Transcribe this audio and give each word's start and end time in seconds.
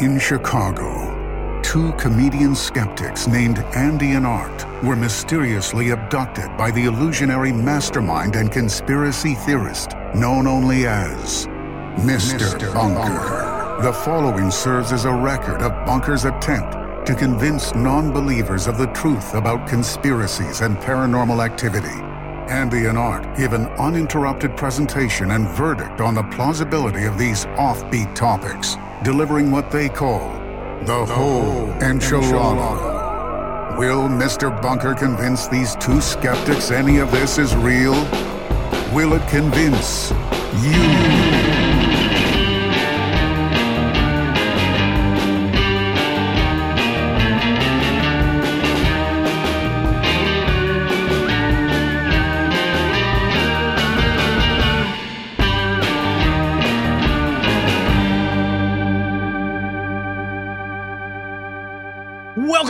In 0.00 0.18
Chicago, 0.18 1.60
two 1.62 1.92
comedian 1.92 2.54
skeptics 2.54 3.26
named 3.28 3.58
Andy 3.74 4.12
and 4.12 4.26
Art 4.26 4.64
were 4.84 4.96
mysteriously 4.96 5.90
abducted 5.90 6.56
by 6.56 6.70
the 6.70 6.84
illusionary 6.84 7.52
mastermind 7.52 8.34
and 8.34 8.50
conspiracy 8.50 9.34
theorist 9.34 9.94
known 10.14 10.46
only 10.46 10.86
as 10.86 11.46
Mr. 11.98 12.72
Bunker. 12.74 13.82
The 13.82 13.92
following 13.92 14.50
serves 14.50 14.92
as 14.92 15.04
a 15.04 15.12
record 15.12 15.62
of 15.62 15.86
Bunker's 15.86 16.24
attempt 16.24 17.06
to 17.06 17.14
convince 17.14 17.74
non 17.74 18.12
believers 18.12 18.66
of 18.66 18.78
the 18.78 18.86
truth 18.88 19.34
about 19.34 19.68
conspiracies 19.68 20.60
and 20.60 20.76
paranormal 20.78 21.44
activity. 21.44 22.02
Andy 22.52 22.86
and 22.86 22.96
Art 22.98 23.36
give 23.36 23.52
an 23.52 23.66
uninterrupted 23.78 24.56
presentation 24.56 25.32
and 25.32 25.48
verdict 25.50 26.00
on 26.00 26.14
the 26.14 26.22
plausibility 26.24 27.04
of 27.04 27.18
these 27.18 27.44
offbeat 27.56 28.14
topics, 28.14 28.76
delivering 29.02 29.50
what 29.50 29.70
they 29.70 29.88
call 29.88 30.32
the 30.84 31.06
whole 31.06 31.68
enchilada. 31.80 33.78
Will 33.78 34.08
Mr. 34.08 34.50
Bunker 34.60 34.94
convince 34.94 35.46
these 35.46 35.76
two 35.76 36.00
skeptics 36.00 36.70
any 36.70 36.98
of 36.98 37.10
this 37.10 37.38
is 37.38 37.54
real? 37.56 37.94
Will 38.92 39.12
it 39.12 39.28
convince 39.28 40.10
you? 40.62 41.47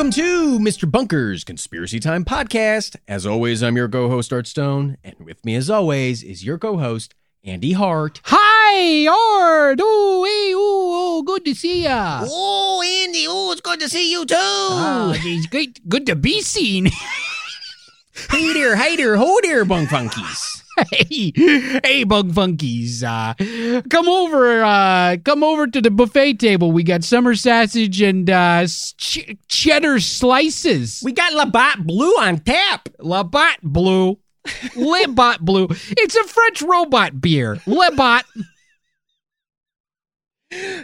Welcome 0.08 0.22
to 0.24 0.58
Mr. 0.58 0.90
Bunker's 0.90 1.44
Conspiracy 1.44 2.00
Time 2.00 2.24
podcast. 2.24 2.96
As 3.06 3.26
always, 3.26 3.62
I'm 3.62 3.76
your 3.76 3.90
co-host 3.90 4.32
Art 4.32 4.46
Stone, 4.46 4.96
and 5.04 5.14
with 5.18 5.44
me, 5.44 5.54
as 5.54 5.68
always, 5.68 6.22
is 6.22 6.42
your 6.42 6.56
co-host 6.56 7.14
Andy 7.44 7.72
Hart. 7.72 8.22
Hi, 8.24 9.06
Art. 9.06 9.78
Oh, 9.82 10.24
hey, 10.24 10.54
oh, 10.56 11.18
oh, 11.18 11.22
good 11.24 11.44
to 11.44 11.54
see 11.54 11.82
ya. 11.82 12.24
Oh, 12.24 12.82
Andy. 13.04 13.26
Oh, 13.28 13.52
it's 13.52 13.60
good 13.60 13.80
to 13.80 13.88
see 13.90 14.10
you 14.10 14.24
too. 14.24 14.34
Oh, 14.38 15.12
it's 15.18 15.46
great, 15.46 15.86
good 15.86 16.06
to 16.06 16.16
be 16.16 16.40
seen. 16.40 16.88
Hey 18.30 18.52
there, 18.52 18.74
hey 18.74 18.96
there, 18.96 19.16
ho 19.16 19.38
there, 19.42 19.64
bunk 19.64 19.90
funkies. 19.90 20.64
Hey, 20.90 21.32
hey, 21.84 22.04
bug 22.04 22.32
funkies. 22.32 23.02
Uh, 23.02 23.82
come 23.88 24.08
over, 24.08 24.62
uh, 24.62 25.16
come 25.24 25.42
over 25.42 25.66
to 25.66 25.80
the 25.80 25.90
buffet 25.90 26.34
table. 26.34 26.72
We 26.72 26.82
got 26.82 27.04
summer 27.04 27.34
sausage 27.34 28.00
and 28.00 28.28
uh, 28.28 28.66
ch- 28.66 29.36
cheddar 29.48 30.00
slices. 30.00 31.02
We 31.04 31.12
got 31.12 31.32
Labatt 31.32 31.86
Blue 31.86 32.12
on 32.20 32.38
tap. 32.38 32.88
Labatt 32.98 33.58
Blue. 33.62 34.18
Labatt 34.76 35.40
Blue. 35.40 35.68
It's 35.70 36.16
a 36.16 36.24
French 36.24 36.62
robot 36.62 37.20
beer. 37.20 37.58
Labatt. 37.66 38.24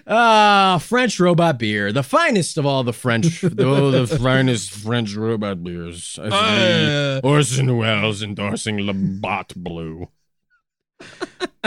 Ah, 0.06 0.78
French 0.82 1.18
robot 1.18 1.58
beer, 1.58 1.90
the 1.90 2.02
finest 2.02 2.58
of 2.58 2.66
all 2.66 2.84
the 2.84 2.92
French, 2.92 3.42
oh, 3.58 3.90
the 3.90 4.06
finest 4.06 4.70
French 4.70 5.14
robot 5.14 5.64
beers. 5.64 6.18
Uh. 6.18 7.20
Orson 7.24 7.76
Welles 7.76 8.22
endorsing 8.22 8.80
Labatt 8.80 9.54
Blue. 9.56 10.08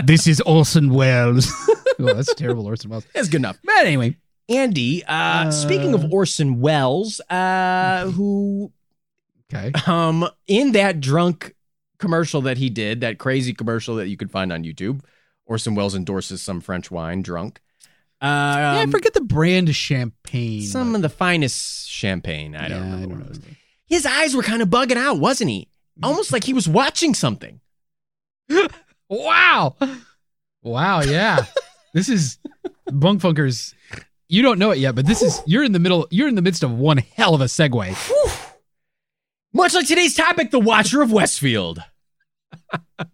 this 0.03 0.27
is 0.27 0.41
Orson 0.41 0.93
Welles. 0.93 1.51
oh, 1.99 2.13
that's 2.13 2.33
terrible, 2.35 2.67
Orson 2.67 2.91
Welles. 2.91 3.07
That's 3.13 3.27
good 3.27 3.37
enough. 3.37 3.57
But 3.63 3.85
anyway, 3.85 4.15
Andy, 4.47 5.03
uh, 5.07 5.49
speaking 5.49 5.93
of 5.95 6.13
Orson 6.13 6.59
Welles, 6.59 7.19
uh, 7.29 8.11
who 8.11 8.71
okay. 9.51 9.71
um 9.87 10.27
in 10.45 10.73
that 10.73 11.01
drunk 11.01 11.55
commercial 11.97 12.41
that 12.41 12.57
he 12.57 12.69
did, 12.69 13.01
that 13.01 13.17
crazy 13.17 13.53
commercial 13.53 13.95
that 13.95 14.07
you 14.07 14.17
could 14.17 14.29
find 14.29 14.53
on 14.53 14.63
YouTube, 14.63 15.01
Orson 15.47 15.73
Welles 15.73 15.95
endorses 15.95 16.41
some 16.43 16.61
French 16.61 16.91
wine 16.91 17.23
drunk. 17.23 17.59
Uh, 18.19 18.25
yeah, 18.25 18.71
I 18.79 18.83
um, 18.83 18.91
forget 18.91 19.13
the 19.13 19.21
brand 19.21 19.69
of 19.69 19.75
champagne. 19.75 20.63
some 20.63 20.95
of 20.95 21.01
the 21.03 21.09
finest 21.09 21.87
champagne. 21.87 22.55
I 22.55 22.67
don't 22.67 22.79
Yeah, 22.79 22.91
remember 22.95 23.15
don't 23.15 23.29
was. 23.29 23.39
His 23.85 24.05
eyes 24.05 24.35
were 24.35 24.41
kind 24.43 24.61
of 24.61 24.69
bugging 24.69 24.97
out, 24.97 25.19
wasn't 25.19 25.51
he? 25.51 25.69
Almost 26.01 26.31
like 26.33 26.43
he 26.43 26.53
was 26.53 26.67
watching 26.67 27.13
something. 27.13 27.61
Wow. 29.09 29.77
Wow, 30.63 31.01
yeah. 31.01 31.45
this 31.93 32.09
is 32.09 32.39
Bunk 32.91 33.21
Funkers. 33.21 33.73
You 34.27 34.41
don't 34.41 34.59
know 34.59 34.71
it 34.71 34.79
yet, 34.79 34.95
but 34.95 35.05
this 35.05 35.21
is 35.21 35.41
you're 35.45 35.63
in 35.63 35.71
the 35.71 35.79
middle 35.79 36.07
you're 36.11 36.27
in 36.27 36.35
the 36.35 36.41
midst 36.41 36.61
of 36.61 36.71
one 36.77 36.97
hell 36.97 37.33
of 37.33 37.39
a 37.39 37.45
segue. 37.45 37.95
Much 39.53 39.73
like 39.73 39.87
today's 39.87 40.13
topic, 40.13 40.51
the 40.51 40.59
Watcher 40.59 41.01
of 41.01 41.13
Westfield. 41.13 41.79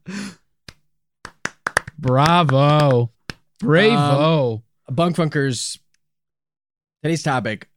Bravo. 1.99 3.11
Bravo. 3.59 4.63
Bunk 4.95 5.15
Funkers, 5.15 5.79
today's 7.01 7.23
topic. 7.23 7.67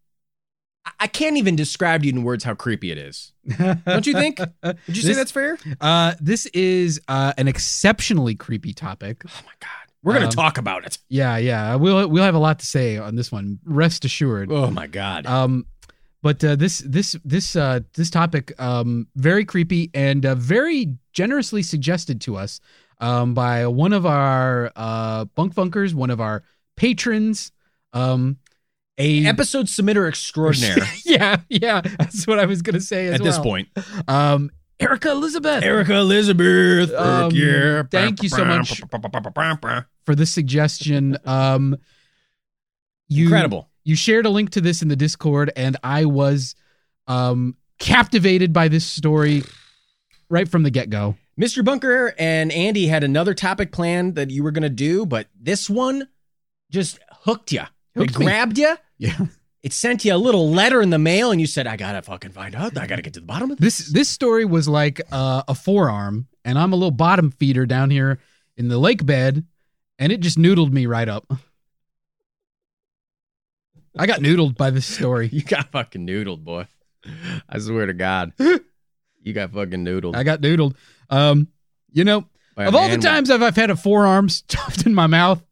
I- 0.85 0.93
I 1.01 1.07
can't 1.09 1.37
even 1.37 1.57
describe 1.57 2.03
to 2.03 2.07
you 2.09 2.13
in 2.13 2.23
words 2.23 2.45
how 2.45 2.55
creepy 2.55 2.91
it 2.93 2.99
is. 2.99 3.33
Don't 3.59 4.07
you 4.07 4.13
think? 4.13 4.39
Would 4.63 4.79
you 4.89 5.03
say 5.03 5.15
that's 5.15 5.31
fair? 5.33 5.59
Uh 5.81 6.15
this 6.21 6.47
is 6.47 7.01
uh 7.09 7.33
an 7.37 7.49
exceptionally 7.49 8.35
creepy 8.35 8.73
topic. 8.73 9.23
Oh 9.27 9.41
my 9.45 9.53
God. 9.61 9.71
We're 10.03 10.13
going 10.13 10.23
to 10.23 10.39
Um, 10.39 10.45
talk 10.45 10.57
about 10.59 10.87
it. 10.87 10.99
Yeah, 11.09 11.37
yeah. 11.37 11.75
We'll 11.75 12.09
we'll 12.09 12.23
have 12.23 12.37
a 12.37 12.39
lot 12.41 12.61
to 12.61 12.67
say 12.67 12.97
on 12.97 13.17
this 13.17 13.33
one. 13.33 13.59
Rest 13.65 14.05
assured. 14.05 14.53
Oh 14.53 14.71
my 14.71 14.87
God. 14.87 15.27
Um, 15.27 15.67
but 16.23 16.45
uh, 16.45 16.55
this 16.55 16.79
this 16.79 17.17
this 17.25 17.57
uh, 17.57 17.81
this 17.95 18.09
topic 18.11 18.53
um, 18.61 19.09
very 19.17 19.45
creepy 19.45 19.91
and 19.95 20.25
uh, 20.25 20.37
very 20.37 20.95
generously 21.13 21.63
suggested 21.65 22.21
to 22.23 22.37
us 22.37 22.61
um, 23.01 23.35
by 23.35 23.67
one 23.67 23.93
of 23.93 24.07
our 24.07 24.71
uh, 24.77 25.25
bunk 25.35 25.57
bunkers, 25.57 25.93
one 25.95 26.11
of 26.11 26.21
our 26.21 26.45
patrons. 26.77 27.53
Um, 27.93 28.39
a 28.99 29.27
Episode 29.27 29.67
submitter 29.67 30.09
extraordinaire 30.09 30.79
yeah, 31.05 31.41
yeah. 31.49 31.83
That's 31.83 32.27
what 32.27 32.39
I 32.39 32.47
was 32.47 32.63
gonna 32.63 32.81
say 32.81 33.09
as 33.09 33.17
at 33.17 33.23
this 33.23 33.39
point. 33.39 33.69
Um, 34.09 34.51
Erica 34.79 35.11
Elizabeth. 35.11 35.63
Erica 35.63 35.97
Elizabeth. 35.97 36.93
Um, 36.93 37.31
yeah. 37.33 37.83
thank 37.91 38.23
you 38.23 38.29
so 38.29 38.45
much. 38.45 38.83
for 40.05 40.15
this 40.15 40.31
suggestion. 40.31 41.19
Um, 41.25 41.77
you, 43.09 43.25
Incredible. 43.25 43.69
You 43.85 43.97
shared 43.97 44.27
a 44.27 44.31
link 44.31 44.51
to 44.51 44.61
this 44.61 44.83
in 44.83 44.89
the 44.89 44.97
Discord, 44.97 45.53
and 45.57 45.77
I 45.83 46.05
was 46.05 46.55
um, 47.07 47.57
captivated 47.79 48.53
by 48.53 48.69
this 48.69 48.85
story 48.85 49.43
right 50.29 50.49
from 50.49 50.63
the 50.63 50.71
get 50.71 50.91
go. 50.91 51.17
Mr. 51.41 51.65
Bunker 51.65 52.15
and 52.19 52.51
Andy 52.51 52.87
had 52.87 53.05
another 53.05 53.35
topic 53.35 53.71
planned 53.71 54.15
that 54.15 54.31
you 54.31 54.43
were 54.43 54.51
going 54.51 54.63
to 54.63 54.69
do, 54.69 55.05
but 55.05 55.29
this 55.39 55.69
one 55.69 56.09
just 56.71 56.99
hooked 57.23 57.53
you. 57.53 57.61
It 57.61 57.69
Hooked 58.01 58.19
me. 58.19 58.25
grabbed 58.27 58.59
you. 58.59 58.77
Yeah. 58.99 59.19
It 59.63 59.73
sent 59.73 60.05
you 60.05 60.15
a 60.15 60.17
little 60.17 60.51
letter 60.51 60.81
in 60.81 60.91
the 60.91 60.99
mail, 60.99 61.31
and 61.33 61.41
you 61.41 61.47
said, 61.47 61.67
I 61.67 61.77
got 61.77 61.93
to 61.93 62.03
fucking 62.03 62.31
find 62.31 62.55
out. 62.55 62.77
I 62.79 62.87
got 62.87 62.97
to 62.97 63.03
get 63.03 63.15
to 63.15 63.21
the 63.21 63.27
bottom 63.27 63.51
of 63.51 63.59
this. 63.59 63.79
This 63.79 63.93
this 63.93 64.09
story 64.09 64.45
was 64.45 64.69
like 64.69 65.01
uh, 65.11 65.43
a 65.49 65.55
forearm, 65.55 66.29
and 66.45 66.59
I'm 66.59 66.73
a 66.73 66.77
little 66.77 66.91
bottom 66.93 67.31
feeder 67.33 67.67
down 67.67 67.91
here 67.91 68.19
in 68.57 68.69
the 68.69 68.79
lake 68.79 69.05
bed, 69.05 69.45
and 69.99 70.13
it 70.13 70.21
just 70.21 70.39
noodled 70.39 70.71
me 70.73 70.87
right 70.87 71.09
up. 71.09 71.31
I 73.99 74.07
got 74.07 74.21
noodled 74.21 74.57
by 74.57 74.71
this 74.71 74.87
story. 74.87 75.29
You 75.33 75.43
got 75.43 75.73
fucking 75.73 76.07
noodled, 76.07 76.45
boy. 76.45 76.67
I 77.49 77.59
swear 77.59 77.87
to 77.87 77.95
God. 77.95 78.33
You 79.23 79.33
got 79.33 79.51
fucking 79.51 79.85
noodled. 79.85 80.15
I 80.15 80.23
got 80.23 80.41
noodled. 80.41 80.77
Um, 81.11 81.49
you 81.91 82.05
know, 82.05 82.29
of 82.57 82.77
all 82.77 82.89
the 82.89 82.99
times 82.99 83.29
I've, 83.29 83.43
I've 83.43 83.57
had 83.57 83.71
a 83.71 83.77
forearm 83.77 84.29
stuffed 84.29 84.87
in 84.87 84.95
my 84.95 85.09
mouth, 85.09 85.43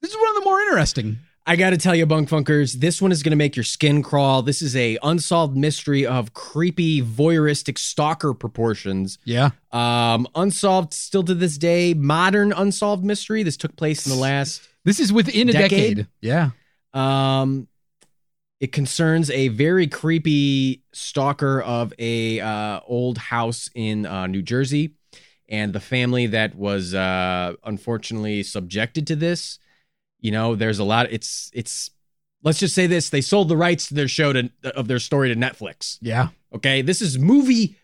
this 0.00 0.10
is 0.10 0.16
one 0.16 0.28
of 0.28 0.34
the 0.36 0.44
more 0.44 0.60
interesting. 0.60 1.18
I 1.46 1.56
got 1.56 1.70
to 1.70 1.78
tell 1.78 1.94
you, 1.94 2.04
Bunk 2.04 2.28
Funkers, 2.28 2.74
this 2.74 3.00
one 3.00 3.10
is 3.10 3.22
going 3.22 3.30
to 3.30 3.36
make 3.36 3.56
your 3.56 3.64
skin 3.64 4.02
crawl. 4.02 4.42
This 4.42 4.60
is 4.60 4.76
a 4.76 4.98
unsolved 5.02 5.56
mystery 5.56 6.06
of 6.06 6.34
creepy, 6.34 7.00
voyeuristic 7.00 7.78
stalker 7.78 8.34
proportions. 8.34 9.18
Yeah. 9.24 9.50
Um, 9.72 10.28
unsolved 10.34 10.92
still 10.92 11.22
to 11.24 11.34
this 11.34 11.56
day, 11.56 11.94
modern 11.94 12.52
unsolved 12.52 13.02
mystery. 13.02 13.42
This 13.44 13.56
took 13.56 13.76
place 13.76 14.04
in 14.06 14.12
the 14.12 14.18
last 14.18 14.60
This 14.84 15.00
is 15.00 15.10
within 15.10 15.48
a 15.48 15.52
Decade? 15.52 15.96
decade. 15.96 16.06
Yeah. 16.20 16.50
Um, 16.92 17.66
it 18.60 18.72
concerns 18.72 19.30
a 19.30 19.48
very 19.48 19.86
creepy 19.86 20.82
stalker 20.92 21.62
of 21.62 21.94
a 21.98 22.40
uh, 22.40 22.80
old 22.86 23.16
house 23.16 23.70
in 23.74 24.04
uh, 24.04 24.26
New 24.26 24.42
Jersey, 24.42 24.96
and 25.48 25.72
the 25.72 25.80
family 25.80 26.26
that 26.26 26.54
was 26.56 26.92
uh, 26.92 27.54
unfortunately 27.64 28.42
subjected 28.42 29.06
to 29.06 29.16
this. 29.16 29.58
You 30.20 30.30
know, 30.32 30.54
there's 30.54 30.78
a 30.78 30.84
lot. 30.84 31.06
It's 31.10 31.50
it's. 31.54 31.90
Let's 32.42 32.58
just 32.60 32.74
say 32.74 32.86
this: 32.86 33.10
they 33.10 33.20
sold 33.20 33.48
the 33.48 33.56
rights 33.56 33.88
to 33.88 33.94
their 33.94 34.08
show 34.08 34.32
to 34.32 34.50
of 34.76 34.88
their 34.88 34.98
story 35.00 35.28
to 35.28 35.36
Netflix. 35.36 35.98
Yeah. 36.00 36.28
Okay, 36.54 36.82
this 36.82 37.02
is 37.02 37.18
movie, 37.18 37.76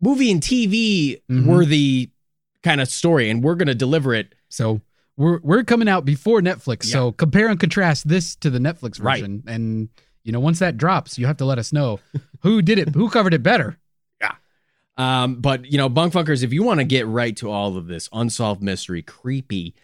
movie 0.00 0.30
and 0.30 0.40
TV 0.42 1.20
Mhm. 1.30 1.46
worthy 1.46 2.10
kind 2.62 2.80
of 2.80 2.88
story, 2.88 3.30
and 3.30 3.42
we're 3.42 3.54
gonna 3.54 3.74
deliver 3.74 4.12
it. 4.14 4.34
So 4.48 4.80
we're 5.16 5.38
we're 5.42 5.62
coming 5.64 5.88
out 5.88 6.04
before 6.04 6.40
Netflix. 6.40 6.84
So 6.86 7.12
compare 7.12 7.48
and 7.48 7.58
contrast 7.58 8.08
this 8.08 8.34
to 8.36 8.50
the 8.50 8.58
Netflix 8.58 9.00
Right. 9.02 9.20
version, 9.20 9.42
and 9.46 9.88
you 10.24 10.32
know 10.32 10.40
once 10.40 10.58
that 10.58 10.76
drops, 10.76 11.18
you 11.18 11.26
have 11.26 11.36
to 11.38 11.44
let 11.44 11.58
us 11.58 11.72
know 11.72 12.00
who 12.40 12.62
did 12.62 12.78
it, 12.78 12.90
who 12.94 13.08
covered 13.08 13.32
it 13.34 13.42
better. 13.44 13.78
Yeah. 14.20 14.32
Um, 14.96 15.36
but 15.40 15.70
you 15.70 15.78
know, 15.78 15.88
bunkfuckers, 15.88 16.42
if 16.42 16.52
you 16.52 16.62
want 16.64 16.80
to 16.80 16.84
get 16.84 17.06
right 17.06 17.36
to 17.36 17.50
all 17.50 17.76
of 17.76 17.86
this 17.86 18.08
unsolved 18.12 18.62
mystery, 18.62 19.02
creepy, 19.02 19.74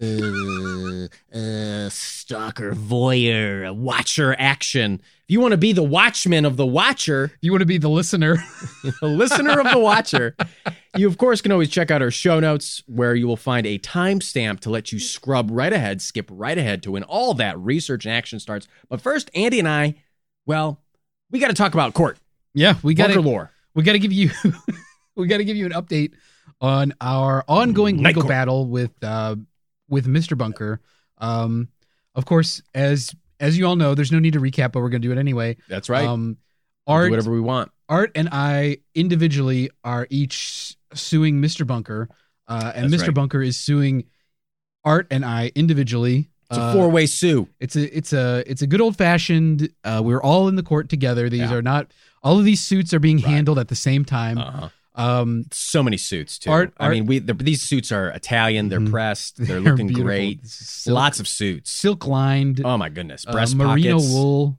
uh, 0.00 1.08
uh, 1.36 1.88
stalker, 1.90 2.72
voyeur, 2.72 3.74
watcher 3.74 4.36
action. 4.38 5.00
If 5.24 5.30
you 5.32 5.40
want 5.40 5.52
to 5.52 5.58
be 5.58 5.72
the 5.72 5.82
watchman 5.82 6.44
of 6.44 6.56
the 6.56 6.66
watcher, 6.66 7.24
If 7.24 7.38
you 7.42 7.50
want 7.52 7.62
to 7.62 7.66
be 7.66 7.78
the 7.78 7.90
listener, 7.90 8.36
the 9.00 9.08
listener 9.08 9.60
of 9.60 9.70
the 9.70 9.78
watcher, 9.78 10.36
you 10.96 11.08
of 11.08 11.18
course 11.18 11.40
can 11.40 11.52
always 11.52 11.68
check 11.68 11.90
out 11.90 12.00
our 12.00 12.10
show 12.10 12.40
notes 12.40 12.82
where 12.86 13.14
you 13.14 13.26
will 13.26 13.36
find 13.36 13.66
a 13.66 13.78
timestamp 13.78 14.60
to 14.60 14.70
let 14.70 14.92
you 14.92 15.00
scrub 15.00 15.50
right 15.50 15.72
ahead, 15.72 16.00
skip 16.00 16.28
right 16.30 16.56
ahead 16.56 16.82
to 16.84 16.92
when 16.92 17.02
all 17.02 17.34
that 17.34 17.58
research 17.58 18.06
and 18.06 18.14
action 18.14 18.38
starts. 18.40 18.68
But 18.88 19.00
first, 19.00 19.30
Andy 19.34 19.58
and 19.58 19.68
I, 19.68 19.96
well, 20.46 20.80
we 21.30 21.40
got 21.40 21.48
to 21.48 21.54
talk 21.54 21.74
about 21.74 21.92
court, 21.94 22.18
yeah, 22.54 22.74
we 22.82 22.94
got 22.94 23.08
to 23.08 23.20
lore. 23.20 23.50
we 23.74 23.82
got 23.82 23.92
to 23.92 23.98
give 23.98 24.12
you 24.12 24.30
we 25.16 25.26
got 25.26 25.38
to 25.38 25.44
give 25.44 25.56
you 25.56 25.66
an 25.66 25.72
update 25.72 26.12
on 26.60 26.94
our 27.00 27.44
ongoing 27.46 28.02
legal 28.02 28.24
battle 28.24 28.66
with 28.66 28.92
uh 29.02 29.36
with 29.88 30.06
Mr. 30.06 30.36
Bunker. 30.36 30.80
Um, 31.18 31.68
of 32.14 32.24
course, 32.26 32.62
as 32.74 33.14
as 33.40 33.56
you 33.56 33.66
all 33.66 33.76
know, 33.76 33.94
there's 33.94 34.10
no 34.12 34.18
need 34.18 34.32
to 34.32 34.40
recap, 34.40 34.72
but 34.72 34.80
we're 34.80 34.88
gonna 34.88 35.00
do 35.00 35.12
it 35.12 35.18
anyway. 35.18 35.56
That's 35.68 35.88
right. 35.88 36.06
Um, 36.06 36.36
We'll 36.86 36.96
Art 36.96 37.10
whatever 37.10 37.30
we 37.30 37.40
want. 37.40 37.70
Art 37.88 38.12
and 38.14 38.28
I 38.32 38.78
individually 38.94 39.70
are 39.84 40.06
each 40.10 40.74
suing 40.94 41.40
Mr. 41.42 41.66
Bunker, 41.66 42.08
uh, 42.48 42.72
and 42.74 42.90
That's 42.90 43.02
Mr. 43.02 43.06
right. 43.08 43.14
Bunker 43.14 43.42
is 43.42 43.58
suing 43.58 44.04
Art 44.84 45.06
and 45.10 45.24
I 45.24 45.52
individually. 45.54 46.30
It's 46.50 46.58
Uh, 46.58 46.62
a 46.62 46.72
four 46.72 46.88
way 46.88 47.04
sue. 47.04 47.46
It's 47.60 47.76
a 47.76 47.94
it's 47.96 48.12
a 48.14 48.42
it's 48.50 48.62
a 48.62 48.66
good 48.66 48.80
old 48.80 48.96
fashioned. 48.96 49.68
Uh, 49.84 50.00
we're 50.02 50.22
all 50.22 50.48
in 50.48 50.56
the 50.56 50.62
court 50.62 50.88
together. 50.88 51.28
These 51.28 51.40
Yeah. 51.50 51.54
are 51.54 51.62
not 51.62 51.92
all 52.22 52.38
of 52.38 52.44
these 52.46 52.62
suits 52.62 52.94
are 52.94 52.98
being 52.98 53.18
Right. 53.18 53.26
handled 53.26 53.58
at 53.58 53.68
the 53.68 53.76
same 53.76 54.04
time. 54.04 54.38
Uh-huh. 54.38 54.68
Um, 54.98 55.44
So 55.52 55.82
many 55.82 55.96
suits 55.96 56.38
too. 56.38 56.50
Art- 56.50 56.74
I 56.78 56.88
mean, 56.90 57.06
we 57.06 57.20
the, 57.20 57.32
these 57.32 57.62
suits 57.62 57.92
are 57.92 58.08
Italian. 58.08 58.68
They're 58.68 58.80
Mhm. 58.80 58.90
pressed. 58.90 59.36
They're, 59.36 59.46
they're 59.46 59.60
looking 59.60 59.86
beautiful. 59.86 60.04
great. 60.04 60.46
Silk, 60.46 60.94
Lots 60.94 61.20
of 61.20 61.28
suits. 61.28 61.70
silk 61.70 62.06
lined, 62.06 62.60
Oh 62.64 62.76
my 62.76 62.88
goodness, 62.88 63.24
uh, 63.26 63.32
breast 63.32 63.54
merino 63.54 63.96
pockets, 63.98 64.12
wool. 64.12 64.58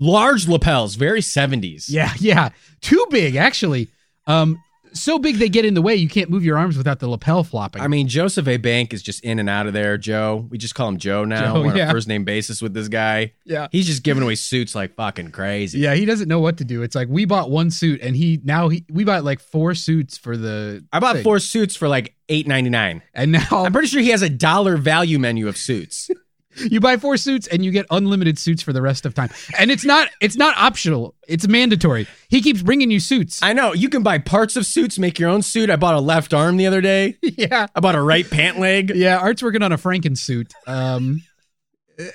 large 0.00 0.48
lapels, 0.48 0.94
very 0.96 1.20
seventies. 1.20 1.88
Yeah, 1.88 2.12
yeah, 2.18 2.48
too 2.80 3.04
big 3.10 3.36
actually. 3.36 3.88
Um, 4.26 4.58
so 5.00 5.18
big 5.18 5.36
they 5.36 5.48
get 5.48 5.64
in 5.64 5.74
the 5.74 5.82
way. 5.82 5.94
You 5.94 6.08
can't 6.08 6.28
move 6.30 6.44
your 6.44 6.58
arms 6.58 6.76
without 6.76 6.98
the 6.98 7.08
lapel 7.08 7.44
flopping. 7.44 7.82
I 7.82 7.88
mean, 7.88 8.08
Joseph 8.08 8.46
A. 8.48 8.56
Bank 8.56 8.92
is 8.92 9.02
just 9.02 9.24
in 9.24 9.38
and 9.38 9.48
out 9.48 9.66
of 9.66 9.72
there. 9.72 9.96
Joe, 9.98 10.46
we 10.50 10.58
just 10.58 10.74
call 10.74 10.88
him 10.88 10.98
Joe 10.98 11.24
now. 11.24 11.54
Joe, 11.54 11.60
We're 11.62 11.70
on 11.70 11.76
yeah. 11.76 11.88
a 11.88 11.92
first 11.92 12.08
name 12.08 12.24
basis 12.24 12.60
with 12.62 12.74
this 12.74 12.88
guy. 12.88 13.32
yeah. 13.44 13.68
He's 13.72 13.86
just 13.86 14.02
giving 14.02 14.22
away 14.22 14.34
suits 14.34 14.74
like 14.74 14.94
fucking 14.94 15.30
crazy. 15.30 15.78
Yeah, 15.78 15.94
he 15.94 16.04
doesn't 16.04 16.28
know 16.28 16.40
what 16.40 16.58
to 16.58 16.64
do. 16.64 16.82
It's 16.82 16.94
like 16.94 17.08
we 17.08 17.24
bought 17.24 17.50
one 17.50 17.70
suit 17.70 18.00
and 18.02 18.14
he 18.16 18.40
now 18.44 18.68
he 18.68 18.84
we 18.90 19.04
bought 19.04 19.24
like 19.24 19.40
four 19.40 19.74
suits 19.74 20.18
for 20.18 20.36
the 20.36 20.84
I 20.92 21.00
bought 21.00 21.16
thing. 21.16 21.24
four 21.24 21.38
suits 21.38 21.76
for 21.76 21.88
like 21.88 22.14
eight 22.28 22.46
ninety 22.46 22.70
nine. 22.70 23.02
and 23.14 23.32
now 23.32 23.46
I'm 23.64 23.72
pretty 23.72 23.88
sure 23.88 24.00
he 24.02 24.10
has 24.10 24.22
a 24.22 24.28
dollar 24.30 24.76
value 24.76 25.18
menu 25.18 25.48
of 25.48 25.56
suits. 25.56 26.10
you 26.60 26.80
buy 26.80 26.96
four 26.96 27.16
suits 27.16 27.46
and 27.46 27.64
you 27.64 27.70
get 27.70 27.86
unlimited 27.90 28.38
suits 28.38 28.62
for 28.62 28.72
the 28.72 28.82
rest 28.82 29.06
of 29.06 29.14
time. 29.14 29.30
And 29.58 29.70
it's 29.70 29.84
not 29.84 30.08
it's 30.20 30.36
not 30.36 30.56
optional. 30.56 31.14
It's 31.26 31.46
mandatory. 31.48 32.06
He 32.28 32.40
keeps 32.40 32.62
bringing 32.62 32.90
you 32.90 33.00
suits. 33.00 33.42
I 33.42 33.52
know 33.52 33.72
you 33.74 33.88
can 33.88 34.02
buy 34.02 34.18
parts 34.18 34.56
of 34.56 34.66
suits, 34.66 34.98
make 34.98 35.18
your 35.18 35.30
own 35.30 35.42
suit. 35.42 35.70
I 35.70 35.76
bought 35.76 35.94
a 35.94 36.00
left 36.00 36.32
arm 36.34 36.56
the 36.56 36.66
other 36.66 36.80
day. 36.80 37.16
yeah. 37.22 37.66
I 37.74 37.80
bought 37.80 37.94
a 37.94 38.02
right 38.02 38.28
pant 38.28 38.58
leg. 38.58 38.92
Yeah, 38.94 39.18
Art's 39.18 39.42
working 39.42 39.62
on 39.62 39.72
a 39.72 39.76
Franken 39.78 40.16
suit. 40.16 40.52
Um, 40.66 41.22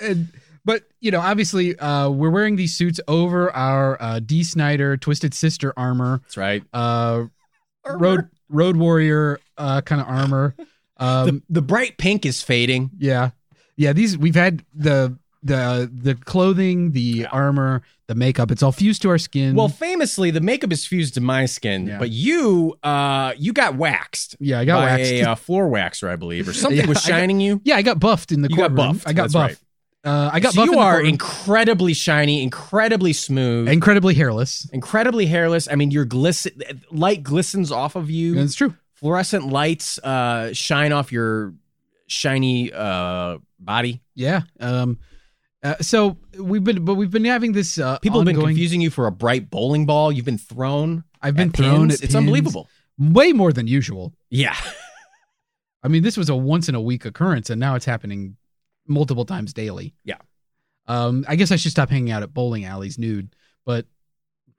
and, 0.02 0.28
but 0.66 0.84
you 1.02 1.12
know, 1.12 1.20
obviously, 1.20 1.78
uh, 1.78 2.10
we're 2.10 2.30
wearing 2.30 2.56
these 2.56 2.76
suits 2.76 3.00
over 3.08 3.52
our 3.54 4.02
uh, 4.02 4.20
Dee 4.20 4.44
Snider 4.44 4.96
Twisted 4.98 5.34
Sister 5.34 5.74
armor, 5.76 6.22
That's 6.24 6.38
right. 6.38 6.64
uh, 6.74 7.26
Road 7.86 8.30
Road 8.50 8.78
Warrior 8.78 9.40
uh, 9.58 9.82
kind 9.82 10.02
of 10.02 10.08
armor. 10.08 10.56
Um, 10.96 11.26
the, 11.26 11.42
the 11.50 11.62
bright 11.64 11.98
pink 11.98 12.24
is 12.26 12.44
fading. 12.44 12.92
yeah, 12.98 13.32
yeah. 13.76 13.94
These 13.94 14.18
we've 14.18 14.36
had 14.36 14.64
the 14.74 15.18
the 15.42 15.92
the 15.94 16.16
clothing, 16.16 16.92
the 16.92 17.26
armor, 17.28 17.82
the 18.08 18.16
makeup. 18.16 18.50
It's 18.52 18.64
all 18.64 18.72
fused 18.72 19.02
to 19.02 19.10
our 19.10 19.18
skin. 19.18 19.56
Well, 19.56 19.68
famously, 19.68 20.32
the 20.32 20.40
makeup 20.42 20.72
is 20.72 20.86
fused 20.86 21.16
to 21.16 21.22
my 21.22 21.46
skin, 21.48 21.88
Yeah. 21.88 22.00
but 22.00 22.12
you, 22.12 22.78
uh, 22.82 23.34
you 23.38 23.52
got 23.52 23.76
waxed. 23.76 24.38
yeah, 24.40 24.60
I 24.60 24.66
got 24.66 24.80
by 24.80 24.86
waxed. 24.98 25.12
a 25.12 25.22
uh, 25.32 25.36
floor 25.36 25.68
waxer, 25.70 26.10
I 26.10 26.16
believe, 26.16 26.48
or 26.48 26.54
something 26.54 26.80
Yeah, 26.80 26.88
was 26.88 27.00
I 27.06 27.10
got- 27.10 27.18
shining 27.20 27.42
you. 27.42 27.60
yeah, 27.66 27.76
I 27.76 27.82
got 27.82 28.00
buffed 28.00 28.32
in 28.32 28.42
the 28.42 28.48
You 28.50 28.56
got 28.56 28.74
buffed. 28.74 29.06
I 29.06 29.12
got 29.12 29.24
That's 29.24 29.34
buffed. 29.34 29.62
right. 30.06 30.10
Uh, 30.10 30.30
I 30.34 30.40
got 30.42 30.54
so 30.54 30.64
you 30.66 30.74
in 30.74 30.80
are 30.80 31.02
incredibly 31.02 31.94
shiny, 31.94 32.42
incredibly 32.44 33.14
smooth, 33.14 33.68
incredibly 33.70 34.14
hairless. 34.14 34.70
incredibly 34.74 35.26
hairless. 35.26 35.68
I 35.72 35.76
mean, 35.76 35.92
your 35.92 36.04
glisten 36.06 36.52
light 36.92 37.24
glistens 37.24 37.72
off 37.72 37.96
of 37.96 38.10
you. 38.10 38.38
It's 38.40 38.56
true. 38.56 38.76
Fluorescent 38.96 39.48
lights 39.48 40.00
uh, 40.00 40.54
shine 40.54 40.92
off 40.94 41.12
your 41.12 41.54
shiny 42.08 42.72
uh, 42.74 43.38
body. 43.60 44.02
Yeah. 44.16 44.42
Um. 44.60 45.00
Uh, 45.64 45.76
so 45.80 46.18
we've 46.38 46.64
been, 46.64 46.84
but 46.84 46.96
we've 46.96 47.10
been 47.12 47.24
having 47.26 47.54
this. 47.54 47.78
Uh, 47.80 47.98
People 48.00 48.20
have 48.20 48.26
been 48.26 48.36
ongoing- 48.36 48.54
confusing 48.56 48.82
you 48.82 48.90
for 48.90 49.08
a 49.08 49.12
bright 49.12 49.50
bowling 49.50 49.86
ball. 49.86 50.12
You've 50.12 50.26
been 50.26 50.38
thrown. 50.38 51.06
I've 51.22 51.36
been 51.38 51.50
at 51.50 51.56
thrown 51.56 51.88
pins. 51.88 51.94
at 51.94 52.04
It's 52.04 52.14
pins 52.14 52.16
unbelievable. 52.16 52.68
way 53.00 53.32
more 53.32 53.54
than 53.54 53.68
usual. 53.68 54.14
Yeah. 54.30 54.56
I 55.84 55.88
mean, 55.88 56.04
this 56.04 56.18
was 56.18 56.30
a 56.30 56.36
once 56.36 56.68
in 56.70 56.76
a 56.76 56.82
week 56.82 57.06
occurrence, 57.06 57.50
and 57.50 57.60
now 57.60 57.76
it's 57.76 57.86
happening 57.86 58.36
multiple 58.88 59.26
times 59.26 59.54
daily. 59.54 59.96
Yeah. 60.04 60.18
Um. 60.88 61.24
I 61.30 61.38
guess 61.38 61.52
I 61.52 61.56
should 61.56 61.72
stop 61.72 61.90
hanging 61.90 62.12
out 62.12 62.24
at 62.24 62.34
bowling 62.34 62.66
alleys 62.66 62.98
nude, 63.00 63.34
but 63.66 63.86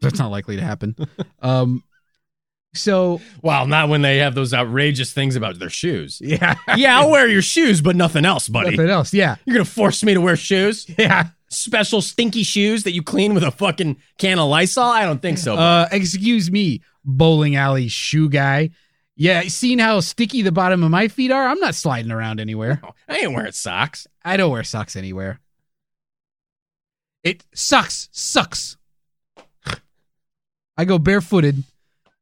that's 0.01 0.19
not 0.19 0.31
likely 0.31 0.57
to 0.57 0.63
happen. 0.63 0.97
um. 1.43 1.83
So 2.75 3.21
Well, 3.43 3.67
not 3.67 3.89
when 3.89 4.03
they 4.03 4.19
have 4.19 4.35
those 4.35 4.53
outrageous 4.53 5.13
things 5.13 5.37
about 5.37 5.59
their 5.59 5.71
shoes. 5.71 6.21
yeah. 6.25 6.57
yeah, 6.77 6.99
I'll 7.01 7.11
wear 7.11 7.29
your 7.29 7.43
shoes, 7.43 7.81
but 7.81 7.97
nothing 7.97 8.25
else, 8.25 8.49
buddy. 8.49 8.71
Nothing 8.77 8.91
else. 8.91 9.15
Yeah. 9.15 9.37
You're 9.45 9.55
gonna 9.55 9.65
force 9.65 10.03
me 10.03 10.15
to 10.15 10.21
wear 10.21 10.37
shoes? 10.37 10.87
Yeah. 10.99 11.29
Special 11.51 12.03
stinky 12.03 12.43
shoes 12.43 12.83
that 12.83 12.93
you 12.93 13.03
clean 13.03 13.33
with 13.35 13.45
a 13.45 13.51
fucking 13.51 13.97
can 14.19 14.39
of 14.39 14.49
Lysol? 14.49 14.85
I 14.85 15.05
don't 15.05 15.23
think 15.23 15.39
so. 15.39 15.55
Uh. 15.55 15.89
Excuse 15.93 16.51
me, 16.51 16.83
bowling 17.05 17.57
alley 17.57 17.89
shoe 17.89 18.29
guy. 18.29 18.71
Yeah. 19.17 19.43
seeing 19.43 19.79
how 19.79 20.01
sticky 20.01 20.43
the 20.43 20.51
bottom 20.51 20.83
of 20.83 20.91
my 20.91 21.07
feet 21.09 21.31
are? 21.31 21.47
I'm 21.47 21.61
not 21.61 21.75
sliding 21.77 22.11
around 22.11 22.41
anywhere. 22.41 22.81
bud. 22.83 22.93
I 23.09 23.19
ain't 23.19 23.33
wearing 23.33 23.53
socks. 23.53 24.07
I 24.25 24.37
don't 24.37 24.51
wear 24.51 24.65
socks 24.65 24.97
anywhere. 24.97 25.39
It 27.23 27.45
sucks, 27.55 28.09
sucks. 28.13 28.77
I 30.77 30.85
go 30.85 30.99
barefooted, 30.99 31.63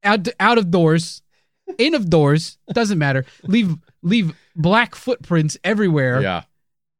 out 0.05 0.29
out 0.41 0.59
of 0.59 0.71
doors, 0.71 1.23
in 1.79 1.95
of 1.95 2.11
doors, 2.11 2.59
doesn't 2.73 2.99
matter. 2.99 3.25
Leave 3.45 3.77
leave 4.03 4.35
black 4.57 4.95
footprints 4.95 5.57
everywhere. 5.65 6.21
Yeah. 6.21 6.43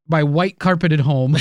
My 0.07 0.23
white 0.23 0.59
carpeted 0.59 0.99
home. 1.01 1.37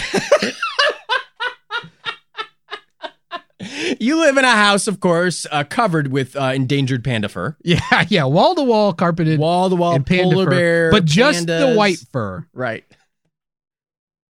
You 4.00 4.18
live 4.18 4.36
in 4.36 4.44
a 4.44 4.50
house, 4.50 4.88
of 4.88 4.98
course, 4.98 5.46
uh, 5.52 5.62
covered 5.62 6.10
with 6.10 6.34
uh, 6.34 6.52
endangered 6.54 7.04
panda 7.04 7.28
fur. 7.28 7.56
yeah, 7.62 8.04
yeah, 8.08 8.24
wall 8.24 8.56
to 8.56 8.62
wall 8.62 8.92
carpeted 8.92 9.38
Wall 9.38 9.70
to 9.70 9.76
wall 9.76 10.00
panda 10.00 10.24
polar 10.34 10.46
fur, 10.46 10.50
bear, 10.50 10.90
but 10.90 11.04
just 11.04 11.46
the 11.46 11.74
white 11.76 11.98
fur. 12.10 12.44
Right. 12.52 12.84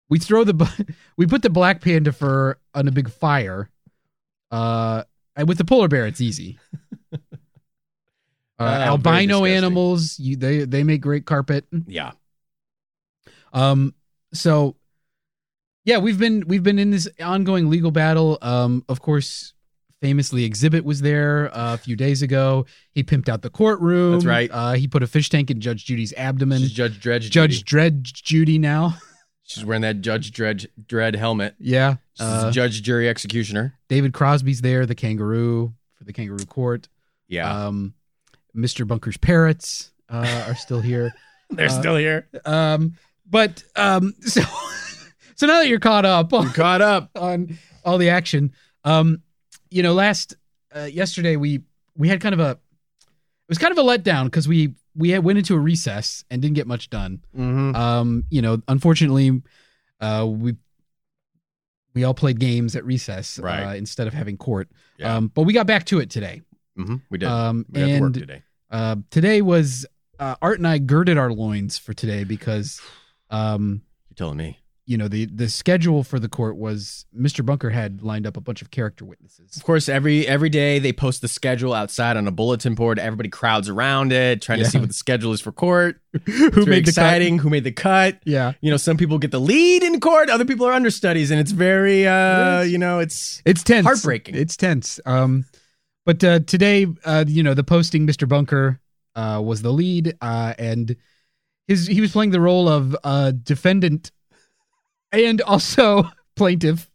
We 0.09 0.19
throw 0.19 0.45
the 0.45 0.87
we 1.19 1.27
put 1.27 1.43
the 1.43 1.51
black 1.51 1.83
panda 1.83 2.13
fur 2.13 2.57
on 2.75 2.89
a 2.89 2.91
big 2.91 3.11
fire. 3.11 3.69
Uh, 4.51 5.03
and 5.37 5.47
with 5.47 5.59
the 5.59 5.65
polar 5.65 5.89
bear, 5.89 6.07
it's 6.07 6.23
easy. 6.23 6.59
Uh, 8.59 8.65
Oh, 8.65 8.91
albino 8.93 9.45
animals, 9.45 10.19
you, 10.19 10.37
they 10.37 10.65
they 10.65 10.83
make 10.85 11.01
great 11.01 11.25
carpet. 11.27 11.67
Yeah. 11.87 12.13
Um, 13.53 13.95
so 14.33 14.77
yeah, 15.85 15.99
we've 15.99 16.19
been 16.19 16.45
we've 16.47 16.63
been 16.63 16.79
in 16.79 16.91
this 16.91 17.09
ongoing 17.21 17.71
legal 17.71 17.91
battle. 17.91 18.37
Um, 18.43 18.85
of 18.89 19.01
course, 19.01 19.55
famously, 20.01 20.49
Xzibit 20.51 20.83
was 20.83 21.01
there 21.01 21.51
uh, 21.57 21.75
a 21.75 21.79
few 21.79 21.97
days 21.97 22.21
ago. 22.23 22.67
He 22.93 23.03
pimped 23.05 23.29
out 23.29 23.43
the 23.43 23.51
courtroom. 23.51 24.13
That's 24.13 24.25
right. 24.25 24.51
Uh, 24.53 24.73
he 24.73 24.87
put 24.89 25.03
a 25.03 25.07
fish 25.07 25.31
tank 25.31 25.51
in 25.51 25.61
Judge 25.61 25.85
Judy's 25.87 26.13
abdomen. 26.15 26.59
She's 26.61 26.73
Judge 26.73 27.01
Dredd. 27.01 27.21
Judge 27.31 27.31
Judy. 27.31 27.63
Dredge 27.65 28.23
Judy 28.23 28.59
now. 28.59 28.97
She's 29.45 29.65
wearing 29.65 29.81
that 29.81 30.03
Judge 30.03 30.31
Dredd, 30.31 30.67
Dredd 30.85 31.15
helmet. 31.15 31.55
Yeah. 31.59 31.97
She's 32.13 32.21
Uh, 32.27 32.51
Judge, 32.51 32.83
Jury, 32.83 33.09
Executioner. 33.09 33.79
David 33.89 34.13
Crosby's 34.13 34.61
there, 34.61 34.85
the 34.85 34.95
kangaroo 34.95 35.73
for 35.95 36.05
the 36.05 36.13
kangaroo 36.13 36.45
court. 36.45 36.89
Yeah, 37.29 37.67
Um, 37.69 37.95
Mr. 38.57 38.87
Bunker's 38.87 39.17
parrots 39.17 39.91
uh, 40.09 40.45
are 40.49 40.55
still 40.55 40.81
here. 40.81 41.13
they're 41.51 41.67
uh, 41.67 41.81
still 41.81 41.97
here. 41.97 42.29
Um, 42.45 42.95
but 43.29 43.63
um, 43.77 44.15
so 44.21 44.43
so 45.37 45.47
now 45.47 45.59
that 45.61 45.69
you're 45.69 45.81
caught 45.81 46.05
up 46.05 46.33
on, 46.33 46.51
caught 46.51 46.83
up. 46.83 47.11
on 47.17 47.59
all 47.85 47.99
the 47.99 48.11
action, 48.11 48.53
um, 48.85 49.23
you 49.71 49.83
know, 49.83 49.95
last 49.95 50.35
uh, 50.75 50.89
yesterday 50.91 51.37
we 51.37 51.63
we 51.97 52.09
had 52.09 52.21
kind 52.21 52.33
of 52.33 52.41
a 52.41 52.51
it 52.53 53.49
was 53.49 53.59
kind 53.59 53.73
of 53.73 53.79
a 53.79 53.83
letdown 53.83 54.25
because 54.25 54.49
we 54.49 54.75
we 54.95 55.11
had, 55.11 55.25
went 55.25 55.39
into 55.39 55.55
a 55.55 55.59
recess 55.59 56.25
and 56.31 56.43
didn't 56.43 56.57
get 56.57 56.67
much 56.67 56.91
done. 56.91 57.23
Mm-hmm. 57.37 57.75
Um, 57.75 58.25
you 58.31 58.43
know, 58.43 58.61
unfortunately, 58.69 59.43
uh, 60.01 60.27
we 60.29 60.57
we 61.95 62.05
all 62.05 62.15
played 62.15 62.39
games 62.39 62.77
at 62.77 62.85
recess 62.85 63.39
Right. 63.39 63.63
uh, 63.65 63.75
instead 63.75 64.07
of 64.07 64.15
having 64.15 64.37
court. 64.37 64.69
Yeah. 64.99 65.17
Um, 65.17 65.29
but 65.35 65.43
we 65.43 65.53
got 65.53 65.67
back 65.67 65.85
to 65.87 66.01
it 66.01 66.11
today. 66.11 66.43
Hmm 66.79 66.97
We 67.11 67.19
did. 67.19 67.29
Um, 67.29 67.67
we 67.71 67.81
got 67.81 67.87
to 67.89 68.01
work 68.01 68.13
today. 68.15 68.43
uh, 68.71 68.97
today 69.11 69.43
was 69.43 69.85
uh, 70.19 70.37
Art 70.41 70.59
and 70.59 70.67
I 70.67 70.79
girded 70.79 71.19
our 71.19 71.33
loins 71.33 71.77
for 71.79 71.93
today 71.93 72.25
because, 72.25 72.81
um, 73.31 73.83
You're 74.11 74.15
telling 74.17 74.37
me. 74.39 74.59
you 74.87 74.97
know, 74.97 75.07
the 75.07 75.27
the 75.27 75.49
schedule 75.49 76.03
for 76.03 76.19
the 76.19 76.29
court 76.29 76.57
was 76.57 77.05
Mr. 77.17 77.45
Bunker 77.47 77.71
had 77.71 78.03
lined 78.03 78.27
up 78.27 78.37
a 78.37 78.41
bunch 78.41 78.63
of 78.63 78.71
character 78.71 79.05
witnesses. 79.05 79.57
Of 79.57 79.63
course, 79.65 79.89
every 79.89 80.27
every 80.27 80.49
day 80.49 80.79
they 80.79 80.93
post 80.93 81.21
the 81.21 81.29
schedule 81.29 81.73
outside 81.75 82.17
on 82.17 82.27
a 82.27 82.31
bulletin 82.33 82.75
board. 82.75 82.99
Everybody 82.99 83.29
crowds 83.29 83.69
around 83.69 84.13
it, 84.13 84.41
trying 84.43 84.59
Yeah. 84.59 84.65
to 84.65 84.71
see 84.71 84.79
what 84.79 84.89
the 84.89 84.95
schedule 84.95 85.33
is 85.33 85.41
for 85.41 85.53
court. 85.53 86.01
Who 86.27 86.65
made 86.67 86.87
the 86.87 86.93
cut? 86.93 87.21
Who 87.23 87.51
made 87.51 87.65
the 87.65 87.71
cut? 87.73 88.19
Yeah, 88.25 88.55
You 88.61 88.71
know, 88.71 88.77
some 88.79 88.97
people 88.97 89.19
get 89.19 89.31
the 89.31 89.41
lead 89.41 89.83
in 89.85 90.01
court, 90.01 90.31
other 90.31 90.45
people 90.47 90.67
are 90.67 90.73
understudies, 90.73 91.31
and 91.31 91.39
it's 91.39 91.53
very, 91.53 92.07
uh, 92.09 92.63
It 92.63 92.71
you 92.71 92.79
know, 92.79 92.99
it's 92.99 93.43
it's 93.45 93.63
tense, 93.63 93.87
Heartbreaking. 93.87 94.35
It's 94.37 94.57
tense. 94.57 94.99
Um, 95.07 95.45
but 96.09 96.25
uh, 96.25 96.39
today, 96.41 96.87
uh, 97.05 97.27
you 97.29 97.43
know, 97.43 97.53
the 97.53 97.63
posting 97.63 98.07
Mr. 98.07 98.27
Bunker 98.27 98.81
uh, 99.15 99.43
was 99.45 99.61
the 99.61 99.71
lead, 99.71 100.17
uh, 100.23 100.55
and 100.59 100.97
his 101.67 101.87
he 101.87 102.01
was 102.01 102.13
playing 102.13 102.31
the 102.31 102.41
role 102.41 102.67
of 102.67 102.97
uh, 103.05 103.33
defendant 103.43 104.11
and 105.13 105.43
also 105.43 106.11
plaintiff, 106.37 106.91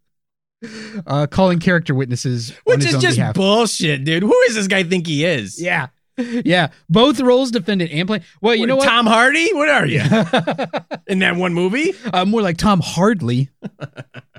uh, 1.06 1.28
calling 1.28 1.60
character 1.60 1.94
witnesses, 1.94 2.50
on 2.52 2.58
which 2.66 2.86
is 2.86 2.98
just 2.98 3.18
behalf. 3.18 3.36
bullshit, 3.36 4.04
dude. 4.04 4.24
Who 4.24 4.36
is 4.48 4.56
this 4.56 4.66
guy 4.68 4.82
think 4.84 5.06
he 5.06 5.24
is? 5.26 5.62
Yeah. 5.62 5.90
Yeah. 6.18 6.70
Both 6.90 7.20
roles 7.20 7.52
defendant 7.52 7.92
and 7.92 8.08
play. 8.08 8.22
Well, 8.42 8.56
you 8.56 8.62
What, 8.62 8.68
know 8.70 8.76
what? 8.78 8.88
Tom 8.88 9.06
Hardy? 9.06 9.54
What 9.54 9.70
are 9.70 9.86
you 9.86 10.00
in 11.08 11.20
that 11.20 11.36
one 11.36 11.54
movie? 11.54 11.94
uh, 12.12 12.26
more 12.26 12.42
like 12.42 12.58
Tom 12.58 12.82
Hardley. 12.84 13.50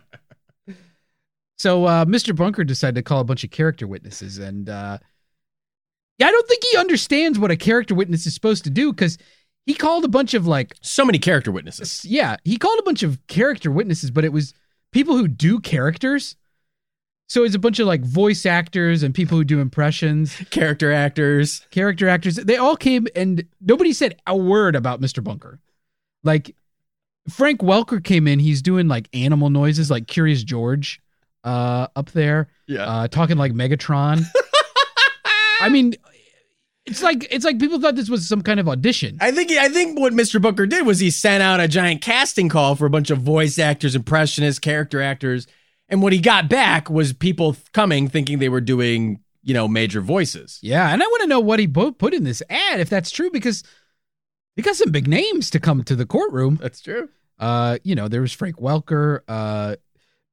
so 1.64 1.86
uh, 1.86 2.04
Mr. 2.04 2.36
Bunker 2.36 2.62
decided 2.62 2.96
to 2.96 3.02
call 3.02 3.20
a 3.20 3.24
bunch 3.24 3.42
of 3.42 3.50
character 3.50 3.86
witnesses. 3.86 4.36
And 4.36 4.68
uh, 4.68 4.98
yeah, 6.18 6.26
I 6.26 6.30
don't 6.30 6.46
think 6.46 6.62
he 6.62 6.76
understands 6.76 7.38
what 7.38 7.50
a 7.50 7.56
character 7.56 7.94
witness 7.94 8.26
is 8.26 8.34
supposed 8.34 8.64
to 8.64 8.70
do 8.70 8.92
because 8.92 9.16
he 9.64 9.72
called 9.72 10.04
a 10.04 10.08
bunch 10.08 10.34
of 10.34 10.46
like, 10.46 10.74
So 10.82 11.06
many 11.06 11.18
character 11.18 11.50
witnesses. 11.50 12.04
yeah, 12.04 12.36
he 12.44 12.58
called 12.58 12.78
a 12.78 12.82
bunch 12.82 13.02
of 13.02 13.18
character 13.28 13.70
witnesses, 13.70 14.10
but 14.10 14.26
it 14.26 14.32
was 14.32 14.52
people 14.92 15.16
who 15.16 15.26
do 15.26 15.58
characters. 15.58 16.36
So 17.30 17.44
it's 17.44 17.54
a 17.54 17.58
bunch 17.58 17.78
of 17.78 17.86
like 17.86 18.02
voice 18.02 18.44
actors 18.44 19.02
and 19.02 19.14
people 19.14 19.38
who 19.38 19.44
do 19.44 19.60
impressions. 19.60 20.36
Character 20.50 20.92
actors. 20.92 21.66
character 21.70 22.10
actors 22.10 22.36
they 22.36 22.58
all 22.58 22.76
came 22.76 23.06
and 23.16 23.42
nobody 23.62 23.94
said 23.94 24.20
a 24.26 24.36
word 24.36 24.76
about 24.76 25.00
mr 25.00 25.24
bunker 25.24 25.60
like 26.22 26.54
frank 27.30 27.60
welker 27.62 28.04
came 28.04 28.28
in 28.28 28.38
he's 28.38 28.60
doing 28.60 28.86
like 28.86 29.08
animal 29.14 29.48
noises 29.48 29.90
like 29.90 30.06
curious 30.06 30.44
george 30.44 31.00
uh 31.44 31.86
up 31.94 32.10
there 32.12 32.48
Yeah. 32.66 32.82
uh 32.84 33.08
talking 33.08 33.36
like 33.36 33.52
megatron 33.52 34.22
i 35.60 35.68
mean 35.68 35.94
it's 36.86 37.02
like 37.02 37.26
it's 37.30 37.44
like 37.44 37.58
people 37.58 37.80
thought 37.80 37.94
this 37.96 38.10
was 38.10 38.28
some 38.28 38.42
kind 38.42 38.60
of 38.60 38.68
audition 38.68 39.16
I 39.20 39.30
think 39.30 39.50
I 39.52 39.68
think 39.70 39.98
what 39.98 40.12
Mr. 40.12 40.40
Bunker 40.40 40.66
did 40.66 40.84
was 40.84 40.98
he 41.00 41.10
sent 41.10 41.42
out 41.42 41.58
a 41.60 41.66
giant 41.68 42.02
casting 42.02 42.50
call 42.50 42.74
for 42.74 42.84
a 42.84 42.90
bunch 42.90 43.08
of 43.10 43.18
voice 43.22 43.58
actors, 43.58 43.94
impressionists, 43.94 44.58
character 44.58 45.00
actors, 45.00 45.46
and 45.88 46.02
what 46.02 46.12
he 46.12 46.18
got 46.18 46.50
back 46.50 46.90
was 46.90 47.14
people 47.14 47.56
coming 47.72 48.08
thinking 48.08 48.38
they 48.38 48.50
were 48.50 48.60
doing, 48.60 49.20
you 49.42 49.54
know, 49.54 49.66
major 49.66 50.02
voices. 50.02 50.58
yeah 50.62 50.92
and 50.92 51.02
i 51.02 51.06
want 51.06 51.22
to 51.22 51.26
know 51.28 51.40
what 51.40 51.58
he 51.58 51.66
put 51.66 52.12
in 52.12 52.24
this 52.24 52.42
ad 52.50 52.80
if 52.80 52.90
that's 52.90 53.10
true 53.10 53.30
because 53.30 53.64
he 54.56 54.60
got 54.62 54.76
some 54.76 54.90
big 54.92 55.08
names 55.08 55.48
to 55.50 55.58
come 55.60 55.82
to 55.84 55.96
the 55.96 56.04
courtroom 56.06 56.58
That's 56.60 56.80
true. 56.82 57.08
Uh, 57.38 57.78
you 57.82 57.94
know, 57.94 58.08
there 58.08 58.20
was 58.20 58.32
Frank 58.32 58.56
Welker. 58.56 59.20
Uh, 59.26 59.76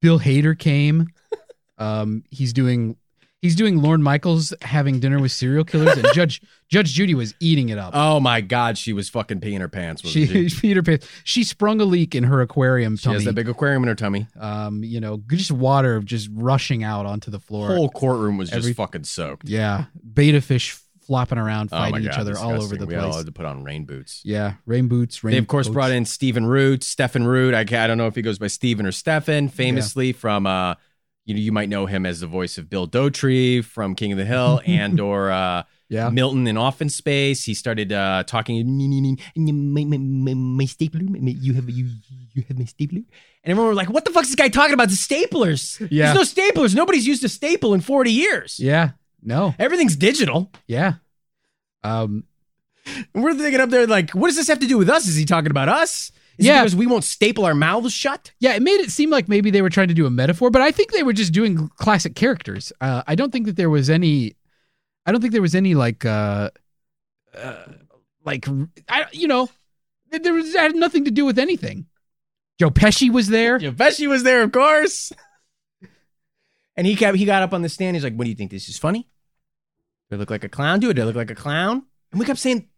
Bill 0.01 0.20
Hader 0.20 0.58
came. 0.58 1.08
Um, 1.77 2.24
he's 2.29 2.53
doing 2.53 2.96
he's 3.41 3.55
doing 3.55 3.81
Lorne 3.81 4.03
Michaels 4.03 4.53
having 4.62 5.00
dinner 5.00 5.20
with 5.20 5.31
serial 5.31 5.63
killers, 5.63 5.98
and 5.98 6.08
Judge 6.13 6.41
Judge 6.70 6.93
Judy 6.93 7.15
was 7.15 7.34
eating 7.39 7.70
it 7.70 7.77
up. 7.77 7.91
Oh 7.96 8.20
my 8.20 8.39
God, 8.41 8.77
she 8.77 8.93
was 8.93 9.10
fucking 9.10 9.39
peeing 9.41 9.60
her 9.60 9.67
pants. 9.67 10.08
She, 10.08 10.48
she, 10.48 10.55
Peter 10.62 10.84
Pan, 10.84 11.00
she 11.24 11.43
sprung 11.43 11.81
a 11.81 11.86
leak 11.86 12.13
in 12.13 12.24
her 12.25 12.41
aquarium 12.41 12.98
She 12.98 13.05
tummy. 13.05 13.15
has 13.15 13.24
that 13.25 13.34
big 13.34 13.50
aquarium 13.50 13.81
in 13.84 13.89
her 13.89 13.96
tummy. 13.96 14.27
um, 14.39 14.84
you 14.84 15.00
know, 15.00 15.22
just 15.31 15.51
water 15.51 16.00
just 16.01 16.29
rushing 16.34 16.84
out 16.84 17.05
onto 17.08 17.31
the 17.31 17.39
floor. 17.39 17.67
Whole 17.75 17.89
courtroom 17.89 18.38
was 18.38 18.50
just 18.51 18.75
fucking 18.75 19.05
soaked. 19.05 19.50
yeah, 19.50 19.86
betta 20.03 20.41
fish 20.41 20.79
flopping 21.12 21.38
around, 21.38 21.68
Oh 21.74 21.77
fighting 21.77 22.03
God, 22.03 22.13
each 22.13 22.18
other 22.18 22.38
all 22.38 22.51
over 22.51 22.60
disgusting. 22.60 22.80
the 22.80 22.86
We 22.88 22.96
all 22.96 23.18
had 23.18 23.25
to 23.25 23.34
put 23.34 23.46
on 23.46 23.65
rain 23.65 23.84
boots. 23.84 24.22
Yeah, 24.24 24.53
rain 24.65 24.88
boots. 24.88 25.25
Rain 25.25 25.34
They 25.34 25.38
of 25.39 25.48
course 25.48 25.68
brought 25.68 25.91
in 25.91 26.06
Stephen 26.06 26.46
Root, 26.46 26.86
Stephen 26.86 27.27
Root. 27.27 27.53
I, 27.53 27.60
I 27.60 27.63
don't 27.88 27.98
know 27.98 28.08
if 28.08 28.15
he 28.15 28.22
goes 28.22 28.39
by 28.39 28.48
Stephen 28.48 28.86
or 28.86 28.94
Stephen. 28.94 29.50
Famously 29.50 30.13
from 30.13 30.48
uh, 30.48 30.75
you 31.25 31.34
know, 31.34 31.39
you 31.41 31.51
might 31.51 31.68
know 31.68 31.86
him 31.86 32.06
as 32.06 32.22
the 32.22 32.27
voice 32.27 32.58
of 32.58 32.70
Bill 32.70 32.88
Dauterive 32.88 33.65
from 33.65 33.94
King 33.94 34.13
of 34.13 34.18
the 34.18 34.25
Hill 34.25 34.62
and 34.65 35.00
or 35.01 35.32
uh, 35.32 35.63
Yeah. 35.89 36.10
Milton 36.10 36.48
in 36.48 36.56
Office 36.56 36.96
Space. 36.96 37.44
He 37.44 37.53
started 37.53 37.91
uh, 37.91 38.24
talking. 38.25 38.56
My, 39.36 39.84
my, 39.84 39.98
my, 39.98 40.34
my 40.34 40.65
stapler. 40.65 41.01
You 41.01 41.53
have 41.53 41.70
you 41.70 41.89
you 42.34 42.44
have 42.48 42.58
my 42.58 42.65
stapler. 42.65 43.01
And 43.44 43.51
everyone 43.51 43.70
were 43.70 43.75
like, 43.75 43.89
"What 43.89 44.06
the 44.06 44.12
fuck 44.12 44.24
is 44.24 44.30
this 44.30 44.36
guy 44.36 44.50
talking 44.50 44.74
about? 44.74 44.89
The 44.89 44.96
staplers? 44.96 45.86
Yeah. 45.91 46.13
There's 46.13 46.36
no 46.36 46.44
staplers. 46.44 46.75
Nobody's 46.75 47.06
used 47.08 47.24
a 47.24 47.30
staple 47.30 47.74
in 47.74 47.82
40 47.82 48.12
years. 48.12 48.60
Yeah. 48.60 48.91
No. 49.22 49.54
Everything's 49.60 49.96
digital." 49.96 50.51
Yeah. 50.68 50.96
Um. 51.84 52.24
We're 53.13 53.36
thinking 53.36 53.62
up 53.62 53.70
there 53.70 53.86
like, 53.86 54.10
what 54.12 54.28
does 54.28 54.36
this 54.38 54.48
have 54.48 54.60
to 54.60 54.68
do 54.68 54.78
with 54.78 54.90
us? 54.90 55.08
Is 55.08 55.16
he 55.16 55.24
talking 55.25 55.51
about 55.51 55.70
us? 55.70 56.12
Is 56.40 56.48
Yeah. 56.48 56.58
it 56.58 56.63
because 56.63 56.75
we 56.75 56.88
won't 56.88 57.04
staple 57.04 57.46
our 57.46 57.54
mouths 57.54 57.94
shut? 57.94 58.32
Yeah, 58.40 58.54
it 58.56 58.63
made 58.63 58.80
it 58.80 58.90
seem 58.90 59.12
like 59.12 59.30
maybe 59.30 59.51
they 59.51 59.62
were 59.62 59.70
trying 59.70 59.90
to 59.90 59.94
do 59.94 60.08
a 60.08 60.10
metaphor, 60.10 60.50
but 60.50 60.63
I 60.63 60.72
think 60.72 60.92
they 60.92 61.04
were 61.04 61.13
just 61.13 61.32
doing 61.32 61.70
classic 61.75 62.16
characters. 62.16 62.74
Uh, 62.82 63.04
I 63.06 63.13
don't 63.13 63.32
think 63.32 63.46
that 63.46 63.56
there 63.56 63.70
was 63.70 63.90
any. 63.90 64.36
I 65.06 65.12
don't 65.12 65.22
think 65.22 65.34
there 65.34 65.42
was 65.44 65.54
any 65.56 65.75
like, 65.75 66.06
uh, 66.06 66.50
uh 67.36 67.63
like 68.25 68.48
I, 68.90 69.06
you 69.12 69.28
know, 69.28 69.50
there- 70.10 70.34
was 70.34 70.56
had 70.56 70.75
nothing 70.75 71.06
to 71.06 71.12
do 71.12 71.25
with 71.25 71.38
anything. 71.38 71.86
Joe 72.60 72.72
Pesci 72.72 73.12
was 73.12 73.28
there. 73.28 73.60
Joe 73.60 73.72
Pesci 73.74 74.08
was 74.08 74.24
there, 74.24 74.42
of 74.42 74.51
course. 74.51 75.12
And 76.82 76.88
he 76.88 76.96
kept 76.96 77.16
he 77.16 77.26
got 77.26 77.44
up 77.44 77.54
on 77.54 77.62
the 77.62 77.70
stand. 77.70 77.96
He's 77.96 78.04
like, 78.04 78.16
"What 78.16 78.24
do 78.24 78.32
you 78.32 78.36
think? 78.36 78.50
This 78.50 78.68
is 78.68 78.80
funny? 78.80 79.08
Do 80.10 80.16
I 80.16 80.20
look 80.20 80.32
like 80.32 80.44
a 80.44 80.50
clown? 80.50 80.80
Do 80.80 80.90
I 80.90 80.94
look 80.94 81.16
like 81.16 81.30
a 81.30 81.36
clown?" 81.36 81.84
And 82.12 82.20
we 82.20 82.26
kept 82.26 82.40
saying, 82.40 82.70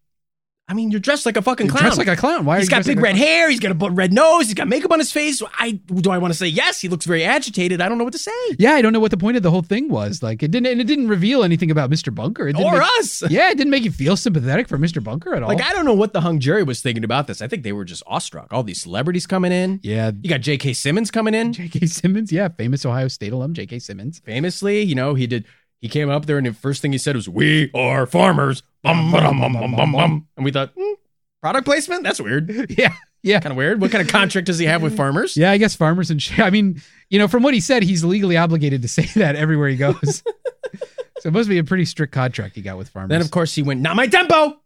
"I 0.67 0.73
mean, 0.73 0.91
you're 0.91 0.99
dressed 0.99 1.25
like 1.25 1.35
a 1.37 1.41
fucking 1.41 1.67
clown. 1.67 1.83
dressed 1.83 1.97
like 1.97 2.07
a 2.07 2.15
clown. 2.15 2.45
Why? 2.45 2.57
are 2.57 2.59
He's 2.59 2.69
got 2.69 2.85
big 2.85 2.95
like 2.97 3.03
red 3.03 3.15
hair. 3.17 3.49
He's 3.49 3.59
got 3.59 3.71
a 3.71 3.89
red 3.91 4.13
nose. 4.13 4.45
He's 4.45 4.53
got 4.53 4.67
makeup 4.67 4.91
on 4.91 4.99
his 4.99 5.11
face. 5.11 5.41
I 5.59 5.71
do 5.71 6.09
I 6.11 6.17
want 6.17 6.33
to 6.33 6.37
say 6.37 6.47
yes? 6.47 6.79
He 6.79 6.87
looks 6.87 7.05
very 7.05 7.23
agitated. 7.23 7.81
I 7.81 7.89
don't 7.89 7.97
know 7.97 8.03
what 8.05 8.13
to 8.13 8.19
say. 8.19 8.31
Yeah, 8.57 8.71
I 8.71 8.81
don't 8.81 8.93
know 8.93 8.99
what 9.01 9.11
the 9.11 9.17
point 9.17 9.35
of 9.37 9.43
the 9.43 9.51
whole 9.51 9.61
thing 9.61 9.89
was. 9.89 10.23
Like, 10.23 10.41
it 10.41 10.51
didn't, 10.51 10.67
and 10.71 10.79
it 10.79 10.85
didn't 10.85 11.07
reveal 11.09 11.43
anything 11.43 11.69
about 11.69 11.89
Mr. 11.89 12.13
Bunker. 12.15 12.47
It 12.47 12.53
didn't 12.55 12.65
Or 12.67 12.79
make- 12.79 12.87
us. 12.99 13.23
Yeah, 13.29 13.49
it 13.51 13.57
didn't 13.57 13.71
make 13.71 13.83
you 13.83 13.91
feel 13.91 14.15
sympathetic 14.15 14.67
for 14.67 14.77
Mr. 14.77 15.03
Bunker 15.03 15.33
at 15.35 15.43
all. 15.43 15.49
Like 15.49 15.61
I 15.63 15.73
don't 15.73 15.85
know 15.85 15.93
what 15.93 16.13
the 16.13 16.21
hung 16.21 16.39
jury 16.39 16.63
was 16.63 16.81
thinking 16.81 17.03
about 17.03 17.27
this. 17.27 17.41
I 17.41 17.47
think 17.47 17.63
they 17.63 17.73
were 17.73 17.85
just 17.85 18.03
awestruck. 18.07 18.47
All 18.51 18.63
these 18.63 18.81
celebrities 18.81 19.27
coming 19.27 19.51
in. 19.51 19.79
yeah, 19.83 20.11
You 20.21 20.29
got 20.29 20.41
J.K. 20.41 20.73
Simmons 20.73 21.11
coming 21.11 21.33
in. 21.33 21.53
J.K. 21.53 21.85
Simmons. 21.87 22.31
Yeah, 22.31 22.47
famous 22.49 22.85
Ohio 22.85 23.07
State 23.09 23.33
alum 23.33 23.53
J.K. 23.53 23.79
Simmons. 23.79 24.19
famously, 24.25 24.81
you 24.81 24.95
know, 24.95 25.13
he 25.13 25.27
did. 25.27 25.45
He 25.83 25.89
came 25.89 26.09
up 26.09 26.27
there 26.27 26.37
and 26.37 26.47
the 26.47 26.53
first 26.53 26.81
thing 26.81 26.93
he 26.93 26.97
said 26.97 27.13
was, 27.13 27.27
"We 27.27 27.69
are 27.73 28.05
farmers." 28.05 28.63
Bum, 28.83 29.11
bum, 29.11 29.91
bum. 29.91 30.27
And 30.37 30.45
we 30.45 30.49
thought, 30.49 30.71
hmm, 30.77 30.93
product 31.41 31.65
placement? 31.65 32.03
That's 32.03 32.21
weird. 32.21 32.49
Yeah, 32.77 32.93
yeah. 33.21 33.41
kind 33.41 33.51
of 33.51 33.57
weird. 33.57 33.81
What 33.81 33.91
kind 33.91 34.01
of 34.01 34.07
contract 34.07 34.47
does 34.47 34.57
he 34.57 34.65
have 34.65 34.81
with 34.81 34.95
farmers? 34.95 35.35
Yeah, 35.35 35.51
I 35.51 35.57
guess 35.57 35.75
farmers 35.75 36.09
and 36.09 36.21
sh- 36.21 36.39
I 36.39 36.51
mean, 36.51 36.81
you 37.09 37.19
know, 37.19 37.27
from 37.27 37.43
what 37.43 37.53
he 37.53 37.59
said, 37.59 37.83
he's 37.83 38.01
legally 38.05 38.37
obligated 38.37 38.81
to 38.83 38.87
say 38.87 39.03
that 39.19 39.35
everywhere 39.35 39.67
he 39.67 39.75
goes. 39.75 39.99
so 41.19 41.27
it 41.27 41.33
must 41.33 41.49
be 41.49 41.57
a 41.57 41.65
pretty 41.65 41.83
strict 41.83 42.13
contract 42.13 42.55
he 42.55 42.61
got 42.61 42.77
with 42.77 42.87
farmers. 42.87 43.09
Then 43.09 43.19
of 43.19 43.29
course 43.29 43.53
he 43.53 43.61
went, 43.61 43.81
"Not 43.81 43.97
my 43.97 44.07
tempo, 44.07 44.61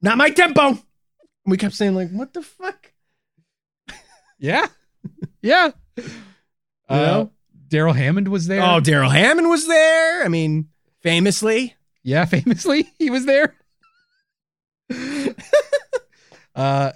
not 0.00 0.16
my 0.16 0.30
tempo." 0.30 0.68
And 0.68 0.78
we 1.44 1.58
kept 1.58 1.74
saying 1.74 1.94
like, 1.94 2.08
"What 2.12 2.32
the 2.32 2.40
fuck?" 2.40 2.92
yeah, 4.38 4.68
yeah. 5.42 5.72
Uh, 6.88 6.96
know? 6.96 7.30
Darrell 7.70 7.94
Hammond 7.94 8.28
was 8.28 8.46
there. 8.46 8.62
Oh, 8.62 8.80
Darrell 8.80 9.10
Hammond 9.10 9.48
was 9.48 9.66
there. 9.66 10.24
I 10.24 10.28
mean, 10.28 10.68
famously. 11.02 11.74
yeah, 12.02 12.24
famously 12.26 12.90
he 12.98 13.08
was 13.10 13.24
there. 13.26 13.54
uh, 16.54 16.92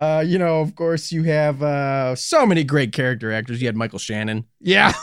Uh, 0.00 0.24
you 0.26 0.36
know, 0.36 0.60
of 0.62 0.74
course, 0.74 1.12
you 1.12 1.22
have 1.22 1.62
uh, 1.62 2.16
so 2.16 2.44
many 2.44 2.64
great 2.64 2.92
character 2.92 3.30
actors. 3.32 3.60
You 3.62 3.68
had 3.68 3.76
Michael 3.76 4.00
Shannon. 4.00 4.46
Yeah. 4.60 4.92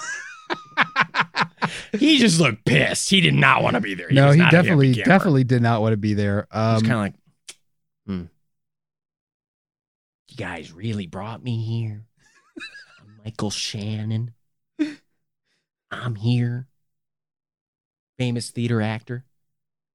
He 1.98 2.18
just 2.20 2.40
looked 2.40 2.66
pissed. 2.66 3.10
He 3.10 3.20
did 3.22 3.34
not 3.34 3.62
want 3.64 3.76
to 3.76 3.82
be 3.82 3.94
there. 3.94 4.10
no, 4.12 4.28
was 4.28 4.36
he 4.36 4.42
not 4.42 4.52
definitely 4.52 4.94
definitely 4.94 5.44
did 5.44 5.62
not 5.62 5.82
want 5.82 5.94
to 5.94 5.98
be 5.98 6.14
there. 6.14 6.48
He 6.52 6.58
Um, 6.58 6.82
kind 6.82 6.92
of 6.94 7.00
like, 7.00 7.14
hmm. 8.06 8.24
You 10.30 10.38
guys 10.38 10.72
really 10.72 11.08
brought 11.08 11.44
me 11.44 11.64
here. 11.64 12.06
Michael 13.30 13.52
Shannon. 13.52 14.34
I'm 15.92 16.16
here. 16.16 16.66
Famous 18.18 18.50
theater 18.50 18.82
actor. 18.82 19.24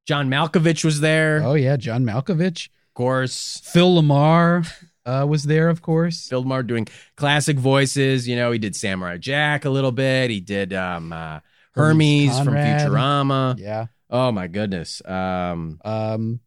John 0.06 0.30
Malkovich 0.30 0.84
was 0.84 1.00
there. 1.00 1.42
oh 1.42 1.54
yeah, 1.54 1.76
John 1.76 2.04
Malkovich, 2.04 2.66
Of 2.68 2.94
course. 2.94 3.60
Phil 3.64 4.00
LaMarr 4.00 4.70
uh, 5.04 5.26
was 5.28 5.44
there, 5.44 5.68
of 5.68 5.82
course. 5.82 6.28
Phil 6.28 6.44
LaMarr 6.44 6.64
doing 6.64 6.86
classic 7.16 7.56
voices. 7.58 8.28
You 8.28 8.36
know, 8.36 8.52
he 8.52 8.58
did 8.60 8.76
Samurai 8.76 9.16
Jack 9.18 9.64
a 9.64 9.70
little 9.70 9.90
bit. 9.92 10.30
He 10.30 10.38
did 10.40 10.72
um, 10.72 11.12
uh, 11.12 11.40
Hermes 11.74 12.38
Hermes 12.38 12.44
from 12.44 12.54
Futurama. 12.54 13.58
Yeah. 13.58 13.86
Oh 14.10 14.30
my 14.30 14.46
goodness. 14.46 15.02
Um, 15.04 15.80
Um, 15.84 16.38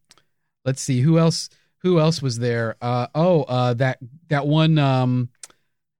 let's 0.63 0.81
see 0.81 1.01
who 1.01 1.19
else. 1.19 1.49
Who 1.79 1.99
else 1.99 2.21
was 2.21 2.39
there? 2.39 2.77
Uh, 2.81 3.07
oh, 3.13 3.43
uh, 3.43 3.73
that 3.73 3.99
that 4.29 4.47
one. 4.47 4.77
Um, 4.77 5.29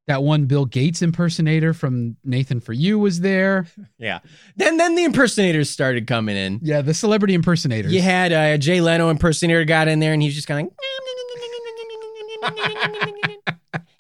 that 0.08 0.24
one 0.24 0.46
Bill 0.46 0.66
Gates 0.66 1.02
impersonator 1.02 1.74
from 1.74 2.16
Nathan 2.24 2.60
for 2.60 2.74
You 2.74 2.98
was 2.98 3.20
there. 3.20 3.68
yeah. 3.98 4.20
Then 4.56 4.78
then 4.78 4.96
the 4.96 5.04
impersonators 5.04 5.70
started 5.70 6.08
coming 6.08 6.36
in. 6.36 6.60
Yeah, 6.64 6.82
the 6.82 6.94
celebrity 6.94 7.34
impersonators. 7.34 7.94
You 7.94 8.02
had 8.02 8.34
uh, 8.34 8.58
Jay 8.58 8.82
Leno 8.82 9.10
impersonator 9.10 9.66
got 9.66 9.88
in 9.88 10.00
there, 10.00 10.14
and 10.14 10.22
he 10.22 10.28
was 10.28 10.36
just 10.36 10.48
kind 10.48 10.68
of 10.68 10.74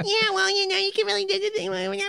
Yeah, 0.03 0.29
well, 0.31 0.49
you 0.49 0.67
know, 0.67 0.77
you 0.77 0.91
can 0.93 1.05
really 1.07 1.25
do 1.25 1.39
the 1.39 1.49
thing. 1.49 1.71
like, 1.71 2.01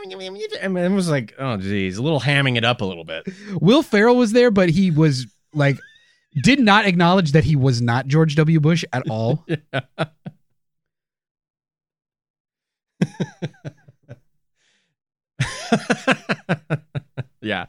I 0.62 0.68
mean, 0.68 0.84
it 0.84 0.94
was 0.94 1.08
like, 1.08 1.34
oh 1.38 1.56
geez, 1.56 1.96
a 1.96 2.02
little 2.02 2.20
hamming 2.20 2.56
it 2.56 2.64
up 2.64 2.80
a 2.80 2.84
little 2.84 3.04
bit. 3.04 3.26
Will 3.60 3.82
Ferrell 3.82 4.16
was 4.16 4.32
there, 4.32 4.50
but 4.50 4.68
he 4.68 4.90
was 4.90 5.26
like 5.54 5.78
did 6.42 6.60
not 6.60 6.86
acknowledge 6.86 7.32
that 7.32 7.44
he 7.44 7.56
was 7.56 7.80
not 7.80 8.06
George 8.06 8.36
W. 8.36 8.60
Bush 8.60 8.84
at 8.92 9.08
all. 9.08 9.44
yeah. 17.40 17.66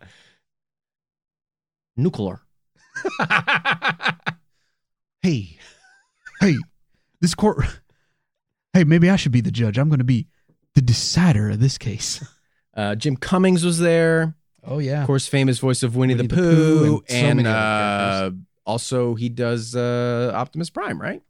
Nuclear. 1.98 2.42
hey, 5.22 5.58
hey, 6.40 6.56
this 7.22 7.36
court. 7.36 7.66
Hey, 8.74 8.84
maybe 8.84 9.10
I 9.10 9.16
should 9.16 9.32
be 9.32 9.42
the 9.42 9.52
judge. 9.52 9.78
I'm 9.78 9.90
going 9.90 10.00
to 10.00 10.06
be 10.06 10.28
the 10.76 10.82
decider 10.82 11.50
of 11.50 11.60
this 11.60 11.78
case. 11.78 12.24
Uh, 12.74 12.96
Jim 12.96 13.18
Cummings 13.18 13.66
was 13.66 13.80
there. 13.80 14.36
Oh 14.64 14.80
yeah, 14.80 15.02
Of 15.02 15.08
course, 15.08 15.28
famous 15.28 15.60
voice 15.60 15.84
of 15.84 15.96
Winnie, 15.96 16.14
Winnie 16.16 16.28
the, 16.28 16.36
the 16.36 16.42
Pooh, 16.42 17.00
Pooh 17.00 17.04
and 17.10 17.40
and, 17.40 17.48
other 17.48 18.26
uh, 18.28 18.32
also 18.66 19.16
he 19.16 19.30
does 19.30 19.76
uh, 19.76 20.32
Optimus 20.36 20.70
Prime, 20.70 21.02
right? 21.02 21.22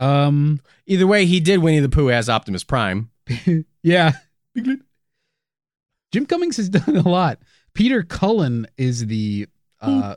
Um, 0.00 0.60
Either 0.86 1.06
way, 1.06 1.26
he 1.26 1.40
did 1.40 1.58
Winnie 1.58 1.80
the 1.80 1.88
Pooh 1.88 2.10
as 2.10 2.28
Optimus 2.28 2.64
Prime. 2.64 3.10
yeah. 3.82 4.12
Jim 6.12 6.26
Cummings 6.26 6.56
has 6.56 6.68
done 6.68 6.96
a 6.96 7.08
lot. 7.08 7.38
Peter 7.74 8.02
Cullen 8.02 8.66
is 8.76 9.06
the 9.06 9.46
uh, 9.80 10.14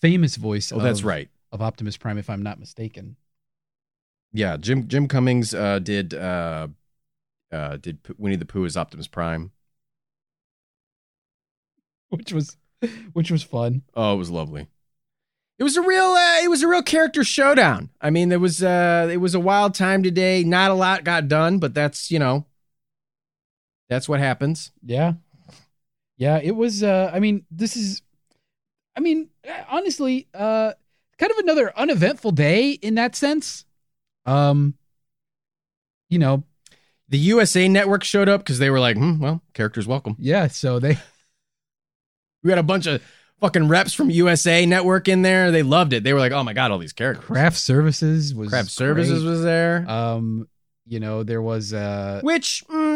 famous 0.00 0.36
voice. 0.36 0.72
Oh, 0.72 0.78
that's 0.78 1.00
of- 1.00 1.06
right. 1.06 1.28
of 1.52 1.60
Optimus 1.60 1.96
Prime, 1.96 2.18
if 2.18 2.30
I'm 2.30 2.42
not 2.42 2.58
mistaken. 2.58 3.16
Yeah, 4.32 4.56
Jim 4.58 4.86
Jim 4.88 5.08
Cummings 5.08 5.54
uh, 5.54 5.78
did 5.78 6.12
uh, 6.14 6.68
uh, 7.50 7.76
did 7.78 8.02
P- 8.02 8.14
Winnie 8.18 8.36
the 8.36 8.44
Pooh 8.44 8.66
as 8.66 8.76
Optimus 8.76 9.08
Prime. 9.08 9.52
Which 12.10 12.32
was, 12.32 12.56
which 13.12 13.30
was 13.30 13.42
fun. 13.42 13.82
Oh, 13.94 14.14
it 14.14 14.16
was 14.16 14.30
lovely. 14.30 14.66
It 15.58 15.62
was 15.64 15.76
a 15.76 15.82
real 15.82 16.04
uh, 16.12 16.40
it 16.42 16.48
was 16.48 16.62
a 16.62 16.68
real 16.68 16.82
character 16.82 17.22
showdown. 17.24 17.90
I 18.00 18.08
mean, 18.10 18.28
there 18.30 18.38
was 18.38 18.62
uh, 18.62 19.08
it 19.12 19.18
was 19.18 19.34
a 19.34 19.40
wild 19.40 19.74
time 19.74 20.02
today. 20.02 20.42
Not 20.44 20.70
a 20.70 20.74
lot 20.74 21.04
got 21.04 21.28
done, 21.28 21.58
but 21.58 21.74
that's 21.74 22.10
you 22.10 22.18
know 22.18 22.46
that's 23.88 24.08
what 24.08 24.20
happens. 24.20 24.72
Yeah. 24.84 25.14
Yeah, 26.16 26.38
it 26.42 26.52
was 26.56 26.82
uh 26.82 27.10
I 27.12 27.20
mean, 27.20 27.44
this 27.50 27.76
is 27.76 28.02
I 28.96 29.00
mean, 29.00 29.28
honestly, 29.70 30.26
uh 30.34 30.72
kind 31.18 31.32
of 31.32 31.38
another 31.38 31.76
uneventful 31.78 32.32
day 32.32 32.70
in 32.72 32.96
that 32.96 33.14
sense. 33.16 33.64
Um 34.26 34.74
you 36.10 36.18
know, 36.18 36.42
The 37.08 37.18
USA 37.18 37.68
Network 37.68 38.02
showed 38.04 38.28
up 38.28 38.40
because 38.40 38.58
they 38.58 38.70
were 38.70 38.80
like, 38.80 38.96
hmm, 38.96 39.18
well, 39.18 39.42
characters 39.54 39.86
welcome. 39.86 40.16
yeah, 40.18 40.48
so 40.48 40.78
they 40.78 40.98
We 42.42 42.48
got 42.48 42.58
a 42.58 42.62
bunch 42.62 42.86
of 42.86 43.02
fucking 43.40 43.68
reps 43.68 43.92
from 43.94 44.10
USA 44.10 44.64
Network 44.66 45.08
in 45.08 45.22
there. 45.22 45.50
They 45.50 45.62
loved 45.62 45.92
it. 45.92 46.02
They 46.04 46.12
were 46.12 46.18
like, 46.20 46.32
oh 46.32 46.42
my 46.44 46.52
god, 46.52 46.70
all 46.70 46.78
these 46.78 46.92
characters. 46.92 47.24
craft 47.26 47.56
services 47.58 48.34
was 48.34 48.48
Craft 48.48 48.70
Services 48.70 49.22
great. 49.22 49.30
was 49.30 49.42
there. 49.42 49.88
um 49.88 50.48
you 50.90 51.00
know, 51.00 51.22
there 51.22 51.42
was 51.42 51.72
uh 51.74 52.20
Which 52.24 52.64
mm, 52.68 52.87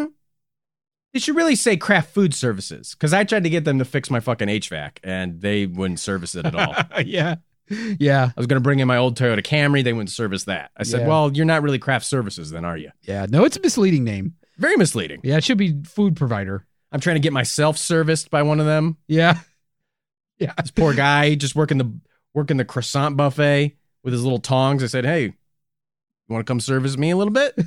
they 1.12 1.18
should 1.20 1.36
really 1.36 1.56
say 1.56 1.76
craft 1.76 2.14
food 2.14 2.34
services 2.34 2.94
because 2.94 3.12
I 3.12 3.24
tried 3.24 3.44
to 3.44 3.50
get 3.50 3.64
them 3.64 3.78
to 3.78 3.84
fix 3.84 4.10
my 4.10 4.20
fucking 4.20 4.48
HVAC 4.48 4.98
and 5.04 5.40
they 5.40 5.66
wouldn't 5.66 6.00
service 6.00 6.34
it 6.34 6.46
at 6.46 6.54
all. 6.54 6.74
yeah. 7.04 7.36
yeah. 7.68 8.30
I 8.36 8.40
was 8.40 8.46
going 8.46 8.60
to 8.60 8.62
bring 8.64 8.78
in 8.80 8.88
my 8.88 8.96
old 8.96 9.16
Toyota 9.18 9.42
Camry. 9.42 9.84
They 9.84 9.92
wouldn't 9.92 10.10
service 10.10 10.44
that. 10.44 10.70
I 10.76 10.84
said, 10.84 11.02
Yeah. 11.02 11.08
well, 11.08 11.32
you're 11.32 11.44
not 11.44 11.62
really 11.62 11.78
craft 11.78 12.06
services 12.06 12.50
then, 12.50 12.64
are 12.64 12.76
you? 12.76 12.90
Yeah. 13.02 13.26
No, 13.28 13.44
it's 13.44 13.56
a 13.56 13.60
misleading 13.60 14.04
name. 14.04 14.34
Very 14.58 14.76
misleading. 14.76 15.20
Yeah, 15.22 15.36
it 15.36 15.44
should 15.44 15.58
be 15.58 15.82
food 15.84 16.16
provider. 16.16 16.66
I'm 16.92 17.00
trying 17.00 17.16
to 17.16 17.20
get 17.20 17.32
myself 17.32 17.78
serviced 17.78 18.30
by 18.30 18.42
one 18.42 18.60
of 18.60 18.66
them. 18.66 18.96
Yeah. 19.08 19.38
Yeah. 20.38 20.54
This 20.60 20.72
poor 20.72 20.92
guy 20.92 21.36
just 21.36 21.54
working 21.54 21.78
the 21.78 21.92
working 22.34 22.56
the 22.56 22.64
croissant 22.64 23.16
buffet 23.16 23.76
with 24.02 24.12
his 24.12 24.24
little 24.24 24.40
tongs. 24.40 24.82
I 24.82 24.86
said, 24.88 25.04
hey, 25.04 25.22
you 25.26 25.32
want 26.28 26.44
to 26.44 26.50
come 26.50 26.58
service 26.58 26.96
me 26.98 27.10
a 27.10 27.16
little 27.16 27.32
bit? 27.32 27.54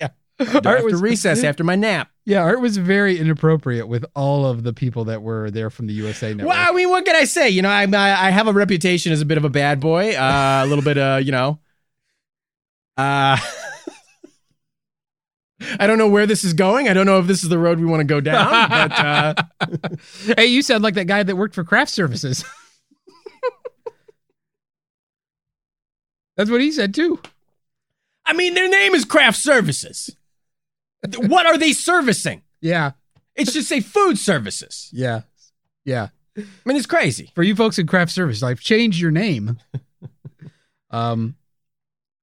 Art 0.00 0.12
after 0.40 0.84
was- 0.84 1.02
recess, 1.02 1.44
after 1.44 1.62
my 1.62 1.76
nap. 1.76 2.08
Yeah, 2.24 2.42
Art 2.42 2.60
was 2.60 2.76
very 2.76 3.18
inappropriate 3.18 3.88
with 3.88 4.04
all 4.14 4.46
of 4.46 4.62
the 4.62 4.72
people 4.72 5.06
that 5.06 5.22
were 5.22 5.50
there 5.50 5.70
from 5.70 5.88
the 5.88 5.92
USA 5.94 6.28
Network. 6.28 6.54
Well, 6.54 6.70
I 6.70 6.72
mean, 6.74 6.88
what 6.88 7.04
can 7.04 7.16
I 7.16 7.24
say? 7.24 7.48
You 7.48 7.62
know, 7.62 7.68
I 7.68 7.82
I 7.82 8.28
I 8.28 8.30
have 8.30 8.46
a 8.46 8.52
reputation 8.52 9.12
as 9.12 9.20
a 9.20 9.24
bit 9.24 9.38
of 9.38 9.44
a 9.44 9.50
bad 9.50 9.80
boy, 9.80 10.14
uh, 10.14 10.62
a 10.64 10.66
little 10.66 10.84
bit, 10.84 10.98
uh, 10.98 11.18
you 11.22 11.32
know. 11.32 11.58
Uh, 12.96 13.36
I 15.78 15.86
don't 15.86 15.98
know 15.98 16.08
where 16.08 16.26
this 16.26 16.44
is 16.44 16.54
going. 16.54 16.88
I 16.88 16.92
don't 16.92 17.06
know 17.06 17.18
if 17.18 17.26
this 17.26 17.42
is 17.42 17.48
the 17.48 17.58
road 17.58 17.80
we 17.80 17.86
want 17.86 18.00
to 18.00 18.04
go 18.04 18.20
down. 18.20 18.68
But 18.68 18.92
uh, 18.92 19.34
hey, 20.36 20.46
you 20.46 20.62
sound 20.62 20.84
like 20.84 20.94
that 20.94 21.06
guy 21.06 21.22
that 21.22 21.36
worked 21.36 21.54
for 21.54 21.64
craft 21.64 21.90
services. 21.90 22.44
That's 26.36 26.50
what 26.50 26.60
he 26.60 26.72
said 26.72 26.94
too. 26.94 27.20
I 28.24 28.32
mean, 28.32 28.54
their 28.54 28.68
name 28.68 28.94
is 28.94 29.04
Craft 29.04 29.38
Services. 29.38 30.16
What 31.16 31.46
are 31.46 31.58
they 31.58 31.72
servicing? 31.72 32.42
Yeah, 32.60 32.92
It 33.34 33.48
should 33.50 33.64
say 33.64 33.80
Food 33.80 34.18
Services. 34.18 34.88
yeah, 34.92 35.22
yeah. 35.84 36.08
I 36.36 36.42
mean, 36.64 36.76
it's 36.76 36.86
crazy. 36.86 37.30
For 37.34 37.42
you 37.42 37.54
folks 37.56 37.78
in 37.78 37.86
craft 37.86 38.12
service, 38.12 38.40
like 38.40 38.58
change 38.60 39.00
your 39.00 39.10
name. 39.10 39.58
um, 40.90 41.36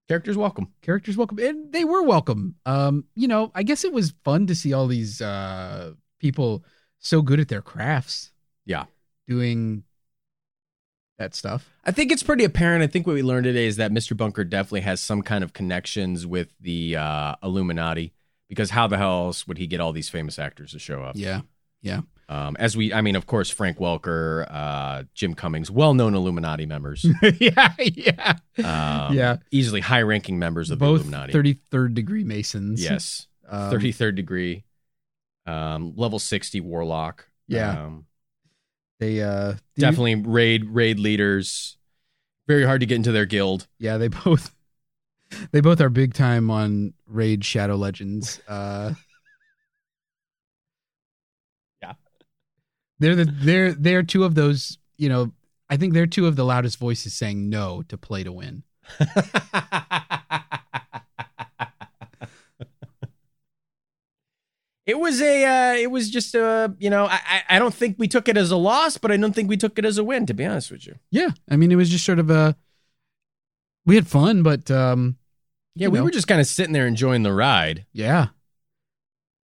Characters 0.08 0.36
welcome. 0.38 0.70
characters 0.82 1.16
welcome, 1.18 1.38
and 1.38 1.72
they 1.72 1.84
were 1.86 2.02
welcome. 2.02 2.56
Um, 2.66 3.06
you 3.16 3.28
know, 3.28 3.52
I 3.54 3.62
guess 3.62 3.84
it 3.84 3.94
was 3.94 4.14
fun 4.24 4.48
to 4.48 4.56
see 4.56 4.74
all 4.74 4.88
these 4.88 5.22
uh 5.22 5.94
people 6.20 6.64
so 6.98 7.22
good 7.22 7.40
at 7.40 7.48
their 7.48 7.62
crafts. 7.62 8.32
Yeah. 8.66 8.86
doing 9.28 9.84
that 11.20 11.36
stuff. 11.36 11.70
I 11.86 11.92
think 11.92 12.12
it's 12.12 12.24
pretty 12.24 12.44
apparent. 12.44 12.82
I 12.84 12.88
think 12.88 13.06
what 13.06 13.14
we 13.14 13.22
learned 13.22 13.44
today 13.44 13.68
is 13.68 13.76
that 13.76 13.92
Mr. 13.92 14.16
Bunker 14.18 14.44
definitely 14.44 14.82
has 14.82 15.00
some 15.02 15.22
kind 15.22 15.44
of 15.44 15.54
connections 15.54 16.26
with 16.26 16.54
the 16.60 16.96
uh, 16.96 17.36
Illuminati. 17.44 18.14
Because 18.50 18.72
how 18.72 18.88
the 18.88 18.98
hell 18.98 19.28
else 19.28 19.48
would 19.48 19.58
he 19.60 19.68
get 19.68 19.80
all 19.80 19.92
these 19.94 20.10
famous 20.10 20.40
actors 20.40 20.72
to 20.72 20.80
show 20.80 21.04
up? 21.04 21.16
Yeah, 21.16 21.42
yeah. 21.82 22.02
Um, 22.28 22.56
as 22.60 22.76
we, 22.78 22.94
I 22.94 23.02
mean, 23.02 23.16
of 23.16 23.26
course, 23.26 23.50
Frank 23.50 23.78
Welker, 23.78 24.46
uh, 24.52 25.04
Jim 25.16 25.34
Cummings, 25.34 25.72
well-known 25.72 26.14
Illuminati 26.16 26.66
members, 26.68 27.04
yeah, 27.40 27.74
yeah, 27.80 28.34
um, 28.58 29.16
yeah. 29.16 29.38
easily 29.52 29.82
high-ranking 29.82 30.38
members 30.38 30.70
of 30.72 30.78
Both 30.80 31.00
the 31.02 31.08
Illuminati. 31.08 31.34
thirty-third 31.34 31.94
degree 31.96 32.24
Masons. 32.24 32.84
yes, 32.84 33.28
Um, 33.48 33.72
thirty-third 33.72 34.16
degree, 34.16 34.64
um, 35.48 35.94
level 35.96 36.20
sixty 36.20 36.60
Warlock. 36.62 37.28
Yeah. 37.48 37.84
um, 37.86 38.06
They 39.00 39.22
uh 39.24 39.56
definitely 39.78 40.16
raid 40.16 40.66
raid 40.66 41.00
leaders. 41.00 41.78
Very 42.48 42.64
hard 42.66 42.82
to 42.82 42.86
get 42.88 42.96
into 42.96 43.12
their 43.12 43.26
guild. 43.26 43.68
Yeah, 43.80 43.98
they 43.98 44.08
both. 44.26 44.54
they 45.52 45.62
both 45.62 45.82
are 45.82 45.90
big 45.90 46.14
time 46.14 46.52
on 46.52 46.94
Raid 47.08 47.46
Shadow 47.46 47.76
Legends. 47.76 48.40
Uh, 48.48 48.94
yeah, 51.82 51.94
they're 53.00 53.16
the 53.16 53.26
they're 53.26 53.74
they're 53.74 54.04
two 54.04 54.24
of 54.24 54.36
those. 54.36 54.78
You 54.98 55.10
know, 55.10 55.32
I 55.70 55.78
think 55.78 55.94
they're 55.94 56.08
two 56.08 56.28
of 56.28 56.36
the 56.36 56.46
loudest 56.46 56.78
voices 56.78 57.14
saying 57.14 57.50
no 57.50 57.84
to 57.84 57.98
play 57.98 58.24
to 58.24 58.32
win. 58.32 58.64
it 64.86 64.98
was 64.98 65.22
a 65.22 65.46
uh, 65.46 65.76
it 65.76 65.92
was 65.92 66.10
just 66.10 66.34
a 66.34 66.74
you 66.80 66.90
know 66.90 67.06
I 67.06 67.44
I 67.50 67.60
don't 67.60 67.74
think 67.74 67.98
we 68.00 68.08
took 68.08 68.28
it 68.28 68.38
as 68.38 68.52
a 68.52 68.58
loss, 68.58 68.98
but 68.98 69.12
I 69.12 69.18
don't 69.18 69.34
think 69.34 69.48
we 69.48 69.58
took 69.58 69.78
it 69.78 69.86
as 69.86 69.98
a 69.98 70.04
win. 70.04 70.26
To 70.26 70.34
be 70.34 70.46
honest 70.46 70.72
with 70.72 70.88
you, 70.88 70.96
yeah. 71.12 71.30
I 71.50 71.56
mean, 71.56 71.72
it 71.72 71.76
was 71.76 71.90
just 71.90 72.06
sort 72.06 72.20
of 72.20 72.32
a 72.32 72.56
we 73.86 73.96
had 73.96 74.08
fun, 74.08 74.44
but 74.44 74.70
um, 74.72 75.18
yeah, 75.76 75.88
we 75.88 76.00
know, 76.00 76.06
were 76.06 76.12
just 76.12 76.28
kind 76.28 76.42
of 76.42 76.48
sitting 76.48 76.74
there 76.74 76.88
enjoying 76.88 77.24
the 77.24 77.34
ride. 77.34 77.86
yeah, 77.94 78.28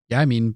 yeah. 0.09 0.19
I 0.19 0.25
mean, 0.25 0.55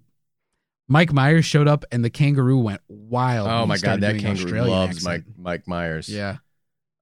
Mike 0.87 1.13
Myers 1.13 1.45
showed 1.45 1.67
up, 1.67 1.85
and 1.91 2.03
the 2.03 2.09
kangaroo 2.09 2.59
went 2.59 2.81
wild. 2.87 3.47
Oh 3.47 3.65
my 3.65 3.77
god, 3.77 4.01
that 4.01 4.19
kangaroo 4.19 4.45
Australian 4.45 4.69
loves 4.69 5.03
Mike. 5.03 5.23
Mike 5.37 5.67
Myers. 5.67 6.09
Yeah, 6.09 6.37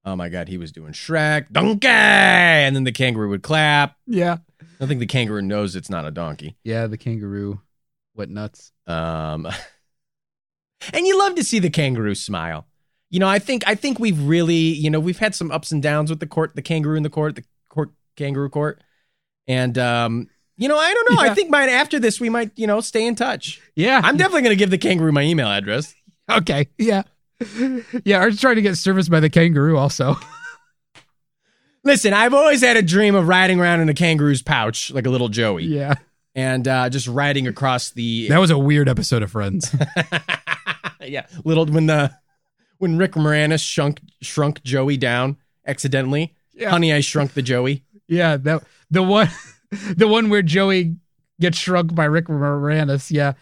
Oh 0.04 0.16
my 0.16 0.28
god, 0.28 0.48
he 0.48 0.56
was 0.58 0.72
doing 0.72 0.92
Shrek, 0.92 1.52
donkey, 1.52 1.86
and 1.88 2.74
then 2.74 2.84
the 2.84 2.92
kangaroo 2.92 3.28
would 3.30 3.42
clap. 3.42 3.96
yeah, 4.06 4.38
I 4.80 4.86
think 4.86 5.00
the 5.00 5.06
kangaroo 5.06 5.42
knows 5.42 5.76
it's 5.76 5.90
not 5.90 6.06
a 6.06 6.10
donkey. 6.10 6.56
yeah. 6.64 6.86
The 6.86 6.96
kangaroo 6.96 7.60
went 8.14 8.30
nuts. 8.30 8.72
Um, 8.86 9.46
and 10.92 11.06
you 11.06 11.18
love 11.18 11.34
to 11.34 11.44
see 11.44 11.58
the 11.58 11.70
kangaroo 11.70 12.14
smile. 12.14 12.66
You 13.10 13.20
know, 13.20 13.28
I 13.28 13.38
think 13.38 13.64
I 13.66 13.74
think 13.74 13.98
we've 13.98 14.20
really, 14.22 14.54
you 14.54 14.88
know, 14.90 15.00
we've 15.00 15.18
had 15.18 15.34
some 15.34 15.50
ups 15.50 15.72
and 15.72 15.82
downs 15.82 16.10
with 16.10 16.20
the 16.20 16.26
court, 16.26 16.54
the 16.54 16.62
kangaroo 16.62 16.96
in 16.96 17.02
the 17.02 17.10
court, 17.10 17.34
the 17.34 17.44
court 17.68 17.90
kangaroo 18.18 18.50
court, 18.50 18.82
and 19.46 19.78
um, 19.78 20.28
you 20.56 20.68
know, 20.68 20.76
I 20.76 20.92
don't 20.92 21.14
know. 21.14 21.22
Yeah. 21.22 21.30
I 21.30 21.34
think 21.34 21.54
after 21.54 21.98
this, 21.98 22.20
we 22.20 22.28
might, 22.28 22.50
you 22.56 22.66
know, 22.66 22.80
stay 22.80 23.06
in 23.06 23.14
touch. 23.14 23.60
Yeah, 23.74 24.00
I'm 24.02 24.16
definitely 24.16 24.42
gonna 24.42 24.56
give 24.56 24.70
the 24.70 24.78
kangaroo 24.78 25.12
my 25.12 25.22
email 25.22 25.48
address. 25.48 25.94
okay. 26.30 26.68
Yeah, 26.76 27.04
yeah. 28.04 28.20
I 28.20 28.26
was 28.26 28.40
trying 28.40 28.56
to 28.56 28.62
get 28.62 28.76
serviced 28.76 29.10
by 29.10 29.20
the 29.20 29.30
kangaroo. 29.30 29.78
Also, 29.78 30.16
Listen, 31.84 32.12
I've 32.12 32.34
always 32.34 32.60
had 32.60 32.76
a 32.76 32.82
dream 32.82 33.14
of 33.14 33.28
riding 33.28 33.60
around 33.60 33.80
in 33.80 33.88
a 33.88 33.94
kangaroo's 33.94 34.42
pouch 34.42 34.90
like 34.90 35.06
a 35.06 35.10
little 35.10 35.28
Joey, 35.28 35.64
yeah. 35.64 35.94
and 36.34 36.68
uh, 36.68 36.90
just 36.90 37.06
riding 37.06 37.46
across 37.46 37.90
the 37.90 38.28
That 38.28 38.40
was 38.40 38.50
a 38.50 38.58
weird 38.58 38.88
episode 38.90 39.22
of 39.22 39.30
Friends. 39.30 39.74
yeah, 41.00 41.26
little 41.44 41.66
when 41.66 41.86
the 41.86 42.12
when 42.76 42.98
Rick 42.98 43.12
Moranis 43.12 43.62
shrunk 43.62 44.00
shrunk 44.20 44.62
Joey 44.64 44.96
down 44.96 45.38
accidentally. 45.66 46.34
Yeah. 46.52 46.70
Honey, 46.70 46.92
I 46.92 47.00
shrunk 47.00 47.32
the 47.34 47.42
Joey. 47.42 47.84
Yeah, 48.08 48.36
that 48.38 48.64
the 48.90 49.02
one, 49.02 49.28
the 49.96 50.08
one 50.08 50.30
where 50.30 50.42
Joey 50.42 50.96
gets 51.40 51.58
shrunk 51.58 51.94
by 51.94 52.04
Rick 52.06 52.26
Moranis. 52.26 53.10
Yeah, 53.10 53.34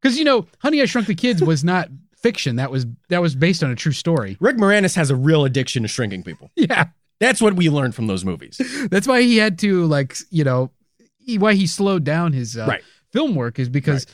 because 0.00 0.18
you 0.18 0.24
know, 0.24 0.46
Honey, 0.60 0.80
I 0.82 0.86
Shrunk 0.86 1.06
the 1.06 1.14
Kids 1.14 1.42
was 1.42 1.62
not 1.64 1.88
fiction. 2.16 2.56
That 2.56 2.70
was 2.70 2.86
that 3.10 3.20
was 3.22 3.34
based 3.34 3.62
on 3.62 3.70
a 3.70 3.76
true 3.76 3.92
story. 3.92 4.36
Rick 4.40 4.56
Moranis 4.56 4.96
has 4.96 5.10
a 5.10 5.16
real 5.16 5.44
addiction 5.44 5.82
to 5.82 5.88
shrinking 5.88 6.22
people. 6.22 6.50
Yeah, 6.56 6.86
That's 7.20 7.40
what 7.42 7.54
we 7.54 7.68
learned 7.68 7.94
from 7.94 8.06
those 8.06 8.24
movies. 8.24 8.60
that's 8.90 9.06
why 9.06 9.22
he 9.22 9.36
had 9.36 9.58
to 9.60 9.84
like 9.86 10.16
you 10.30 10.42
know, 10.44 10.70
he, 11.18 11.38
why 11.38 11.54
he 11.54 11.66
slowed 11.66 12.04
down 12.04 12.32
his 12.32 12.56
uh, 12.56 12.66
Right. 12.66 12.82
film 13.12 13.34
work 13.34 13.58
is 13.58 13.68
because 13.68 14.06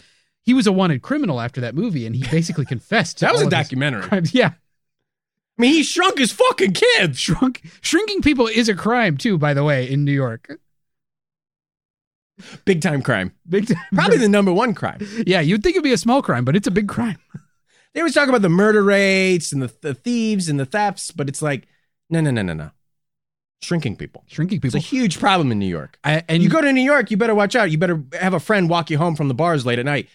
he 0.43 0.55
was 0.55 0.67
a 0.67 0.73
wanted 0.73 1.03
criminal 1.03 1.41
after 1.41 1.61
that 1.61 1.75
movie, 1.75 2.07
and 2.07 2.17
he 2.17 2.25
basically 2.31 2.65
confessed. 2.65 3.19
To 3.19 3.27
That 3.27 3.33
was 3.35 3.43
a 3.43 3.51
documentary. 3.51 4.03
I 5.61 5.63
mean, 5.63 5.73
he 5.75 5.83
shrunk 5.83 6.17
his 6.19 6.33
fucking 6.33 6.73
kids. 6.73 7.19
shrunk 7.19 7.61
shrinking 7.83 8.23
people 8.23 8.47
is 8.47 8.71
a 8.71 8.75
crime 8.75 9.19
too. 9.19 9.37
By 9.37 9.53
the 9.53 9.63
way, 9.63 9.91
in 9.91 10.07
New 10.07 10.13
York, 10.13 10.59
Big 12.65 12.81
time 12.81 13.03
crime. 13.03 13.35
big 13.47 13.67
time. 13.69 13.77
Probably 13.95 14.17
the 14.17 14.27
number 14.29 14.51
one 14.55 14.73
crime. 14.73 15.01
yeah, 15.27 15.41
you'd 15.41 15.63
think 15.63 15.75
it'd 15.77 15.85
be 15.85 15.93
a 15.93 15.99
small 15.99 16.23
crime, 16.23 16.47
but 16.47 16.57
it's 16.57 16.67
a 16.67 16.71
big 16.71 16.89
crime. 16.89 17.19
They 17.93 18.01
always 18.01 18.15
talk 18.15 18.29
about 18.29 18.43
the 18.43 18.49
murder 18.49 18.85
rates 18.85 19.53
and 19.53 19.61
the, 19.61 19.75
the 19.83 19.95
thieves 19.95 20.49
and 20.49 20.61
the 20.61 20.65
thefts, 20.65 21.11
but 21.11 21.29
it's 21.29 21.43
like, 21.43 21.67
no, 22.09 22.21
no, 22.21 22.31
no, 22.31 22.41
no, 22.41 22.53
no. 22.53 22.71
Shrinking 23.63 23.97
people. 23.97 24.23
Shrinking 24.29 24.61
people. 24.61 24.77
It's 24.79 24.87
a 24.87 24.89
huge 24.89 25.19
problem 25.19 25.51
in 25.51 25.59
New 25.59 25.67
York. 25.67 25.99
I, 26.05 26.23
and 26.29 26.41
you 26.41 26.49
go 26.49 26.61
to 26.61 26.73
New 26.73 26.83
York, 26.85 27.11
you 27.11 27.17
better 27.17 27.35
watch 27.35 27.57
out. 27.57 27.73
You 27.73 27.79
better 27.79 28.01
have 28.13 28.33
a 28.33 28.39
friend 28.39 28.71
walk 28.71 28.91
you 28.91 28.99
home 28.99 29.17
from 29.17 29.27
the 29.27 29.35
bars 29.35 29.67
late 29.67 29.81
at 29.81 29.85
night. 29.85 30.09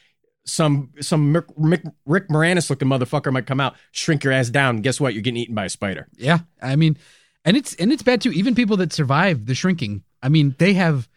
Some 0.46 0.92
some 1.02 1.34
Mick, 1.34 1.46
Mick, 1.58 1.92
Rick 2.06 2.28
Moranis 2.30 2.70
looking 2.70 2.88
motherfucker 2.88 3.34
might 3.34 3.48
come 3.48 3.60
out, 3.60 3.76
shrink 3.92 4.24
your 4.24 4.32
ass 4.34 4.50
down. 4.50 4.82
Guess 4.82 5.00
what? 5.00 5.14
You're 5.14 5.24
getting 5.24 5.42
eaten 5.42 5.56
by 5.56 5.66
a 5.66 5.70
spider. 5.70 6.08
Yeah, 6.18 6.40
I 6.62 6.76
mean, 6.76 6.98
and 7.44 7.58
it's 7.58 7.74
and 7.76 7.92
it's 7.92 8.04
bad 8.04 8.22
too. 8.22 8.32
Even 8.32 8.54
people 8.54 8.78
that 8.78 8.94
survive 8.94 9.48
the 9.48 9.56
shrinking, 9.56 10.04
I 10.22 10.30
mean, 10.30 10.56
they 10.60 10.74
have 10.74 11.10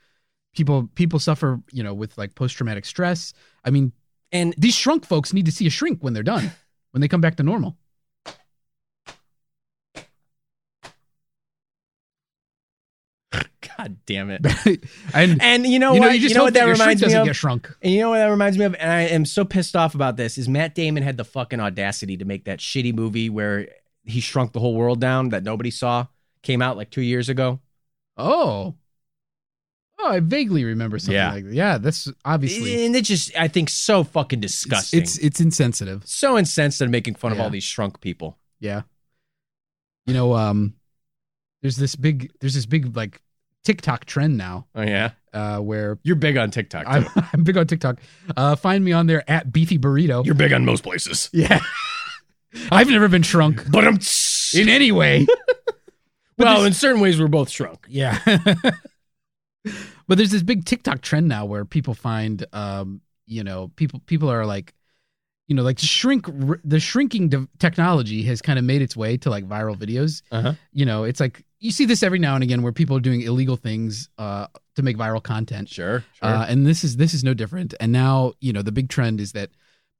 people 0.54 0.88
people 0.94 1.18
suffer, 1.18 1.60
you 1.72 1.82
know, 1.82 1.92
with 1.92 2.16
like 2.16 2.34
post 2.34 2.56
traumatic 2.56 2.86
stress. 2.86 3.34
I 3.64 3.70
mean, 3.70 3.92
And 4.32 4.54
these 4.58 4.74
shrunk 4.74 5.06
folks 5.06 5.32
need 5.32 5.46
to 5.46 5.52
see 5.52 5.66
a 5.66 5.70
shrink 5.70 6.02
when 6.02 6.12
they're 6.12 6.22
done, 6.22 6.50
when 6.92 7.00
they 7.00 7.08
come 7.08 7.20
back 7.20 7.36
to 7.36 7.42
normal. 7.42 7.76
God 13.78 13.96
damn 14.06 14.30
it. 14.30 14.44
and 15.14 15.40
And 15.40 15.66
you 15.66 15.78
know 15.78 15.94
you 15.94 16.00
know, 16.00 16.08
what? 16.08 16.14
you 16.16 16.20
just 16.20 16.34
know 16.34 16.42
what 16.44 16.54
that 16.54 16.66
that 16.66 16.72
reminds 16.72 17.00
me 17.00 17.06
doesn't 17.06 17.20
of? 17.20 17.26
get 17.26 17.36
shrunk. 17.36 17.72
And 17.80 17.92
you 17.92 18.00
know 18.00 18.10
what 18.10 18.18
that 18.18 18.26
reminds 18.26 18.58
me 18.58 18.64
of? 18.64 18.74
And 18.74 18.90
I 18.90 19.02
am 19.02 19.24
so 19.24 19.44
pissed 19.44 19.76
off 19.76 19.94
about 19.94 20.16
this 20.16 20.36
is 20.36 20.48
Matt 20.48 20.74
Damon 20.74 21.02
had 21.04 21.16
the 21.16 21.24
fucking 21.24 21.60
audacity 21.60 22.16
to 22.16 22.24
make 22.24 22.44
that 22.46 22.58
shitty 22.58 22.92
movie 22.94 23.30
where 23.30 23.68
he 24.04 24.20
shrunk 24.20 24.52
the 24.52 24.60
whole 24.60 24.74
world 24.74 25.00
down 25.00 25.28
that 25.30 25.44
nobody 25.44 25.70
saw. 25.70 26.06
Came 26.42 26.60
out 26.62 26.76
like 26.76 26.90
two 26.90 27.02
years 27.02 27.28
ago. 27.28 27.60
Oh, 28.16 28.74
oh, 29.98 30.08
I 30.08 30.20
vaguely 30.20 30.64
remember 30.64 30.98
something 30.98 31.14
Yeah. 31.14 31.32
like 31.32 31.44
that. 31.44 31.54
Yeah, 31.54 31.78
that's 31.78 32.08
obviously 32.24 32.84
And 32.86 32.96
it's 32.96 33.08
just, 33.08 33.36
I 33.38 33.48
think, 33.48 33.68
so 33.70 34.02
fucking 34.04 34.40
disgusting. 34.40 35.00
it's 35.02 35.18
it's 35.18 35.40
insensitive. 35.40 36.02
so 36.06 36.36
insensitive 36.36 36.90
making 36.90 37.14
fun 37.16 37.32
of 37.32 37.40
all 37.40 37.50
these 37.50 37.64
shrunk 37.64 38.00
people. 38.00 38.38
Yeah. 38.60 38.82
You 40.06 40.14
know, 40.14 40.34
um, 40.34 40.74
there's 41.62 41.76
this 41.76 41.94
big 41.96 42.32
there's 42.40 42.54
this 42.54 42.66
big 42.66 42.96
like 42.96 43.20
TikTok 43.64 44.04
trend 44.06 44.36
now, 44.38 44.66
Oh, 44.74 44.82
yeah. 44.82 45.10
uh, 45.32 45.58
where 45.58 45.98
You're 46.02 46.16
big 46.16 46.36
on 46.36 46.50
TikTok. 46.50 46.84
I'm, 46.86 47.06
I'm 47.32 47.44
big 47.44 47.56
on 47.56 47.66
TikTok. 47.66 48.00
Uh, 48.36 48.56
find 48.56 48.84
me 48.84 48.92
on 48.92 49.06
there 49.06 49.28
at 49.30 49.52
Beefy 49.52 49.78
Burrito. 49.78 50.24
You're 50.24 50.34
big 50.34 50.52
on 50.52 50.64
most 50.64 50.82
places. 50.82 51.28
yeah. 51.32 51.60
I've 52.72 52.88
never 52.88 53.08
been 53.08 53.22
shrunk 53.22 53.70
But 53.70 53.86
I'm. 53.86 53.98
in 54.54 54.70
any 54.70 54.90
way. 54.90 55.26
well, 56.38 56.64
in 56.64 56.72
certain 56.72 57.00
ways, 57.00 57.20
we're 57.20 57.28
both 57.28 57.50
shrunk. 57.50 57.84
Yeah. 57.90 58.18
but 60.06 60.16
there's 60.16 60.30
this 60.30 60.42
big 60.42 60.64
TikTok 60.64 61.02
trend 61.02 61.28
now 61.28 61.44
where 61.44 61.64
people 61.66 61.92
find, 61.94 62.44
um, 62.54 63.02
you 63.26 63.44
know, 63.44 63.68
people 63.76 64.00
people 64.06 64.30
are 64.30 64.46
like, 64.46 64.72
you 65.48 65.54
know, 65.54 65.62
like 65.62 65.78
to 65.78 65.86
shrink 65.86 66.26
the 66.62 66.78
shrinking 66.78 67.30
de- 67.30 67.48
technology 67.58 68.22
has 68.24 68.40
kind 68.40 68.58
of 68.58 68.64
made 68.64 68.82
its 68.82 68.96
way 68.96 69.16
to 69.16 69.30
like 69.30 69.48
viral 69.48 69.76
videos. 69.76 70.22
Uh-huh. 70.30 70.52
You 70.72 70.84
know, 70.84 71.04
it's 71.04 71.20
like 71.20 71.44
you 71.58 71.72
see 71.72 71.86
this 71.86 72.02
every 72.02 72.18
now 72.18 72.34
and 72.34 72.44
again 72.44 72.62
where 72.62 72.72
people 72.72 72.96
are 72.96 73.00
doing 73.00 73.22
illegal 73.22 73.56
things 73.56 74.10
uh, 74.18 74.46
to 74.76 74.82
make 74.82 74.96
viral 74.96 75.22
content. 75.22 75.68
Sure. 75.68 76.04
Sure. 76.12 76.28
Uh, 76.28 76.46
and 76.46 76.66
this 76.66 76.84
is 76.84 76.98
this 76.98 77.14
is 77.14 77.24
no 77.24 77.32
different. 77.34 77.74
And 77.80 77.90
now, 77.90 78.34
you 78.40 78.52
know, 78.52 78.62
the 78.62 78.72
big 78.72 78.90
trend 78.90 79.20
is 79.20 79.32
that 79.32 79.50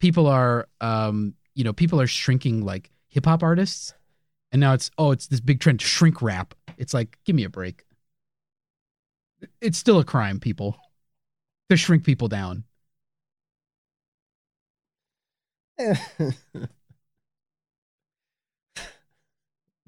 people 0.00 0.26
are, 0.26 0.68
um, 0.82 1.34
you 1.54 1.64
know, 1.64 1.72
people 1.72 2.00
are 2.00 2.06
shrinking 2.06 2.64
like 2.64 2.90
hip 3.08 3.24
hop 3.24 3.42
artists, 3.42 3.94
and 4.52 4.60
now 4.60 4.74
it's 4.74 4.90
oh, 4.98 5.12
it's 5.12 5.28
this 5.28 5.40
big 5.40 5.60
trend 5.60 5.80
shrink 5.80 6.20
rap. 6.20 6.54
It's 6.76 6.92
like, 6.92 7.18
give 7.24 7.34
me 7.34 7.44
a 7.44 7.50
break. 7.50 7.84
It's 9.60 9.78
still 9.78 9.98
a 9.98 10.04
crime, 10.04 10.40
people, 10.40 10.76
to 11.70 11.76
shrink 11.76 12.04
people 12.04 12.28
down. 12.28 12.64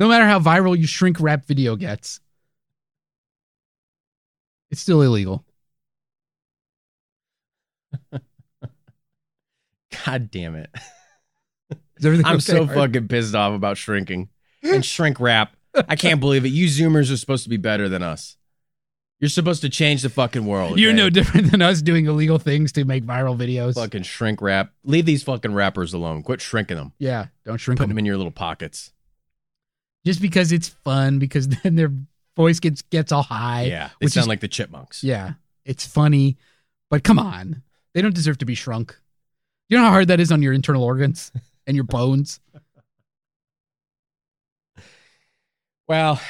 No 0.01 0.09
matter 0.09 0.25
how 0.25 0.41
viral 0.41 0.79
your 0.79 0.87
shrink 0.89 1.21
wrap 1.21 1.45
video 1.45 1.77
gets, 1.77 2.21
it's 4.71 4.81
still 4.81 5.03
illegal. 5.03 5.45
God 10.07 10.31
damn 10.31 10.55
it. 10.55 10.71
I'm 12.03 12.27
okay, 12.27 12.39
so 12.39 12.67
fucking 12.67 13.09
pissed 13.09 13.35
off 13.35 13.53
about 13.53 13.77
shrinking 13.77 14.31
and 14.63 14.83
shrink 14.87 15.21
wrap. 15.21 15.55
I 15.75 15.97
can't 15.97 16.19
believe 16.19 16.47
it. 16.47 16.49
You 16.49 16.67
Zoomers 16.67 17.13
are 17.13 17.17
supposed 17.19 17.45
to 17.45 17.51
be 17.51 17.59
better 17.59 17.89
than 17.91 18.03
us. 18.03 18.39
You're 19.21 19.29
supposed 19.29 19.61
to 19.63 19.69
change 19.69 20.01
the 20.03 20.09
fucking 20.09 20.47
world. 20.47 20.79
You're 20.79 20.91
okay? 20.93 20.97
no 20.97 21.11
different 21.11 21.51
than 21.51 21.61
us 21.61 21.83
doing 21.83 22.07
illegal 22.07 22.39
things 22.39 22.73
to 22.73 22.85
make 22.87 23.05
viral 23.05 23.37
videos. 23.39 23.75
fucking 23.75 24.03
shrink 24.05 24.41
wrap. 24.41 24.73
Leave 24.83 25.05
these 25.05 25.23
fucking 25.23 25.53
rappers 25.53 25.93
alone. 25.93 26.23
Quit 26.23 26.41
shrinking 26.41 26.79
them. 26.79 26.93
Yeah, 26.99 27.27
don't 27.45 27.59
shrink 27.59 27.77
Putting 27.79 27.91
them. 27.91 27.97
them 27.97 27.99
in 27.99 28.07
your 28.07 28.17
little 28.17 28.33
pockets. 28.33 28.93
Just 30.07 30.23
because 30.23 30.53
it's 30.53 30.69
fun, 30.69 31.19
because 31.19 31.49
then 31.63 31.75
their 31.77 31.93
voice 32.35 32.61
gets 32.61 32.81
gets 32.83 33.13
all 33.13 33.23
high. 33.23 33.65
yeah. 33.65 33.89
They 34.01 34.07
which 34.07 34.15
sound 34.15 34.25
is- 34.25 34.29
like 34.29 34.41
the 34.41 34.49
chipmunks. 34.49 35.05
Yeah, 35.05 35.33
it's 35.67 35.87
funny, 35.87 36.39
but 36.89 37.05
come 37.05 37.19
on, 37.19 37.63
they 37.93 38.01
don't 38.01 38.15
deserve 38.15 38.39
to 38.39 38.47
be 38.47 38.55
shrunk. 38.55 38.97
You 39.69 39.77
know 39.77 39.85
how 39.85 39.91
hard 39.91 40.09
that 40.09 40.19
is 40.21 40.33
on 40.33 40.41
your 40.43 40.55
internal 40.55 40.83
organs 40.83 41.31
and 41.67 41.77
your 41.77 41.85
bones. 41.85 42.41
Well, 45.87 46.21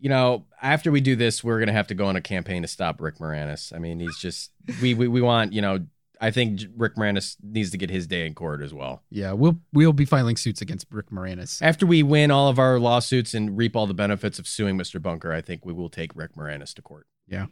you 0.00 0.08
know, 0.08 0.46
after 0.62 0.90
we 0.90 1.00
do 1.00 1.14
this, 1.14 1.44
we're 1.44 1.58
gonna 1.58 1.72
have 1.72 1.86
to 1.88 1.94
go 1.94 2.06
on 2.06 2.16
a 2.16 2.20
campaign 2.20 2.62
to 2.62 2.68
stop 2.68 3.00
Rick 3.00 3.18
Moranis. 3.18 3.74
I 3.74 3.78
mean, 3.78 4.00
he's 4.00 4.18
just 4.18 4.50
we 4.82 4.94
we, 4.94 5.06
we 5.06 5.20
want, 5.20 5.52
you 5.52 5.60
know, 5.60 5.86
I 6.20 6.30
think 6.30 6.60
Rick 6.76 6.96
Moranis 6.96 7.36
needs 7.42 7.70
to 7.70 7.78
get 7.78 7.90
his 7.90 8.06
day 8.06 8.26
in 8.26 8.34
court 8.34 8.60
as 8.62 8.74
well. 8.74 9.02
Yeah, 9.10 9.32
we'll 9.32 9.58
we'll 9.72 9.92
be 9.92 10.04
filing 10.04 10.36
suits 10.36 10.60
against 10.60 10.86
Rick 10.90 11.10
Moranis. 11.10 11.62
After 11.62 11.86
we 11.86 12.02
win 12.02 12.30
all 12.30 12.48
of 12.48 12.58
our 12.58 12.78
lawsuits 12.78 13.34
and 13.34 13.56
reap 13.56 13.76
all 13.76 13.86
the 13.86 13.94
benefits 13.94 14.38
of 14.38 14.46
suing 14.46 14.76
Mr. 14.76 15.00
Bunker, 15.00 15.32
I 15.32 15.40
think 15.40 15.64
we 15.64 15.72
will 15.72 15.88
take 15.88 16.14
Rick 16.14 16.34
Moranis 16.34 16.74
to 16.74 16.82
court. 16.82 17.06
Yeah. 17.26 17.46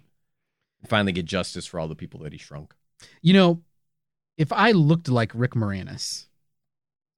And 0.81 0.89
finally 0.89 1.13
get 1.13 1.25
justice 1.25 1.67
for 1.67 1.81
all 1.81 1.89
the 1.89 1.95
people 1.95 2.21
that 2.21 2.33
he 2.33 2.39
shrunk. 2.39 2.75
You 3.23 3.33
know, 3.33 3.63
if 4.37 4.53
I 4.53 4.73
looked 4.73 5.09
like 5.09 5.33
Rick 5.35 5.53
Moranis, 5.53 6.27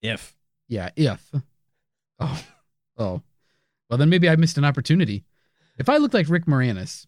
If 0.03 0.37
yeah, 0.69 0.91
if 0.97 1.33
oh 2.21 2.45
oh, 2.97 3.23
well 3.91 3.99
then 3.99 4.09
maybe 4.09 4.29
I 4.29 4.37
missed 4.37 4.57
an 4.57 4.65
opportunity. 4.65 5.25
If 5.79 5.89
I 5.89 5.97
looked 5.99 6.15
like 6.15 6.29
Rick 6.29 6.47
Moranis, 6.47 7.07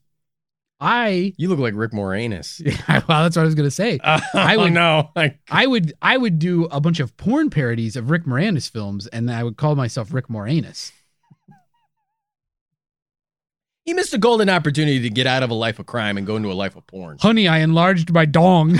I 0.81 1.33
you 1.37 1.49
look 1.49 1.59
like 1.61 1.75
Rick 1.75 1.93
Moranis. 1.93 2.61
well 3.09 3.23
that's 3.23 3.37
what 3.37 3.43
I 3.43 3.47
was 3.47 3.55
gonna 3.55 3.71
say. 3.71 3.99
Oh, 4.05 4.19
I 4.35 4.57
would- 4.57 4.73
know. 4.73 5.11
Like, 5.17 5.39
I 5.51 5.67
would 5.67 5.93
I 6.03 6.17
would 6.17 6.39
do 6.39 6.65
a 6.67 6.81
bunch 6.81 6.99
of 7.01 7.17
porn 7.17 7.49
parodies 7.51 7.97
of 7.97 8.11
Rick 8.11 8.25
Moranis 8.25 8.69
films, 8.71 9.07
and 9.07 9.31
I 9.31 9.45
would 9.45 9.57
call 9.57 9.77
myself 9.77 10.13
Rick 10.13 10.27
Moranis. 10.29 10.91
he 13.85 13.95
missed 13.95 14.15
a 14.15 14.19
golden 14.19 14.49
opportunity 14.49 15.01
to 15.01 15.11
get 15.11 15.27
out 15.27 15.43
of 15.43 15.51
a 15.51 15.55
life 15.55 15.79
of 15.79 15.87
crime 15.87 16.17
and 16.17 16.27
go 16.27 16.37
into 16.37 16.51
a 16.51 16.55
life 16.55 16.77
of 16.77 16.87
porn. 16.87 17.19
Honey, 17.21 17.49
I 17.49 17.59
enlarged 17.59 18.13
my 18.13 18.25
dong. 18.25 18.79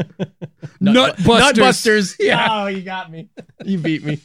Nut- 0.80 1.16
Nutbusters. 1.16 1.52
Nutbusters. 1.52 2.16
Yeah. 2.20 2.46
Oh, 2.50 2.66
you 2.66 2.82
got 2.82 3.10
me. 3.10 3.28
You 3.64 3.78
beat 3.78 4.02
me. 4.04 4.18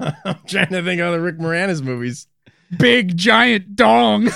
I'm 0.00 0.38
trying 0.48 0.68
to 0.70 0.82
think 0.82 1.00
of 1.00 1.12
the 1.12 1.20
Rick 1.20 1.38
Moranis 1.38 1.80
movies. 1.80 2.26
Big 2.76 3.16
giant 3.16 3.76
dong. 3.76 4.30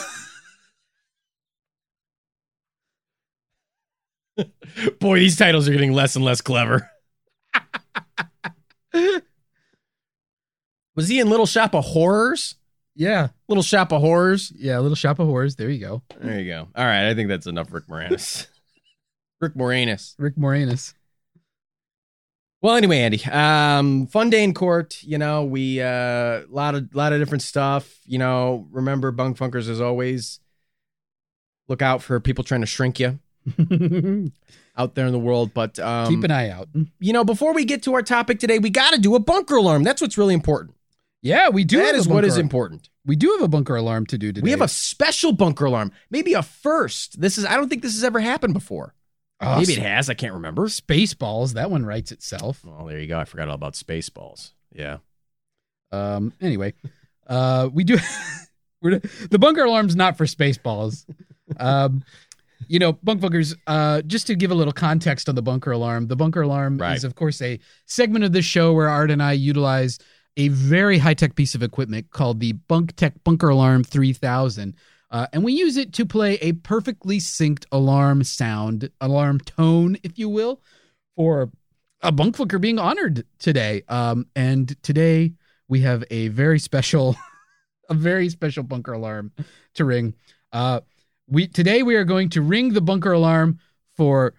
Boy, 5.00 5.18
these 5.18 5.36
titles 5.36 5.68
are 5.68 5.72
getting 5.72 5.92
less 5.92 6.14
and 6.14 6.24
less 6.24 6.40
clever. 6.40 6.88
Was 10.94 11.08
he 11.08 11.18
in 11.20 11.28
Little 11.28 11.46
Shop 11.46 11.74
of 11.74 11.84
Horrors? 11.84 12.54
Yeah. 12.96 13.28
Little 13.48 13.62
Shop 13.62 13.92
of 13.92 14.00
Horrors. 14.00 14.52
Yeah, 14.56 14.78
Little 14.78 14.96
Shop 14.96 15.18
of 15.18 15.28
Horrors. 15.28 15.56
There 15.56 15.68
you 15.70 15.78
go. 15.80 16.02
There 16.18 16.40
you 16.40 16.50
go. 16.50 16.68
All 16.74 16.84
right, 16.84 17.08
I 17.08 17.14
think 17.14 17.28
that's 17.28 17.46
enough 17.46 17.72
Rick 17.72 17.86
Moranis. 17.86 18.46
Rick 19.40 19.54
Moranis. 19.54 20.14
Rick 20.18 20.36
Moranis. 20.36 20.94
Well, 22.62 22.74
anyway, 22.74 23.00
Andy, 23.00 23.22
um, 23.26 24.06
fun 24.06 24.30
day 24.30 24.42
in 24.42 24.54
court. 24.54 25.02
You 25.02 25.18
know, 25.18 25.44
we 25.44 25.80
uh, 25.80 26.42
lot 26.48 26.74
of 26.74 26.92
lot 26.94 27.12
of 27.12 27.20
different 27.20 27.42
stuff. 27.42 27.98
You 28.06 28.18
know, 28.18 28.66
remember 28.72 29.12
bunk 29.12 29.36
funkers 29.36 29.68
as 29.68 29.80
always. 29.80 30.40
Look 31.68 31.82
out 31.82 32.02
for 32.02 32.18
people 32.18 32.44
trying 32.44 32.62
to 32.62 32.66
shrink 32.66 32.98
you 32.98 33.18
out 34.76 34.94
there 34.94 35.06
in 35.06 35.12
the 35.12 35.18
world. 35.18 35.52
But 35.52 35.78
um, 35.78 36.08
Keep 36.08 36.24
an 36.24 36.30
eye 36.30 36.48
out. 36.48 36.68
you 36.98 37.12
know, 37.12 37.24
before 37.24 37.52
we 37.52 37.64
get 37.64 37.82
to 37.84 37.94
our 37.94 38.02
topic 38.02 38.38
today, 38.38 38.58
we 38.58 38.70
got 38.70 38.94
to 38.94 39.00
do 39.00 39.14
a 39.14 39.20
bunker 39.20 39.56
alarm. 39.56 39.82
That's 39.82 40.00
what's 40.00 40.16
really 40.16 40.34
important. 40.34 40.74
Yeah, 41.26 41.48
we 41.48 41.64
do. 41.64 41.78
That 41.78 41.86
have 41.86 41.94
a 41.96 41.98
is 41.98 42.08
what 42.08 42.24
is 42.24 42.38
important. 42.38 42.88
We 43.04 43.16
do 43.16 43.30
have 43.32 43.42
a 43.42 43.48
bunker 43.48 43.76
alarm 43.76 44.06
to 44.06 44.18
do 44.18 44.32
today. 44.32 44.44
We 44.44 44.50
have 44.50 44.60
a 44.60 44.68
special 44.68 45.32
bunker 45.32 45.64
alarm, 45.64 45.92
maybe 46.10 46.34
a 46.34 46.42
first. 46.42 47.20
This 47.20 47.36
is 47.38 47.44
I 47.44 47.56
don't 47.56 47.68
think 47.68 47.82
this 47.82 47.94
has 47.94 48.04
ever 48.04 48.20
happened 48.20 48.54
before. 48.54 48.94
Oh, 49.40 49.58
maybe 49.58 49.74
it 49.74 49.78
has. 49.80 50.08
I 50.08 50.14
can't 50.14 50.34
remember. 50.34 50.66
Spaceballs. 50.66 51.52
That 51.54 51.70
one 51.70 51.84
writes 51.84 52.10
itself. 52.10 52.64
Well, 52.64 52.86
there 52.86 52.98
you 52.98 53.06
go. 53.06 53.18
I 53.18 53.24
forgot 53.24 53.48
all 53.48 53.54
about 53.54 53.74
Spaceballs. 53.74 54.52
Yeah. 54.72 54.98
Um. 55.92 56.32
Anyway, 56.40 56.74
uh, 57.26 57.68
we 57.72 57.84
do. 57.84 57.98
we're 58.82 59.00
the 59.30 59.38
bunker 59.38 59.64
alarm's 59.64 59.94
not 59.96 60.16
for 60.16 60.24
Spaceballs. 60.26 61.04
Um, 61.58 62.02
you 62.68 62.78
know, 62.78 62.92
bunk 62.94 63.20
bunkers. 63.20 63.54
Uh, 63.66 64.02
just 64.02 64.26
to 64.28 64.34
give 64.34 64.50
a 64.50 64.54
little 64.54 64.72
context 64.72 65.28
on 65.28 65.34
the 65.34 65.42
bunker 65.42 65.70
alarm, 65.72 66.06
the 66.08 66.16
bunker 66.16 66.42
alarm 66.42 66.78
Right. 66.78 66.96
is, 66.96 67.04
of 67.04 67.14
course, 67.14 67.40
a 67.42 67.60
segment 67.84 68.24
of 68.24 68.32
this 68.32 68.44
show 68.44 68.72
where 68.72 68.88
Art 68.88 69.10
and 69.10 69.22
I 69.22 69.32
utilize 69.32 69.98
a 70.36 70.48
very 70.48 70.98
high 70.98 71.14
tech 71.14 71.34
piece 71.34 71.54
of 71.54 71.62
equipment 71.62 72.10
called 72.10 72.40
the 72.40 72.52
Bunk 72.52 72.94
Tech 72.96 73.14
Bunker 73.24 73.48
Alarm 73.48 73.84
3000. 73.84 74.74
Uh, 75.10 75.26
and 75.32 75.44
we 75.44 75.52
use 75.52 75.76
it 75.76 75.92
to 75.94 76.04
play 76.04 76.34
a 76.34 76.52
perfectly 76.52 77.18
synced 77.18 77.64
alarm 77.70 78.24
sound, 78.24 78.90
alarm 79.00 79.40
tone, 79.40 79.96
if 80.02 80.18
you 80.18 80.28
will, 80.28 80.60
for 81.14 81.50
a 82.02 82.12
bunk 82.12 82.36
bunker 82.36 82.58
being 82.58 82.78
honored 82.78 83.24
today. 83.38 83.82
Um, 83.88 84.26
and 84.34 84.80
today 84.82 85.32
we 85.68 85.80
have 85.80 86.04
a 86.10 86.28
very 86.28 86.58
special, 86.58 87.16
a 87.88 87.94
very 87.94 88.28
special 88.28 88.62
bunker 88.62 88.92
alarm 88.92 89.32
to 89.74 89.84
ring. 89.84 90.14
Uh, 90.52 90.80
we 91.28 91.46
today 91.48 91.82
we 91.82 91.96
are 91.96 92.04
going 92.04 92.28
to 92.30 92.42
ring 92.42 92.72
the 92.72 92.80
bunker 92.80 93.12
alarm 93.12 93.58
for 93.96 94.34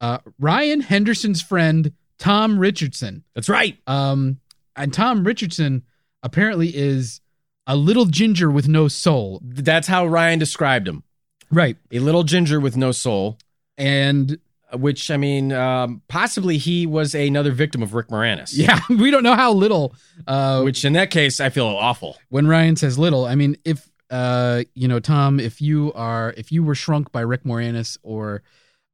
uh, 0.00 0.18
Ryan 0.38 0.80
Henderson's 0.80 1.42
friend 1.42 1.92
Tom 2.18 2.58
Richardson. 2.58 3.24
That's 3.34 3.48
right. 3.48 3.78
Um, 3.86 4.39
and 4.76 4.92
Tom 4.92 5.24
Richardson 5.24 5.82
apparently 6.22 6.74
is 6.74 7.20
a 7.66 7.76
little 7.76 8.06
ginger 8.06 8.50
with 8.50 8.68
no 8.68 8.88
soul. 8.88 9.40
That's 9.42 9.88
how 9.88 10.06
Ryan 10.06 10.38
described 10.38 10.88
him. 10.88 11.02
Right. 11.50 11.76
A 11.92 11.98
little 11.98 12.22
ginger 12.24 12.60
with 12.60 12.76
no 12.76 12.92
soul. 12.92 13.38
And 13.78 14.38
Which 14.72 15.10
I 15.10 15.16
mean, 15.16 15.52
um, 15.52 16.02
possibly 16.08 16.58
he 16.58 16.86
was 16.86 17.14
another 17.14 17.52
victim 17.52 17.82
of 17.82 17.94
Rick 17.94 18.08
Moranis. 18.08 18.50
yeah, 18.52 18.80
we 18.88 19.10
don't 19.10 19.22
know 19.22 19.34
how 19.34 19.52
little. 19.52 19.94
Uh, 20.26 20.62
Which 20.62 20.84
in 20.84 20.92
that 20.94 21.10
case, 21.10 21.40
I 21.40 21.48
feel 21.50 21.66
awful. 21.66 22.16
when 22.28 22.46
Ryan 22.46 22.76
says 22.76 22.98
little, 22.98 23.24
I 23.24 23.34
mean, 23.34 23.56
if 23.64 23.88
uh, 24.10 24.64
you 24.74 24.88
know, 24.88 24.98
Tom, 24.98 25.38
if 25.38 25.60
you 25.60 25.92
are, 25.94 26.34
if 26.36 26.50
you 26.50 26.64
were 26.64 26.74
shrunk 26.74 27.12
by 27.12 27.20
Rick 27.20 27.44
Moranis 27.44 27.96
or, 28.02 28.42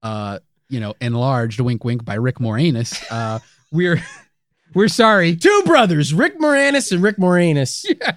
uh, 0.03 0.39
you 0.69 0.79
know, 0.79 0.95
enlarged, 1.01 1.59
wink, 1.61 1.85
wink, 1.85 2.05
by 2.05 2.15
Rick 2.15 2.37
Moranis, 2.37 3.03
uh, 3.11 3.39
we're 3.73 4.03
we're 4.75 4.89
sorry. 4.89 5.37
Two 5.37 5.63
brothers, 5.65 6.13
Rick 6.13 6.39
Moranis 6.39 6.93
and 6.93 7.03
Rick 7.03 7.17
Moranis. 7.17 7.85
Yeah. 8.01 8.13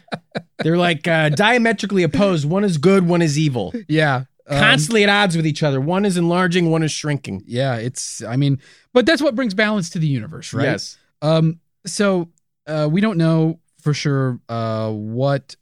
They're 0.61 0.77
like 0.77 1.07
uh, 1.07 1.29
diametrically 1.29 2.03
opposed. 2.03 2.43
One 2.47 2.65
is 2.65 2.77
good, 2.77 3.07
one 3.07 3.21
is 3.21 3.39
evil. 3.39 3.73
Yeah, 3.87 4.25
um, 4.47 4.59
Constantly 4.59 5.03
at 5.03 5.09
odds 5.09 5.37
with 5.37 5.47
each 5.47 5.63
other. 5.63 5.79
One 5.79 6.03
is 6.03 6.17
enlarging, 6.17 6.69
one 6.69 6.83
is 6.83 6.91
shrinking. 6.91 7.43
yeah, 7.47 7.75
it's. 7.77 8.21
I 8.23 8.35
mean, 8.35 8.59
but 8.93 9.05
that's 9.05 9.21
what 9.21 9.35
brings 9.35 9.53
balance 9.53 9.89
to 9.91 9.99
the 9.99 10.07
universe, 10.07 10.53
right? 10.53 10.65
Yes. 10.65 10.97
Um. 11.21 11.61
So, 11.85 12.29
uh, 12.67 12.89
we 12.91 12.99
don't 12.99 13.17
know 13.17 13.59
for 13.81 13.93
sure, 13.93 14.39
uh, 14.49 14.91
what, 14.91 15.55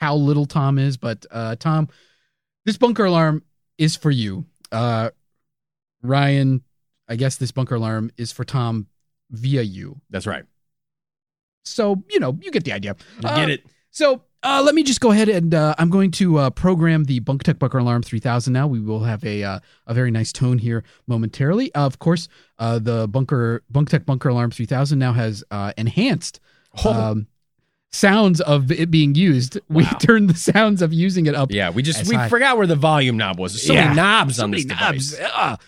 how 0.00 0.16
little 0.16 0.46
Tom 0.46 0.78
is, 0.78 0.96
but 0.96 1.24
uh, 1.30 1.54
Tom, 1.54 1.88
this 2.64 2.76
bunker 2.76 3.04
alarm 3.04 3.44
is 3.78 3.94
for 3.94 4.10
you. 4.10 4.44
Uh, 4.72 5.10
Ryan, 6.02 6.62
I 7.08 7.14
guess 7.16 7.36
this 7.36 7.52
bunker 7.52 7.76
alarm 7.76 8.10
is 8.16 8.32
for 8.32 8.44
Tom 8.44 8.88
via 9.34 9.62
you. 9.62 10.00
That's 10.10 10.26
right. 10.26 10.44
So 11.64 12.02
you 12.10 12.20
know, 12.20 12.38
you 12.40 12.50
get 12.50 12.64
the 12.64 12.72
idea. 12.72 12.96
Uh, 13.24 13.36
get 13.36 13.50
it. 13.50 13.64
So 13.90 14.22
uh, 14.42 14.60
let 14.64 14.74
me 14.74 14.82
just 14.82 15.00
go 15.00 15.12
ahead 15.12 15.28
and 15.28 15.54
uh, 15.54 15.74
I'm 15.78 15.88
going 15.88 16.10
to 16.12 16.38
uh, 16.38 16.50
program 16.50 17.04
the 17.04 17.20
Bunk 17.20 17.44
Tech 17.44 17.58
Bunker 17.58 17.78
Alarm 17.78 18.02
3000 18.02 18.52
now. 18.52 18.66
We 18.66 18.80
will 18.80 19.04
have 19.04 19.24
a 19.24 19.42
uh, 19.44 19.58
a 19.86 19.94
very 19.94 20.10
nice 20.10 20.32
tone 20.32 20.58
here 20.58 20.84
momentarily. 21.06 21.74
Uh, 21.74 21.86
of 21.86 21.98
course, 22.00 22.28
uh, 22.58 22.78
the 22.78 23.08
Bunker 23.08 23.62
Bunk 23.70 23.88
Tech 23.90 24.04
Bunker 24.04 24.28
Alarm 24.28 24.50
3000 24.50 24.98
now 24.98 25.12
has 25.12 25.44
uh, 25.50 25.72
enhanced 25.78 26.40
Oh. 26.84 26.92
um, 26.92 27.28
sounds 27.92 28.40
of 28.40 28.72
it 28.72 28.90
being 28.90 29.14
used. 29.14 29.60
We 29.68 29.84
turned 30.00 30.28
the 30.28 30.34
sounds 30.34 30.82
of 30.82 30.92
using 30.92 31.26
it 31.26 31.36
up. 31.36 31.52
Yeah, 31.52 31.70
we 31.70 31.82
just 31.84 32.08
we 32.08 32.16
high. 32.16 32.28
forgot 32.28 32.58
where 32.58 32.66
the 32.66 32.74
volume 32.74 33.16
knob 33.16 33.38
was. 33.38 33.52
There's 33.52 33.64
so 33.66 33.74
Yeah. 33.74 33.84
many 33.84 33.94
knobs 33.96 34.36
So 34.36 34.42
on 34.44 34.50
many 34.50 34.64
this 34.64 34.80
knobs. 34.80 35.10
device. 35.12 35.58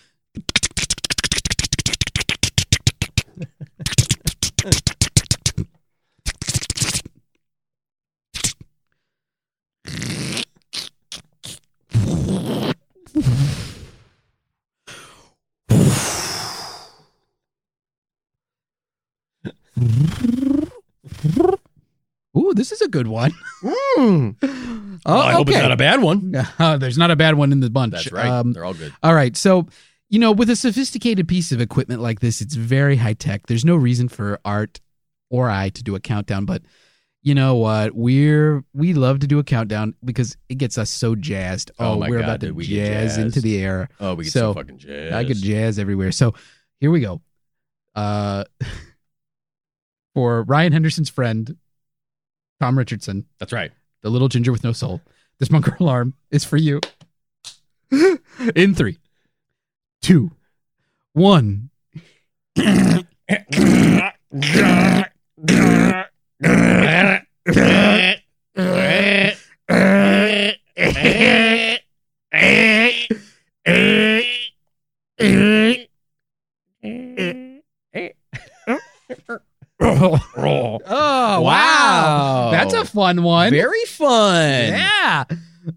Ooh, 22.37 22.53
this 22.53 22.71
is 22.71 22.81
a 22.81 22.87
good 22.87 23.07
one. 23.07 23.31
Mm. 23.63 24.35
Oh, 25.05 25.19
I 25.19 25.33
hope 25.33 25.49
it's 25.49 25.57
not 25.57 25.71
a 25.71 25.77
bad 25.77 26.01
one. 26.01 26.33
Uh, 26.59 26.77
there's 26.77 26.97
not 26.97 27.11
a 27.11 27.15
bad 27.15 27.35
one 27.35 27.51
in 27.51 27.59
the 27.59 27.69
bunch. 27.69 27.93
That's 27.93 28.11
right. 28.11 28.27
Um, 28.27 28.53
They're 28.53 28.65
all 28.65 28.73
good. 28.73 28.93
all 29.03 29.13
right. 29.13 29.35
So, 29.37 29.67
you 30.09 30.19
know, 30.19 30.31
with 30.31 30.49
a 30.49 30.55
sophisticated 30.55 31.27
piece 31.27 31.51
of 31.51 31.59
equipment 31.61 32.01
like 32.01 32.19
this, 32.19 32.41
it's 32.41 32.55
very 32.55 32.95
high 32.97 33.13
tech. 33.13 33.47
There's 33.47 33.65
no 33.65 33.75
reason 33.75 34.07
for 34.07 34.39
Art 34.45 34.79
or 35.29 35.49
I 35.49 35.69
to 35.69 35.83
do 35.83 35.95
a 35.95 35.99
countdown, 35.99 36.45
but 36.45 36.61
you 37.23 37.35
know 37.35 37.55
what? 37.55 37.93
We're 37.93 38.63
we 38.73 38.93
love 38.93 39.19
to 39.19 39.27
do 39.27 39.39
a 39.39 39.43
countdown 39.43 39.95
because 40.05 40.37
it 40.47 40.55
gets 40.55 40.77
us 40.77 40.89
so 40.89 41.13
jazzed. 41.15 41.71
Oh 41.77 41.93
Oh, 41.93 41.97
we're 41.97 42.19
God, 42.19 42.23
about 42.23 42.39
to 42.41 42.51
we 42.51 42.65
get 42.67 42.87
jazz 42.87 43.17
into 43.17 43.41
the 43.41 43.61
air. 43.61 43.89
Oh, 43.99 44.13
we 44.15 44.23
get 44.25 44.33
so, 44.33 44.39
so, 44.39 44.53
fucking 44.53 44.77
jazzed. 44.77 45.13
I 45.13 45.25
could 45.25 45.37
jazz 45.37 45.77
everywhere. 45.77 46.13
So 46.13 46.33
here 46.79 46.89
we 46.91 47.01
go. 47.01 47.21
Uh, 47.95 48.45
for 50.13 50.43
Ryan 50.43 50.71
Henderson's 50.71 51.09
friend, 51.09 51.57
Tom 52.61 52.77
Richardson, 52.77 53.25
That's 53.39 53.51
right. 53.51 53.71
the 54.03 54.09
little 54.09 54.29
ginger 54.29 54.51
with 54.51 54.63
no 54.63 54.71
soul. 54.71 55.01
This 55.39 55.49
bunker 55.49 55.75
alarm 55.79 56.13
is 56.31 56.45
for 56.45 56.57
you. 56.57 56.79
In 58.55 58.73
three, 58.73 58.97
two, 60.01 60.31
one. 61.13 61.69
oh 79.79 81.41
wow. 81.41 81.41
wow. 81.41 82.49
That's 82.51 82.73
a 82.73 82.85
fun 82.85 83.23
one. 83.23 83.51
Very 83.51 83.85
fun. 83.85 84.73
Yeah. 84.73 85.25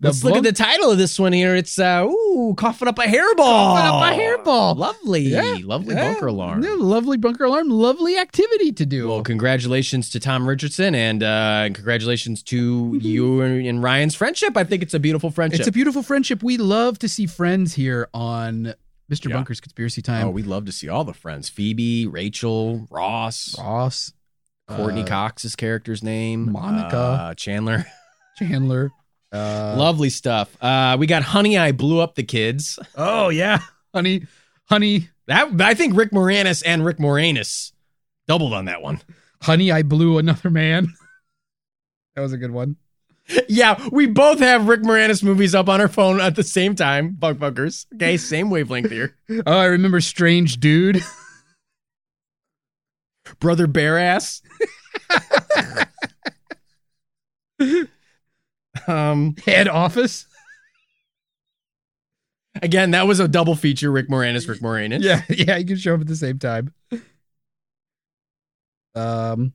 Let's 0.03 0.25
look 0.25 0.37
at 0.37 0.43
the 0.43 0.53
title 0.53 0.91
of 0.91 0.97
this 0.99 1.19
one 1.19 1.33
here. 1.33 1.55
It's 1.55 1.79
uh 1.79 2.07
ooh, 2.09 2.55
coughing 2.57 2.89
up 2.89 2.99
a 2.99 3.03
hairball. 3.03 3.37
Coughing 3.37 3.87
up 3.87 4.03
a 4.03 4.19
hairball. 4.19 4.77
Lovely. 4.77 5.21
Yeah, 5.23 5.59
Lovely 5.63 5.95
yeah. 5.95 6.13
bunker 6.13 6.27
alarm. 6.29 6.63
Yeah, 6.63 6.75
lovely 6.79 7.19
bunker 7.19 7.45
alarm. 7.45 7.69
Lovely 7.69 8.17
activity 8.17 8.73
to 8.73 8.87
do. 8.87 9.09
Well, 9.09 9.23
congratulations 9.23 10.09
to 10.11 10.21
Tom 10.21 10.49
Richardson 10.49 10.95
and 10.95 11.23
uh 11.23 11.69
congratulations 11.75 12.43
to 12.45 12.99
you 13.01 13.43
and, 13.43 13.83
Ryan's 13.83 14.15
friendship. 14.15 14.57
I 14.57 14.65
think 14.65 14.83
it's 14.83 14.95
a 14.95 14.99
beautiful 15.01 15.31
friendship. 15.31 15.61
it's 15.61 15.69
a 15.69 15.73
beautiful 15.73 16.03
friendship. 16.03 16.43
We 16.43 16.57
love 16.57 16.99
to 17.01 17.09
see 17.09 17.27
friends 17.27 17.75
here 17.75 18.09
on 18.15 18.75
Mr. 19.11 19.29
Yeah. 19.29 19.37
Bunker's 19.37 19.61
Conspiracy 19.61 20.01
Time. 20.03 20.29
Oh, 20.29 20.31
we'd 20.31 20.47
love 20.47 20.65
to 20.67 20.73
see 20.73 20.89
all 20.89 21.05
the 21.05 21.13
friends. 21.13 21.49
Phoebe, 21.49 22.07
Rachel, 22.07 22.87
Ross, 22.91 23.55
Ross, 23.59 24.13
Courteney 24.69 25.03
uh, 25.03 25.07
Cox's 25.07 25.57
character's 25.57 26.03
name, 26.03 26.53
Monica. 26.53 26.97
uh, 26.97 27.35
Chandler. 27.35 27.85
Chandler. 28.39 28.93
Uh, 29.33 29.77
Lovely 29.79 30.11
stuff. 30.11 30.57
Uh, 30.61 30.97
we 30.99 31.07
got 31.07 31.23
Honey, 31.23 31.57
I 31.57 31.71
Blew 31.73 32.01
Up 32.01 32.15
the 32.17 32.25
Kids. 32.25 32.79
Oh 32.97 33.29
yeah, 33.29 33.61
honey, 33.95 34.27
honey, 34.65 35.09
That 35.27 35.61
I 35.61 35.75
think 35.75 35.97
Rick 35.97 36.11
Moranis 36.11 36.63
and 36.67 36.85
Rick 36.85 36.99
Moranis 36.99 37.73
doubled 38.27 38.53
on 38.53 38.65
that 38.67 38.83
one. 38.83 39.01
honey. 39.43 39.71
I 39.71 39.83
blew 39.83 40.19
another 40.19 40.51
man. 40.51 40.93
that 42.17 42.23
was 42.23 42.33
a 42.33 42.39
good 42.39 42.51
one. 42.51 42.77
yeah, 43.49 43.81
we 43.93 44.07
both 44.07 44.41
have 44.41 44.67
Rick 44.67 44.83
Moranis 44.83 45.23
movies 45.23 45.55
up 45.55 45.69
on 45.69 45.81
our 45.81 45.87
phone 45.89 46.21
at 46.21 46.35
the 46.35 46.43
same 46.43 46.75
time. 46.75 47.13
Bug 47.13 47.39
buggers. 47.39 47.87
Okay, 47.95 48.17
same 48.17 48.51
wavelength 48.51 48.91
here. 48.91 49.15
Oh, 49.47 49.59
I 49.59 49.67
remember 49.67 50.01
Strange 50.01 50.59
Dude. 50.59 51.03
Brother 53.39 53.69
Bearass. 53.69 54.43
Um 58.89 59.35
Head 59.45 59.69
Office. 59.69 60.27
again, 62.63 62.93
that 62.93 63.07
was 63.07 63.21
a 63.21 63.29
double 63.29 63.55
feature 63.55 63.91
Rick 63.91 64.09
Moranis, 64.09 64.49
Rick 64.49 64.61
Moranis. 64.61 65.03
Yeah, 65.03 65.23
yeah, 65.29 65.57
you 65.57 65.67
can 65.67 65.77
show 65.77 65.95
up 65.95 66.01
at 66.01 66.07
the 66.07 66.17
same 66.17 66.39
time. 66.39 66.73
Um, 68.95 69.53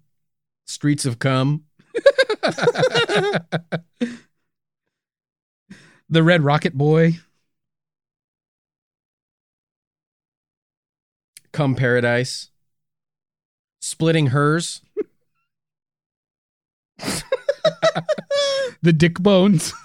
Streets 0.66 1.04
have 1.04 1.20
come. 1.20 1.66
the 6.10 6.24
Red 6.24 6.44
Rocket 6.44 6.74
Boy. 6.74 7.20
Come 11.52 11.76
Paradise. 11.76 12.50
Splitting 13.80 14.28
hers. 14.28 14.82
The 18.86 18.94
Dick 18.94 19.20
Bones. 19.20 19.74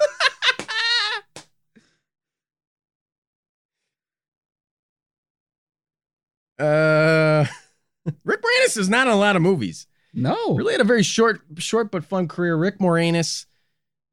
Uh 6.59 7.45
Rick 8.25 8.41
Moranis 8.43 8.77
is 8.77 8.89
not 8.89 9.07
in 9.07 9.13
a 9.13 9.17
lot 9.17 9.37
of 9.37 9.43
movies. 9.43 9.87
No, 10.13 10.55
Really 10.55 10.73
had 10.73 10.81
a 10.81 10.85
very 10.85 11.03
short, 11.05 11.41
short 11.59 11.91
but 11.93 12.05
fun 12.05 12.27
career. 12.27 12.57
Rick 12.57 12.79
Moranis, 12.81 13.47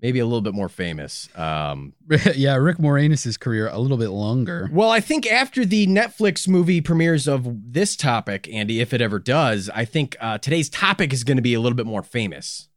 maybe 0.02 0.20
a 0.20 0.26
little 0.26 0.42
bit 0.42 0.54
more 0.54 0.70
famous. 0.70 1.28
Um, 1.36 1.94
yeah, 2.36 2.56
Rick 2.56 2.78
Moranis' 2.78 3.40
career 3.40 3.68
a 3.70 3.80
little 3.80 3.98
bit 3.98 4.10
longer. 4.10 4.70
well, 4.72 4.92
I 4.92 5.00
think 5.00 5.26
after 5.26 5.66
the 5.66 5.88
Netflix 5.88 6.48
movie 6.48 6.82
premieres 6.82 7.28
of 7.28 7.48
this 7.74 7.96
topic, 7.96 8.48
Andy, 8.54 8.80
if 8.80 8.94
it 8.94 9.02
ever 9.02 9.18
does, 9.20 9.70
I 9.74 9.86
think 9.86 10.16
uh, 10.22 10.38
today's 10.38 10.70
topic 10.70 11.12
is 11.12 11.24
going 11.24 11.38
to 11.38 11.42
be 11.42 11.56
a 11.56 11.60
little 11.60 11.76
bit 11.76 11.88
more 11.88 12.04
famous. 12.04 12.70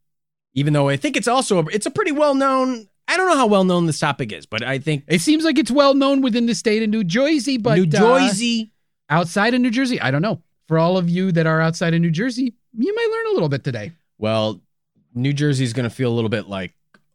Even 0.53 0.73
though 0.73 0.89
I 0.89 0.97
think 0.97 1.15
it's 1.15 1.27
also 1.27 1.59
a, 1.59 1.65
it's 1.67 1.85
a 1.85 1.91
pretty 1.91 2.11
well 2.11 2.35
known. 2.35 2.87
I 3.07 3.17
don't 3.17 3.29
know 3.29 3.37
how 3.37 3.47
well 3.47 3.63
known 3.63 3.87
this 3.87 3.99
topic 3.99 4.31
is, 4.31 4.45
but 4.45 4.63
I 4.63 4.79
think 4.79 5.03
It 5.07 5.19
seems 5.19 5.43
like 5.43 5.57
it's 5.57 5.71
well 5.71 5.93
known 5.93 6.21
within 6.21 6.45
the 6.45 6.55
state 6.55 6.81
of 6.83 6.89
New 6.89 7.03
Jersey, 7.03 7.57
but 7.57 7.77
New 7.77 7.83
uh, 7.83 8.19
Jersey. 8.19 8.71
outside 9.09 9.53
of 9.53 9.61
New 9.61 9.71
Jersey, 9.71 9.99
I 9.99 10.11
don't 10.11 10.21
know. 10.21 10.41
For 10.67 10.77
all 10.79 10.97
of 10.97 11.09
you 11.09 11.31
that 11.33 11.45
are 11.45 11.59
outside 11.59 11.93
of 11.93 11.99
New 11.99 12.11
Jersey, 12.11 12.53
you 12.77 12.95
might 12.95 13.09
learn 13.11 13.27
a 13.27 13.33
little 13.33 13.49
bit 13.49 13.63
today. 13.63 13.91
Well, 14.17 14.61
New 15.13 15.33
Jersey 15.33 15.65
is 15.65 15.73
going 15.73 15.83
to 15.83 15.93
feel 15.93 16.09
a 16.09 16.15
little 16.15 16.29
bit 16.29 16.47
like 16.47 16.73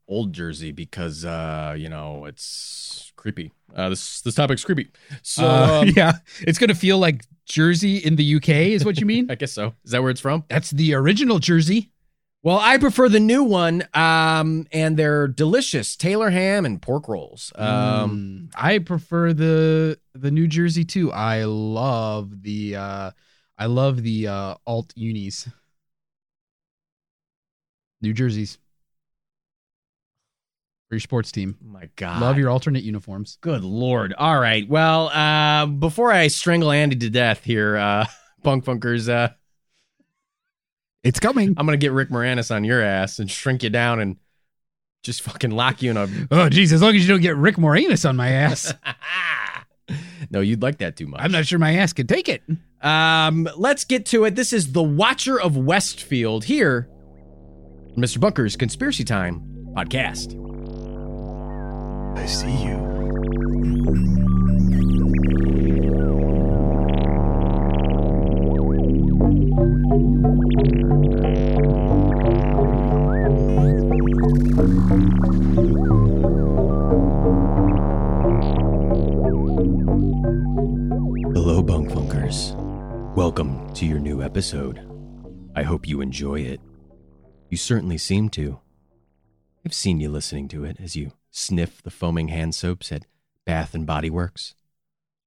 old 0.08 0.32
Jersey 0.32 0.72
because 0.72 1.24
uh, 1.24 1.74
you 1.76 1.88
know 1.88 2.26
it's 2.26 3.12
creepy. 3.16 3.52
Uh, 3.74 3.88
this 3.90 4.20
this 4.22 4.34
topic's 4.34 4.64
creepy. 4.64 4.88
So 5.22 5.46
Uh, 5.46 5.80
um, 5.82 5.92
yeah, 5.96 6.12
it's 6.40 6.58
going 6.58 6.68
to 6.68 6.74
feel 6.74 6.98
like 6.98 7.24
Jersey 7.46 7.98
in 7.98 8.16
the 8.16 8.36
UK, 8.36 8.48
is 8.48 8.84
what 8.84 9.00
you 9.00 9.06
mean? 9.06 9.26
I 9.30 9.34
guess 9.34 9.52
so. 9.52 9.74
Is 9.84 9.92
that 9.92 10.02
where 10.02 10.10
it's 10.10 10.20
from? 10.20 10.44
That's 10.48 10.70
the 10.70 10.94
original 10.94 11.38
Jersey. 11.38 11.90
Well, 12.46 12.60
I 12.60 12.78
prefer 12.78 13.08
the 13.08 13.18
new 13.18 13.42
one, 13.42 13.88
um, 13.92 14.68
and 14.70 14.96
they're 14.96 15.26
delicious 15.26 15.96
Taylor 15.96 16.30
ham 16.30 16.64
and 16.64 16.80
pork 16.80 17.08
rolls. 17.08 17.52
Um, 17.56 17.66
Mm, 17.66 18.50
I 18.54 18.78
prefer 18.78 19.32
the 19.32 19.98
the 20.14 20.30
New 20.30 20.46
Jersey 20.46 20.84
too. 20.84 21.10
I 21.10 21.42
love 21.42 22.42
the 22.42 22.76
uh 22.76 23.10
I 23.58 23.66
love 23.66 24.00
the 24.00 24.28
uh 24.28 24.54
alt 24.64 24.92
unis. 24.94 25.48
New 28.00 28.12
Jerseys. 28.12 28.58
For 30.88 30.94
your 30.94 31.00
sports 31.00 31.32
team. 31.32 31.56
my 31.60 31.90
God, 31.96 32.22
Love 32.22 32.38
your 32.38 32.50
alternate 32.50 32.84
uniforms. 32.84 33.38
Good 33.40 33.64
Lord! 33.64 34.14
All 34.16 34.38
right. 34.38 34.68
Well, 34.68 35.08
uh, 35.08 35.66
before 35.66 36.12
I 36.12 36.28
strangle 36.28 36.70
Andy 36.70 36.94
to 36.94 37.10
death 37.10 37.42
here, 37.42 37.76
uh, 37.76 38.06
Bunk 38.44 38.64
Funkers, 38.64 39.08
uh, 39.12 39.30
It's 41.06 41.20
coming. 41.20 41.54
I'm 41.56 41.66
gonna 41.66 41.76
get 41.76 41.92
Rick 41.92 42.08
Moranis 42.08 42.52
on 42.52 42.64
your 42.64 42.82
ass 42.82 43.20
and 43.20 43.30
shrink 43.30 43.62
you 43.62 43.70
down 43.70 44.00
and 44.00 44.16
just 45.04 45.22
fucking 45.22 45.52
lock 45.52 45.80
you 45.80 45.92
in 45.92 45.96
a 45.96 46.02
Oh 46.02 46.48
jeez, 46.50 46.72
as 46.72 46.82
long 46.82 46.96
as 46.96 47.02
you 47.02 47.14
don't 47.14 47.22
get 47.22 47.36
Rick 47.36 47.56
Moranis 47.56 48.08
on 48.08 48.16
my 48.16 48.30
ass. 48.30 48.74
no, 50.30 50.40
you'd 50.40 50.62
like 50.62 50.78
that 50.78 50.96
too 50.96 51.06
much. 51.06 51.20
I'm 51.22 51.30
not 51.30 51.46
sure 51.46 51.60
my 51.60 51.76
ass 51.76 51.92
could 51.92 52.08
take 52.08 52.28
it. 52.28 52.42
Um, 52.82 53.48
let's 53.56 53.84
get 53.84 54.04
to 54.06 54.24
it. 54.24 54.34
This 54.34 54.52
is 54.52 54.72
the 54.72 54.82
Watcher 54.82 55.40
of 55.40 55.56
Westfield 55.56 56.42
here, 56.42 56.88
Mr. 57.96 58.18
Bunker's 58.18 58.56
Conspiracy 58.56 59.04
Time 59.04 59.42
podcast. 59.76 60.34
I 62.18 62.26
see 62.26 62.50
you. 62.64 62.96
Hello, 70.28 70.85
Welcome 83.16 83.72
to 83.72 83.86
your 83.86 83.98
new 83.98 84.22
episode. 84.22 84.78
I 85.54 85.62
hope 85.62 85.88
you 85.88 86.02
enjoy 86.02 86.40
it. 86.40 86.60
You 87.48 87.56
certainly 87.56 87.96
seem 87.96 88.28
to. 88.32 88.60
I've 89.64 89.72
seen 89.72 90.00
you 90.00 90.10
listening 90.10 90.48
to 90.48 90.64
it 90.66 90.76
as 90.78 90.96
you 90.96 91.12
sniff 91.30 91.82
the 91.82 91.90
foaming 91.90 92.28
hand 92.28 92.54
soaps 92.54 92.92
at 92.92 93.06
Bath 93.46 93.74
and 93.74 93.86
Body 93.86 94.10
Works. 94.10 94.54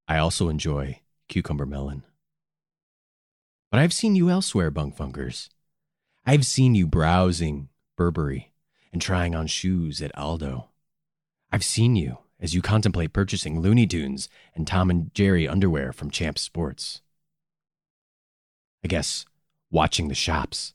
I 0.06 0.18
also 0.18 0.48
enjoy 0.48 1.00
cucumber 1.26 1.66
melon. 1.66 2.04
But 3.72 3.80
I've 3.80 3.92
seen 3.92 4.14
you 4.14 4.30
elsewhere, 4.30 4.70
Bunk 4.70 4.96
Funkers. 4.96 5.48
I've 6.24 6.46
seen 6.46 6.76
you 6.76 6.86
browsing 6.86 7.70
Burberry 7.96 8.52
and 8.92 9.02
trying 9.02 9.34
on 9.34 9.48
shoes 9.48 10.00
at 10.00 10.16
Aldo. 10.16 10.68
I've 11.50 11.64
seen 11.64 11.96
you 11.96 12.18
as 12.38 12.54
you 12.54 12.62
contemplate 12.62 13.12
purchasing 13.12 13.58
Looney 13.58 13.88
Tunes 13.88 14.28
and 14.54 14.64
Tom 14.64 14.90
and 14.90 15.12
Jerry 15.12 15.48
underwear 15.48 15.92
from 15.92 16.12
Champ 16.12 16.38
Sports. 16.38 17.00
I 18.84 18.88
guess 18.88 19.26
watching 19.70 20.08
the 20.08 20.14
shops, 20.14 20.74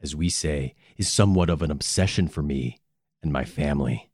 as 0.00 0.16
we 0.16 0.28
say, 0.28 0.74
is 0.96 1.12
somewhat 1.12 1.50
of 1.50 1.62
an 1.62 1.70
obsession 1.70 2.28
for 2.28 2.42
me 2.42 2.80
and 3.22 3.32
my 3.32 3.44
family. 3.44 4.10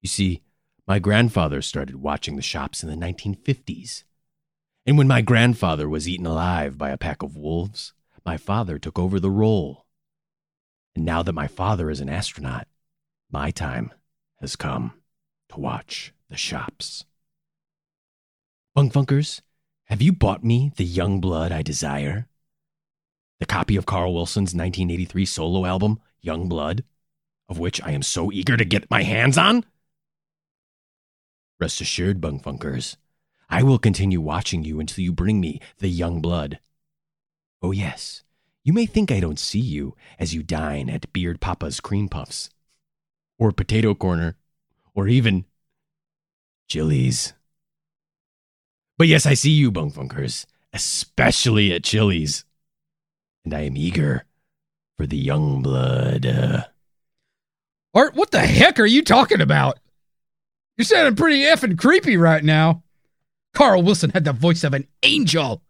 You 0.00 0.08
see, 0.08 0.42
my 0.86 0.98
grandfather 0.98 1.62
started 1.62 1.96
watching 1.96 2.36
the 2.36 2.42
shops 2.42 2.82
in 2.82 2.88
the 2.88 3.06
1950s. 3.06 4.04
And 4.84 4.98
when 4.98 5.06
my 5.06 5.22
grandfather 5.22 5.88
was 5.88 6.08
eaten 6.08 6.26
alive 6.26 6.76
by 6.76 6.90
a 6.90 6.98
pack 6.98 7.22
of 7.22 7.36
wolves, 7.36 7.92
my 8.24 8.36
father 8.36 8.78
took 8.78 8.98
over 8.98 9.20
the 9.20 9.30
role. 9.30 9.86
And 10.94 11.04
now 11.04 11.22
that 11.22 11.32
my 11.32 11.46
father 11.46 11.88
is 11.90 12.00
an 12.00 12.08
astronaut, 12.08 12.66
my 13.30 13.50
time 13.50 13.92
has 14.40 14.56
come 14.56 14.92
to 15.50 15.60
watch 15.60 16.12
the 16.28 16.36
shops. 16.36 17.04
Bunk 18.74 18.92
Funkers, 18.92 19.40
have 19.84 20.02
you 20.02 20.12
bought 20.12 20.42
me 20.42 20.72
the 20.76 20.84
young 20.84 21.20
blood 21.20 21.52
I 21.52 21.62
desire? 21.62 22.26
The 23.42 23.46
copy 23.46 23.74
of 23.74 23.86
Carl 23.86 24.14
Wilson's 24.14 24.54
1983 24.54 25.26
solo 25.26 25.66
album, 25.66 25.98
Young 26.20 26.48
Blood, 26.48 26.84
of 27.48 27.58
which 27.58 27.82
I 27.82 27.90
am 27.90 28.02
so 28.02 28.30
eager 28.30 28.56
to 28.56 28.64
get 28.64 28.88
my 28.88 29.02
hands 29.02 29.36
on? 29.36 29.64
Rest 31.58 31.80
assured, 31.80 32.20
Bunk 32.20 32.44
Funkers, 32.44 32.94
I 33.50 33.64
will 33.64 33.80
continue 33.80 34.20
watching 34.20 34.62
you 34.62 34.78
until 34.78 35.02
you 35.02 35.12
bring 35.12 35.40
me 35.40 35.60
the 35.78 35.88
young 35.88 36.22
blood. 36.22 36.60
Oh, 37.60 37.72
yes, 37.72 38.22
You 38.62 38.72
may 38.72 38.86
think 38.86 39.10
I 39.10 39.18
don't 39.18 39.40
see 39.40 39.58
you 39.58 39.96
as 40.20 40.32
you 40.32 40.44
dine 40.44 40.88
at 40.88 41.12
Beard 41.12 41.40
Papa's 41.40 41.80
Cream 41.80 42.08
Puffs, 42.08 42.48
or 43.40 43.50
Potato 43.50 43.92
Corner, 43.92 44.36
or 44.94 45.08
even 45.08 45.46
Chili's. 46.68 47.32
But 48.98 49.08
yes, 49.08 49.26
I 49.26 49.34
see 49.34 49.50
you, 49.50 49.72
Bunk 49.72 49.94
Funkers, 49.94 50.46
especially 50.72 51.72
at 51.72 51.82
Chili's. 51.82 52.44
And 53.44 53.54
I 53.54 53.60
am 53.62 53.76
eager 53.76 54.24
for 54.96 55.06
the 55.06 55.16
young 55.16 55.62
blood. 55.62 56.26
Uh, 56.26 56.62
Art, 57.94 58.14
what 58.14 58.30
the 58.30 58.40
heck 58.40 58.78
are 58.78 58.86
you 58.86 59.02
talking 59.02 59.40
about? 59.40 59.78
You're 60.76 60.84
sounding 60.84 61.16
pretty 61.16 61.42
effing 61.42 61.78
creepy 61.78 62.16
right 62.16 62.42
now. 62.42 62.82
Carl 63.54 63.82
Wilson 63.82 64.10
had 64.10 64.24
the 64.24 64.32
voice 64.32 64.64
of 64.64 64.72
an 64.72 64.86
angel. 65.02 65.62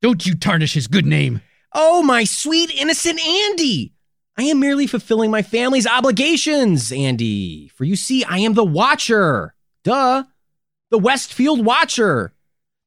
Don't 0.00 0.24
you 0.26 0.34
tarnish 0.34 0.72
his 0.72 0.86
good 0.86 1.04
name. 1.04 1.42
Oh, 1.74 2.02
my 2.02 2.24
sweet, 2.24 2.70
innocent 2.70 3.20
Andy! 3.20 3.92
I 4.38 4.44
am 4.44 4.60
merely 4.60 4.86
fulfilling 4.86 5.30
my 5.30 5.42
family's 5.42 5.86
obligations, 5.86 6.90
Andy. 6.90 7.68
For 7.74 7.84
you 7.84 7.96
see, 7.96 8.24
I 8.24 8.38
am 8.38 8.54
the 8.54 8.64
Watcher. 8.64 9.54
Duh. 9.84 10.24
The 10.90 10.98
Westfield 10.98 11.64
Watcher. 11.64 12.32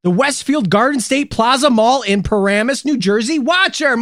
The 0.03 0.11
Westfield 0.11 0.69
Garden 0.69 0.99
State 0.99 1.31
Plaza 1.31 1.69
Mall 1.69 2.01
in 2.01 2.23
Paramus, 2.23 2.83
New 2.83 2.97
Jersey 2.97 3.39
Watcher. 3.39 3.95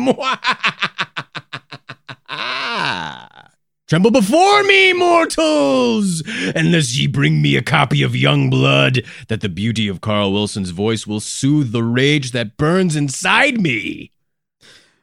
Tremble 3.87 4.09
before 4.09 4.63
me, 4.63 4.93
mortals, 4.93 6.23
unless 6.55 6.97
ye 6.97 7.05
bring 7.05 7.39
me 7.39 7.55
a 7.55 7.61
copy 7.61 8.01
of 8.01 8.15
Young 8.15 8.49
Blood, 8.49 9.03
that 9.27 9.41
the 9.41 9.49
beauty 9.49 9.87
of 9.87 10.01
Carl 10.01 10.33
Wilson's 10.33 10.71
voice 10.71 11.05
will 11.05 11.19
soothe 11.19 11.71
the 11.71 11.83
rage 11.83 12.31
that 12.31 12.57
burns 12.57 12.95
inside 12.95 13.61
me. 13.61 14.09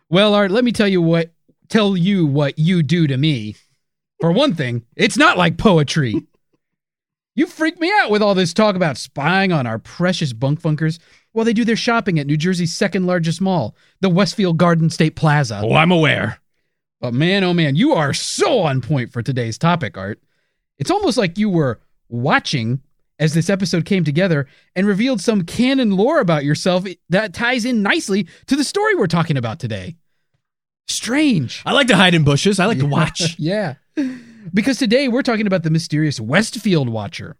Well, 0.09 0.35
Art, 0.35 0.51
let 0.51 0.65
me 0.65 0.73
tell 0.73 0.89
you 0.89 1.01
what 1.01 1.31
tell 1.69 1.97
you 1.97 2.27
what 2.27 2.59
you 2.59 2.83
do 2.83 3.07
to 3.07 3.17
me. 3.17 3.55
For 4.21 4.33
one 4.33 4.57
thing, 4.57 4.85
it's 4.97 5.17
not 5.17 5.39
like 5.39 5.59
poetry. 5.59 6.27
You 7.39 7.47
freak 7.47 7.79
me 7.79 7.89
out 8.01 8.11
with 8.11 8.21
all 8.21 8.35
this 8.35 8.53
talk 8.53 8.75
about 8.75 8.99
spying 8.99 9.53
on 9.53 9.65
our 9.65 9.79
precious 9.79 10.33
bunk 10.33 10.61
funkers 10.61 10.99
while 11.31 11.45
they 11.45 11.53
do 11.53 11.65
their 11.65 11.77
shopping 11.77 12.19
at 12.19 12.27
New 12.27 12.37
Jersey's 12.37 12.77
second 12.77 13.07
largest 13.07 13.41
mall, 13.41 13.77
the 14.01 14.09
Westfield 14.09 14.57
Garden 14.57 14.91
State 14.91 15.15
Plaza. 15.15 15.61
Oh, 15.63 15.75
I'm 15.75 15.93
aware. 15.93 16.41
But 17.01 17.15
man, 17.15 17.45
oh 17.45 17.55
man, 17.55 17.77
you 17.77 17.93
are 17.93 18.13
so 18.13 18.59
on 18.63 18.81
point 18.81 19.13
for 19.13 19.23
today's 19.23 19.57
topic, 19.57 19.97
Art. 19.97 20.21
It's 20.79 20.91
almost 20.91 21.17
like 21.17 21.39
you 21.39 21.49
were 21.49 21.79
watching 22.09 22.83
as 23.21 23.35
this 23.35 23.49
episode 23.49 23.85
came 23.85 24.03
together 24.03 24.49
and 24.75 24.85
revealed 24.85 25.21
some 25.21 25.45
canon 25.45 25.93
lore 25.93 26.19
about 26.19 26.45
yourself 26.45 26.87
that 27.09 27.35
ties 27.35 27.65
in 27.65 27.85
nicely 27.85 28.27
to 28.49 28.57
the 28.57 28.65
story 28.65 28.97
we're 28.97 29.07
talking 29.07 29.37
about 29.37 29.61
today. 29.61 29.95
Strange. 30.89 31.63
I 31.65 31.71
like 31.71 31.87
to 31.87 31.97
hide 31.97 32.15
in 32.15 32.25
bushes. 32.25 32.59
I 32.59 32.67
like 32.67 32.81
to 32.81 32.87
watch. 32.87 33.37
yeah. 33.39 33.75
Because 34.55 34.79
today 34.79 35.09
we're 35.09 35.23
talking 35.23 35.47
about 35.47 35.63
the 35.63 35.71
mysterious 35.71 36.21
Westfield 36.21 36.89
Watcher. 36.89 37.37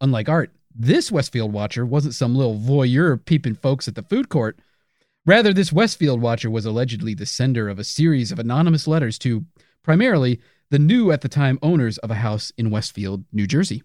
Unlike 0.00 0.28
Art, 0.28 0.52
this 0.74 1.10
Westfield 1.10 1.52
Watcher 1.52 1.86
wasn't 1.86 2.14
some 2.14 2.34
little 2.34 2.58
voyeur 2.58 3.24
peeping 3.24 3.54
folks 3.54 3.88
at 3.88 3.94
the 3.94 4.02
food 4.02 4.28
court. 4.28 4.58
Rather, 5.24 5.54
this 5.54 5.72
Westfield 5.72 6.20
Watcher 6.20 6.50
was 6.50 6.66
allegedly 6.66 7.14
the 7.14 7.24
sender 7.24 7.68
of 7.68 7.78
a 7.78 7.84
series 7.84 8.30
of 8.30 8.38
anonymous 8.38 8.86
letters 8.86 9.18
to, 9.20 9.44
primarily, 9.82 10.40
the 10.70 10.78
new 10.78 11.12
at 11.12 11.22
the 11.22 11.28
time 11.28 11.58
owners 11.62 11.98
of 11.98 12.10
a 12.10 12.16
house 12.16 12.52
in 12.58 12.70
Westfield, 12.70 13.24
New 13.32 13.46
Jersey. 13.46 13.82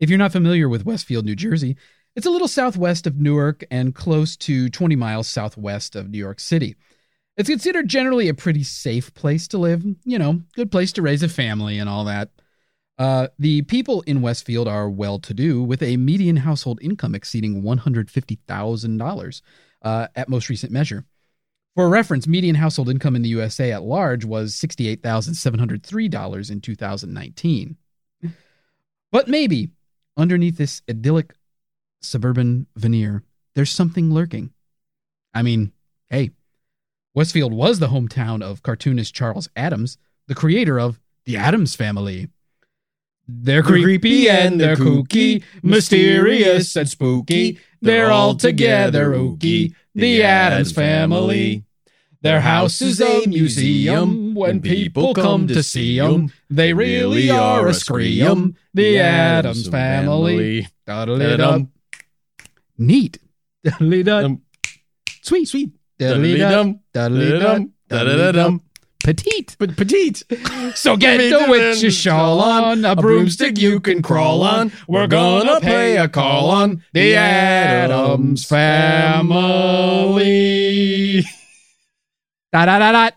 If 0.00 0.08
you're 0.08 0.18
not 0.18 0.32
familiar 0.32 0.68
with 0.68 0.86
Westfield, 0.86 1.24
New 1.26 1.36
Jersey, 1.36 1.76
it's 2.14 2.26
a 2.26 2.30
little 2.30 2.48
southwest 2.48 3.06
of 3.06 3.20
Newark 3.20 3.64
and 3.70 3.94
close 3.94 4.36
to 4.38 4.70
20 4.70 4.96
miles 4.96 5.28
southwest 5.28 5.96
of 5.96 6.08
New 6.08 6.18
York 6.18 6.40
City. 6.40 6.76
It's 7.36 7.50
considered 7.50 7.88
generally 7.88 8.28
a 8.28 8.34
pretty 8.34 8.62
safe 8.62 9.12
place 9.14 9.46
to 9.48 9.58
live, 9.58 9.84
you 10.04 10.18
know, 10.18 10.42
good 10.54 10.72
place 10.72 10.92
to 10.92 11.02
raise 11.02 11.22
a 11.22 11.28
family 11.28 11.78
and 11.78 11.88
all 11.88 12.04
that. 12.04 12.30
Uh, 12.98 13.28
the 13.38 13.60
people 13.62 14.00
in 14.02 14.22
Westfield 14.22 14.66
are 14.66 14.88
well 14.88 15.18
to 15.18 15.34
do, 15.34 15.62
with 15.62 15.82
a 15.82 15.98
median 15.98 16.36
household 16.36 16.78
income 16.80 17.14
exceeding 17.14 17.62
$150,000 17.62 19.42
uh, 19.82 20.06
at 20.16 20.30
most 20.30 20.48
recent 20.48 20.72
measure. 20.72 21.04
For 21.74 21.90
reference, 21.90 22.26
median 22.26 22.54
household 22.56 22.88
income 22.88 23.14
in 23.16 23.20
the 23.20 23.28
USA 23.28 23.70
at 23.72 23.82
large 23.82 24.24
was 24.24 24.54
$68,703 24.54 26.50
in 26.50 26.60
2019. 26.62 27.76
But 29.12 29.28
maybe 29.28 29.68
underneath 30.16 30.56
this 30.56 30.80
idyllic 30.88 31.34
suburban 32.00 32.66
veneer, 32.76 33.24
there's 33.54 33.70
something 33.70 34.12
lurking. 34.12 34.54
I 35.34 35.42
mean, 35.42 35.72
hey, 36.08 36.30
Westfield 37.16 37.54
was 37.54 37.78
the 37.78 37.88
hometown 37.88 38.42
of 38.42 38.62
cartoonist 38.62 39.14
Charles 39.14 39.48
Addams, 39.56 39.96
the 40.28 40.34
creator 40.34 40.78
of 40.78 41.00
The 41.24 41.38
Addams 41.38 41.74
Family. 41.74 42.28
They're 43.26 43.62
creepy 43.62 44.28
and 44.28 44.60
they're 44.60 44.76
kooky, 44.76 45.42
mysterious 45.62 46.76
and 46.76 46.86
spooky. 46.86 47.58
They're 47.80 48.10
all 48.12 48.34
together 48.36 49.12
ooky. 49.14 49.74
The 49.94 50.22
Addams 50.22 50.72
Family. 50.72 51.64
Their 52.20 52.40
house 52.42 52.82
is 52.82 53.00
a 53.00 53.26
museum. 53.26 54.34
When 54.34 54.60
people 54.60 55.14
come 55.14 55.46
to 55.48 55.62
see 55.62 55.98
'em, 55.98 56.30
they 56.50 56.74
really 56.74 57.30
are 57.30 57.66
a 57.68 57.72
scream. 57.74 58.56
The 58.74 58.98
Adams 58.98 59.68
Family. 59.68 60.68
Neat. 62.76 63.18
Um. 64.24 64.42
Sweet. 65.22 65.48
Sweet. 65.48 65.70
Petite. 69.06 69.56
But 69.58 69.76
petite. 69.76 70.24
So 70.74 70.96
get 70.98 71.18
the 71.18 71.46
witch's 71.48 71.94
shawl 71.94 72.40
on, 72.40 72.84
a 72.84 72.96
broomstick 72.96 73.56
you 73.58 73.78
can 73.78 74.02
crawl 74.02 74.42
on. 74.42 74.72
We're 74.88 75.06
gonna 75.06 75.60
pay 75.60 75.96
a 75.96 76.08
call 76.08 76.50
on 76.50 76.82
the 76.92 77.14
Addams 77.14 78.44
family. 78.44 79.64
Da 82.52 82.64
da 82.64 82.78
da 82.78 82.92
da. 82.92 83.10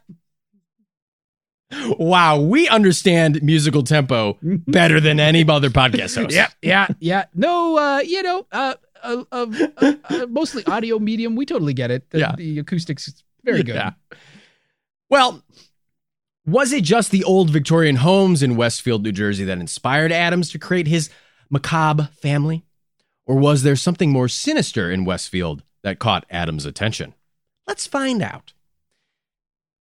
Wow, 1.97 2.41
we 2.41 2.67
understand 2.67 3.41
musical 3.43 3.83
tempo 3.83 4.37
better 4.41 4.99
than 4.99 5.19
any 5.19 5.47
other 5.47 5.69
podcast 5.69 6.21
host. 6.21 6.35
Yeah, 6.35 6.49
yeah, 6.61 6.87
yeah. 6.99 7.25
No, 7.33 7.77
uh, 7.77 7.99
you 7.99 8.23
know, 8.23 8.45
uh, 8.51 8.73
uh, 9.03 9.23
uh, 9.31 10.25
mostly 10.29 10.65
audio 10.65 10.99
medium. 10.99 11.35
We 11.35 11.45
totally 11.45 11.73
get 11.73 11.91
it. 11.91 12.09
The, 12.09 12.19
Yeah. 12.19 12.35
the 12.35 12.59
acoustics 12.59 13.07
is 13.07 13.23
very 13.43 13.63
good. 13.63 13.75
Yeah. 13.75 13.91
Well, 15.09 15.43
was 16.45 16.71
it 16.71 16.83
just 16.83 17.11
the 17.11 17.23
old 17.23 17.49
Victorian 17.49 17.97
homes 17.97 18.41
in 18.43 18.55
Westfield, 18.55 19.03
New 19.03 19.11
Jersey 19.11 19.43
that 19.45 19.59
inspired 19.59 20.11
Addams 20.11 20.49
to 20.51 20.59
create 20.59 20.87
his 20.87 21.09
macabre 21.49 22.09
family? 22.21 22.65
Or 23.25 23.35
was 23.35 23.63
there 23.63 23.75
something 23.75 24.11
more 24.11 24.27
sinister 24.27 24.91
in 24.91 25.05
Westfield 25.05 25.63
that 25.83 25.99
caught 25.99 26.25
Addams' 26.29 26.65
attention? 26.65 27.13
Let's 27.67 27.85
find 27.85 28.21
out. 28.23 28.53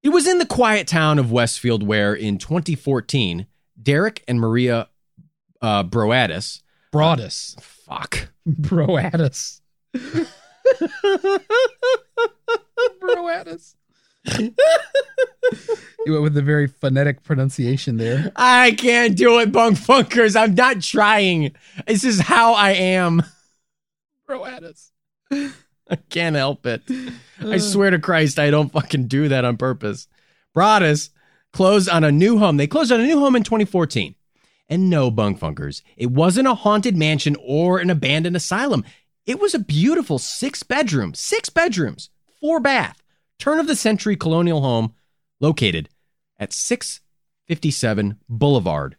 It 0.03 0.11
was 0.11 0.29
in 0.29 0.39
the 0.39 0.47
quiet 0.47 0.87
town 0.87 1.19
of 1.19 1.33
Westfield 1.33 1.83
where, 1.83 2.15
in 2.15 2.39
2014, 2.39 3.47
Derek 3.83 4.23
and 4.29 4.39
Maria 4.39 4.89
uh, 5.63 5.83
Broaddus, 5.85 6.61
Broaddus, 6.93 7.55
oh, 7.59 7.61
fuck, 7.61 8.29
Broaddus, 8.49 9.61
Broaddus. 13.03 13.75
you 14.29 14.53
went 16.07 16.23
with 16.23 16.35
the 16.35 16.43
very 16.43 16.67
phonetic 16.67 17.23
pronunciation 17.23 17.97
there. 17.97 18.33
I 18.37 18.73
can't 18.73 19.17
do 19.17 19.39
it, 19.41 19.53
bunk 19.53 19.79
funkers. 19.79 20.35
I'm 20.37 20.55
not 20.55 20.83
trying. 20.83 21.53
This 21.87 22.05
is 22.05 22.21
how 22.21 22.55
I 22.55 22.73
am. 22.73 23.23
Broaddus. 24.29 24.91
I 25.31 25.97
can't 26.11 26.37
help 26.37 26.67
it. 26.67 26.83
I 27.41 27.57
uh. 27.57 27.59
swear 27.59 27.91
to 27.91 27.99
Christ, 27.99 28.39
I 28.39 28.51
don't 28.51 28.73
fucking 28.73 29.09
do 29.09 29.29
that 29.29 29.45
on 29.45 29.57
purpose. 29.57 30.09
Broaddus 30.55 31.11
closed 31.53 31.89
on 31.89 32.05
a 32.05 32.13
new 32.13 32.39
home. 32.39 32.57
They 32.57 32.67
closed 32.67 32.93
on 32.93 33.01
a 33.01 33.07
new 33.07 33.19
home 33.19 33.37
in 33.37 33.43
2014. 33.43 34.15
And 34.69 34.91
no, 34.91 35.11
bunk 35.11 35.41
funkers, 35.41 35.83
it 35.97 36.11
wasn't 36.11 36.49
a 36.49 36.55
haunted 36.55 36.97
mansion 36.97 37.37
or 37.41 37.79
an 37.79 37.89
abandoned 37.89 38.37
asylum. 38.37 38.85
It 39.25 39.41
was 39.41 39.55
a 39.55 39.59
beautiful 39.59 40.19
six 40.19 40.63
bedroom, 40.63 41.15
six 41.15 41.49
bedrooms, 41.49 42.11
four 42.41 42.61
bath, 42.61 43.03
turn 43.39 43.59
of 43.59 43.67
the 43.67 43.77
century 43.77 44.17
colonial 44.17 44.61
home 44.61 44.95
located 45.41 45.89
at 46.39 46.53
657 46.53 48.19
Boulevard 48.29 48.97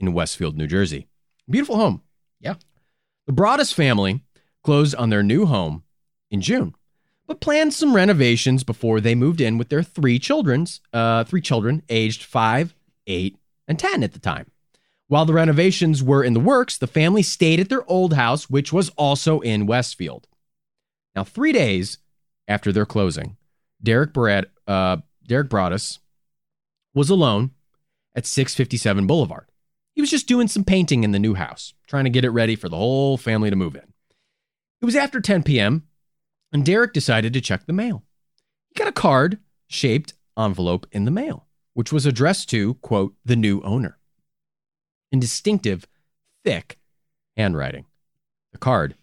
in 0.00 0.12
Westfield, 0.12 0.56
New 0.56 0.66
Jersey. 0.66 1.08
Beautiful 1.48 1.76
home. 1.76 2.02
Yeah. 2.40 2.54
The 3.26 3.32
Broaddus 3.32 3.72
family 3.72 4.24
closed 4.62 4.94
on 4.96 5.10
their 5.10 5.22
new 5.22 5.46
home 5.46 5.82
in 6.30 6.40
June, 6.40 6.74
but 7.26 7.40
planned 7.40 7.74
some 7.74 7.94
renovations 7.94 8.64
before 8.64 9.00
they 9.00 9.14
moved 9.14 9.40
in 9.40 9.58
with 9.58 9.68
their 9.68 9.82
three 9.82 10.18
children's, 10.18 10.80
uh, 10.92 11.24
three 11.24 11.40
children 11.40 11.82
aged 11.88 12.22
five, 12.22 12.74
eight, 13.06 13.36
and 13.68 13.78
ten 13.78 14.02
at 14.02 14.12
the 14.12 14.18
time. 14.18 14.51
While 15.12 15.26
the 15.26 15.34
renovations 15.34 16.02
were 16.02 16.24
in 16.24 16.32
the 16.32 16.40
works, 16.40 16.78
the 16.78 16.86
family 16.86 17.22
stayed 17.22 17.60
at 17.60 17.68
their 17.68 17.84
old 17.86 18.14
house, 18.14 18.48
which 18.48 18.72
was 18.72 18.88
also 18.96 19.40
in 19.40 19.66
Westfield. 19.66 20.26
Now, 21.14 21.22
three 21.22 21.52
days 21.52 21.98
after 22.48 22.72
their 22.72 22.86
closing, 22.86 23.36
Derek 23.82 24.14
Brad, 24.14 24.46
uh, 24.66 24.96
Derek 25.26 25.50
Broaddus 25.50 25.98
was 26.94 27.10
alone 27.10 27.50
at 28.16 28.24
657 28.24 29.06
Boulevard. 29.06 29.50
He 29.94 30.00
was 30.00 30.08
just 30.08 30.28
doing 30.28 30.48
some 30.48 30.64
painting 30.64 31.04
in 31.04 31.10
the 31.10 31.18
new 31.18 31.34
house, 31.34 31.74
trying 31.86 32.04
to 32.04 32.10
get 32.10 32.24
it 32.24 32.30
ready 32.30 32.56
for 32.56 32.70
the 32.70 32.78
whole 32.78 33.18
family 33.18 33.50
to 33.50 33.56
move 33.56 33.76
in. 33.76 33.92
It 34.80 34.86
was 34.86 34.96
after 34.96 35.20
10 35.20 35.42
p.m., 35.42 35.88
and 36.54 36.64
Derek 36.64 36.94
decided 36.94 37.34
to 37.34 37.42
check 37.42 37.66
the 37.66 37.74
mail. 37.74 38.02
He 38.70 38.78
got 38.78 38.88
a 38.88 38.92
card 38.92 39.40
shaped 39.66 40.14
envelope 40.38 40.86
in 40.90 41.04
the 41.04 41.10
mail, 41.10 41.48
which 41.74 41.92
was 41.92 42.06
addressed 42.06 42.48
to, 42.48 42.76
quote, 42.76 43.14
the 43.26 43.36
new 43.36 43.60
owner. 43.60 43.98
In 45.12 45.20
distinctive, 45.20 45.86
thick 46.42 46.78
handwriting. 47.36 47.84
The 48.52 48.58
card 48.58 48.96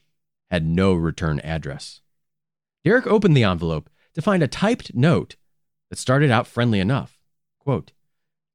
had 0.50 0.66
no 0.66 0.96
return 0.96 1.40
address. 1.42 2.02
Derek 2.84 3.06
opened 3.06 3.38
the 3.38 3.44
envelope 3.44 3.92
to 4.16 4.22
find 4.22 4.42
a 4.42 4.48
typed 4.48 4.96
note 4.96 5.36
that 5.90 6.00
started 6.00 6.32
out 6.32 6.48
friendly 6.48 6.80
enough. 6.80 7.20
Quote, 7.60 7.92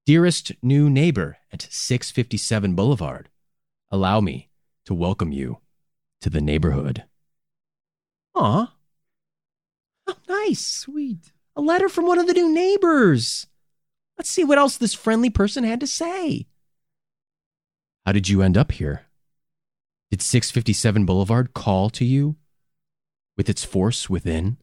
Dearest 0.05 0.53
new 0.63 0.91
neighbor 0.91 1.39
at 1.53 1.63
657 1.71 2.75
Boulevard, 2.75 3.31
allow 3.91 4.21
me 4.21 4.51
to 4.85 4.93
welcome 4.93 5.31
you 5.33 5.59
to 6.21 6.29
the 6.29 6.41
neighborhood. 6.41 7.05
Aw. 8.35 8.75
Oh, 10.09 10.17
nice. 10.29 10.61
Sweet. 10.61 11.33
A 11.55 11.61
letter 11.61 11.89
from 11.89 12.07
one 12.07 12.19
of 12.19 12.27
the 12.27 12.35
new 12.35 12.53
neighbors. 12.53 13.47
Let's 14.19 14.29
see 14.29 14.43
what 14.45 14.59
else 14.59 14.77
this 14.77 14.93
friendly 14.93 15.31
person 15.31 15.63
had 15.63 15.81
to 15.81 15.87
say. 15.87 16.47
How 18.07 18.13
did 18.13 18.29
you 18.29 18.43
end 18.43 18.57
up 18.57 18.73
here? 18.73 19.03
Did 20.11 20.21
657 20.23 21.05
Boulevard 21.07 21.55
call 21.55 21.91
to 21.91 22.05
you 22.05 22.37
with 23.37 23.49
its 23.49 23.65
force 23.65 24.09
within? 24.11 24.59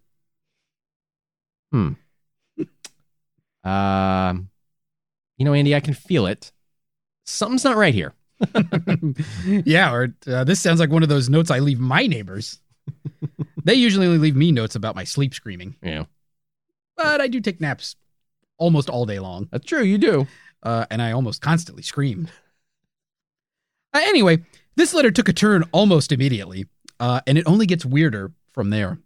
Hmm. 1.71 1.93
Um, 3.63 4.49
you 5.37 5.45
know, 5.45 5.53
Andy, 5.53 5.75
I 5.75 5.81
can 5.81 5.93
feel 5.93 6.25
it. 6.25 6.51
Something's 7.27 7.63
not 7.63 7.77
right 7.77 7.93
here. 7.93 8.15
yeah, 9.45 9.93
or 9.93 10.15
uh, 10.25 10.43
this 10.43 10.59
sounds 10.59 10.79
like 10.79 10.89
one 10.89 11.03
of 11.03 11.09
those 11.09 11.29
notes 11.29 11.51
I 11.51 11.59
leave 11.59 11.79
my 11.79 12.07
neighbors. 12.07 12.59
they 13.63 13.75
usually 13.75 14.07
only 14.07 14.17
leave 14.17 14.35
me 14.35 14.51
notes 14.51 14.73
about 14.73 14.95
my 14.95 15.03
sleep 15.03 15.35
screaming, 15.35 15.75
Yeah, 15.83 16.05
but 16.97 17.21
I 17.21 17.27
do 17.27 17.39
take 17.39 17.61
naps 17.61 17.95
almost 18.57 18.89
all 18.89 19.05
day 19.05 19.19
long, 19.19 19.47
that's 19.51 19.65
true. 19.65 19.83
You 19.83 19.99
do. 19.99 20.27
uh, 20.63 20.87
and 20.89 20.99
I 20.99 21.11
almost 21.11 21.43
constantly 21.43 21.83
scream. 21.83 22.29
Uh, 23.93 24.01
anyway, 24.03 24.39
this 24.75 24.93
letter 24.93 25.11
took 25.11 25.29
a 25.29 25.33
turn 25.33 25.63
almost 25.71 26.11
immediately, 26.11 26.65
uh, 26.99 27.21
and 27.27 27.37
it 27.37 27.47
only 27.47 27.65
gets 27.65 27.85
weirder 27.85 28.31
from 28.51 28.69
there. 28.69 28.99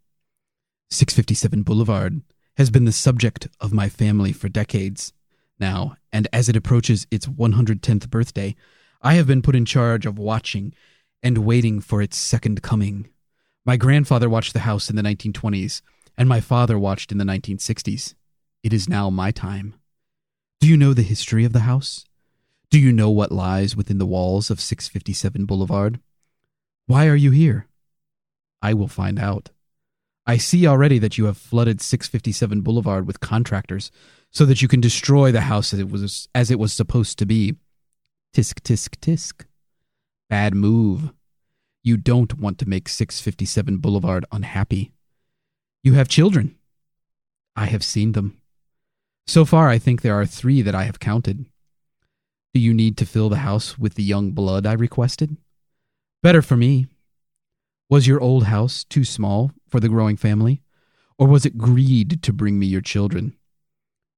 657 0.91 1.63
Boulevard 1.63 2.21
has 2.57 2.69
been 2.69 2.85
the 2.85 2.91
subject 2.91 3.47
of 3.59 3.73
my 3.73 3.89
family 3.89 4.31
for 4.31 4.47
decades 4.47 5.11
now, 5.59 5.95
and 6.11 6.27
as 6.31 6.49
it 6.49 6.55
approaches 6.55 7.07
its 7.09 7.25
110th 7.25 8.09
birthday, 8.09 8.55
I 9.01 9.15
have 9.15 9.27
been 9.27 9.41
put 9.41 9.55
in 9.55 9.65
charge 9.65 10.05
of 10.05 10.19
watching 10.19 10.73
and 11.23 11.39
waiting 11.39 11.79
for 11.79 12.01
its 12.01 12.17
second 12.17 12.61
coming. 12.61 13.09
My 13.65 13.77
grandfather 13.77 14.29
watched 14.29 14.53
the 14.53 14.59
house 14.59 14.89
in 14.89 14.95
the 14.95 15.01
1920s, 15.01 15.81
and 16.17 16.29
my 16.29 16.39
father 16.39 16.77
watched 16.77 17.11
in 17.11 17.17
the 17.17 17.25
1960s. 17.25 18.13
It 18.63 18.73
is 18.73 18.87
now 18.87 19.09
my 19.09 19.31
time. 19.31 19.75
Do 20.59 20.67
you 20.67 20.77
know 20.77 20.93
the 20.93 21.01
history 21.01 21.45
of 21.45 21.53
the 21.53 21.61
house? 21.61 22.05
Do 22.75 22.81
you 22.81 22.91
know 22.91 23.09
what 23.09 23.31
lies 23.31 23.73
within 23.73 23.99
the 23.99 24.05
walls 24.05 24.51
of 24.51 24.59
657 24.59 25.45
Boulevard? 25.45 26.01
Why 26.87 27.07
are 27.07 27.15
you 27.15 27.31
here? 27.31 27.67
I 28.61 28.73
will 28.73 28.89
find 28.89 29.17
out. 29.17 29.51
I 30.27 30.35
see 30.35 30.67
already 30.67 30.99
that 30.99 31.17
you 31.17 31.23
have 31.23 31.37
flooded 31.37 31.79
657 31.79 32.59
Boulevard 32.59 33.07
with 33.07 33.21
contractors 33.21 33.91
so 34.29 34.43
that 34.43 34.61
you 34.61 34.67
can 34.67 34.81
destroy 34.81 35.31
the 35.31 35.47
house 35.47 35.73
as 35.73 35.79
it 35.79 35.89
was 35.89 36.27
as 36.35 36.51
it 36.51 36.59
was 36.59 36.73
supposed 36.73 37.17
to 37.19 37.25
be. 37.25 37.55
Tisk 38.35 38.59
tisk 38.59 38.97
tisk. 38.97 39.45
Bad 40.29 40.53
move. 40.53 41.13
You 41.81 41.95
don't 41.95 42.41
want 42.41 42.59
to 42.59 42.67
make 42.67 42.89
657 42.89 43.77
Boulevard 43.77 44.25
unhappy. 44.33 44.91
You 45.81 45.93
have 45.93 46.09
children. 46.09 46.57
I 47.55 47.67
have 47.67 47.85
seen 47.85 48.11
them. 48.11 48.41
So 49.27 49.45
far, 49.45 49.69
I 49.69 49.77
think 49.77 50.01
there 50.01 50.19
are 50.19 50.25
three 50.25 50.61
that 50.61 50.75
I 50.75 50.83
have 50.83 50.99
counted. 50.99 51.45
Do 52.55 52.61
you 52.61 52.73
need 52.73 52.95
to 52.99 53.05
fill 53.05 53.27
the 53.27 53.39
house 53.39 53.77
with 53.77 53.95
the 53.95 54.03
young 54.03 54.31
blood 54.31 54.65
I 54.65 54.71
requested? 54.71 55.35
Better 56.23 56.41
for 56.41 56.55
me. 56.55 56.87
Was 57.89 58.07
your 58.07 58.21
old 58.21 58.45
house 58.45 58.85
too 58.85 59.03
small 59.03 59.51
for 59.67 59.81
the 59.81 59.89
growing 59.89 60.15
family? 60.15 60.61
Or 61.19 61.27
was 61.27 61.45
it 61.45 61.57
greed 61.57 62.23
to 62.23 62.31
bring 62.31 62.57
me 62.57 62.65
your 62.65 62.79
children? 62.79 63.35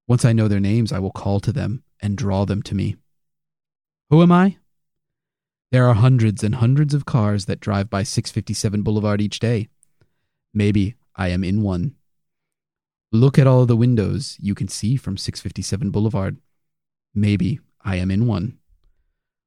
Once 0.08 0.24
I 0.24 0.34
know 0.34 0.48
their 0.48 0.60
names, 0.60 0.94
I 0.94 1.00
will 1.00 1.10
call 1.10 1.40
to 1.40 1.52
them 1.52 1.84
and 2.00 2.16
draw 2.16 2.46
them 2.46 2.62
to 2.62 2.76
me. 2.76 2.98
Who 4.12 4.22
am 4.22 4.32
I? 4.32 4.58
There 5.72 5.88
are 5.88 5.96
hundreds 5.96 6.44
and 6.44 6.54
hundreds 6.54 6.94
of 6.94 7.08
cars 7.08 7.46
that 7.46 7.60
drive 7.60 7.90
by 7.90 8.04
657 8.04 8.84
Boulevard 8.84 9.20
each 9.20 9.40
day. 9.40 9.68
Maybe 10.54 10.94
I 11.16 11.30
am 11.30 11.44
in 11.44 11.64
one. 11.64 11.96
Look 13.12 13.40
at 13.40 13.48
all 13.48 13.66
the 13.66 13.76
windows 13.76 14.38
you 14.40 14.54
can 14.54 14.68
see 14.68 14.96
from 14.96 15.18
657 15.18 15.90
Boulevard. 15.90 16.38
Maybe 17.16 17.62
I 17.88 17.96
am 17.96 18.12
in 18.12 18.28
one. 18.28 18.58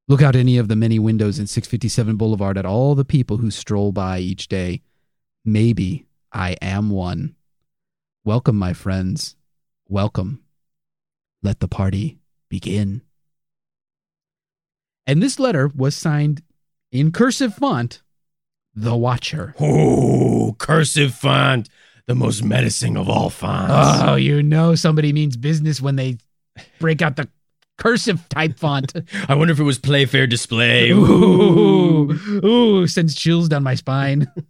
Look 0.09 0.22
out 0.22 0.34
any 0.34 0.57
of 0.57 0.68
the 0.68 0.74
many 0.74 0.99
windows 0.99 1.38
in 1.38 1.47
657 1.47 2.16
Boulevard 2.16 2.57
at 2.57 2.64
all 2.64 2.95
the 2.95 3.05
people 3.05 3.36
who 3.36 3.51
stroll 3.51 3.93
by 3.93 4.18
each 4.18 4.49
day. 4.49 4.80
Maybe 5.45 6.07
I 6.32 6.57
am 6.62 6.88
one. 6.88 7.36
Welcome, 8.24 8.57
my 8.57 8.72
friends. 8.72 9.36
Welcome. 9.88 10.43
Let 11.43 11.61
the 11.61 11.68
party 11.68 12.18
begin. 12.49 13.03
And 15.07 15.22
this 15.22 15.38
letter 15.38 15.68
was 15.68 15.95
signed 15.95 16.43
in 16.91 17.12
cursive 17.12 17.55
font, 17.55 18.01
The 18.74 18.97
Watcher. 18.97 19.55
Oh, 19.61 20.57
cursive 20.59 21.14
font, 21.14 21.68
the 22.07 22.14
most 22.14 22.43
menacing 22.43 22.97
of 22.97 23.11
all 23.11 23.28
fonts. 23.28 24.03
Oh, 24.03 24.14
you 24.14 24.43
know 24.43 24.74
somebody 24.76 25.12
means 25.12 25.36
business 25.36 25.82
when 25.82 25.97
they 25.97 26.16
break 26.78 27.03
out 27.03 27.16
the 27.16 27.28
cursive 27.81 28.28
type 28.28 28.59
font. 28.59 28.93
I 29.28 29.35
wonder 29.35 29.53
if 29.53 29.59
it 29.59 29.64
was 29.64 29.78
Playfair 29.78 30.28
Display. 30.28 30.91
Ooh, 30.91 32.12
ooh, 32.45 32.87
sends 32.87 33.16
chills 33.16 33.49
down 33.49 33.64
my 33.64 33.74
spine. 33.74 34.31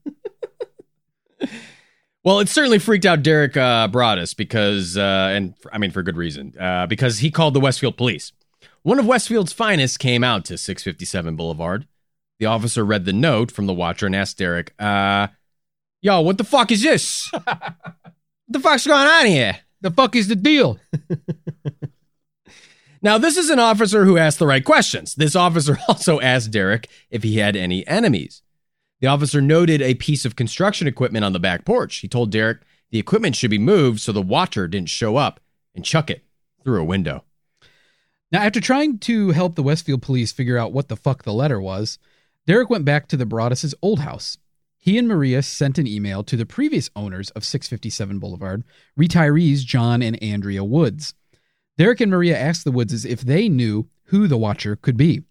Well, 2.22 2.41
it 2.41 2.51
certainly 2.51 2.78
freaked 2.78 3.07
out 3.07 3.22
Derek 3.22 3.57
uh, 3.57 3.89
Broaddus 3.89 4.37
because, 4.37 4.97
uh, 4.99 5.31
and 5.33 5.55
I 5.72 5.78
mean 5.78 5.91
for 5.91 6.03
good 6.03 6.18
reason, 6.18 6.55
uh, 6.61 6.87
because 6.87 7.20
he 7.20 7.31
called 7.31 7.55
the 7.55 7.61
Westfield 7.61 7.97
police. 7.97 8.33
One 8.83 8.99
of 8.99 9.07
Westfield's 9.07 9.55
finest 9.55 9.99
came 9.99 10.22
out 10.22 10.45
to 10.45 10.59
657 10.59 11.37
Boulevard. 11.37 11.87
The 12.39 12.45
officer 12.47 12.85
read 12.85 13.07
the 13.07 13.14
note 13.14 13.51
from 13.51 13.66
the 13.66 13.72
watcher 13.72 14.05
and 14.05 14.14
asked 14.14 14.37
Derek, 14.37 14.74
uh, 14.78 15.28
yo, 16.03 16.20
what 16.20 16.37
the 16.37 16.45
fuck 16.45 16.70
is 16.70 16.83
this? 16.83 17.31
what 17.45 17.74
the 18.49 18.61
fuck's 18.61 18.87
going 18.87 19.07
on 19.07 19.24
here? 19.24 19.57
The 19.81 19.91
fuck 19.91 20.14
is 20.14 20.28
the 20.28 20.37
deal? 20.37 20.78
Now, 23.03 23.16
this 23.16 23.36
is 23.36 23.48
an 23.48 23.59
officer 23.59 24.05
who 24.05 24.18
asked 24.18 24.38
the 24.38 24.46
right 24.46 24.64
questions. 24.64 25.14
This 25.14 25.34
officer 25.34 25.78
also 25.88 26.20
asked 26.20 26.51
Derek 26.51 26.88
if 27.11 27.22
he 27.22 27.38
had 27.38 27.57
any 27.57 27.86
enemies. 27.86 28.42
The 29.01 29.07
officer 29.07 29.40
noted 29.40 29.80
a 29.80 29.94
piece 29.94 30.26
of 30.26 30.36
construction 30.36 30.86
equipment 30.86 31.24
on 31.24 31.32
the 31.32 31.40
back 31.40 31.64
porch. 31.64 31.96
He 31.96 32.09
told 32.09 32.30
Derek 32.30 32.59
the 32.90 32.98
equipment 32.98 33.36
should 33.36 33.51
be 33.51 33.59
moved 33.59 34.01
so 34.01 34.12
the 34.12 34.20
watcher 34.20 34.68
didn't 34.68 34.90
show 34.90 35.16
up 35.16 35.40
and 35.74 35.84
chuck 35.84 36.11
it 36.11 36.24
through 36.62 36.80
a 36.80 36.84
window. 36.84 37.24
Now, 38.30 38.42
after 38.42 38.61
trying 38.61 38.98
to 38.98 39.30
help 39.30 39.55
the 39.55 39.62
Westfield 39.62 40.03
police 40.03 40.30
figure 40.30 40.59
out 40.59 40.72
what 40.72 40.88
the 40.88 40.96
fuck 40.96 41.22
the 41.22 41.32
letter 41.32 41.61
was, 41.61 41.98
Derek 42.46 42.68
went 42.68 42.84
back 42.84 43.09
to 43.09 43.16
the 43.16 43.24
Broaddus' 43.24 43.74
old 43.80 44.01
house. 44.01 44.36
He 44.76 44.98
and 44.98 45.09
Maria 45.09 45.42
sent 45.42 45.78
an 45.78 45.86
email 45.86 46.22
to 46.24 46.36
the 46.36 46.46
previous 46.46 46.90
owners 46.94 47.30
of 47.30 47.44
657 47.44 48.18
Boulevard, 48.18 48.64
retirees 48.98 49.64
John 49.64 50.03
and 50.03 50.22
Andrea 50.22 50.64
Woods. 50.64 51.14
Derek 51.81 52.03
and 52.03 52.11
Maria 52.11 52.39
asked 52.39 52.64
the 52.64 52.72
Woodses 52.72 53.07
if 53.07 53.22
they 53.22 53.49
knew 53.49 53.89
who 54.09 54.28
the 54.28 54.37
watcher 54.37 54.76
could 54.76 54.99
be. 54.99 55.22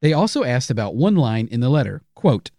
They 0.00 0.12
also 0.12 0.42
asked 0.42 0.68
about 0.68 0.96
one 0.96 1.14
line 1.14 1.46
in 1.46 1.60
the 1.60 1.68
letter 1.68 2.02
quote, 2.16 2.50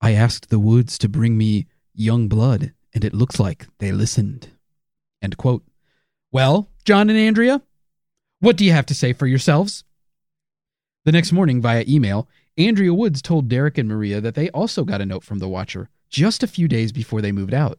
I 0.00 0.12
asked 0.12 0.48
the 0.48 0.58
Woods 0.58 0.96
to 0.98 1.08
bring 1.10 1.36
me 1.36 1.66
young 1.92 2.28
blood, 2.28 2.72
and 2.94 3.04
it 3.04 3.12
looks 3.12 3.38
like 3.38 3.66
they 3.76 3.92
listened. 3.92 4.52
End 5.20 5.36
quote. 5.36 5.64
Well, 6.32 6.70
John 6.86 7.10
and 7.10 7.18
Andrea, 7.18 7.60
what 8.40 8.56
do 8.56 8.64
you 8.64 8.72
have 8.72 8.86
to 8.86 8.94
say 8.94 9.12
for 9.12 9.26
yourselves? 9.26 9.84
The 11.04 11.12
next 11.12 11.32
morning, 11.32 11.60
via 11.60 11.84
email, 11.86 12.26
Andrea 12.56 12.94
Woods 12.94 13.20
told 13.20 13.50
Derek 13.50 13.76
and 13.76 13.86
Maria 13.86 14.18
that 14.22 14.34
they 14.34 14.48
also 14.48 14.82
got 14.82 15.02
a 15.02 15.06
note 15.06 15.24
from 15.24 15.40
the 15.40 15.48
Watcher 15.48 15.90
just 16.08 16.42
a 16.42 16.46
few 16.46 16.68
days 16.68 16.90
before 16.90 17.20
they 17.20 17.32
moved 17.32 17.52
out. 17.52 17.78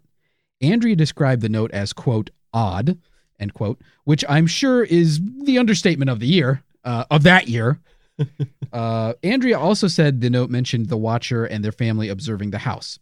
Andrea 0.62 0.96
described 0.96 1.42
the 1.42 1.50
note 1.50 1.72
as, 1.72 1.94
quote, 1.94 2.30
odd, 2.54 3.00
end 3.40 3.54
quote, 3.54 3.80
which 4.04 4.24
I'm 4.28 4.48
sure 4.48 4.84
is 4.84 5.20
the 5.44 5.58
understatement 5.58 6.10
of 6.10 6.20
the 6.20 6.28
year, 6.28 6.64
uh, 6.84 7.06
of 7.10 7.24
that 7.24 7.48
year. 7.48 7.80
uh, 8.74 9.14
Andrea 9.24 9.60
also 9.60 9.88
said 9.88 10.22
the 10.22 10.30
note 10.30 10.50
mentioned 10.50 10.88
the 10.88 10.98
Watcher 10.98 11.46
and 11.46 11.64
their 11.64 11.72
family 11.72 12.10
observing 12.10 12.52
the 12.52 12.60
house. 12.60 13.00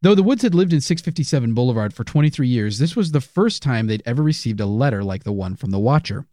Though 0.00 0.14
the 0.14 0.22
Woods 0.22 0.42
had 0.42 0.54
lived 0.54 0.72
in 0.72 0.80
657 0.80 1.54
Boulevard 1.54 1.92
for 1.92 2.04
23 2.04 2.46
years, 2.46 2.78
this 2.78 2.94
was 2.94 3.10
the 3.10 3.20
first 3.20 3.62
time 3.62 3.86
they'd 3.86 4.02
ever 4.06 4.22
received 4.22 4.60
a 4.60 4.66
letter 4.66 5.02
like 5.02 5.24
the 5.24 5.32
one 5.32 5.56
from 5.56 5.70
the 5.70 5.78
Watcher. 5.78 6.26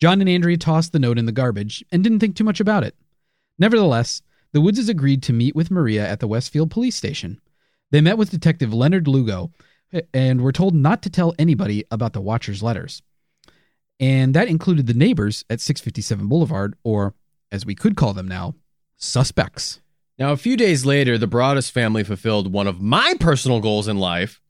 John 0.00 0.20
and 0.20 0.28
Andrea 0.28 0.56
tossed 0.56 0.92
the 0.92 0.98
note 0.98 1.18
in 1.18 1.26
the 1.26 1.32
garbage 1.32 1.84
and 1.92 2.02
didn't 2.02 2.18
think 2.18 2.34
too 2.34 2.44
much 2.44 2.58
about 2.58 2.82
it. 2.82 2.96
Nevertheless, 3.58 4.22
the 4.52 4.60
Woodses 4.60 4.88
agreed 4.88 5.22
to 5.24 5.32
meet 5.32 5.54
with 5.54 5.70
Maria 5.70 6.08
at 6.08 6.20
the 6.20 6.28
Westfield 6.28 6.70
police 6.70 6.96
station. 6.96 7.40
They 7.90 8.00
met 8.00 8.18
with 8.18 8.30
Detective 8.30 8.74
Leonard 8.74 9.06
Lugo 9.06 9.50
and 10.12 10.40
we 10.40 10.44
were 10.44 10.52
told 10.52 10.74
not 10.74 11.02
to 11.02 11.10
tell 11.10 11.34
anybody 11.38 11.84
about 11.90 12.12
the 12.12 12.20
Watcher's 12.20 12.62
letters. 12.62 13.02
And 14.00 14.34
that 14.34 14.48
included 14.48 14.86
the 14.86 14.94
neighbors 14.94 15.44
at 15.50 15.60
657 15.60 16.28
Boulevard, 16.28 16.74
or 16.84 17.14
as 17.50 17.66
we 17.66 17.74
could 17.74 17.96
call 17.96 18.12
them 18.12 18.28
now, 18.28 18.54
suspects. 18.96 19.80
Now, 20.18 20.32
a 20.32 20.36
few 20.36 20.56
days 20.56 20.84
later, 20.84 21.16
the 21.16 21.28
Broaddus 21.28 21.70
family 21.70 22.04
fulfilled 22.04 22.52
one 22.52 22.66
of 22.66 22.80
my 22.80 23.14
personal 23.20 23.60
goals 23.60 23.88
in 23.88 23.98
life. 23.98 24.40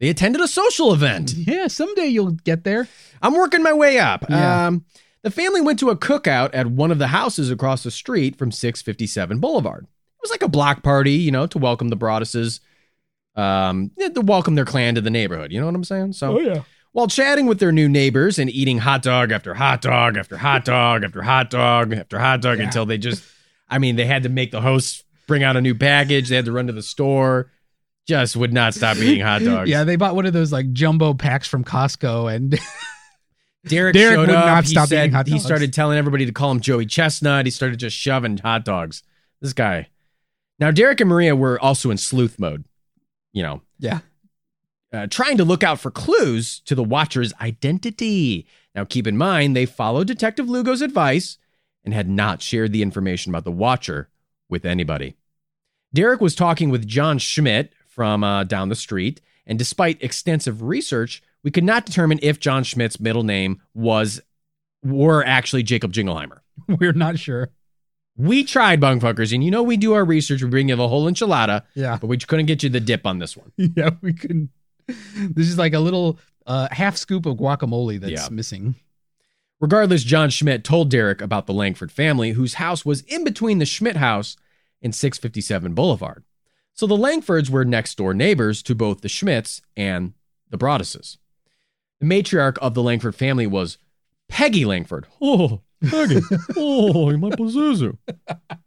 They 0.00 0.08
attended 0.08 0.40
a 0.40 0.48
social 0.48 0.92
event. 0.92 1.32
Yeah, 1.36 1.68
someday 1.68 2.06
you'll 2.06 2.32
get 2.32 2.64
there. 2.64 2.88
I'm 3.20 3.34
working 3.34 3.62
my 3.62 3.72
way 3.72 3.98
up. 3.98 4.24
Yeah. 4.28 4.66
Um, 4.66 4.84
the 5.22 5.30
family 5.30 5.60
went 5.60 5.78
to 5.78 5.90
a 5.90 5.96
cookout 5.96 6.50
at 6.52 6.66
one 6.66 6.90
of 6.90 6.98
the 6.98 7.08
houses 7.08 7.50
across 7.50 7.84
the 7.84 7.90
street 7.92 8.36
from 8.36 8.50
657 8.50 9.38
Boulevard. 9.38 9.84
It 9.84 10.22
was 10.22 10.32
like 10.32 10.42
a 10.42 10.48
block 10.48 10.82
party, 10.82 11.12
you 11.12 11.30
know, 11.30 11.46
to 11.46 11.58
welcome 11.58 11.88
the 11.88 11.96
Broadduses, 11.96 12.58
um, 13.36 13.90
to 13.98 14.20
welcome 14.20 14.54
their 14.54 14.64
clan 14.64 14.94
to 14.96 15.00
the 15.00 15.10
neighborhood. 15.10 15.52
You 15.52 15.60
know 15.60 15.66
what 15.66 15.74
I'm 15.74 15.84
saying? 15.84 16.12
So, 16.12 16.38
yeah. 16.40 16.62
while 16.92 17.06
chatting 17.06 17.46
with 17.46 17.58
their 17.58 17.72
new 17.72 17.88
neighbors 17.88 18.38
and 18.38 18.50
eating 18.50 18.78
hot 18.78 19.02
dog 19.02 19.32
after 19.32 19.54
hot 19.54 19.80
dog 19.82 20.16
after 20.16 20.36
hot 20.36 20.64
dog 20.64 21.04
after 21.04 21.22
hot 21.22 21.50
dog 21.50 21.92
after 21.94 22.18
hot 22.18 22.40
dog 22.42 22.58
Yeah. 22.58 22.64
until 22.64 22.84
they 22.86 22.98
just, 22.98 23.24
I 23.68 23.78
mean, 23.78 23.96
they 23.96 24.04
had 24.06 24.24
to 24.24 24.28
make 24.28 24.50
the 24.50 24.60
hosts 24.60 25.02
bring 25.26 25.42
out 25.42 25.56
a 25.56 25.60
new 25.60 25.74
package. 25.74 26.28
They 26.28 26.36
had 26.36 26.44
to 26.44 26.52
run 26.52 26.66
to 26.66 26.72
the 26.72 26.82
store. 26.82 27.50
Just 28.06 28.36
would 28.36 28.52
not 28.52 28.74
stop 28.74 28.96
eating 28.98 29.20
hot 29.20 29.42
dogs. 29.44 29.70
Yeah, 29.70 29.84
they 29.84 29.96
bought 29.96 30.14
one 30.16 30.26
of 30.26 30.32
those 30.32 30.52
like 30.52 30.72
jumbo 30.72 31.14
packs 31.14 31.46
from 31.48 31.62
Costco 31.64 32.34
and 32.34 32.58
Derek, 33.64 33.94
Derek 33.94 34.14
showed 34.16 34.20
would 34.28 34.30
up. 34.30 34.44
not 34.44 34.64
he 34.64 34.70
stop 34.70 34.88
said 34.88 35.04
eating 35.04 35.12
hot 35.12 35.26
dogs. 35.26 35.32
he 35.32 35.38
started 35.38 35.72
telling 35.72 35.96
everybody 35.96 36.26
to 36.26 36.32
call 36.32 36.50
him 36.50 36.60
Joey 36.60 36.84
Chestnut. 36.84 37.46
He 37.46 37.50
started 37.50 37.78
just 37.78 37.96
shoving 37.96 38.36
hot 38.38 38.64
dogs. 38.64 39.04
This 39.40 39.52
guy. 39.52 39.88
Now, 40.58 40.70
Derek 40.72 41.00
and 41.00 41.08
Maria 41.08 41.34
were 41.36 41.58
also 41.60 41.90
in 41.90 41.96
sleuth 41.96 42.38
mode. 42.40 42.64
You 43.32 43.42
know, 43.42 43.62
yeah. 43.78 44.00
uh, 44.92 45.06
trying 45.06 45.38
to 45.38 45.44
look 45.44 45.62
out 45.62 45.80
for 45.80 45.90
clues 45.90 46.60
to 46.66 46.74
the 46.74 46.84
Watcher's 46.84 47.32
identity. 47.40 48.46
Now, 48.74 48.84
keep 48.84 49.06
in 49.06 49.16
mind, 49.16 49.56
they 49.56 49.66
followed 49.66 50.06
Detective 50.06 50.48
Lugo's 50.48 50.82
advice 50.82 51.38
and 51.84 51.94
had 51.94 52.08
not 52.08 52.42
shared 52.42 52.72
the 52.72 52.82
information 52.82 53.30
about 53.30 53.44
the 53.44 53.52
Watcher 53.52 54.08
with 54.48 54.64
anybody. 54.64 55.16
Derek 55.94 56.20
was 56.20 56.34
talking 56.34 56.70
with 56.70 56.86
John 56.86 57.18
Schmidt 57.18 57.72
from 57.86 58.24
uh, 58.24 58.44
down 58.44 58.68
the 58.68 58.74
street, 58.74 59.20
and 59.46 59.58
despite 59.58 60.02
extensive 60.02 60.62
research, 60.62 61.22
we 61.42 61.50
could 61.50 61.64
not 61.64 61.84
determine 61.84 62.18
if 62.22 62.40
John 62.40 62.64
Schmidt's 62.64 63.00
middle 63.00 63.24
name 63.24 63.60
was 63.74 64.20
were 64.82 65.24
actually 65.24 65.62
Jacob 65.62 65.92
Jingleheimer. 65.92 66.38
We're 66.68 66.92
not 66.92 67.18
sure. 67.18 67.50
We 68.16 68.44
tried, 68.44 68.80
bungfuckers, 68.80 69.32
and 69.32 69.42
you 69.42 69.50
know 69.50 69.62
we 69.62 69.76
do 69.76 69.94
our 69.94 70.04
research. 70.04 70.42
We 70.42 70.48
bring 70.50 70.68
you 70.68 70.76
the 70.76 70.88
whole 70.88 71.10
enchilada, 71.10 71.62
Yeah. 71.74 71.96
but 72.00 72.08
we 72.08 72.18
couldn't 72.18 72.46
get 72.46 72.62
you 72.62 72.68
the 72.68 72.80
dip 72.80 73.06
on 73.06 73.18
this 73.18 73.36
one. 73.36 73.52
Yeah, 73.76 73.90
we 74.02 74.12
couldn't. 74.12 74.50
This 74.86 75.48
is 75.48 75.56
like 75.58 75.72
a 75.72 75.78
little 75.80 76.18
uh, 76.46 76.68
half 76.72 76.96
scoop 76.96 77.24
of 77.24 77.36
guacamole 77.38 77.98
that's 78.00 78.12
Yeah. 78.12 78.28
missing. 78.30 78.74
Regardless, 79.60 80.02
John 80.04 80.28
Schmidt 80.28 80.64
told 80.64 80.90
Derek 80.90 81.20
about 81.22 81.46
the 81.46 81.54
Langford 81.54 81.92
family, 81.92 82.32
whose 82.32 82.54
house 82.54 82.84
was 82.84 83.00
in 83.02 83.22
between 83.24 83.58
the 83.58 83.64
Schmidt 83.64 83.96
house 83.96 84.36
and 84.82 84.94
657 84.94 85.72
Boulevard. 85.72 86.24
So 86.74 86.86
the 86.86 86.96
Langfords 86.96 87.48
were 87.48 87.64
next 87.64 87.96
door 87.96 88.12
neighbors 88.12 88.62
to 88.64 88.74
both 88.74 89.02
the 89.02 89.08
Schmidts 89.08 89.60
and 89.76 90.14
the 90.50 90.58
Broadduses. 90.58 91.16
The 92.00 92.06
matriarch 92.06 92.58
of 92.58 92.74
the 92.74 92.82
Langford 92.82 93.14
family 93.14 93.46
was 93.46 93.78
Peggy 94.28 94.64
Langford. 94.64 95.06
Oh, 95.20 95.60
Peggy. 95.90 96.20
Oh, 96.56 97.16
my 97.16 97.30
Pazuzu. 97.30 97.96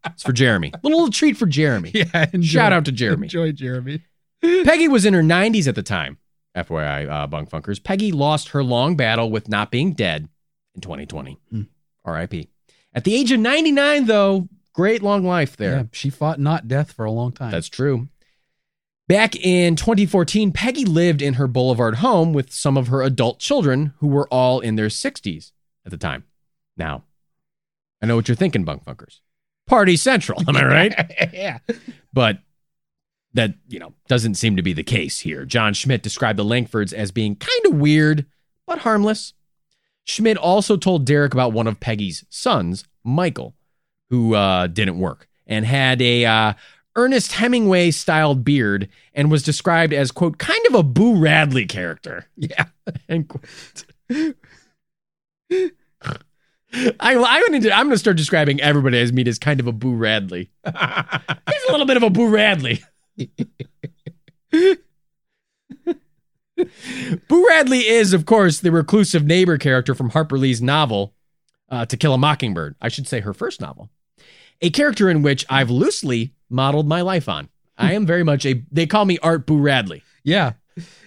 It's 0.07 0.23
for 0.23 0.33
Jeremy. 0.33 0.71
A 0.73 0.79
little 0.87 1.09
treat 1.09 1.37
for 1.37 1.45
Jeremy. 1.45 1.91
Yeah. 1.93 2.29
enjoy- 2.33 2.47
Shout 2.47 2.73
out 2.73 2.85
to 2.85 2.91
Jeremy. 2.91 3.25
Enjoy 3.25 3.51
Jeremy. 3.51 4.01
Peggy 4.41 4.87
was 4.87 5.05
in 5.05 5.13
her 5.13 5.21
90s 5.23 5.67
at 5.67 5.75
the 5.75 5.83
time. 5.83 6.17
FYI, 6.55 7.09
uh, 7.09 7.27
bunk 7.27 7.49
funkers. 7.49 7.83
Peggy 7.83 8.11
lost 8.11 8.49
her 8.49 8.63
long 8.63 8.95
battle 8.95 9.29
with 9.31 9.49
not 9.49 9.71
being 9.71 9.93
dead 9.93 10.29
in 10.75 10.81
2020. 10.81 11.37
Hmm. 11.49 11.61
RIP. 12.05 12.47
At 12.93 13.03
the 13.03 13.13
age 13.15 13.31
of 13.31 13.39
99, 13.39 14.05
though, 14.05 14.47
great 14.73 15.01
long 15.01 15.25
life 15.25 15.57
there. 15.57 15.75
Yeah, 15.77 15.83
she 15.91 16.09
fought 16.09 16.39
not 16.39 16.67
death 16.67 16.91
for 16.93 17.03
a 17.05 17.11
long 17.11 17.31
time. 17.33 17.51
That's 17.51 17.67
true. 17.69 18.07
Back 19.07 19.35
in 19.35 19.75
2014, 19.75 20.51
Peggy 20.51 20.85
lived 20.85 21.21
in 21.21 21.35
her 21.35 21.47
Boulevard 21.47 21.95
home 21.95 22.33
with 22.33 22.51
some 22.53 22.77
of 22.77 22.87
her 22.87 23.01
adult 23.01 23.39
children 23.39 23.93
who 23.99 24.07
were 24.07 24.27
all 24.29 24.59
in 24.61 24.75
their 24.75 24.87
60s 24.87 25.51
at 25.85 25.91
the 25.91 25.97
time. 25.97 26.23
Now, 26.77 27.03
I 28.01 28.05
know 28.05 28.15
what 28.15 28.27
you're 28.27 28.35
thinking, 28.35 28.63
bunk 28.63 28.83
funkers. 28.85 29.19
Party 29.67 29.95
Central, 29.95 30.41
am 30.47 30.55
I 30.55 30.65
right? 30.65 31.31
yeah. 31.33 31.59
but 32.13 32.39
that 33.33 33.53
you 33.67 33.79
know 33.79 33.93
doesn't 34.07 34.35
seem 34.35 34.55
to 34.55 34.61
be 34.61 34.73
the 34.73 34.83
case 34.83 35.19
here. 35.19 35.45
John 35.45 35.73
Schmidt 35.73 36.03
described 36.03 36.39
the 36.39 36.45
Langfords 36.45 36.93
as 36.93 37.11
being 37.11 37.35
kind 37.35 37.65
of 37.65 37.75
weird 37.75 38.25
but 38.65 38.79
harmless. 38.79 39.33
Schmidt 40.03 40.37
also 40.37 40.77
told 40.77 41.05
Derek 41.05 41.33
about 41.33 41.51
one 41.51 41.67
of 41.67 41.79
Peggy's 41.79 42.25
sons, 42.29 42.85
Michael, 43.03 43.55
who 44.09 44.35
uh, 44.35 44.67
didn't 44.67 44.99
work 44.99 45.27
and 45.47 45.65
had 45.65 46.01
a 46.01 46.25
uh, 46.25 46.53
Ernest 46.95 47.33
Hemingway 47.33 47.91
styled 47.91 48.45
beard 48.45 48.87
and 49.13 49.29
was 49.31 49.43
described 49.43 49.93
as 49.93 50.11
quote 50.11 50.37
kind 50.37 50.65
of 50.67 50.75
a 50.75 50.83
Boo 50.83 51.15
Radley 51.17 51.65
character. 51.65 52.27
Yeah. 52.37 52.65
End 53.09 53.27
quote. 53.27 53.85
I, 56.99 57.15
I'm 57.15 57.51
gonna 57.51 57.73
I'm 57.73 57.87
gonna 57.87 57.97
start 57.97 58.17
describing 58.17 58.61
everybody 58.61 58.99
as 58.99 59.13
me 59.13 59.23
as 59.27 59.39
kind 59.39 59.59
of 59.59 59.67
a 59.67 59.71
Boo 59.71 59.95
Radley. 59.95 60.49
He's 60.65 60.73
a 60.73 61.71
little 61.71 61.85
bit 61.85 61.97
of 61.97 62.03
a 62.03 62.09
Boo 62.09 62.27
Radley. 62.27 62.83
Boo 67.27 67.47
Radley 67.49 67.87
is, 67.87 68.13
of 68.13 68.25
course, 68.25 68.59
the 68.59 68.71
reclusive 68.71 69.25
neighbor 69.25 69.57
character 69.57 69.93
from 69.93 70.09
Harper 70.09 70.37
Lee's 70.37 70.61
novel 70.61 71.13
uh, 71.69 71.85
To 71.85 71.97
Kill 71.97 72.13
a 72.13 72.17
Mockingbird. 72.17 72.75
I 72.81 72.89
should 72.89 73.07
say 73.07 73.19
her 73.21 73.33
first 73.33 73.59
novel, 73.59 73.89
a 74.61 74.69
character 74.69 75.09
in 75.09 75.21
which 75.21 75.45
I've 75.49 75.69
loosely 75.69 76.33
modeled 76.49 76.87
my 76.87 77.01
life 77.01 77.27
on. 77.27 77.49
I 77.77 77.93
am 77.93 78.05
very 78.05 78.23
much 78.23 78.45
a. 78.45 78.63
They 78.71 78.85
call 78.85 79.05
me 79.05 79.17
Art 79.19 79.45
Boo 79.45 79.57
Radley. 79.59 80.01
Yeah. 80.23 80.53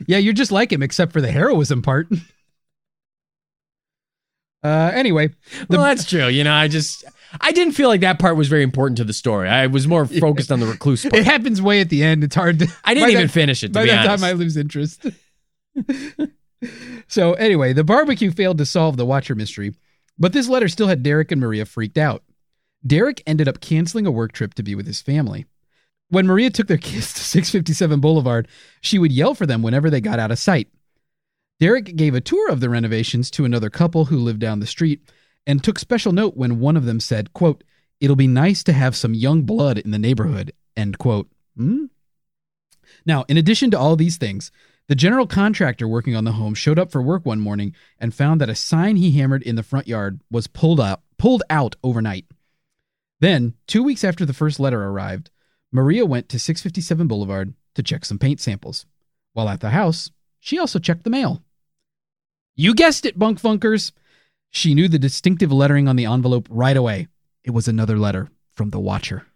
Yeah, 0.06 0.18
you're 0.18 0.32
just 0.32 0.52
like 0.52 0.72
him 0.72 0.82
except 0.82 1.12
for 1.12 1.20
the 1.20 1.30
heroism 1.30 1.82
part. 1.82 2.08
Uh 4.62 4.90
anyway, 4.94 5.30
well, 5.68 5.82
that's 5.82 6.04
true. 6.04 6.26
You 6.28 6.42
know, 6.44 6.52
I 6.52 6.66
just 6.68 7.04
I 7.40 7.52
didn't 7.52 7.74
feel 7.74 7.88
like 7.88 8.00
that 8.00 8.18
part 8.18 8.36
was 8.36 8.48
very 8.48 8.62
important 8.64 8.96
to 8.98 9.04
the 9.04 9.12
story. 9.12 9.48
I 9.48 9.66
was 9.68 9.86
more 9.86 10.04
focused 10.20 10.50
on 10.50 10.58
the 10.60 10.66
recluse 10.66 11.02
part. 11.02 11.14
it 11.14 11.24
happens 11.24 11.62
way 11.62 11.80
at 11.80 11.90
the 11.90 12.02
end. 12.02 12.24
It's 12.24 12.34
hard 12.34 12.58
to 12.58 12.66
I 12.84 12.94
didn't 12.94 13.10
even 13.10 13.26
that- 13.28 13.32
finish 13.32 13.62
it 13.62 13.68
to 13.68 13.72
By 13.74 13.86
that 13.86 14.06
honest. 14.06 14.22
time 14.22 14.28
I 14.28 14.32
lose 14.32 14.56
interest. 14.56 15.06
so 17.08 17.34
anyway, 17.34 17.72
the 17.72 17.84
barbecue 17.84 18.30
failed 18.32 18.58
to 18.58 18.66
solve 18.66 18.96
the 18.96 19.06
Watcher 19.06 19.34
mystery, 19.34 19.74
but 20.18 20.32
this 20.32 20.48
letter 20.48 20.68
still 20.68 20.88
had 20.88 21.02
Derek 21.02 21.30
and 21.30 21.40
Maria 21.40 21.64
freaked 21.64 21.98
out. 21.98 22.22
Derek 22.86 23.22
ended 23.26 23.48
up 23.48 23.60
canceling 23.60 24.06
a 24.06 24.10
work 24.10 24.32
trip 24.32 24.54
to 24.54 24.62
be 24.62 24.74
with 24.74 24.86
his 24.86 25.00
family. 25.00 25.46
When 26.10 26.26
Maria 26.26 26.50
took 26.50 26.66
their 26.68 26.78
kids 26.78 27.12
to 27.14 27.20
657 27.20 28.00
Boulevard, 28.00 28.48
she 28.80 28.98
would 28.98 29.12
yell 29.12 29.34
for 29.34 29.46
them 29.46 29.62
whenever 29.62 29.90
they 29.90 30.00
got 30.00 30.18
out 30.18 30.30
of 30.30 30.38
sight. 30.38 30.68
Derek 31.60 31.96
gave 31.96 32.14
a 32.14 32.20
tour 32.20 32.50
of 32.50 32.60
the 32.60 32.68
renovations 32.68 33.30
to 33.32 33.44
another 33.44 33.68
couple 33.70 34.06
who 34.06 34.18
lived 34.18 34.38
down 34.38 34.60
the 34.60 34.66
street 34.66 35.02
and 35.46 35.62
took 35.62 35.78
special 35.78 36.12
note 36.12 36.36
when 36.36 36.60
one 36.60 36.76
of 36.76 36.84
them 36.84 37.00
said, 37.00 37.32
quote, 37.32 37.64
It'll 38.00 38.14
be 38.14 38.28
nice 38.28 38.62
to 38.64 38.72
have 38.72 38.94
some 38.94 39.12
young 39.12 39.42
blood 39.42 39.78
in 39.78 39.90
the 39.90 39.98
neighborhood, 39.98 40.52
end 40.76 40.98
quote. 40.98 41.28
Hmm? 41.56 41.86
Now, 43.04 43.24
in 43.28 43.36
addition 43.36 43.72
to 43.72 43.78
all 43.78 43.96
these 43.96 44.18
things, 44.18 44.52
the 44.86 44.94
general 44.94 45.26
contractor 45.26 45.88
working 45.88 46.14
on 46.14 46.24
the 46.24 46.32
home 46.32 46.54
showed 46.54 46.78
up 46.78 46.92
for 46.92 47.02
work 47.02 47.26
one 47.26 47.40
morning 47.40 47.74
and 47.98 48.14
found 48.14 48.40
that 48.40 48.48
a 48.48 48.54
sign 48.54 48.96
he 48.96 49.18
hammered 49.18 49.42
in 49.42 49.56
the 49.56 49.62
front 49.64 49.88
yard 49.88 50.20
was 50.30 50.46
pulled 50.46 50.80
out, 50.80 51.02
pulled 51.18 51.42
out 51.50 51.74
overnight. 51.82 52.26
Then, 53.20 53.54
two 53.66 53.82
weeks 53.82 54.04
after 54.04 54.24
the 54.24 54.32
first 54.32 54.60
letter 54.60 54.84
arrived, 54.84 55.30
Maria 55.72 56.06
went 56.06 56.28
to 56.28 56.38
657 56.38 57.08
Boulevard 57.08 57.52
to 57.74 57.82
check 57.82 58.04
some 58.04 58.18
paint 58.18 58.40
samples. 58.40 58.86
While 59.32 59.48
at 59.48 59.60
the 59.60 59.70
house, 59.70 60.10
she 60.40 60.58
also 60.58 60.78
checked 60.78 61.02
the 61.02 61.10
mail. 61.10 61.42
You 62.60 62.74
guessed 62.74 63.06
it, 63.06 63.16
bunk 63.16 63.40
funkers. 63.40 63.92
She 64.50 64.74
knew 64.74 64.88
the 64.88 64.98
distinctive 64.98 65.52
lettering 65.52 65.86
on 65.86 65.94
the 65.94 66.06
envelope 66.06 66.48
right 66.50 66.76
away. 66.76 67.06
It 67.44 67.52
was 67.52 67.68
another 67.68 67.96
letter 67.96 68.30
from 68.52 68.70
the 68.70 68.80
Watcher. 68.80 69.26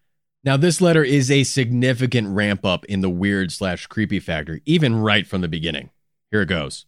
Now, 0.42 0.56
this 0.56 0.80
letter 0.80 1.04
is 1.04 1.30
a 1.30 1.44
significant 1.44 2.30
ramp 2.30 2.64
up 2.64 2.84
in 2.86 3.00
the 3.00 3.08
weird 3.08 3.52
slash 3.52 3.86
creepy 3.86 4.18
factor, 4.18 4.58
even 4.66 4.96
right 4.96 5.24
from 5.24 5.40
the 5.40 5.46
beginning. 5.46 5.90
Here 6.32 6.42
it 6.42 6.48
goes. 6.48 6.84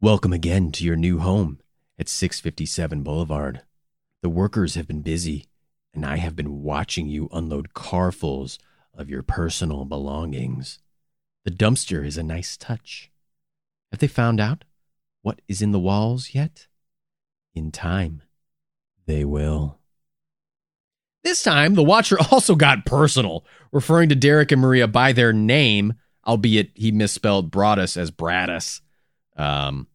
Welcome 0.00 0.32
again 0.32 0.70
to 0.70 0.84
your 0.84 0.94
new 0.94 1.18
home 1.18 1.58
at 1.98 2.08
657 2.08 3.02
Boulevard. 3.02 3.62
The 4.22 4.28
workers 4.28 4.76
have 4.76 4.86
been 4.86 5.02
busy, 5.02 5.46
and 5.92 6.06
I 6.06 6.18
have 6.18 6.36
been 6.36 6.62
watching 6.62 7.08
you 7.08 7.28
unload 7.32 7.74
carfuls 7.74 8.58
of 8.94 9.10
your 9.10 9.24
personal 9.24 9.84
belongings. 9.86 10.78
The 11.44 11.50
dumpster 11.50 12.06
is 12.06 12.16
a 12.16 12.22
nice 12.22 12.56
touch. 12.56 13.10
Have 13.90 13.98
they 13.98 14.06
found 14.06 14.38
out 14.38 14.62
what 15.22 15.40
is 15.48 15.62
in 15.62 15.72
the 15.72 15.78
walls 15.78 16.30
yet? 16.34 16.66
In 17.54 17.72
time, 17.72 18.22
they 19.06 19.24
will. 19.24 19.78
This 21.22 21.42
time, 21.42 21.74
the 21.74 21.82
Watcher 21.82 22.16
also 22.30 22.54
got 22.54 22.86
personal, 22.86 23.44
referring 23.72 24.08
to 24.10 24.14
Derek 24.14 24.52
and 24.52 24.60
Maria 24.60 24.88
by 24.88 25.12
their 25.12 25.32
name, 25.32 25.94
albeit 26.26 26.70
he 26.74 26.92
misspelled 26.92 27.50
Broaddus 27.50 27.96
as 27.96 28.10
Bradus. 28.10 28.80
Um, 29.36 29.86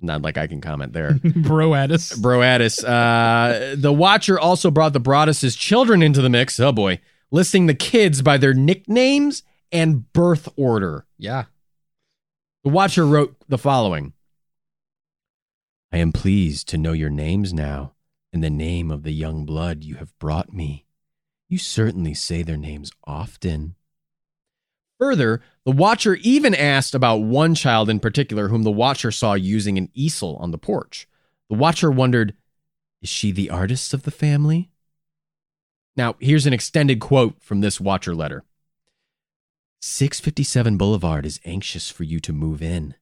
not 0.00 0.22
like 0.22 0.36
I 0.36 0.46
can 0.46 0.60
comment 0.60 0.92
there. 0.92 1.12
Broaddus. 1.14 2.18
Broaddus. 2.18 2.84
Uh, 2.84 3.76
the 3.76 3.92
Watcher 3.92 4.38
also 4.38 4.70
brought 4.70 4.92
the 4.92 5.00
Broaddus's 5.00 5.56
children 5.56 6.02
into 6.02 6.20
the 6.20 6.28
mix. 6.28 6.58
Oh 6.60 6.72
boy, 6.72 7.00
listing 7.30 7.66
the 7.66 7.74
kids 7.74 8.22
by 8.22 8.36
their 8.36 8.54
nicknames 8.54 9.42
and 9.72 10.12
birth 10.12 10.48
order. 10.56 11.06
Yeah. 11.18 11.44
The 12.64 12.70
Watcher 12.70 13.06
wrote 13.06 13.36
the 13.48 13.58
following 13.58 14.12
I 15.94 15.98
am 15.98 16.10
pleased 16.10 16.66
to 16.70 16.76
know 16.76 16.90
your 16.90 17.08
names 17.08 17.54
now, 17.54 17.92
and 18.32 18.42
the 18.42 18.50
name 18.50 18.90
of 18.90 19.04
the 19.04 19.12
young 19.12 19.46
blood 19.46 19.84
you 19.84 19.94
have 19.94 20.18
brought 20.18 20.52
me. 20.52 20.86
You 21.48 21.56
certainly 21.56 22.14
say 22.14 22.42
their 22.42 22.56
names 22.56 22.90
often. 23.04 23.76
Further, 24.98 25.40
the 25.64 25.70
Watcher 25.70 26.16
even 26.16 26.52
asked 26.52 26.96
about 26.96 27.18
one 27.18 27.54
child 27.54 27.88
in 27.88 28.00
particular 28.00 28.48
whom 28.48 28.64
the 28.64 28.72
Watcher 28.72 29.12
saw 29.12 29.34
using 29.34 29.78
an 29.78 29.88
easel 29.94 30.34
on 30.38 30.50
the 30.50 30.58
porch. 30.58 31.06
The 31.48 31.54
Watcher 31.54 31.92
wondered, 31.92 32.34
Is 33.00 33.08
she 33.08 33.30
the 33.30 33.50
artist 33.50 33.94
of 33.94 34.02
the 34.02 34.10
family? 34.10 34.72
Now, 35.96 36.16
here's 36.18 36.46
an 36.46 36.52
extended 36.52 36.98
quote 36.98 37.40
from 37.40 37.60
this 37.60 37.80
Watcher 37.80 38.16
letter 38.16 38.42
657 39.80 40.76
Boulevard 40.76 41.24
is 41.24 41.38
anxious 41.44 41.88
for 41.88 42.02
you 42.02 42.18
to 42.18 42.32
move 42.32 42.62
in. 42.62 42.96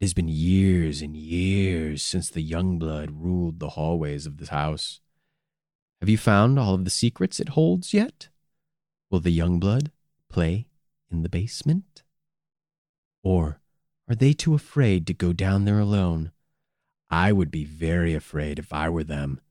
It 0.00 0.04
has 0.04 0.14
been 0.14 0.28
years 0.28 1.02
and 1.02 1.14
years 1.14 2.02
since 2.02 2.30
the 2.30 2.40
young 2.40 2.78
blood 2.78 3.10
ruled 3.10 3.60
the 3.60 3.70
hallways 3.70 4.24
of 4.24 4.38
this 4.38 4.48
house. 4.48 5.00
Have 6.00 6.08
you 6.08 6.16
found 6.16 6.58
all 6.58 6.72
of 6.72 6.84
the 6.84 6.90
secrets 6.90 7.38
it 7.38 7.50
holds 7.50 7.92
yet? 7.92 8.28
Will 9.10 9.20
the 9.20 9.30
young 9.30 9.60
blood 9.60 9.90
play 10.30 10.68
in 11.10 11.22
the 11.22 11.28
basement? 11.28 12.02
Or 13.22 13.60
are 14.08 14.14
they 14.14 14.32
too 14.32 14.54
afraid 14.54 15.06
to 15.06 15.12
go 15.12 15.34
down 15.34 15.66
there 15.66 15.78
alone? 15.78 16.32
I 17.10 17.32
would 17.32 17.50
be 17.50 17.66
very 17.66 18.14
afraid 18.14 18.58
if 18.58 18.72
I 18.72 18.88
were 18.88 19.04
them. 19.04 19.42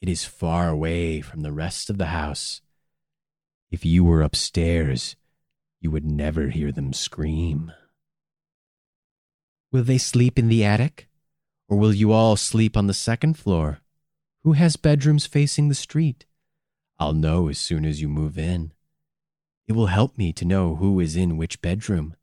It 0.00 0.08
is 0.08 0.24
far 0.24 0.68
away 0.68 1.20
from 1.20 1.42
the 1.42 1.52
rest 1.52 1.90
of 1.90 1.98
the 1.98 2.06
house. 2.06 2.60
If 3.70 3.84
you 3.84 4.02
were 4.02 4.22
upstairs, 4.22 5.14
you 5.80 5.92
would 5.92 6.04
never 6.04 6.48
hear 6.48 6.72
them 6.72 6.92
scream. 6.92 7.70
Will 9.72 9.84
they 9.84 9.98
sleep 9.98 10.38
in 10.38 10.48
the 10.48 10.64
attic? 10.64 11.08
Or 11.68 11.76
will 11.76 11.92
you 11.92 12.12
all 12.12 12.36
sleep 12.36 12.76
on 12.76 12.86
the 12.86 12.94
second 12.94 13.34
floor? 13.34 13.80
Who 14.42 14.52
has 14.52 14.76
bedrooms 14.76 15.26
facing 15.26 15.68
the 15.68 15.74
street? 15.74 16.24
I'll 16.98 17.12
know 17.12 17.48
as 17.48 17.58
soon 17.58 17.84
as 17.84 18.00
you 18.00 18.08
move 18.08 18.38
in. 18.38 18.72
It 19.66 19.72
will 19.72 19.86
help 19.86 20.16
me 20.16 20.32
to 20.34 20.44
know 20.44 20.76
who 20.76 21.00
is 21.00 21.16
in 21.16 21.36
which 21.36 21.60
bedroom. 21.60 22.14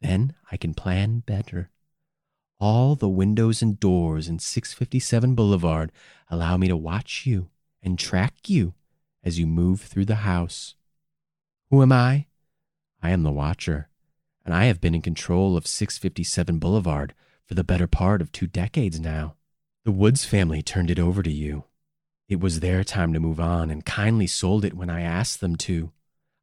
Then 0.00 0.34
I 0.52 0.56
can 0.56 0.74
plan 0.74 1.20
better. 1.20 1.70
All 2.60 2.94
the 2.94 3.08
windows 3.08 3.62
and 3.62 3.80
doors 3.80 4.28
in 4.28 4.38
657 4.38 5.34
Boulevard 5.34 5.92
allow 6.30 6.56
me 6.56 6.68
to 6.68 6.76
watch 6.76 7.26
you 7.26 7.48
and 7.82 7.98
track 7.98 8.48
you 8.48 8.74
as 9.24 9.38
you 9.38 9.46
move 9.46 9.80
through 9.80 10.04
the 10.04 10.16
house. 10.16 10.74
Who 11.70 11.82
am 11.82 11.92
I? 11.92 12.26
I 13.02 13.10
am 13.10 13.22
the 13.22 13.32
watcher, 13.32 13.88
and 14.46 14.54
I 14.54 14.66
have 14.66 14.80
been 14.80 14.94
in 14.94 15.02
control 15.02 15.56
of 15.56 15.66
657 15.66 16.60
Boulevard 16.60 17.14
for 17.46 17.54
the 17.54 17.64
better 17.64 17.88
part 17.88 18.22
of 18.22 18.30
two 18.30 18.46
decades 18.46 19.00
now. 19.00 19.34
The 19.84 19.90
Woods 19.90 20.24
family 20.24 20.62
turned 20.62 20.88
it 20.88 21.00
over 21.00 21.20
to 21.20 21.30
you. 21.30 21.64
It 22.28 22.38
was 22.38 22.60
their 22.60 22.84
time 22.84 23.12
to 23.12 23.20
move 23.20 23.40
on 23.40 23.70
and 23.70 23.84
kindly 23.84 24.28
sold 24.28 24.64
it 24.64 24.74
when 24.74 24.88
I 24.88 25.00
asked 25.00 25.40
them 25.40 25.56
to. 25.56 25.90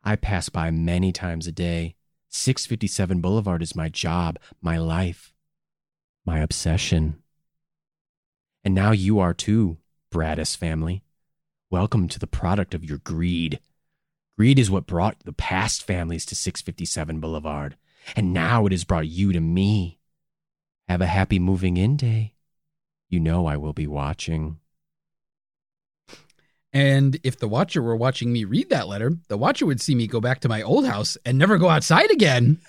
I 0.03 0.17
pass 0.17 0.49
by 0.49 0.69
many 0.69 1.13
times 1.13 1.47
a 1.47 1.51
day. 1.53 1.95
657 2.27 3.21
Boulevard 3.21 3.61
is 3.61 3.75
my 3.75 3.87
job, 3.87 4.37
my 4.61 4.77
life, 4.77 5.33
my 6.25 6.39
obsession. 6.39 7.23
And 8.65 8.75
now 8.75 8.91
you 8.91 9.19
are 9.19 9.33
too, 9.33 9.77
Braddis 10.11 10.57
family. 10.57 11.03
Welcome 11.69 12.09
to 12.09 12.19
the 12.19 12.27
product 12.27 12.73
of 12.73 12.83
your 12.83 12.97
greed. 12.97 13.59
Greed 14.37 14.59
is 14.59 14.69
what 14.69 14.87
brought 14.87 15.23
the 15.23 15.31
past 15.31 15.83
families 15.83 16.25
to 16.25 16.35
657 16.35 17.19
Boulevard, 17.19 17.77
and 18.15 18.33
now 18.33 18.65
it 18.65 18.71
has 18.71 18.83
brought 18.83 19.07
you 19.07 19.33
to 19.33 19.39
me. 19.39 19.99
Have 20.87 21.01
a 21.01 21.07
happy 21.07 21.39
moving 21.39 21.77
in 21.77 21.97
day. 21.97 22.33
You 23.09 23.19
know 23.19 23.45
I 23.45 23.57
will 23.57 23.73
be 23.73 23.87
watching. 23.87 24.59
And 26.73 27.19
if 27.23 27.37
the 27.37 27.47
Watcher 27.47 27.83
were 27.83 27.95
watching 27.95 28.33
me 28.33 28.45
read 28.45 28.71
that 28.71 28.87
letter, 28.87 29.13
the 29.27 29.37
Watcher 29.37 29.67
would 29.67 29.79
see 29.79 29.93
me 29.93 30.07
go 30.07 30.19
back 30.19 30.39
to 30.39 30.49
my 30.49 30.63
old 30.63 30.87
house 30.87 31.17
and 31.23 31.37
never 31.37 31.59
go 31.59 31.69
outside 31.69 32.09
again 32.09 32.59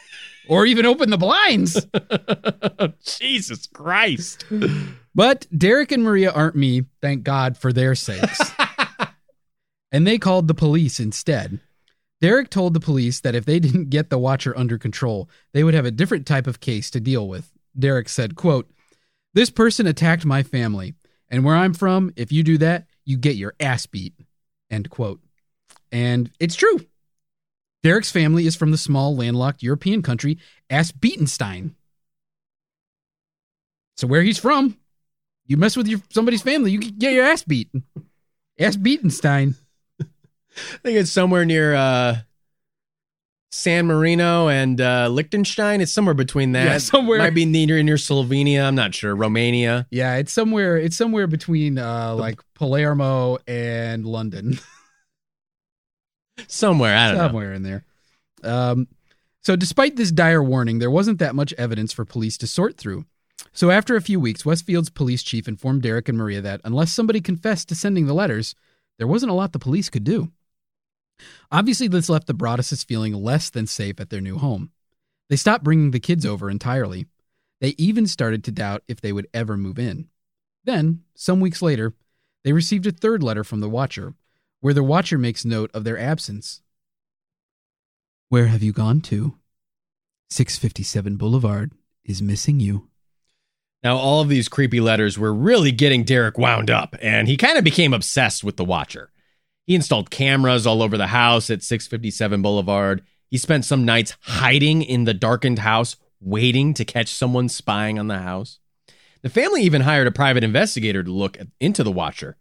or 0.46 0.66
even 0.66 0.84
open 0.84 1.08
the 1.08 1.16
blinds. 1.16 1.86
Jesus 3.18 3.66
Christ. 3.66 4.44
But 5.14 5.46
Derek 5.56 5.90
and 5.90 6.02
Maria 6.02 6.30
aren't 6.30 6.56
me, 6.56 6.84
thank 7.00 7.22
God 7.22 7.56
for 7.56 7.72
their 7.72 7.94
sakes. 7.94 8.40
and 9.92 10.06
they 10.06 10.18
called 10.18 10.48
the 10.48 10.54
police 10.54 11.00
instead. 11.00 11.60
Derek 12.20 12.50
told 12.50 12.74
the 12.74 12.80
police 12.80 13.20
that 13.20 13.34
if 13.34 13.44
they 13.44 13.58
didn't 13.60 13.90
get 13.90 14.10
the 14.10 14.18
Watcher 14.18 14.56
under 14.56 14.78
control, 14.78 15.28
they 15.52 15.64
would 15.64 15.74
have 15.74 15.84
a 15.84 15.90
different 15.90 16.26
type 16.26 16.46
of 16.46 16.60
case 16.60 16.90
to 16.90 17.00
deal 17.00 17.28
with. 17.28 17.52
Derek 17.78 18.08
said, 18.08 18.36
quote, 18.36 18.70
This 19.34 19.50
person 19.50 19.86
attacked 19.86 20.24
my 20.24 20.42
family, 20.42 20.94
and 21.28 21.44
where 21.44 21.56
I'm 21.56 21.74
from, 21.74 22.12
if 22.16 22.32
you 22.32 22.42
do 22.42 22.58
that, 22.58 22.86
you 23.04 23.16
get 23.16 23.36
your 23.36 23.54
ass 23.60 23.86
beat. 23.86 24.14
End 24.70 24.90
quote. 24.90 25.20
And 25.92 26.30
it's 26.40 26.56
true. 26.56 26.80
Derek's 27.82 28.10
family 28.10 28.46
is 28.46 28.56
from 28.56 28.70
the 28.70 28.78
small 28.78 29.14
landlocked 29.14 29.62
European 29.62 30.00
country 30.00 30.38
Asbeatenstein. 30.70 31.74
So 33.96 34.06
where 34.06 34.22
he's 34.22 34.38
from, 34.38 34.78
you 35.46 35.56
mess 35.56 35.76
with 35.76 35.86
your 35.86 36.00
somebody's 36.10 36.42
family, 36.42 36.70
you 36.70 36.78
get 36.78 37.12
your 37.12 37.26
ass 37.26 37.44
beat. 37.44 37.68
Asbeatenstein. 38.58 39.56
I 40.74 40.78
think 40.78 40.98
it's 40.98 41.10
somewhere 41.10 41.44
near 41.44 41.74
uh, 41.74 42.16
San 43.50 43.86
Marino 43.86 44.48
and 44.48 44.80
uh, 44.80 45.08
Liechtenstein. 45.08 45.80
It's 45.80 45.92
somewhere 45.92 46.14
between 46.14 46.52
that. 46.52 46.64
Yeah, 46.64 46.78
somewhere. 46.78 47.18
Might 47.18 47.34
be 47.34 47.44
near 47.44 47.82
near 47.82 47.96
Slovenia. 47.96 48.66
I'm 48.66 48.74
not 48.74 48.94
sure. 48.94 49.14
Romania. 49.14 49.86
Yeah, 49.90 50.16
it's 50.16 50.32
somewhere 50.32 50.76
it's 50.76 50.96
somewhere 50.96 51.26
between 51.26 51.78
uh 51.78 52.14
like 52.14 52.40
Palermo 52.54 53.38
and 53.46 54.04
London. 54.04 54.58
Somewhere. 56.48 56.96
I 56.96 57.08
don't 57.08 57.18
know. 57.18 57.26
somewhere 57.26 57.52
in 57.52 57.62
there. 57.62 57.84
Um, 58.42 58.88
so, 59.40 59.56
despite 59.56 59.96
this 59.96 60.10
dire 60.10 60.42
warning, 60.42 60.78
there 60.78 60.90
wasn't 60.90 61.18
that 61.18 61.34
much 61.34 61.52
evidence 61.54 61.92
for 61.92 62.04
police 62.04 62.36
to 62.38 62.46
sort 62.46 62.76
through. 62.76 63.04
So, 63.52 63.70
after 63.70 63.94
a 63.94 64.00
few 64.00 64.18
weeks, 64.18 64.44
Westfield's 64.44 64.90
police 64.90 65.22
chief 65.22 65.46
informed 65.46 65.82
Derek 65.82 66.08
and 66.08 66.18
Maria 66.18 66.40
that 66.40 66.60
unless 66.64 66.92
somebody 66.92 67.20
confessed 67.20 67.68
to 67.68 67.74
sending 67.74 68.06
the 68.06 68.14
letters, 68.14 68.54
there 68.98 69.06
wasn't 69.06 69.30
a 69.30 69.34
lot 69.34 69.52
the 69.52 69.58
police 69.58 69.90
could 69.90 70.04
do. 70.04 70.32
Obviously, 71.50 71.88
this 71.88 72.08
left 72.08 72.26
the 72.26 72.34
Broadduses 72.34 72.84
feeling 72.84 73.14
less 73.14 73.50
than 73.50 73.66
safe 73.66 74.00
at 74.00 74.10
their 74.10 74.20
new 74.20 74.38
home. 74.38 74.70
They 75.28 75.36
stopped 75.36 75.64
bringing 75.64 75.90
the 75.90 76.00
kids 76.00 76.26
over 76.26 76.50
entirely. 76.50 77.06
They 77.60 77.74
even 77.78 78.06
started 78.06 78.44
to 78.44 78.52
doubt 78.52 78.82
if 78.88 79.00
they 79.00 79.12
would 79.12 79.28
ever 79.32 79.56
move 79.56 79.78
in. 79.78 80.08
Then, 80.64 81.02
some 81.14 81.40
weeks 81.40 81.62
later, 81.62 81.94
they 82.42 82.52
received 82.52 82.86
a 82.86 82.90
third 82.92 83.22
letter 83.22 83.44
from 83.44 83.60
the 83.60 83.68
Watcher, 83.68 84.14
where 84.60 84.74
the 84.74 84.82
Watcher 84.82 85.18
makes 85.18 85.44
note 85.44 85.70
of 85.72 85.84
their 85.84 85.98
absence. 85.98 86.62
Where 88.28 88.46
have 88.46 88.62
you 88.62 88.72
gone 88.72 89.00
to? 89.02 89.38
657 90.30 91.16
Boulevard 91.16 91.72
is 92.04 92.20
missing 92.20 92.60
you. 92.60 92.88
Now, 93.82 93.96
all 93.96 94.22
of 94.22 94.28
these 94.28 94.48
creepy 94.48 94.80
letters 94.80 95.18
were 95.18 95.32
really 95.32 95.70
getting 95.70 96.04
Derek 96.04 96.38
wound 96.38 96.70
up, 96.70 96.96
and 97.02 97.28
he 97.28 97.36
kind 97.36 97.58
of 97.58 97.64
became 97.64 97.92
obsessed 97.92 98.42
with 98.42 98.56
the 98.56 98.64
Watcher. 98.64 99.10
He 99.66 99.74
installed 99.74 100.10
cameras 100.10 100.66
all 100.66 100.82
over 100.82 100.98
the 100.98 101.08
house 101.08 101.50
at 101.50 101.62
657 101.62 102.42
Boulevard. 102.42 103.02
He 103.30 103.38
spent 103.38 103.64
some 103.64 103.84
nights 103.84 104.14
hiding 104.20 104.82
in 104.82 105.04
the 105.04 105.14
darkened 105.14 105.60
house, 105.60 105.96
waiting 106.20 106.74
to 106.74 106.84
catch 106.84 107.08
someone 107.08 107.48
spying 107.48 107.98
on 107.98 108.08
the 108.08 108.18
house. 108.18 108.58
The 109.22 109.30
family 109.30 109.62
even 109.62 109.82
hired 109.82 110.06
a 110.06 110.12
private 110.12 110.44
investigator 110.44 111.02
to 111.02 111.10
look 111.10 111.38
into 111.58 111.82
the 111.82 111.90
Watcher. 111.90 112.36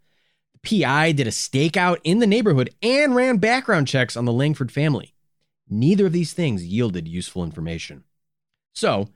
The 0.52 0.82
PI 0.82 1.12
did 1.12 1.26
a 1.26 1.30
stakeout 1.30 1.98
in 2.04 2.18
the 2.18 2.26
neighborhood 2.26 2.70
and 2.82 3.14
ran 3.14 3.38
background 3.38 3.88
checks 3.88 4.16
on 4.16 4.26
the 4.26 4.32
Langford 4.32 4.70
family. 4.70 5.14
Neither 5.68 6.06
of 6.06 6.12
these 6.12 6.34
things 6.34 6.64
yielded 6.64 7.08
useful 7.08 7.42
information. 7.42 8.04
So, 8.74 9.08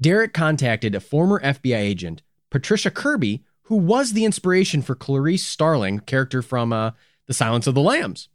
Derek 0.00 0.34
contacted 0.34 0.96
a 0.96 1.00
former 1.00 1.40
FBI 1.40 1.76
agent, 1.76 2.22
Patricia 2.50 2.90
Kirby, 2.90 3.44
who 3.62 3.76
was 3.76 4.12
the 4.12 4.24
inspiration 4.24 4.82
for 4.82 4.96
Clarice 4.96 5.46
Starling, 5.46 6.00
character 6.00 6.42
from 6.42 6.72
uh, 6.72 6.90
The 7.26 7.34
Silence 7.34 7.66
of 7.66 7.74
the 7.74 7.80
Lambs. 7.80 8.28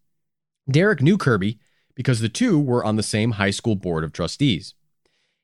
Derek 0.69 1.01
knew 1.01 1.17
Kirby 1.17 1.59
because 1.95 2.19
the 2.19 2.29
two 2.29 2.59
were 2.59 2.85
on 2.85 2.95
the 2.95 3.03
same 3.03 3.31
high 3.31 3.51
school 3.51 3.75
board 3.75 4.03
of 4.03 4.13
trustees. 4.13 4.73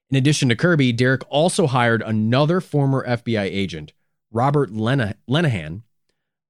In 0.10 0.18
addition 0.18 0.50
to 0.50 0.56
Kirby, 0.56 0.94
Derek 0.94 1.24
also 1.30 1.66
hired 1.66 2.02
another 2.02 2.62
former 2.62 3.06
FBI 3.08 3.44
agent, 3.44 3.94
Robert 4.32 4.72
Lena- 4.72 5.16
Lenahan, 5.28 5.82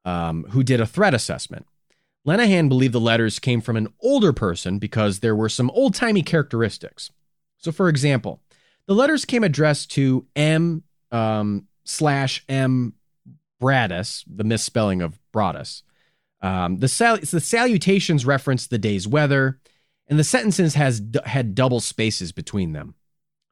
um, 0.04 0.44
who 0.50 0.64
did 0.64 0.82
a 0.82 0.86
threat 0.86 1.14
assessment. 1.14 1.66
Lenahan 2.28 2.70
believed 2.70 2.94
the 2.94 3.00
letters 3.00 3.40
came 3.40 3.62
from 3.62 3.78
an 3.78 3.88
older 4.02 4.34
person 4.34 4.80
because 4.80 5.20
there 5.20 5.36
were 5.36 5.50
some 5.50 5.70
old 5.72 5.94
timey 5.94 6.24
characteristics. 6.24 7.12
So, 7.58 7.72
for 7.72 7.90
example, 7.90 8.42
the 8.88 8.96
letters 8.96 9.26
came 9.26 9.44
addressed 9.44 9.92
to 9.92 10.26
M 10.36 10.84
um, 11.12 11.68
slash 11.86 12.44
M 12.50 12.94
Bradus, 13.62 14.24
the 14.28 14.44
misspelling 14.44 15.02
of 15.02 15.20
Bradus. 15.34 15.84
Um, 16.44 16.78
the, 16.80 16.88
sal- 16.88 17.18
the 17.18 17.40
salutations 17.40 18.26
reference 18.26 18.68
the 18.68 18.78
day's 18.78 19.08
weather, 19.08 19.60
and 20.08 20.20
the 20.20 20.24
sentences 20.24 20.76
has 20.76 21.00
d- 21.00 21.20
had 21.26 21.56
double 21.56 21.80
spaces 21.80 22.32
between 22.32 22.74
them. 22.74 22.96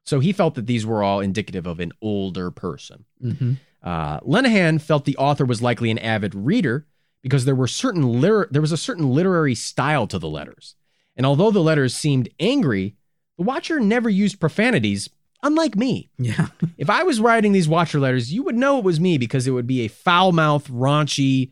So 0.04 0.20
he 0.20 0.32
felt 0.32 0.54
that 0.56 0.66
these 0.66 0.84
were 0.84 1.02
all 1.02 1.20
indicative 1.20 1.66
of 1.66 1.80
an 1.80 1.92
older 2.02 2.50
person. 2.50 3.04
Mm-hmm. 3.24 3.52
Uh, 3.82 4.20
Lenahan 4.20 4.80
felt 4.80 5.04
the 5.06 5.16
author 5.16 5.44
was 5.44 5.62
likely 5.62 5.90
an 5.90 5.98
avid 5.98 6.34
reader 6.34 6.86
because 7.22 7.44
there 7.46 7.54
were 7.54 7.66
certain 7.66 8.20
liter- 8.20 8.48
there 8.50 8.60
was 8.62 8.72
a 8.72 8.76
certain 8.76 9.10
literary 9.10 9.54
style 9.54 10.06
to 10.08 10.18
the 10.18 10.28
letters, 10.28 10.74
and 11.16 11.24
although 11.24 11.50
the 11.50 11.60
letters 11.62 11.94
seemed 11.96 12.28
angry, 12.38 12.94
the 13.38 13.44
Watcher 13.44 13.80
never 13.80 14.10
used 14.10 14.38
profanities. 14.38 15.08
Unlike 15.44 15.74
me, 15.76 16.10
Yeah. 16.18 16.48
if 16.78 16.88
I 16.90 17.02
was 17.02 17.18
writing 17.20 17.50
these 17.52 17.66
Watcher 17.68 17.98
letters, 17.98 18.32
you 18.32 18.42
would 18.44 18.54
know 18.54 18.78
it 18.78 18.84
was 18.84 19.00
me 19.00 19.18
because 19.18 19.46
it 19.46 19.50
would 19.52 19.66
be 19.66 19.80
a 19.80 19.88
foul 19.88 20.30
mouth, 20.32 20.68
raunchy. 20.68 21.50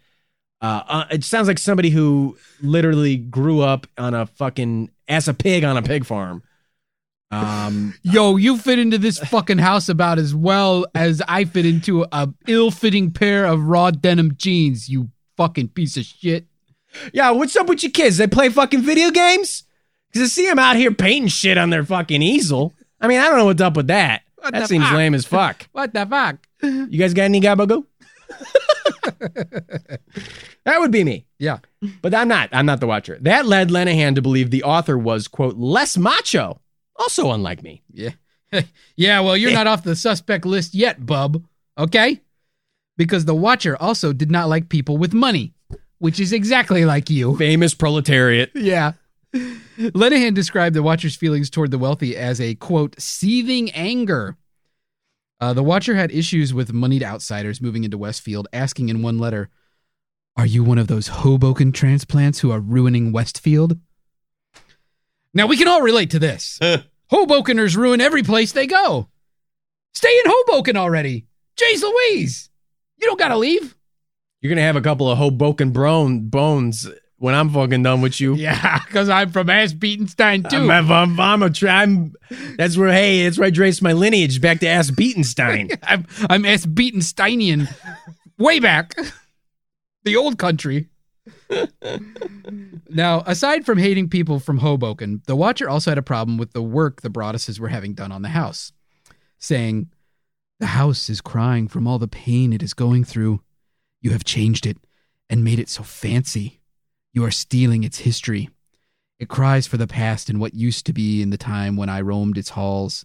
Uh, 0.61 0.83
uh, 0.87 1.05
it 1.11 1.25
sounds 1.25 1.49
like 1.49 1.59
somebody 1.59 1.91
who 1.91 2.37
literally 2.61 3.17
grew 3.17 3.61
up 3.61 3.87
on 3.97 4.15
a 4.15 4.27
fucking 4.27 4.91
as 5.09 5.27
a 5.27 5.35
pig 5.35 5.65
on 5.65 5.77
a 5.77 5.83
pig 5.83 6.05
farm. 6.05 6.43
Um, 7.31 7.95
Yo, 8.03 8.37
you 8.37 8.59
fit 8.59 8.79
into 8.79 8.99
this 8.99 9.19
fucking 9.19 9.59
house 9.59 9.89
about 9.89 10.19
as 10.19 10.35
well 10.35 10.85
as 10.95 11.23
I 11.27 11.45
fit 11.45 11.65
into 11.65 12.05
a 12.13 12.29
ill-fitting 12.47 13.13
pair 13.13 13.47
of 13.47 13.65
raw 13.65 13.91
denim 13.91 14.35
jeans. 14.37 14.89
You 14.89 15.11
fucking 15.37 15.69
piece 15.69 15.97
of 15.97 16.05
shit. 16.05 16.47
Yeah, 17.13 17.31
what's 17.31 17.57
up 17.57 17.69
with 17.69 17.83
your 17.83 17.93
kids? 17.93 18.17
They 18.17 18.27
play 18.27 18.49
fucking 18.49 18.83
video 18.83 19.11
games? 19.11 19.63
Because 20.13 20.27
I 20.27 20.29
see 20.29 20.47
them 20.47 20.59
out 20.59 20.77
here 20.77 20.93
painting 20.93 21.29
shit 21.29 21.57
on 21.57 21.71
their 21.71 21.85
fucking 21.85 22.21
easel. 22.21 22.75
I 23.01 23.07
mean, 23.07 23.21
I 23.21 23.29
don't 23.29 23.39
know 23.39 23.45
what's 23.47 23.63
up 23.63 23.77
with 23.77 23.87
that. 23.87 24.23
What 24.37 24.53
that 24.53 24.69
seems 24.69 24.85
fuck? 24.85 24.95
lame 24.95 25.15
as 25.15 25.25
fuck. 25.25 25.67
What 25.73 25.95
the 25.95 26.05
fuck? 26.05 26.47
You 26.63 26.99
guys 26.99 27.15
got 27.15 27.25
any 27.25 27.41
gabagoo? 27.41 27.85
that 30.65 30.81
would 30.81 30.91
be 30.91 31.05
me. 31.05 31.27
Yeah. 31.39 31.59
But 32.03 32.15
I'm 32.15 32.29
not. 32.29 32.51
I'm 32.53 32.67
not 32.67 32.81
the 32.81 32.87
watcher. 32.87 33.19
That 33.23 33.47
led 33.47 33.71
Lenahan 33.71 34.15
to 34.15 34.23
believe 34.23 34.51
the 34.51 34.65
author 34.65 34.99
was, 34.99 35.29
quote, 35.29 35.57
less 35.57 35.97
macho. 35.97 36.61
Also 36.97 37.31
unlike 37.33 37.63
me. 37.63 37.83
Yeah. 37.93 38.11
yeah, 38.97 39.21
well, 39.21 39.37
you're 39.37 39.53
not 39.53 39.67
off 39.67 39.85
the 39.85 39.97
suspect 39.97 40.45
list 40.45 40.75
yet, 40.75 41.05
bub. 41.07 41.45
Okay? 41.79 42.21
Because 42.97 43.25
the 43.25 43.35
Watcher 43.35 43.77
also 43.81 44.13
did 44.13 44.31
not 44.31 44.49
like 44.49 44.69
people 44.69 44.99
with 44.99 45.15
money, 45.15 45.55
which 45.99 46.21
is 46.21 46.33
exactly 46.33 46.85
like 46.85 47.09
you. 47.09 47.37
Famous 47.37 47.75
proletariat. 47.75 48.51
Yeah. 48.55 48.93
Lenahan 49.33 50.35
described 50.35 50.75
the 50.75 50.83
Watcher's 50.83 51.17
feelings 51.17 51.49
toward 51.49 51.71
the 51.71 51.79
wealthy 51.79 52.17
as 52.17 52.41
a, 52.41 52.55
quote, 52.57 53.01
seething 53.01 53.71
anger. 53.71 54.37
Uh, 55.41 55.55
the 55.55 55.63
Watcher 55.63 55.95
had 55.95 56.13
issues 56.13 56.53
with 56.53 56.73
moneyed 56.73 57.03
outsiders 57.03 57.63
moving 57.63 57.85
into 57.85 57.97
Westfield, 57.97 58.49
asking 58.53 58.91
in 58.91 59.01
one 59.01 59.19
letter, 59.19 59.49
Are 60.37 60.47
you 60.47 60.65
one 60.65 60.79
of 60.79 60.87
those 60.87 61.09
Hoboken 61.09 61.73
transplants 61.73 62.41
who 62.41 62.51
are 62.51 62.61
ruining 62.61 63.13
Westfield? 63.13 63.79
Now, 65.35 65.47
we 65.47 65.57
can 65.57 65.69
all 65.69 65.83
relate 65.83 66.11
to 66.11 66.19
this. 66.19 66.59
Hobokeners 67.13 67.77
ruin 67.77 68.01
every 68.01 68.23
place 68.23 68.53
they 68.53 68.67
go. 68.67 69.09
Stay 69.95 70.09
in 70.25 70.31
Hoboken 70.31 70.77
already. 70.77 71.27
Jeez 71.57 71.83
Louise. 71.83 72.49
You 72.99 73.07
don't 73.07 73.19
got 73.19 73.29
to 73.29 73.37
leave. 73.37 73.77
You're 74.41 74.49
going 74.51 74.57
to 74.57 74.63
have 74.63 74.77
a 74.77 74.81
couple 74.81 75.11
of 75.11 75.19
Hoboken 75.19 75.73
bone 75.73 76.29
bones 76.29 76.89
when 77.17 77.35
I'm 77.35 77.51
fucking 77.51 77.83
done 77.83 78.01
with 78.01 78.21
you. 78.21 78.35
Yeah, 78.35 78.79
because 78.87 79.09
I'm 79.09 79.31
from 79.31 79.51
Ass 79.51 79.75
Beatenstein, 79.75 80.49
too. 80.49 80.71
I'm, 80.71 80.91
I'm, 80.91 81.21
I'm 81.21 81.43
a 81.43 81.51
try. 81.51 81.83
I'm, 81.83 82.15
that's 82.57 82.77
where, 82.77 82.93
hey, 82.93 83.25
that's 83.25 83.39
where 83.39 83.49
I 83.49 83.51
trace 83.51 83.83
my 83.83 83.93
lineage 83.93 84.41
back 84.41 84.61
to 84.61 84.69
Ass 84.69 84.91
Beatenstein. 84.91 85.79
I'm 85.83 86.07
I'm 86.29 86.45
S 86.47 86.65
Beatensteinian 86.65 87.69
way 88.39 88.59
back. 88.61 88.95
The 90.05 90.17
old 90.17 90.39
country. 90.39 90.89
now, 92.89 93.23
aside 93.27 93.67
from 93.67 93.79
hating 93.79 94.09
people 94.09 94.41
from 94.41 94.59
Hoboken, 94.59 95.23
the 95.27 95.37
Watcher 95.37 95.69
also 95.69 95.91
had 95.91 95.99
a 95.99 96.03
problem 96.03 96.39
with 96.39 96.53
the 96.53 96.63
work 96.63 97.03
the 97.03 97.11
Broadduses 97.11 97.61
were 97.61 97.69
having 97.69 97.95
done 97.95 98.11
on 98.13 98.23
the 98.23 98.31
house, 98.31 98.73
saying, 99.39 99.91
The 100.59 100.67
house 100.67 101.11
is 101.11 101.21
crying 101.21 101.69
from 101.69 101.87
all 101.87 101.99
the 101.99 102.09
pain 102.09 102.53
it 102.53 102.63
is 102.63 102.75
going 102.75 103.05
through. 103.05 103.43
You 104.01 104.13
have 104.13 104.25
changed 104.25 104.67
it 104.67 104.79
and 105.29 105.45
made 105.45 105.59
it 105.59 105.69
so 105.69 105.83
fancy. 105.83 106.61
You 107.13 107.25
are 107.25 107.31
stealing 107.31 107.85
its 107.85 107.99
history. 107.99 108.49
It 109.19 109.29
cries 109.29 109.67
for 109.67 109.77
the 109.77 109.87
past 109.87 110.31
and 110.31 110.41
what 110.41 110.55
used 110.55 110.87
to 110.87 110.95
be 110.95 111.21
in 111.21 111.29
the 111.31 111.37
time 111.37 111.77
when 111.77 111.91
I 111.91 112.01
roamed 112.01 112.39
its 112.39 112.51
halls. 112.51 113.05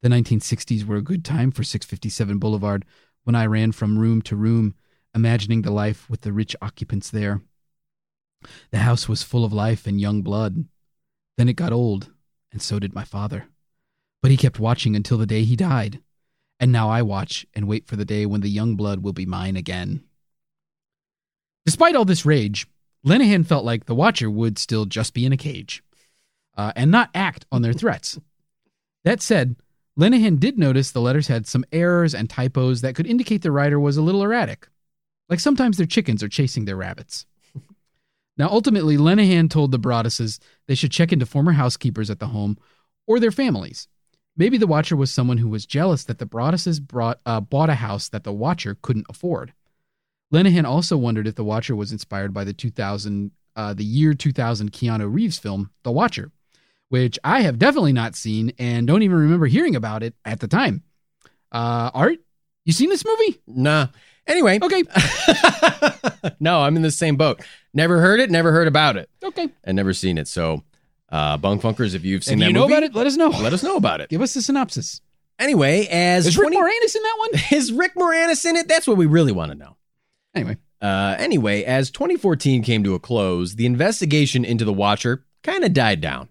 The 0.00 0.08
1960s 0.08 0.84
were 0.84 0.96
a 0.96 1.02
good 1.02 1.24
time 1.24 1.52
for 1.52 1.62
657 1.62 2.38
Boulevard 2.38 2.84
when 3.24 3.34
I 3.34 3.46
ran 3.46 3.72
from 3.72 3.98
room 3.98 4.22
to 4.22 4.34
room, 4.34 4.74
imagining 5.14 5.62
the 5.62 5.70
life 5.70 6.08
with 6.08 6.22
the 6.22 6.32
rich 6.32 6.56
occupants 6.62 7.10
there. 7.10 7.42
The 8.70 8.78
house 8.78 9.08
was 9.08 9.22
full 9.22 9.44
of 9.44 9.52
life 9.52 9.86
and 9.86 10.00
young 10.00 10.22
blood. 10.22 10.64
Then 11.36 11.48
it 11.48 11.56
got 11.56 11.72
old, 11.72 12.10
and 12.50 12.60
so 12.60 12.78
did 12.78 12.94
my 12.94 13.04
father. 13.04 13.46
But 14.20 14.30
he 14.30 14.36
kept 14.36 14.60
watching 14.60 14.96
until 14.96 15.18
the 15.18 15.26
day 15.26 15.44
he 15.44 15.56
died. 15.56 16.00
And 16.60 16.70
now 16.70 16.88
I 16.88 17.02
watch 17.02 17.46
and 17.54 17.66
wait 17.66 17.86
for 17.86 17.96
the 17.96 18.04
day 18.04 18.26
when 18.26 18.40
the 18.40 18.48
young 18.48 18.76
blood 18.76 19.02
will 19.02 19.12
be 19.12 19.26
mine 19.26 19.56
again. 19.56 20.04
Despite 21.66 21.96
all 21.96 22.04
this 22.04 22.26
rage, 22.26 22.66
Lenahan 23.04 23.46
felt 23.46 23.64
like 23.64 23.86
the 23.86 23.94
Watcher 23.94 24.30
would 24.30 24.58
still 24.58 24.84
just 24.84 25.14
be 25.14 25.26
in 25.26 25.32
a 25.32 25.36
cage 25.36 25.82
uh, 26.56 26.72
and 26.76 26.90
not 26.90 27.10
act 27.14 27.46
on 27.50 27.62
their 27.62 27.72
threats. 27.72 28.18
That 29.04 29.20
said, 29.20 29.56
Lenahan 29.98 30.38
did 30.38 30.58
notice 30.58 30.90
the 30.90 31.00
letters 31.00 31.26
had 31.26 31.46
some 31.46 31.64
errors 31.72 32.14
and 32.14 32.30
typos 32.30 32.80
that 32.80 32.94
could 32.94 33.06
indicate 33.06 33.42
the 33.42 33.52
writer 33.52 33.78
was 33.78 33.96
a 33.96 34.02
little 34.02 34.22
erratic. 34.22 34.68
Like 35.28 35.40
sometimes 35.40 35.76
their 35.76 35.86
chickens 35.86 36.22
are 36.22 36.28
chasing 36.28 36.64
their 36.64 36.76
rabbits. 36.76 37.26
now, 38.36 38.48
ultimately, 38.48 38.96
Lenahan 38.96 39.48
told 39.48 39.70
the 39.70 39.78
Broadduses 39.78 40.38
they 40.66 40.74
should 40.74 40.92
check 40.92 41.12
into 41.12 41.26
former 41.26 41.52
housekeepers 41.52 42.10
at 42.10 42.18
the 42.18 42.28
home 42.28 42.58
or 43.06 43.18
their 43.18 43.30
families. 43.30 43.88
Maybe 44.36 44.56
the 44.56 44.66
Watcher 44.66 44.96
was 44.96 45.12
someone 45.12 45.38
who 45.38 45.48
was 45.48 45.66
jealous 45.66 46.04
that 46.04 46.18
the 46.18 46.26
Broadduses 46.26 46.80
brought, 46.80 47.20
uh, 47.26 47.40
bought 47.40 47.70
a 47.70 47.74
house 47.74 48.08
that 48.08 48.24
the 48.24 48.32
Watcher 48.32 48.76
couldn't 48.80 49.06
afford. 49.08 49.52
Lenahan 50.32 50.64
also 50.64 50.96
wondered 50.96 51.26
if 51.26 51.34
the 51.34 51.44
Watcher 51.44 51.76
was 51.76 51.92
inspired 51.92 52.32
by 52.32 52.44
the 52.44 52.54
2000, 52.54 53.30
uh, 53.54 53.74
the 53.74 53.84
year 53.84 54.14
2000 54.14 54.72
Keanu 54.72 55.12
Reeves 55.12 55.38
film, 55.38 55.70
The 55.82 55.92
Watcher, 55.92 56.32
which 56.88 57.18
I 57.22 57.42
have 57.42 57.58
definitely 57.58 57.92
not 57.92 58.14
seen 58.14 58.52
and 58.58 58.86
don't 58.86 59.02
even 59.02 59.18
remember 59.18 59.46
hearing 59.46 59.76
about 59.76 60.02
it 60.02 60.14
at 60.24 60.40
the 60.40 60.48
time. 60.48 60.82
Uh, 61.50 61.90
Art, 61.92 62.18
you 62.64 62.72
seen 62.72 62.88
this 62.88 63.04
movie? 63.04 63.40
Nah. 63.46 63.88
Anyway. 64.26 64.58
Okay, 64.62 64.82
no, 66.40 66.60
I'm 66.62 66.76
in 66.76 66.82
the 66.82 66.90
same 66.90 67.16
boat. 67.16 67.40
Never 67.74 68.00
heard 68.00 68.20
it, 68.20 68.30
never 68.30 68.52
heard 68.52 68.68
about 68.68 68.96
it, 68.96 69.08
okay. 69.22 69.48
and 69.64 69.76
never 69.76 69.92
seen 69.92 70.18
it. 70.18 70.28
So, 70.28 70.62
uh, 71.10 71.36
Bunk 71.38 71.62
Funkers, 71.62 71.94
if 71.94 72.04
you've 72.04 72.22
seen 72.24 72.34
If 72.34 72.40
that 72.40 72.46
you 72.48 72.52
know 72.52 72.60
movie, 72.62 72.72
about 72.74 72.82
it, 72.84 72.94
let 72.94 73.06
us 73.06 73.16
know. 73.16 73.28
let 73.28 73.52
us 73.52 73.62
know 73.62 73.76
about 73.76 74.00
it. 74.00 74.08
Give 74.10 74.22
us 74.22 74.36
a 74.36 74.42
synopsis. 74.42 75.00
Anyway, 75.38 75.86
as 75.90 76.26
Is 76.26 76.38
Rick 76.38 76.52
Moranis 76.52 76.94
in 76.94 77.02
that 77.02 77.16
one? 77.18 77.30
is 77.52 77.72
Rick 77.72 77.94
Moranis 77.96 78.44
in 78.44 78.54
it? 78.56 78.68
That's 78.68 78.86
what 78.86 78.96
we 78.96 79.06
really 79.06 79.32
want 79.32 79.50
to 79.50 79.58
know. 79.58 79.76
Anyway, 80.34 80.56
Uh, 80.80 81.16
anyway, 81.18 81.62
as 81.64 81.90
2014 81.90 82.62
came 82.62 82.84
to 82.84 82.94
a 82.94 82.98
close, 83.00 83.54
the 83.56 83.66
investigation 83.66 84.44
into 84.44 84.64
the 84.64 84.72
Watcher 84.72 85.24
kind 85.42 85.64
of 85.64 85.72
died 85.72 86.00
down. 86.00 86.28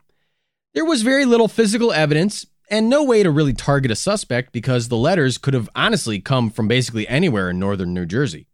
There 0.73 0.85
was 0.85 1.01
very 1.01 1.25
little 1.25 1.47
physical 1.49 1.91
evidence 1.91 2.45
and 2.71 2.89
no 2.89 3.03
way 3.03 3.21
to 3.21 3.29
really 3.29 3.53
target 3.53 3.91
a 3.91 3.95
suspect 3.95 4.53
because 4.53 4.87
the 4.87 4.97
letters 4.97 5.37
could 5.37 5.53
have 5.53 5.69
honestly 5.75 6.19
come 6.19 6.49
from 6.49 6.67
basically 6.67 7.07
anywhere 7.07 7.49
in 7.49 7.59
northern 7.59 7.93
New 7.93 8.05
Jersey. 8.05 8.47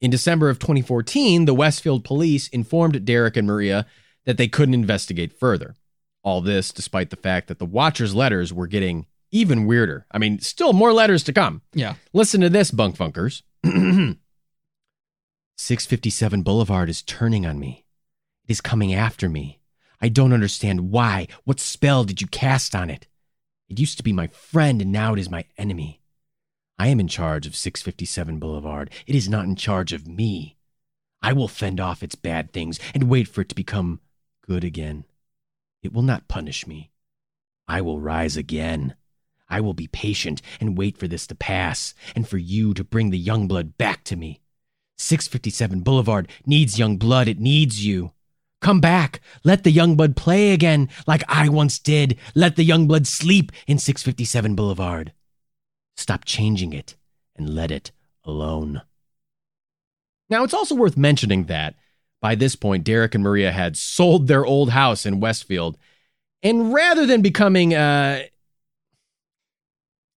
In 0.00 0.10
December 0.10 0.48
of 0.48 0.58
2014, 0.58 1.44
the 1.44 1.54
Westfield 1.54 2.02
police 2.02 2.48
informed 2.48 3.04
Derek 3.04 3.36
and 3.36 3.46
Maria 3.46 3.86
that 4.24 4.38
they 4.38 4.48
couldn't 4.48 4.74
investigate 4.74 5.38
further. 5.38 5.76
All 6.22 6.40
this 6.40 6.72
despite 6.72 7.10
the 7.10 7.16
fact 7.16 7.46
that 7.48 7.58
the 7.58 7.66
Watcher's 7.66 8.14
letters 8.14 8.52
were 8.52 8.66
getting 8.66 9.06
even 9.30 9.66
weirder. 9.66 10.06
I 10.10 10.18
mean, 10.18 10.40
still 10.40 10.72
more 10.72 10.92
letters 10.92 11.22
to 11.24 11.32
come. 11.32 11.62
yeah. 11.74 11.94
Listen 12.12 12.40
to 12.40 12.48
this, 12.48 12.70
bunk 12.70 12.96
funkers. 12.96 13.42
657 15.58 16.42
Boulevard 16.42 16.88
is 16.88 17.02
turning 17.02 17.46
on 17.46 17.58
me. 17.58 17.84
It 18.44 18.52
is 18.52 18.60
coming 18.60 18.94
after 18.94 19.28
me. 19.28 19.60
I 20.00 20.08
don't 20.08 20.32
understand 20.32 20.90
why. 20.90 21.28
What 21.44 21.60
spell 21.60 22.04
did 22.04 22.20
you 22.20 22.26
cast 22.26 22.74
on 22.74 22.90
it? 22.90 23.06
It 23.68 23.78
used 23.78 23.96
to 23.96 24.02
be 24.02 24.12
my 24.12 24.26
friend 24.28 24.80
and 24.80 24.92
now 24.92 25.12
it 25.12 25.18
is 25.18 25.30
my 25.30 25.44
enemy. 25.58 26.00
I 26.78 26.88
am 26.88 27.00
in 27.00 27.08
charge 27.08 27.46
of 27.46 27.56
657 27.56 28.38
Boulevard. 28.38 28.90
It 29.06 29.14
is 29.14 29.28
not 29.28 29.46
in 29.46 29.56
charge 29.56 29.92
of 29.92 30.06
me. 30.06 30.56
I 31.22 31.32
will 31.32 31.48
fend 31.48 31.80
off 31.80 32.02
its 32.02 32.14
bad 32.14 32.52
things 32.52 32.78
and 32.94 33.08
wait 33.08 33.28
for 33.28 33.40
it 33.40 33.48
to 33.48 33.54
become 33.54 34.00
good 34.42 34.62
again. 34.62 35.04
It 35.82 35.92
will 35.92 36.02
not 36.02 36.28
punish 36.28 36.66
me. 36.66 36.90
I 37.66 37.80
will 37.80 38.00
rise 38.00 38.36
again. 38.36 38.94
I 39.48 39.60
will 39.60 39.74
be 39.74 39.88
patient 39.88 40.42
and 40.60 40.76
wait 40.76 40.98
for 40.98 41.08
this 41.08 41.26
to 41.28 41.34
pass, 41.34 41.94
and 42.14 42.28
for 42.28 42.36
you 42.36 42.74
to 42.74 42.84
bring 42.84 43.10
the 43.10 43.18
young 43.18 43.46
blood 43.46 43.78
back 43.78 44.04
to 44.04 44.16
me. 44.16 44.40
657 44.98 45.80
Boulevard 45.80 46.28
needs 46.44 46.78
young 46.78 46.96
blood. 46.96 47.28
It 47.28 47.38
needs 47.38 47.84
you. 47.84 48.12
Come 48.60 48.80
back. 48.80 49.20
Let 49.44 49.64
the 49.64 49.70
young 49.70 49.96
blood 49.96 50.16
play 50.16 50.52
again, 50.52 50.88
like 51.06 51.22
I 51.28 51.48
once 51.48 51.78
did. 51.78 52.18
Let 52.34 52.56
the 52.56 52.64
young 52.64 52.86
blood 52.86 53.06
sleep 53.06 53.52
in 53.66 53.78
657 53.78 54.54
Boulevard. 54.54 55.12
Stop 55.96 56.24
changing 56.24 56.72
it 56.72 56.96
and 57.36 57.54
let 57.54 57.70
it 57.70 57.92
alone. 58.24 58.82
Now, 60.28 60.42
it's 60.42 60.54
also 60.54 60.74
worth 60.74 60.96
mentioning 60.96 61.44
that 61.44 61.76
by 62.20 62.34
this 62.34 62.56
point, 62.56 62.84
Derek 62.84 63.14
and 63.14 63.22
Maria 63.22 63.52
had 63.52 63.76
sold 63.76 64.26
their 64.26 64.44
old 64.44 64.70
house 64.70 65.06
in 65.06 65.20
Westfield. 65.20 65.78
And 66.42 66.72
rather 66.72 67.06
than 67.06 67.22
becoming 67.22 67.74
uh, 67.74 68.22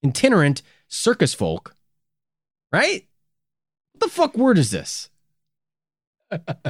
itinerant 0.04 0.62
circus 0.88 1.34
folk, 1.34 1.76
right? 2.72 3.06
What 3.94 4.00
the 4.02 4.10
fuck 4.10 4.38
word 4.38 4.58
is 4.58 4.72
this? 4.72 5.10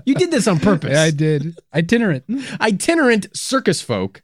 You 0.05 0.15
did 0.15 0.31
this 0.31 0.47
on 0.47 0.59
purpose. 0.59 0.91
Yeah, 0.91 1.03
I 1.03 1.11
did. 1.11 1.57
Itinerant. 1.73 2.23
Itinerant 2.61 3.27
circus 3.35 3.81
folk. 3.81 4.21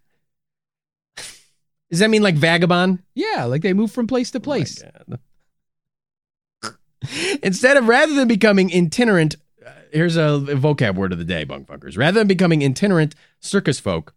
Does 1.90 2.00
that 2.00 2.10
mean 2.10 2.24
like 2.24 2.36
vagabond? 2.36 3.04
Yeah, 3.14 3.46
like 3.46 3.62
they 3.62 3.74
move 3.74 3.92
from 3.92 4.08
place 4.08 4.32
to 4.32 4.40
place. 4.40 4.84
Oh. 6.64 6.72
Instead 7.44 7.78
of 7.78 7.88
rather 7.88 8.14
than 8.14 8.28
becoming 8.28 8.72
itinerant, 8.74 9.36
uh, 9.66 9.70
here's 9.92 10.18
a 10.18 10.42
vocab 10.46 10.96
word 10.96 11.12
of 11.12 11.20
the 11.20 11.26
day, 11.26 11.44
bunk 11.44 11.68
funkers. 11.68 11.98
Rather 11.98 12.20
than 12.20 12.28
becoming 12.28 12.64
itinerant 12.64 13.14
circus 13.40 13.80
folk, 13.80 14.14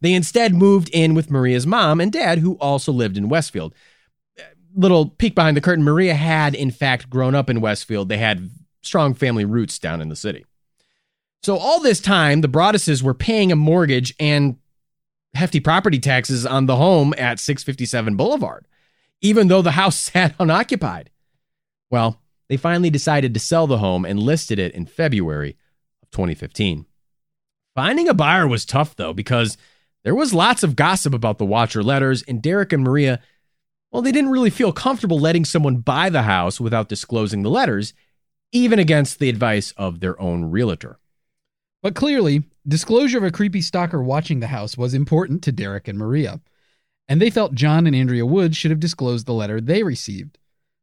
they 0.00 0.14
instead 0.14 0.54
moved 0.54 0.90
in 0.92 1.14
with 1.14 1.30
Maria's 1.30 1.66
mom 1.66 2.00
and 2.00 2.12
dad, 2.12 2.38
who 2.38 2.54
also 2.54 2.92
lived 2.92 3.16
in 3.16 3.28
Westfield. 3.28 3.72
Uh, 4.38 4.42
Little 4.74 5.10
peek 5.10 5.34
behind 5.34 5.56
the 5.56 5.60
curtain 5.60 5.84
Maria 5.84 6.14
had, 6.14 6.54
in 6.54 6.72
fact, 6.72 7.08
grown 7.08 7.34
up 7.36 7.48
in 7.48 7.60
Westfield. 7.60 8.08
They 8.08 8.18
had 8.18 8.50
strong 8.82 9.14
family 9.14 9.44
roots 9.44 9.78
down 9.78 10.00
in 10.00 10.08
the 10.08 10.16
city. 10.16 10.44
So, 11.42 11.56
all 11.56 11.80
this 11.80 12.00
time, 12.00 12.40
the 12.40 12.48
Broadduses 12.48 13.02
were 13.02 13.14
paying 13.14 13.50
a 13.50 13.56
mortgage 13.56 14.14
and 14.20 14.56
hefty 15.34 15.58
property 15.58 15.98
taxes 15.98 16.46
on 16.46 16.66
the 16.66 16.76
home 16.76 17.14
at 17.18 17.40
657 17.40 18.16
Boulevard, 18.16 18.66
even 19.20 19.48
though 19.48 19.62
the 19.62 19.72
house 19.72 19.96
sat 20.12 20.34
unoccupied. 20.38 21.10
Well, 21.90 22.20
they 22.48 22.56
finally 22.56 22.90
decided 22.90 23.34
to 23.34 23.40
sell 23.40 23.66
the 23.66 23.78
home 23.78 24.04
and 24.04 24.18
listed 24.18 24.58
it 24.58 24.74
in 24.74 24.86
February 24.86 25.56
of 26.02 26.10
2015. 26.10 26.86
Finding 27.74 28.08
a 28.08 28.14
buyer 28.14 28.46
was 28.46 28.64
tough, 28.64 28.94
though, 28.94 29.12
because 29.12 29.56
there 30.04 30.14
was 30.14 30.34
lots 30.34 30.62
of 30.62 30.76
gossip 30.76 31.14
about 31.14 31.38
the 31.38 31.46
Watcher 31.46 31.82
letters, 31.82 32.22
and 32.28 32.42
Derek 32.42 32.72
and 32.72 32.84
Maria, 32.84 33.20
well, 33.90 34.02
they 34.02 34.12
didn't 34.12 34.30
really 34.30 34.50
feel 34.50 34.72
comfortable 34.72 35.18
letting 35.18 35.44
someone 35.44 35.76
buy 35.78 36.08
the 36.08 36.22
house 36.22 36.60
without 36.60 36.88
disclosing 36.88 37.42
the 37.42 37.50
letters, 37.50 37.94
even 38.52 38.78
against 38.78 39.18
the 39.18 39.28
advice 39.28 39.72
of 39.76 40.00
their 40.00 40.20
own 40.20 40.50
realtor. 40.50 40.98
But 41.82 41.96
clearly, 41.96 42.44
disclosure 42.66 43.18
of 43.18 43.24
a 43.24 43.32
creepy 43.32 43.60
stalker 43.60 44.02
watching 44.02 44.40
the 44.40 44.46
house 44.46 44.78
was 44.78 44.94
important 44.94 45.42
to 45.42 45.52
Derek 45.52 45.88
and 45.88 45.98
Maria, 45.98 46.40
and 47.08 47.20
they 47.20 47.28
felt 47.28 47.54
John 47.54 47.86
and 47.86 47.96
Andrea 47.96 48.24
Woods 48.24 48.56
should 48.56 48.70
have 48.70 48.78
disclosed 48.80 49.26
the 49.26 49.34
letter 49.34 49.60
they 49.60 49.82
received. 49.82 50.38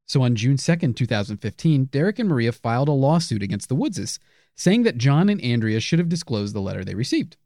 So 0.05 0.21
on 0.23 0.35
June 0.35 0.57
2nd, 0.57 0.95
2015, 0.95 1.85
Derek 1.85 2.19
and 2.19 2.27
Maria 2.27 2.51
filed 2.51 2.89
a 2.89 2.93
lawsuit 2.93 3.41
against 3.41 3.69
the 3.69 3.75
Woodses, 3.75 4.19
saying 4.55 4.83
that 4.83 4.97
John 4.97 5.29
and 5.29 5.41
Andrea 5.41 5.79
should 5.79 5.99
have 5.99 6.09
disclosed 6.09 6.53
the 6.53 6.61
letter 6.61 6.83
they 6.83 6.95
received. 6.95 7.37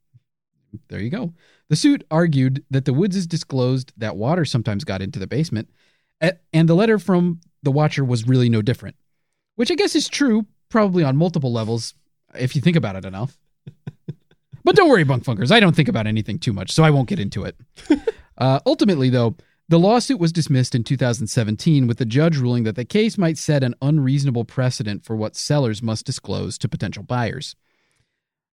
There 0.87 0.99
you 0.99 1.11
go. 1.11 1.33
The 1.69 1.75
suit 1.75 2.07
argued 2.09 2.63
that 2.71 2.85
the 2.85 2.93
Woodses 2.93 3.27
disclosed 3.27 3.93
that 3.97 4.15
water 4.15 4.45
sometimes 4.45 4.83
got 4.83 5.03
into 5.03 5.19
the 5.19 5.27
basement, 5.27 5.69
and 6.19 6.67
the 6.67 6.73
letter 6.73 6.97
from 6.97 7.41
the 7.61 7.71
Watcher 7.71 8.03
was 8.03 8.27
really 8.27 8.49
no 8.49 8.63
different, 8.63 8.95
which 9.55 9.69
I 9.69 9.75
guess 9.75 9.95
is 9.95 10.09
true, 10.09 10.47
probably 10.69 11.03
on 11.03 11.17
multiple 11.17 11.53
levels, 11.53 11.93
if 12.33 12.55
you 12.55 12.61
think 12.61 12.77
about 12.77 12.95
it 12.95 13.05
enough. 13.05 13.37
But 14.63 14.75
don't 14.75 14.89
worry, 14.89 15.03
bunk 15.03 15.25
funkers. 15.25 15.51
I 15.51 15.59
don't 15.59 15.75
think 15.75 15.89
about 15.89 16.07
anything 16.07 16.39
too 16.39 16.53
much, 16.53 16.71
so 16.71 16.83
I 16.83 16.89
won't 16.89 17.09
get 17.09 17.19
into 17.19 17.43
it. 17.43 17.57
uh, 18.37 18.59
ultimately, 18.65 19.09
though, 19.09 19.35
the 19.67 19.79
lawsuit 19.79 20.19
was 20.19 20.31
dismissed 20.31 20.73
in 20.73 20.83
2017 20.83 21.87
with 21.87 21.97
the 21.97 22.05
judge 22.05 22.37
ruling 22.37 22.63
that 22.63 22.75
the 22.75 22.85
case 22.85 23.17
might 23.17 23.37
set 23.37 23.63
an 23.63 23.75
unreasonable 23.81 24.45
precedent 24.45 25.03
for 25.03 25.15
what 25.15 25.35
sellers 25.35 25.81
must 25.81 26.05
disclose 26.05 26.57
to 26.59 26.69
potential 26.69 27.03
buyers. 27.03 27.55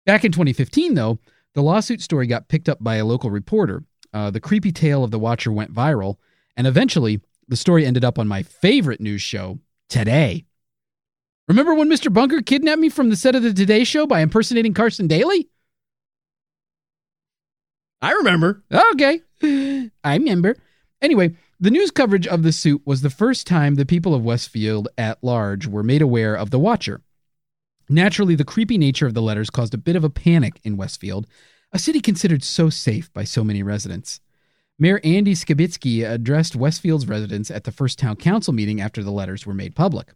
Back 0.06 0.24
in 0.24 0.32
2015, 0.32 0.93
though, 0.93 1.18
the 1.53 1.64
lawsuit 1.64 2.01
story 2.01 2.28
got 2.28 2.49
picked 2.49 2.70
up 2.70 2.84
by 2.84 2.97
a 2.97 3.06
local 3.06 3.32
reporter. 3.32 3.84
Uh, 4.14 4.30
the 4.30 4.39
creepy 4.39 4.72
tale 4.72 5.03
of 5.03 5.12
the 5.12 5.20
Watcher 5.20 5.51
went 5.51 5.74
viral, 5.74 6.18
and 6.56 6.68
eventually, 6.68 7.22
the 7.47 7.56
story 7.56 7.86
ended 7.86 8.06
up 8.06 8.20
on 8.20 8.28
my 8.28 8.43
favorite 8.43 9.01
news 9.01 9.22
show, 9.22 9.60
Today. 9.89 10.45
Remember 11.48 11.76
when 11.76 11.89
Mr. 11.89 12.12
Bunker 12.12 12.41
kidnapped 12.41 12.80
me 12.80 12.89
from 12.89 13.10
the 13.10 13.16
set 13.16 13.36
of 13.36 13.43
the 13.43 13.54
Today 13.54 13.84
Show 13.84 14.08
by 14.08 14.22
impersonating 14.22 14.74
Carson 14.74 15.08
Daly? 15.08 15.48
I 18.02 18.12
remember. 18.14 18.64
Okay. 18.72 19.22
I 20.04 20.16
remember. 20.16 20.56
Anyway, 21.02 21.36
the 21.60 21.70
news 21.70 21.91
coverage 21.91 22.26
of 22.26 22.41
the 22.41 22.52
suit 22.52 22.82
was 22.86 23.02
the 23.02 23.10
first 23.12 23.46
time 23.46 23.76
the 23.76 23.86
people 23.86 24.16
of 24.16 24.26
Westfield 24.26 24.88
at 24.98 25.24
large 25.24 25.68
were 25.68 25.84
made 25.84 26.02
aware 26.02 26.36
of 26.36 26.50
the 26.50 26.60
Watcher. 26.60 27.02
Naturally, 27.89 28.34
the 28.34 28.43
creepy 28.43 28.80
nature 28.80 29.06
of 29.06 29.14
the 29.14 29.22
letters 29.22 29.52
caused 29.52 29.76
a 29.76 29.80
bit 29.80 29.96
of 29.96 30.04
a 30.04 30.10
panic 30.10 30.60
in 30.64 30.78
Westfield, 30.78 31.28
a 31.72 31.78
city 31.78 32.02
considered 32.02 32.43
so 32.43 32.72
safe 32.72 33.14
by 33.14 33.24
so 33.24 33.43
many 33.43 33.62
residents. 33.62 34.20
Mayor 34.80 35.00
Andy 35.04 35.36
Skibitsky 35.36 36.10
addressed 36.10 36.56
Westfield's 36.56 37.08
residents 37.08 37.52
at 37.52 37.66
the 37.66 37.72
first 37.72 38.00
town 38.00 38.16
council 38.16 38.54
meeting 38.54 38.82
after 38.82 39.04
the 39.04 39.12
letters 39.12 39.46
were 39.46 39.54
made 39.54 39.76
public. 39.76 40.14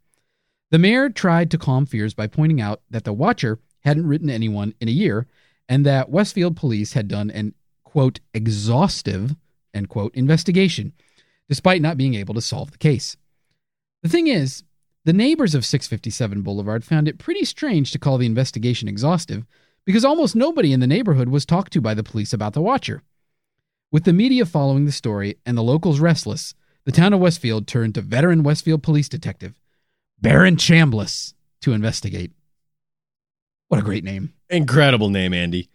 The 0.72 0.80
mayor 0.80 1.09
tried 1.09 1.49
to 1.51 1.57
calm 1.57 1.86
fears 1.86 2.13
by 2.13 2.28
pointing 2.28 2.61
out 2.61 2.82
that 2.89 3.03
the 3.03 3.13
Watcher 3.13 3.59
hadn't 3.82 4.07
written 4.07 4.30
anyone 4.30 4.74
in 4.80 4.88
a 4.88 4.91
year 4.91 5.28
and 5.67 5.86
that 5.86 6.09
Westfield 6.09 6.55
police 6.55 6.93
had 6.93 7.07
done 7.07 7.32
an 7.32 7.53
quote 7.84 8.20
exhaustive 8.34 9.36
end 9.74 9.89
quote 9.89 10.13
investigation 10.13 10.93
despite 11.47 11.82
not 11.82 11.97
being 11.97 12.13
able 12.13 12.36
to 12.36 12.41
solve 12.41 12.72
the 12.72 12.78
case. 12.78 13.17
The 14.03 14.09
thing 14.09 14.28
is, 14.28 14.63
the 15.05 15.13
neighbors 15.13 15.55
of 15.55 15.65
657 15.65 16.43
Boulevard 16.43 16.84
found 16.84 17.07
it 17.07 17.17
pretty 17.17 17.43
strange 17.43 17.91
to 17.91 17.99
call 17.99 18.20
the 18.20 18.28
investigation 18.28 18.88
exhaustive 18.88 19.47
because 19.86 20.05
almost 20.05 20.36
nobody 20.36 20.72
in 20.72 20.80
the 20.80 20.88
neighborhood 20.88 21.30
was 21.30 21.45
talked 21.45 21.74
to 21.74 21.82
by 21.82 21.95
the 21.95 22.03
police 22.03 22.32
about 22.32 22.53
the 22.53 22.61
Watcher. 22.61 23.01
With 23.91 24.03
the 24.03 24.13
media 24.13 24.45
following 24.45 24.86
the 24.86 24.91
story 24.91 25.38
and 25.47 25.57
the 25.57 25.63
locals 25.63 25.99
restless, 25.99 26.53
the 26.86 26.91
town 26.91 27.13
of 27.13 27.20
Westfield 27.20 27.65
turned 27.65 27.95
to 27.95 28.01
veteran 28.01 28.43
Westfield 28.43 28.84
police 28.84 29.09
detective 29.09 29.59
Baron 30.22 30.55
Chambliss 30.55 31.34
to 31.61 31.74
investigate. 31.74 32.32
What 33.67 33.80
a 33.80 33.84
great 33.84 34.03
name. 34.03 34.34
Incredible 34.49 35.09
name, 35.09 35.34
Andy. 35.34 35.70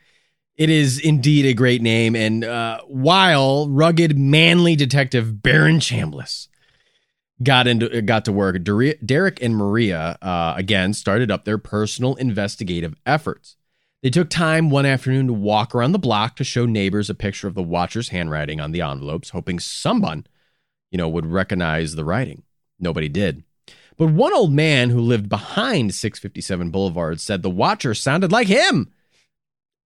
It 0.56 0.70
is 0.70 0.98
indeed 0.98 1.46
a 1.46 1.54
great 1.54 1.82
name. 1.82 2.14
And 2.14 2.44
uh, 2.44 2.80
while 2.86 3.68
rugged, 3.68 4.18
manly 4.18 4.76
detective 4.76 5.42
Baron 5.42 5.78
Chambliss 5.78 6.48
got 7.42 7.66
into 7.66 8.02
got 8.02 8.24
to 8.26 8.32
work, 8.32 8.62
Derek 8.62 9.42
and 9.42 9.56
Maria 9.56 10.18
uh, 10.22 10.54
again 10.56 10.92
started 10.92 11.30
up 11.30 11.44
their 11.44 11.58
personal 11.58 12.14
investigative 12.16 12.94
efforts. 13.04 13.56
They 14.02 14.10
took 14.10 14.28
time 14.28 14.70
one 14.70 14.86
afternoon 14.86 15.28
to 15.28 15.32
walk 15.32 15.74
around 15.74 15.92
the 15.92 15.98
block 15.98 16.36
to 16.36 16.44
show 16.44 16.66
neighbors 16.66 17.08
a 17.08 17.14
picture 17.14 17.48
of 17.48 17.54
the 17.54 17.62
Watcher's 17.62 18.10
handwriting 18.10 18.60
on 18.60 18.72
the 18.72 18.82
envelopes, 18.82 19.30
hoping 19.30 19.58
someone, 19.58 20.26
you 20.90 20.98
know, 20.98 21.08
would 21.08 21.26
recognize 21.26 21.94
the 21.94 22.04
writing. 22.04 22.42
Nobody 22.78 23.08
did. 23.08 23.44
But 23.96 24.10
one 24.10 24.32
old 24.32 24.52
man 24.52 24.90
who 24.90 25.00
lived 25.00 25.28
behind 25.28 25.94
657 25.94 26.70
Boulevard 26.70 27.20
said 27.20 27.42
the 27.42 27.50
Watcher 27.50 27.94
sounded 27.94 28.32
like 28.32 28.48
him. 28.48 28.90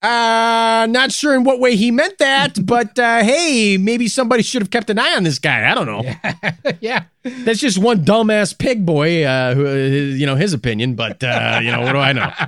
Uh, 0.01 0.87
not 0.89 1.11
sure 1.11 1.35
in 1.35 1.43
what 1.43 1.59
way 1.59 1.75
he 1.75 1.91
meant 1.91 2.19
that, 2.19 2.55
but 2.65 2.97
uh, 2.99 3.23
hey, 3.25 3.77
maybe 3.79 4.07
somebody 4.07 4.43
should 4.45 4.63
have 4.63 4.71
kept 4.71 4.91
an 4.91 4.99
eye 4.99 5.15
on 5.17 5.25
this 5.25 5.41
guy. 5.41 5.69
I 5.69 5.75
don't 5.75 5.87
know. 5.87 6.03
Yeah. 6.05 6.53
yeah. 6.81 7.05
That's 7.25 7.59
just 7.59 7.79
one 7.79 8.05
dumbass 8.05 8.57
pig 8.57 8.87
boy, 8.87 9.25
uh, 9.25 9.55
who, 9.55 9.67
uh, 9.67 9.73
you 9.75 10.25
know, 10.25 10.37
his 10.37 10.53
opinion, 10.53 10.95
but, 10.95 11.23
uh, 11.25 11.59
you 11.63 11.73
know, 11.73 11.81
what 11.81 11.93
do 11.93 11.99
I 11.99 12.13
know? 12.13 12.31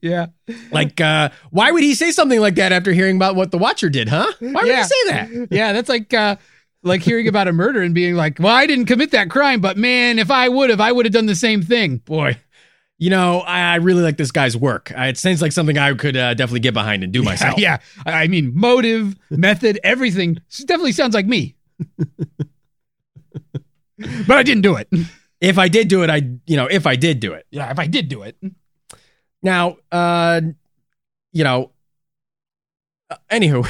Yeah. 0.00 0.26
Like, 0.70 1.00
uh, 1.00 1.30
why 1.50 1.72
would 1.72 1.82
he 1.82 1.96
say 1.96 2.12
something 2.12 2.38
like 2.38 2.54
that 2.54 2.70
after 2.70 2.92
hearing 2.92 3.16
about 3.16 3.34
what 3.34 3.50
the 3.50 3.58
Watcher 3.58 3.88
did, 3.90 4.08
huh? 4.08 4.30
Why 4.38 4.52
would 4.52 4.66
Yeah. 4.68 4.76
he 4.76 4.84
say 4.84 4.94
that? 5.08 5.48
Yeah, 5.50 5.72
that's 5.72 5.88
like 5.88 6.14
uh 6.14 6.36
like 6.82 7.02
hearing 7.02 7.28
about 7.28 7.48
a 7.48 7.52
murder 7.52 7.82
and 7.82 7.94
being 7.94 8.14
like, 8.14 8.38
"Well, 8.38 8.54
I 8.54 8.66
didn't 8.66 8.86
commit 8.86 9.10
that 9.12 9.30
crime, 9.30 9.60
but 9.60 9.76
man, 9.76 10.18
if 10.18 10.30
I 10.30 10.48
would 10.48 10.70
have, 10.70 10.80
I 10.80 10.92
would 10.92 11.06
have 11.06 11.12
done 11.12 11.26
the 11.26 11.34
same 11.34 11.62
thing." 11.62 11.98
Boy, 11.98 12.38
you 12.98 13.10
know, 13.10 13.40
I, 13.40 13.60
I 13.60 13.74
really 13.76 14.02
like 14.02 14.16
this 14.16 14.30
guy's 14.30 14.56
work. 14.56 14.92
Uh, 14.96 15.02
it 15.02 15.18
seems 15.18 15.40
like 15.40 15.52
something 15.52 15.78
I 15.78 15.94
could 15.94 16.16
uh, 16.16 16.34
definitely 16.34 16.60
get 16.60 16.74
behind 16.74 17.04
and 17.04 17.12
do 17.12 17.22
myself. 17.22 17.58
Yeah, 17.58 17.78
I 18.06 18.24
I 18.24 18.28
mean, 18.28 18.52
motive, 18.54 19.16
method, 19.30 19.78
everything 19.82 20.38
definitely 20.66 20.92
sounds 20.92 21.14
like 21.14 21.26
me. 21.26 21.56
but 23.98 24.36
I 24.36 24.42
didn't 24.42 24.62
do 24.62 24.76
it. 24.76 24.88
If 25.40 25.58
I 25.58 25.68
did 25.68 25.88
do 25.88 26.02
it, 26.02 26.10
I, 26.10 26.22
you 26.46 26.56
know, 26.56 26.66
if 26.66 26.86
I 26.86 26.96
did 26.96 27.20
do 27.20 27.32
it. 27.32 27.46
Yeah, 27.50 27.70
if 27.70 27.78
I 27.78 27.86
did 27.86 28.08
do 28.08 28.22
it. 28.22 28.36
Now, 29.42 29.76
uh, 29.92 30.40
you 31.32 31.44
know, 31.44 31.70
uh, 33.10 33.16
anywho, 33.30 33.68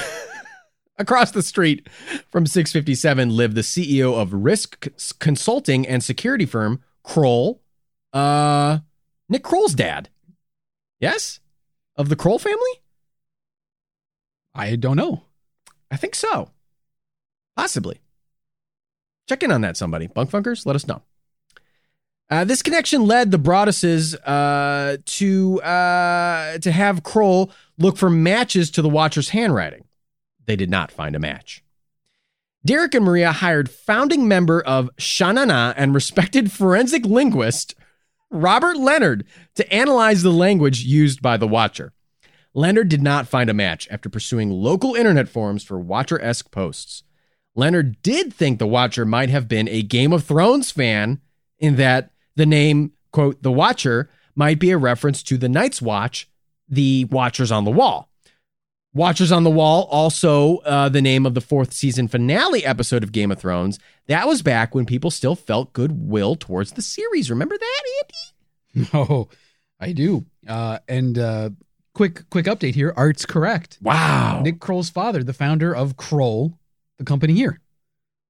Across 0.99 1.31
the 1.31 1.43
street 1.43 1.89
from 2.31 2.45
657 2.45 3.31
lived 3.31 3.55
the 3.55 3.61
CEO 3.61 4.21
of 4.21 4.33
risk 4.33 4.89
consulting 5.21 5.87
and 5.87 6.03
security 6.03 6.45
firm 6.45 6.83
Kroll, 7.05 7.63
uh, 8.13 8.79
Nick 9.29 9.45
Kroll's 9.45 9.75
dad. 9.75 10.09
Yes? 11.01 11.39
Of 11.97 12.09
the 12.09 12.17
Kroll 12.17 12.39
family? 12.39 12.83
I 14.55 14.75
don't 14.75 14.97
know. 14.97 15.23
I 15.91 15.97
think 15.97 16.15
so. 16.17 16.51
Possibly. 17.57 18.01
Check 19.29 19.43
in 19.43 19.53
on 19.53 19.61
that, 19.61 19.77
somebody. 19.77 20.09
Bunk 20.09 20.31
Funkers, 20.31 20.67
let 20.67 20.75
us 20.75 20.87
know. 20.87 21.03
Uh, 22.31 22.45
this 22.45 22.61
connection 22.61 23.05
led 23.05 23.31
the 23.31 23.39
Broadduses 23.39 24.15
uh, 24.27 24.99
to 25.05 25.63
uh, 25.63 26.59
to 26.59 26.73
have 26.73 27.03
Kroll 27.03 27.51
look 27.79 27.97
for 27.97 28.11
matches 28.11 28.71
to 28.73 28.83
the 28.83 28.89
Watcher's 28.89 29.31
handwriting. 29.31 29.85
They 30.49 30.57
did 30.57 30.71
not 30.71 30.91
find 30.91 31.15
a 31.15 31.19
match. 31.21 31.63
Derek 32.65 32.95
and 32.95 33.05
Maria 33.05 33.33
hired 33.33 33.71
founding 33.71 34.27
member 34.27 34.63
of 34.63 34.89
Sha 34.97 35.31
Na 35.31 35.45
Na 35.45 35.75
and 35.77 35.95
respected 35.95 36.51
forensic 36.51 37.05
linguist 37.05 37.75
Robert 38.31 38.79
Leonard 38.79 39.27
to 39.57 39.73
analyze 39.73 40.23
the 40.23 40.33
language 40.33 40.85
used 40.85 41.21
by 41.21 41.37
the 41.37 41.47
Watcher. 41.47 41.93
Leonard 42.55 42.89
did 42.89 43.03
not 43.03 43.29
find 43.29 43.51
a 43.51 43.55
match 43.55 43.87
after 43.91 44.09
pursuing 44.09 44.51
local 44.51 44.95
internet 44.95 45.29
forums 45.29 45.63
for 45.63 45.79
Watcher 45.79 46.21
esque 46.23 46.51
posts. 46.51 47.03
Leonard 47.55 48.01
did 48.03 48.33
think 48.33 48.59
the 48.59 48.67
Watcher 48.67 49.05
might 49.05 49.29
have 49.29 49.49
been 49.49 49.69
a 49.69 49.83
Game 49.83 50.15
of 50.15 50.25
Thrones 50.25 50.71
fan, 50.71 51.21
in 51.59 51.77
that 51.77 52.11
the 52.37 52.47
name, 52.47 52.93
quote, 53.13 53.43
the 53.43 53.53
Watcher 53.53 54.09
might 54.35 54.59
be 54.59 54.71
a 54.71 54.79
reference 54.79 55.23
to 55.25 55.37
the 55.37 55.49
Night's 55.49 55.83
Watch, 55.83 56.27
the 56.67 57.05
Watchers 57.05 57.53
on 57.53 57.65
the 57.65 57.71
Wall. 57.71 58.09
Watchers 58.95 59.31
on 59.31 59.45
the 59.45 59.51
Wall, 59.51 59.87
also 59.91 60.57
uh, 60.59 60.89
the 60.89 61.03
name 61.03 61.27
of 61.27 61.35
the 61.35 61.41
fourth 61.41 61.73
season 61.73 62.09
finale 62.09 62.65
episode 62.65 63.03
of 63.03 63.13
Game 63.13 63.31
of 63.31 63.39
Thrones. 63.39 63.79
That 64.07 64.27
was 64.27 64.43
back 64.43 64.75
when 64.75 64.87
people 64.87 65.11
still 65.11 65.35
felt 65.37 65.73
goodwill 65.73 66.37
towards 66.37 66.73
the 66.73 66.83
series. 66.83 67.31
Remember 67.31 67.57
that, 67.59 67.83
Andy? 68.03 68.89
No, 68.93 69.29
I 69.81 69.93
do. 69.93 70.25
Uh, 70.47 70.79
and 70.89 71.19
uh, 71.19 71.51
quick, 71.95 72.29
quick 72.31 72.47
update 72.47 72.75
here. 72.75 72.93
Art's 72.97 73.27
correct. 73.27 73.79
Wow. 73.83 74.41
Nick 74.43 74.61
Kroll's 74.61 74.91
father, 74.91 75.25
the 75.25 75.33
founder 75.33 75.75
of 75.75 75.97
Kroll, 75.97 76.59
the 76.99 77.05
company 77.05 77.35
here. 77.35 77.61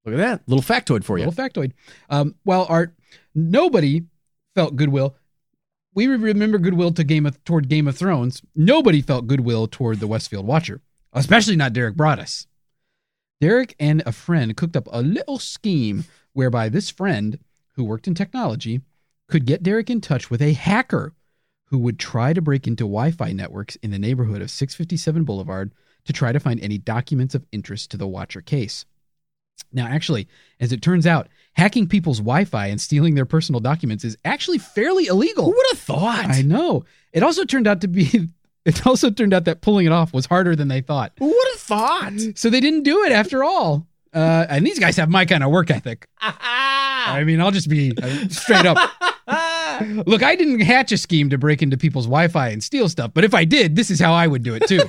Look 0.05 0.15
at 0.15 0.19
that. 0.19 0.43
Little 0.47 0.63
factoid 0.63 1.05
for 1.05 1.19
you. 1.19 1.27
Little 1.27 1.45
factoid. 1.45 1.73
Um, 2.09 2.35
while 2.45 2.67
Art, 2.69 2.95
nobody 3.35 4.05
felt 4.55 4.75
goodwill. 4.75 5.17
We 5.95 6.07
remember 6.07 6.59
goodwill 6.59 6.93
to 6.93 7.05
Game 7.05 7.27
of 7.27 7.43
toward 7.45 7.69
Game 7.69 7.89
of 7.89 7.97
Thrones. 7.97 8.43
Nobody 8.55 9.03
felt 9.03 9.27
goodwill 9.27 9.67
toward 9.67 10.01
the 10.01 10.07
Westfield 10.07 10.47
Watcher, 10.47 10.81
especially 11.13 11.57
not 11.57 11.73
Derek 11.73 11.97
Broaddus. 11.97 12.47
Derek 13.41 13.75
and 13.79 14.03
a 14.05 14.13
friend 14.13 14.57
cooked 14.57 14.77
up 14.77 14.89
a 14.91 15.03
little 15.03 15.39
scheme 15.39 16.05
whereby 16.33 16.69
this 16.69 16.91
friend, 16.91 17.39
who 17.75 17.85
worked 17.85 18.07
in 18.07 18.15
technology, 18.15 18.81
could 19.29 19.47
get 19.47 19.63
Derek 19.63 19.91
in 19.91 20.01
touch 20.01 20.31
with 20.31 20.43
a 20.43 20.53
hacker 20.53 21.15
who 21.67 21.79
would 21.79 21.99
try 21.99 22.33
to 22.33 22.43
break 22.43 22.67
into 22.67 22.85
Wi 22.85 23.11
Fi 23.11 23.33
networks 23.33 23.77
in 23.77 23.91
the 23.91 23.99
neighborhood 23.99 24.43
of 24.43 24.51
657 24.51 25.25
Boulevard 25.25 25.73
to 26.05 26.13
try 26.13 26.33
to 26.33 26.41
find 26.41 26.61
any 26.61 26.79
documents 26.79 27.35
of 27.35 27.45
interest 27.53 27.91
to 27.91 27.97
the 27.97 28.07
Watcher 28.07 28.41
case. 28.41 28.85
Now, 29.73 29.87
actually, 29.87 30.29
as 30.61 30.73
it 30.73 30.81
turns 30.81 31.07
out, 31.07 31.29
hacking 31.59 31.89
people's 31.89 32.19
Wi 32.19 32.45
Fi 32.45 32.69
and 32.69 32.81
stealing 32.81 33.17
their 33.17 33.27
personal 33.27 33.61
documents 33.61 34.05
is 34.05 34.17
actually 34.25 34.59
fairly 34.59 35.07
illegal. 35.07 35.45
Who 35.45 35.51
would 35.51 35.67
have 35.73 35.81
thought? 35.81 36.27
I 36.27 36.43
know. 36.43 36.85
It 37.13 37.23
also 37.23 37.45
turned 37.45 37.67
out 37.67 37.83
to 37.83 37.89
be. 37.89 38.29
It 38.65 38.87
also 38.87 39.09
turned 39.09 39.33
out 39.33 39.47
that 39.47 39.63
pulling 39.63 39.87
it 39.87 39.93
off 39.93 40.13
was 40.13 40.27
harder 40.27 40.55
than 40.55 40.69
they 40.69 40.83
thought. 40.83 41.13
Who 41.21 41.27
would 41.27 41.49
have 41.53 41.61
thought? 41.61 42.13
So 42.35 42.51
they 42.51 42.61
didn't 42.61 42.83
do 42.83 43.03
it 43.05 43.13
after 43.13 43.43
all. 43.43 43.87
Uh, 44.13 44.45
and 44.47 44.67
these 44.67 44.79
guys 44.79 44.95
have 44.99 45.09
my 45.09 45.25
kind 45.25 45.43
of 45.43 45.51
work 45.51 45.71
ethic. 45.71 46.07
I 46.21 47.23
mean, 47.25 47.41
I'll 47.41 47.53
just 47.53 47.71
be 47.71 47.97
uh, 47.97 48.29
straight 48.29 48.67
up. 48.67 48.77
Look, 50.07 50.23
I 50.23 50.35
didn't 50.37 50.61
hatch 50.61 50.93
a 50.93 50.99
scheme 50.99 51.31
to 51.31 51.39
break 51.39 51.63
into 51.63 51.79
people's 51.79 52.05
Wi 52.05 52.29
Fi 52.29 52.49
and 52.49 52.63
steal 52.63 52.91
stuff, 52.91 53.13
but 53.15 53.25
if 53.25 53.33
I 53.33 53.47
did, 53.47 53.75
this 53.75 53.91
is 53.91 53.99
how 54.01 54.13
I 54.13 54.27
would 54.27 54.43
do 54.43 54.55
it 54.55 54.67
too. 54.69 54.83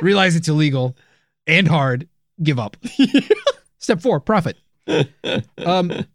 Realize 0.00 0.36
it's 0.36 0.46
illegal 0.46 0.96
and 1.48 1.66
hard, 1.66 2.06
give 2.44 2.60
up. 2.60 2.76
Step 3.78 4.02
four, 4.02 4.20
profit. 4.20 4.56
Um, 5.64 6.06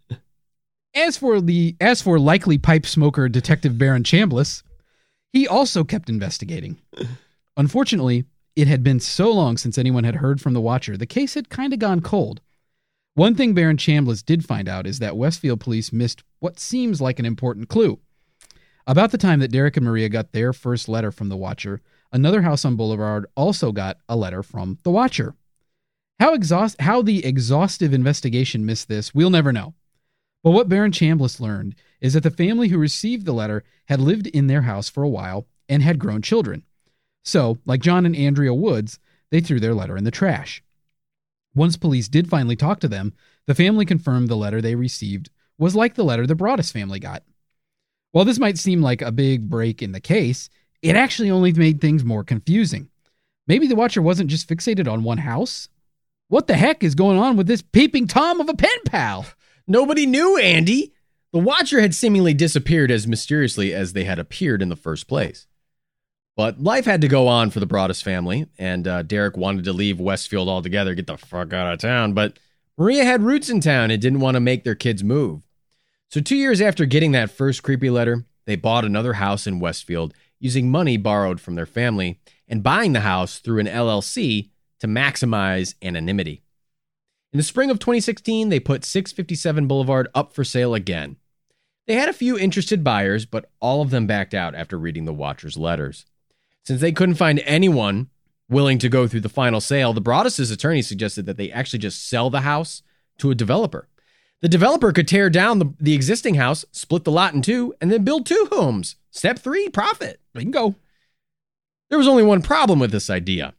as 0.95 1.17
for 1.17 1.41
the 1.41 1.76
as 1.80 2.01
for 2.01 2.20
likely 2.20 2.57
pipe 2.57 2.86
smoker 2.86 3.30
Detective 3.30 3.78
Baron 3.78 4.03
Chambliss, 4.03 4.63
he 5.34 5.47
also 5.47 5.84
kept 5.84 6.09
investigating. 6.09 6.78
Unfortunately, 7.57 8.26
it 8.55 8.67
had 8.67 8.84
been 8.84 8.99
so 8.99 9.32
long 9.32 9.57
since 9.57 9.78
anyone 9.78 10.03
had 10.03 10.15
heard 10.15 10.41
from 10.41 10.53
the 10.53 10.61
Watcher, 10.61 10.97
the 10.97 11.05
case 11.05 11.34
had 11.34 11.49
kind 11.49 11.74
of 11.74 11.80
gone 11.80 12.01
cold. 12.01 12.41
One 13.15 13.36
thing 13.36 13.53
Baron 13.53 13.78
Chambliss 13.78 14.24
did 14.24 14.45
find 14.45 14.70
out 14.70 14.88
is 14.88 14.99
that 14.99 15.17
Westfield 15.17 15.59
police 15.59 15.91
missed 15.91 16.24
what 16.39 16.59
seems 16.59 17.01
like 17.01 17.20
an 17.20 17.26
important 17.26 17.70
clue. 17.70 17.99
About 18.88 19.11
the 19.11 19.17
time 19.17 19.39
that 19.39 19.51
Derek 19.51 19.78
and 19.78 19.86
Maria 19.86 20.09
got 20.09 20.32
their 20.32 20.53
first 20.53 20.89
letter 20.89 21.11
from 21.11 21.30
the 21.30 21.38
Watcher, 21.38 21.82
another 22.11 22.41
house 22.41 22.65
on 22.65 22.76
Boulevard 22.76 23.26
also 23.36 23.72
got 23.72 23.97
a 24.07 24.15
letter 24.15 24.41
from 24.41 24.78
the 24.84 24.91
Watcher. 24.91 25.36
How 26.20 26.34
exhaust 26.34 26.82
how 26.82 27.01
the 27.01 27.26
exhaustive 27.26 27.93
investigation 27.93 28.65
missed 28.65 28.88
this, 28.88 29.13
we'll 29.13 29.30
never 29.30 29.53
know. 29.53 29.74
But 30.43 30.51
what 30.51 30.70
Baron 30.70 30.91
Chambliss 30.91 31.39
learned 31.39 31.76
is 32.01 32.13
that 32.13 32.24
the 32.24 32.32
family 32.32 32.70
who 32.70 32.78
received 32.78 33.26
the 33.26 33.34
letter 33.34 33.63
had 33.88 33.99
lived 33.99 34.28
in 34.28 34.47
their 34.47 34.63
house 34.63 34.89
for 34.89 35.03
a 35.03 35.09
while 35.09 35.47
and 35.67 35.84
had 35.84 35.99
grown 35.99 36.22
children. 36.22 36.63
So, 37.24 37.59
like 37.65 37.82
John 37.82 38.05
and 38.05 38.15
Andrea 38.15 38.53
Woods, 38.53 38.99
they 39.32 39.41
threw 39.41 39.59
their 39.59 39.74
letter 39.74 39.97
in 39.97 40.03
the 40.03 40.11
trash. 40.11 40.63
Once 41.55 41.78
police 41.78 42.07
did 42.07 42.30
finally 42.30 42.55
talk 42.55 42.80
to 42.80 42.88
them, 42.88 43.13
the 43.47 43.55
family 43.55 43.86
confirmed 43.86 44.28
the 44.28 44.38
letter 44.38 44.61
they 44.61 44.76
received 44.76 45.30
was 45.57 45.76
like 45.76 45.95
the 45.95 46.03
letter 46.03 46.26
the 46.26 46.36
Broaddus 46.36 46.72
family 46.72 46.99
got. 46.99 47.24
While 48.11 48.26
this 48.26 48.39
might 48.39 48.57
seem 48.57 48.82
like 48.82 49.01
a 49.01 49.11
big 49.11 49.49
break 49.49 49.82
in 49.82 49.91
the 49.91 49.99
case, 49.99 50.49
it 50.82 50.96
actually 50.96 51.29
only 51.29 51.51
made 51.54 51.82
things 51.82 52.04
more 52.04 52.24
confusing. 52.24 52.89
Maybe 53.46 53.67
the 53.67 53.75
Watcher 53.75 54.01
wasn't 54.01 54.29
just 54.29 54.47
fixated 54.47 54.91
on 54.91 55.04
one 55.04 55.17
house. 55.17 55.67
What 56.30 56.46
the 56.46 56.54
heck 56.54 56.84
is 56.84 56.93
going 56.93 57.18
on 57.18 57.38
with 57.38 57.47
this 57.47 57.64
peeping 57.64 58.06
Tom 58.06 58.39
of 58.39 58.47
a 58.47 58.54
pen 58.54 58.70
pal? 58.86 59.26
Nobody 59.68 60.06
knew, 60.06 60.38
Andy. 60.38 60.93
The 61.34 61.39
Watcher 61.39 61.82
had 61.82 61.96
seemingly 61.96 62.36
disappeared 62.36 62.92
as 62.92 63.08
mysteriously 63.08 63.74
as 63.74 63.93
they 63.93 64.04
had 64.04 64.20
appeared 64.20 64.62
in 64.62 64.70
the 64.70 64.76
first 64.76 65.08
place. 65.08 65.47
But 66.38 66.62
life 66.62 66.86
had 66.86 67.01
to 67.01 67.08
go 67.08 67.28
on 67.28 67.50
for 67.50 67.60
the 67.60 67.68
Broaddus 67.68 68.04
family, 68.04 68.46
and 68.60 68.88
uh, 68.88 69.01
Derek 69.01 69.38
wanted 69.38 69.66
to 69.66 69.74
leave 69.74 70.00
Westfield 70.00 70.47
altogether, 70.47 70.93
get 70.93 71.08
the 71.08 71.18
fuck 71.18 71.51
out 71.51 71.74
of 71.74 71.80
town. 71.80 72.14
But 72.14 72.38
Maria 72.78 73.06
had 73.06 73.24
roots 73.24 73.50
in 73.50 73.60
town 73.60 73.89
and 73.89 74.00
didn't 74.00 74.20
want 74.20 74.36
to 74.36 74.39
make 74.39 74.64
their 74.64 74.76
kids 74.76 75.04
move. 75.04 75.42
So, 76.12 76.22
two 76.22 76.38
years 76.38 76.62
after 76.62 76.86
getting 76.86 77.12
that 77.14 77.32
first 77.32 77.64
creepy 77.64 77.89
letter, 77.89 78.26
they 78.46 78.56
bought 78.56 78.86
another 78.86 79.14
house 79.14 79.47
in 79.47 79.60
Westfield 79.60 80.14
using 80.39 80.70
money 80.70 80.96
borrowed 80.96 81.42
from 81.42 81.56
their 81.56 81.66
family 81.66 82.20
and 82.47 82.64
buying 82.64 82.93
the 82.93 83.01
house 83.01 83.39
through 83.39 83.60
an 83.60 83.68
LLC 83.68 84.51
to 84.80 84.88
maximize 84.88 85.76
anonymity. 85.82 86.43
In 87.32 87.38
the 87.38 87.43
spring 87.43 87.70
of 87.70 87.80
2016, 87.80 88.50
they 88.50 88.60
put 88.60 88.84
657 88.84 89.68
Boulevard 89.68 90.08
up 90.16 90.34
for 90.34 90.43
sale 90.43 90.74
again. 90.74 91.18
They 91.86 91.96
had 91.96 92.10
a 92.10 92.14
few 92.14 92.38
interested 92.38 92.84
buyers, 92.84 93.26
but 93.26 93.50
all 93.60 93.82
of 93.82 93.89
them 93.89 94.08
backed 94.08 94.34
out 94.34 94.56
after 94.56 94.78
reading 94.78 95.06
the 95.06 95.14
Watcher's 95.14 95.58
letters. 95.58 96.06
Since 96.64 96.82
they 96.82 96.92
couldn't 96.92 97.16
find 97.16 97.42
anyone 97.46 98.10
willing 98.50 98.78
to 98.80 98.89
go 98.89 99.08
through 99.08 99.22
the 99.22 99.30
final 99.30 99.62
sale, 99.62 99.93
the 99.93 100.01
Broaddus' 100.01 100.51
attorney 100.51 100.82
suggested 100.82 101.26
that 101.26 101.38
they 101.38 101.51
actually 101.51 101.80
just 101.80 102.08
sell 102.08 102.30
the 102.30 102.42
house 102.42 102.82
to 103.20 103.32
a 103.32 103.36
developer. 103.36 103.88
The 104.42 104.47
developer 104.47 104.92
could 104.92 105.08
tear 105.08 105.30
down 105.30 105.60
the, 105.60 105.74
the 105.80 105.93
existing 105.93 106.36
house, 106.36 106.66
split 106.72 107.04
the 107.04 107.12
lot 107.12 107.34
in 107.34 107.42
two, 107.42 107.74
and 107.82 107.92
then 107.92 108.04
build 108.04 108.26
two 108.26 108.47
homes. 108.51 108.96
Step 109.12 109.39
three, 109.39 109.70
profit. 109.70 110.20
Bingo. 110.34 110.76
There 111.89 111.97
was 111.97 112.08
only 112.08 112.24
one 112.24 112.42
problem 112.42 112.80
with 112.80 112.92
this 112.92 113.10
idea. 113.10 113.54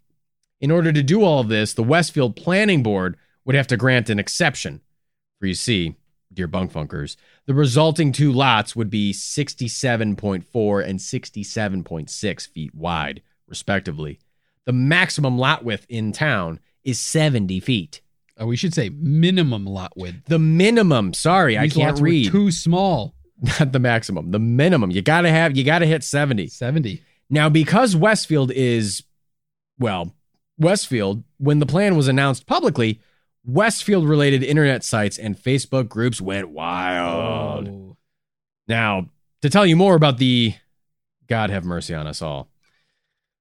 In 0.60 0.70
order 0.70 0.92
to 0.92 1.02
do 1.02 1.22
all 1.22 1.40
of 1.40 1.48
this, 1.48 1.72
the 1.72 1.82
Westfield 1.82 2.36
Planning 2.36 2.82
Board 2.82 3.16
would 3.44 3.56
have 3.56 3.66
to 3.68 3.76
grant 3.76 4.10
an 4.10 4.18
exception. 4.18 4.80
For 5.38 5.46
you 5.46 5.54
see, 5.54 5.96
dear 6.32 6.46
bunk 6.46 6.72
funkers, 6.72 7.16
the 7.46 7.54
resulting 7.54 8.12
two 8.12 8.30
lots 8.30 8.76
would 8.76 8.90
be 8.90 9.12
67.4 9.12 10.84
and 10.84 10.98
67.6 10.98 12.48
feet 12.48 12.74
wide, 12.74 13.22
respectively. 13.48 14.18
The 14.66 14.72
maximum 14.72 15.38
lot 15.38 15.64
width 15.64 15.86
in 15.88 16.12
town 16.12 16.60
is 16.84 17.00
70 17.00 17.60
feet. 17.60 18.02
Uh, 18.40 18.46
we 18.46 18.56
should 18.56 18.74
say 18.74 18.90
minimum 18.90 19.64
lot 19.64 19.92
width. 19.96 20.26
The 20.26 20.38
minimum, 20.38 21.14
sorry, 21.14 21.56
These 21.56 21.72
I 21.72 21.80
can't 21.80 21.90
lots 21.92 22.00
were 22.00 22.04
read. 22.04 22.30
Too 22.30 22.50
small. 22.50 23.14
Not 23.58 23.72
the 23.72 23.78
maximum, 23.78 24.30
the 24.30 24.38
minimum. 24.38 24.90
You 24.90 25.00
got 25.00 25.22
to 25.22 25.30
have, 25.30 25.56
you 25.56 25.64
got 25.64 25.78
to 25.78 25.86
hit 25.86 26.04
70. 26.04 26.48
70. 26.48 27.02
Now, 27.30 27.48
because 27.48 27.96
Westfield 27.96 28.50
is, 28.52 29.02
well, 29.78 30.14
Westfield, 30.60 31.24
when 31.38 31.58
the 31.58 31.66
plan 31.66 31.96
was 31.96 32.06
announced 32.06 32.46
publicly, 32.46 33.00
Westfield 33.44 34.08
related 34.08 34.42
internet 34.42 34.84
sites 34.84 35.18
and 35.18 35.36
Facebook 35.36 35.88
groups 35.88 36.20
went 36.20 36.50
wild. 36.50 37.68
Oh. 37.68 37.96
Now, 38.68 39.06
to 39.42 39.50
tell 39.50 39.66
you 39.66 39.74
more 39.74 39.96
about 39.96 40.18
the 40.18 40.54
God 41.26 41.50
have 41.50 41.64
mercy 41.64 41.94
on 41.94 42.06
us 42.06 42.22
all 42.22 42.50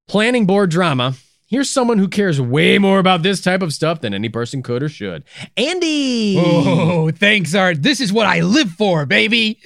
planning 0.09 0.45
board 0.45 0.69
drama, 0.71 1.13
here's 1.45 1.69
someone 1.69 1.99
who 1.99 2.09
cares 2.09 2.41
way 2.41 2.77
more 2.77 2.99
about 2.99 3.23
this 3.23 3.39
type 3.39 3.61
of 3.61 3.71
stuff 3.71 4.01
than 4.01 4.13
any 4.13 4.27
person 4.27 4.61
could 4.61 4.83
or 4.83 4.89
should. 4.89 5.23
Andy. 5.55 6.35
Oh, 6.37 7.11
thanks, 7.11 7.55
Art. 7.55 7.81
This 7.81 8.01
is 8.01 8.11
what 8.11 8.27
I 8.27 8.41
live 8.41 8.71
for, 8.71 9.05
baby. 9.05 9.59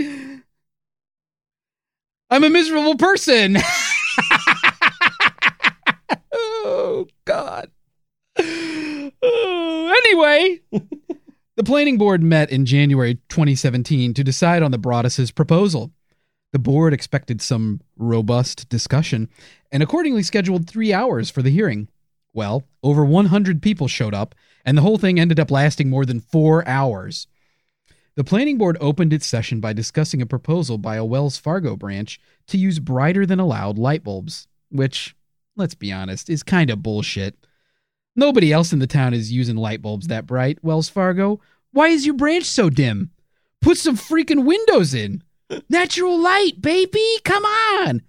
I'm 2.29 2.43
a 2.43 2.49
miserable 2.49 2.97
person. 2.97 3.57
oh, 6.33 7.07
God. 7.25 7.71
Anyway, 10.05 10.59
the 11.55 11.63
planning 11.63 11.97
board 11.97 12.23
met 12.23 12.49
in 12.49 12.65
January 12.65 13.15
2017 13.29 14.13
to 14.13 14.23
decide 14.23 14.63
on 14.63 14.71
the 14.71 14.79
Broaddus's 14.79 15.31
proposal. 15.31 15.91
The 16.51 16.59
board 16.59 16.93
expected 16.93 17.41
some 17.41 17.81
robust 17.97 18.69
discussion 18.69 19.29
and 19.71 19.81
accordingly 19.81 20.23
scheduled 20.23 20.67
three 20.67 20.93
hours 20.93 21.29
for 21.29 21.41
the 21.41 21.49
hearing. 21.49 21.89
Well, 22.33 22.63
over 22.81 23.05
100 23.05 23.61
people 23.61 23.87
showed 23.87 24.13
up, 24.13 24.35
and 24.65 24.77
the 24.77 24.81
whole 24.81 24.97
thing 24.97 25.19
ended 25.19 25.39
up 25.39 25.51
lasting 25.51 25.89
more 25.89 26.05
than 26.05 26.19
four 26.19 26.67
hours. 26.67 27.27
The 28.15 28.23
planning 28.23 28.57
board 28.57 28.77
opened 28.79 29.13
its 29.13 29.25
session 29.25 29.59
by 29.59 29.73
discussing 29.73 30.21
a 30.21 30.27
proposal 30.27 30.77
by 30.77 30.95
a 30.95 31.05
Wells 31.05 31.37
Fargo 31.37 31.75
branch 31.75 32.19
to 32.47 32.57
use 32.57 32.79
brighter 32.79 33.25
than 33.25 33.39
allowed 33.39 33.77
light 33.77 34.03
bulbs, 34.03 34.47
which, 34.69 35.15
let's 35.55 35.75
be 35.75 35.91
honest, 35.91 36.29
is 36.29 36.43
kind 36.43 36.69
of 36.69 36.83
bullshit. 36.83 37.35
Nobody 38.15 38.51
else 38.51 38.73
in 38.73 38.79
the 38.79 38.87
town 38.87 39.13
is 39.13 39.31
using 39.31 39.55
light 39.55 39.81
bulbs 39.81 40.07
that 40.07 40.27
bright, 40.27 40.63
Wells 40.63 40.89
Fargo. 40.89 41.39
Why 41.71 41.87
is 41.87 42.05
your 42.05 42.15
branch 42.15 42.45
so 42.45 42.69
dim? 42.69 43.11
Put 43.61 43.77
some 43.77 43.97
freaking 43.97 44.45
windows 44.45 44.93
in. 44.93 45.23
Natural 45.69 46.19
light, 46.19 46.61
baby. 46.61 47.05
Come 47.23 47.45
on. 47.45 48.01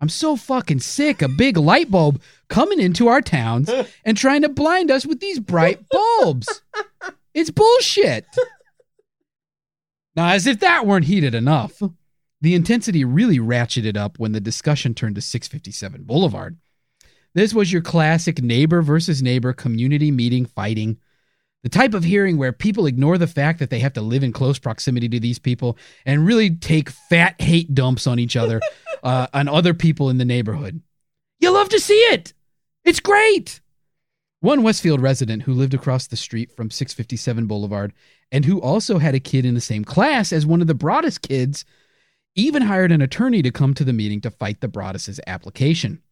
I'm 0.00 0.08
so 0.08 0.36
fucking 0.36 0.80
sick 0.80 1.22
of 1.22 1.36
big 1.36 1.56
light 1.56 1.90
bulb 1.90 2.20
coming 2.48 2.80
into 2.80 3.08
our 3.08 3.20
towns 3.20 3.70
and 4.04 4.16
trying 4.16 4.42
to 4.42 4.48
blind 4.48 4.90
us 4.90 5.06
with 5.06 5.20
these 5.20 5.38
bright 5.38 5.78
bulbs. 5.90 6.62
It's 7.32 7.50
bullshit. 7.50 8.26
Now, 10.16 10.30
as 10.30 10.46
if 10.46 10.60
that 10.60 10.86
weren't 10.86 11.06
heated 11.06 11.34
enough, 11.34 11.80
the 12.40 12.54
intensity 12.54 13.04
really 13.04 13.38
ratcheted 13.38 13.96
up 13.96 14.18
when 14.18 14.32
the 14.32 14.40
discussion 14.40 14.92
turned 14.94 15.14
to 15.14 15.20
657 15.22 16.02
Boulevard. 16.02 16.58
This 17.34 17.54
was 17.54 17.72
your 17.72 17.82
classic 17.82 18.42
neighbor 18.42 18.82
versus 18.82 19.22
neighbor 19.22 19.52
community 19.52 20.10
meeting 20.10 20.44
fighting. 20.44 20.98
The 21.62 21.68
type 21.68 21.94
of 21.94 22.04
hearing 22.04 22.36
where 22.36 22.52
people 22.52 22.86
ignore 22.86 23.18
the 23.18 23.26
fact 23.26 23.60
that 23.60 23.70
they 23.70 23.78
have 23.78 23.92
to 23.94 24.02
live 24.02 24.24
in 24.24 24.32
close 24.32 24.58
proximity 24.58 25.08
to 25.08 25.20
these 25.20 25.38
people 25.38 25.78
and 26.04 26.26
really 26.26 26.50
take 26.50 26.90
fat 26.90 27.40
hate 27.40 27.74
dumps 27.74 28.06
on 28.06 28.18
each 28.18 28.36
other, 28.36 28.60
uh, 29.02 29.28
on 29.32 29.48
other 29.48 29.72
people 29.72 30.10
in 30.10 30.18
the 30.18 30.24
neighborhood. 30.24 30.82
You 31.38 31.52
love 31.52 31.68
to 31.70 31.80
see 31.80 31.98
it. 31.98 32.34
It's 32.84 33.00
great. 33.00 33.60
One 34.40 34.64
Westfield 34.64 35.00
resident 35.00 35.42
who 35.42 35.54
lived 35.54 35.72
across 35.72 36.08
the 36.08 36.16
street 36.16 36.50
from 36.50 36.70
657 36.70 37.46
Boulevard 37.46 37.92
and 38.32 38.44
who 38.44 38.60
also 38.60 38.98
had 38.98 39.14
a 39.14 39.20
kid 39.20 39.44
in 39.46 39.54
the 39.54 39.60
same 39.60 39.84
class 39.84 40.32
as 40.32 40.44
one 40.44 40.60
of 40.60 40.66
the 40.66 40.74
Broaddus 40.74 41.20
kids 41.20 41.64
even 42.34 42.62
hired 42.62 42.90
an 42.90 43.02
attorney 43.02 43.40
to 43.42 43.52
come 43.52 43.72
to 43.74 43.84
the 43.84 43.92
meeting 43.92 44.20
to 44.22 44.30
fight 44.30 44.60
the 44.60 44.68
Broaddus' 44.68 45.20
application. 45.26 46.02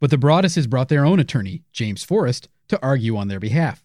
But 0.00 0.10
the 0.10 0.16
Broadduses 0.16 0.68
brought 0.68 0.88
their 0.88 1.04
own 1.04 1.20
attorney, 1.20 1.62
James 1.72 2.02
Forrest, 2.04 2.48
to 2.68 2.82
argue 2.82 3.16
on 3.16 3.28
their 3.28 3.40
behalf. 3.40 3.84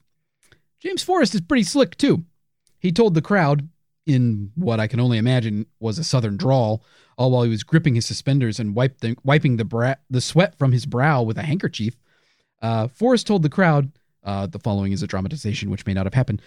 James 0.79 1.03
Forrest 1.03 1.33
is 1.35 1.41
pretty 1.41 1.63
slick, 1.63 1.97
too. 1.97 2.25
He 2.79 2.91
told 2.91 3.13
the 3.13 3.21
crowd, 3.21 3.69
in 4.05 4.51
what 4.55 4.79
I 4.79 4.87
can 4.87 4.99
only 4.99 5.17
imagine 5.17 5.65
was 5.79 5.97
a 5.97 6.03
southern 6.03 6.37
drawl, 6.37 6.83
all 7.17 7.31
while 7.31 7.43
he 7.43 7.49
was 7.49 7.63
gripping 7.63 7.95
his 7.95 8.05
suspenders 8.05 8.59
and 8.59 8.75
the, 8.75 9.15
wiping 9.23 9.57
the, 9.57 9.65
bra- 9.65 9.95
the 10.09 10.21
sweat 10.21 10.57
from 10.57 10.71
his 10.71 10.85
brow 10.85 11.21
with 11.21 11.37
a 11.37 11.43
handkerchief. 11.43 11.95
Uh, 12.61 12.87
Forrest 12.87 13.27
told 13.27 13.43
the 13.43 13.49
crowd, 13.49 13.91
uh, 14.23 14.47
the 14.47 14.59
following 14.59 14.91
is 14.91 15.03
a 15.03 15.07
dramatization 15.07 15.69
which 15.69 15.85
may 15.85 15.93
not 15.93 16.05
have 16.05 16.13
happened. 16.13 16.41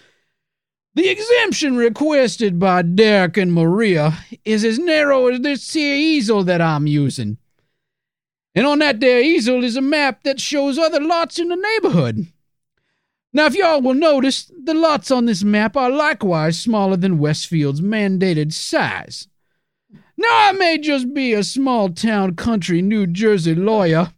The 0.94 1.08
exemption 1.08 1.76
requested 1.76 2.58
by 2.58 2.82
Derek 2.82 3.36
and 3.36 3.52
Maria 3.52 4.16
is 4.46 4.64
as 4.64 4.78
narrow 4.78 5.26
as 5.26 5.40
this 5.40 5.72
here 5.74 5.94
easel 5.94 6.42
that 6.44 6.62
I'm 6.62 6.86
using. 6.86 7.36
And 8.56 8.66
on 8.66 8.78
that 8.78 9.00
there 9.00 9.20
easel 9.20 9.62
is 9.62 9.76
a 9.76 9.82
map 9.82 10.22
that 10.22 10.40
shows 10.40 10.78
other 10.78 11.00
lots 11.00 11.38
in 11.38 11.48
the 11.48 11.56
neighborhood. 11.56 12.26
Now, 13.34 13.44
if 13.44 13.54
y'all 13.54 13.82
will 13.82 13.92
notice, 13.92 14.50
the 14.64 14.72
lots 14.72 15.10
on 15.10 15.26
this 15.26 15.44
map 15.44 15.76
are 15.76 15.90
likewise 15.90 16.58
smaller 16.58 16.96
than 16.96 17.18
Westfield's 17.18 17.82
mandated 17.82 18.54
size. 18.54 19.28
Now, 20.16 20.30
I 20.30 20.52
may 20.52 20.78
just 20.78 21.12
be 21.12 21.34
a 21.34 21.44
small 21.44 21.90
town 21.90 22.34
country 22.34 22.80
New 22.80 23.06
Jersey 23.06 23.54
lawyer, 23.54 24.14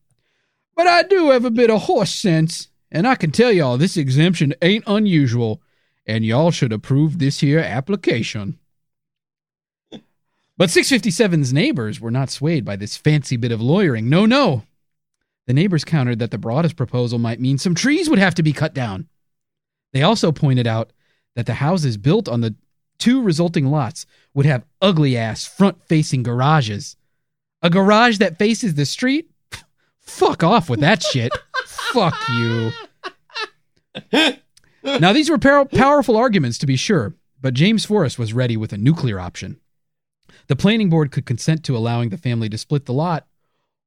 but 0.77 0.87
I 0.87 1.03
do 1.03 1.31
have 1.31 1.45
a 1.45 1.51
bit 1.51 1.69
of 1.69 1.83
horse 1.83 2.15
sense, 2.15 2.69
and 2.93 3.09
I 3.09 3.17
can 3.17 3.33
tell 3.33 3.51
y'all 3.51 3.77
this 3.77 3.97
exemption 3.97 4.55
ain't 4.63 4.85
unusual, 4.87 5.61
and 6.07 6.25
y'all 6.25 6.53
should 6.53 6.73
approve 6.73 7.19
this 7.19 7.41
here 7.41 7.59
application. 7.59 8.61
But 10.59 10.71
657's 10.71 11.53
neighbors 11.53 12.01
were 12.01 12.11
not 12.11 12.31
swayed 12.31 12.65
by 12.65 12.75
this 12.75 12.97
fancy 12.97 13.37
bit 13.37 13.53
of 13.53 13.63
lawyering. 13.63 14.11
No, 14.11 14.27
no. 14.27 14.65
The 15.47 15.55
neighbors 15.55 15.85
countered 15.85 16.19
that 16.19 16.33
the 16.33 16.37
Broaddus 16.37 16.77
proposal 16.77 17.21
might 17.21 17.41
mean 17.41 17.59
some 17.59 17.77
trees 17.77 18.11
would 18.11 18.19
have 18.19 18.35
to 18.35 18.43
be 18.43 18.53
cut 18.53 18.75
down. 18.75 19.09
They 19.93 20.03
also 20.03 20.33
pointed 20.33 20.67
out 20.67 20.93
that 21.37 21.47
the 21.47 21.55
houses 21.55 21.97
built 21.97 22.29
on 22.29 22.41
the 22.41 22.57
two 22.99 23.23
resulting 23.23 23.67
lots 23.67 24.05
would 24.35 24.47
have 24.47 24.67
ugly 24.83 25.17
ass 25.17 25.47
front 25.47 25.83
facing 25.87 26.25
garages. 26.25 26.97
A 27.63 27.71
garage 27.71 28.19
that 28.19 28.39
faces 28.39 28.75
the 28.75 28.85
street? 28.85 29.31
Fuck 30.01 30.43
off 30.43 30.69
with 30.69 30.81
that 30.81 31.05
shit. 31.05 31.33
Fuck 31.67 32.15
you. 32.31 32.73
Now, 34.83 35.13
these 35.13 35.31
were 35.31 35.39
pow- 35.39 35.67
powerful 35.67 36.17
arguments, 36.17 36.59
to 36.59 36.67
be 36.67 36.77
sure, 36.77 37.15
but 37.41 37.55
James 37.55 37.85
Forrest 37.85 38.19
was 38.19 38.33
ready 38.33 38.57
with 38.57 38.73
a 38.73 38.79
nuclear 38.79 39.21
option. 39.21 39.61
The 40.49 40.57
planning 40.57 40.89
board 40.91 41.13
could 41.13 41.27
consent 41.27 41.65
to 41.65 41.77
allowing 41.77 42.09
the 42.09 42.19
family 42.19 42.49
to 42.49 42.59
split 42.59 42.87
the 42.87 42.93
lot, 42.93 43.27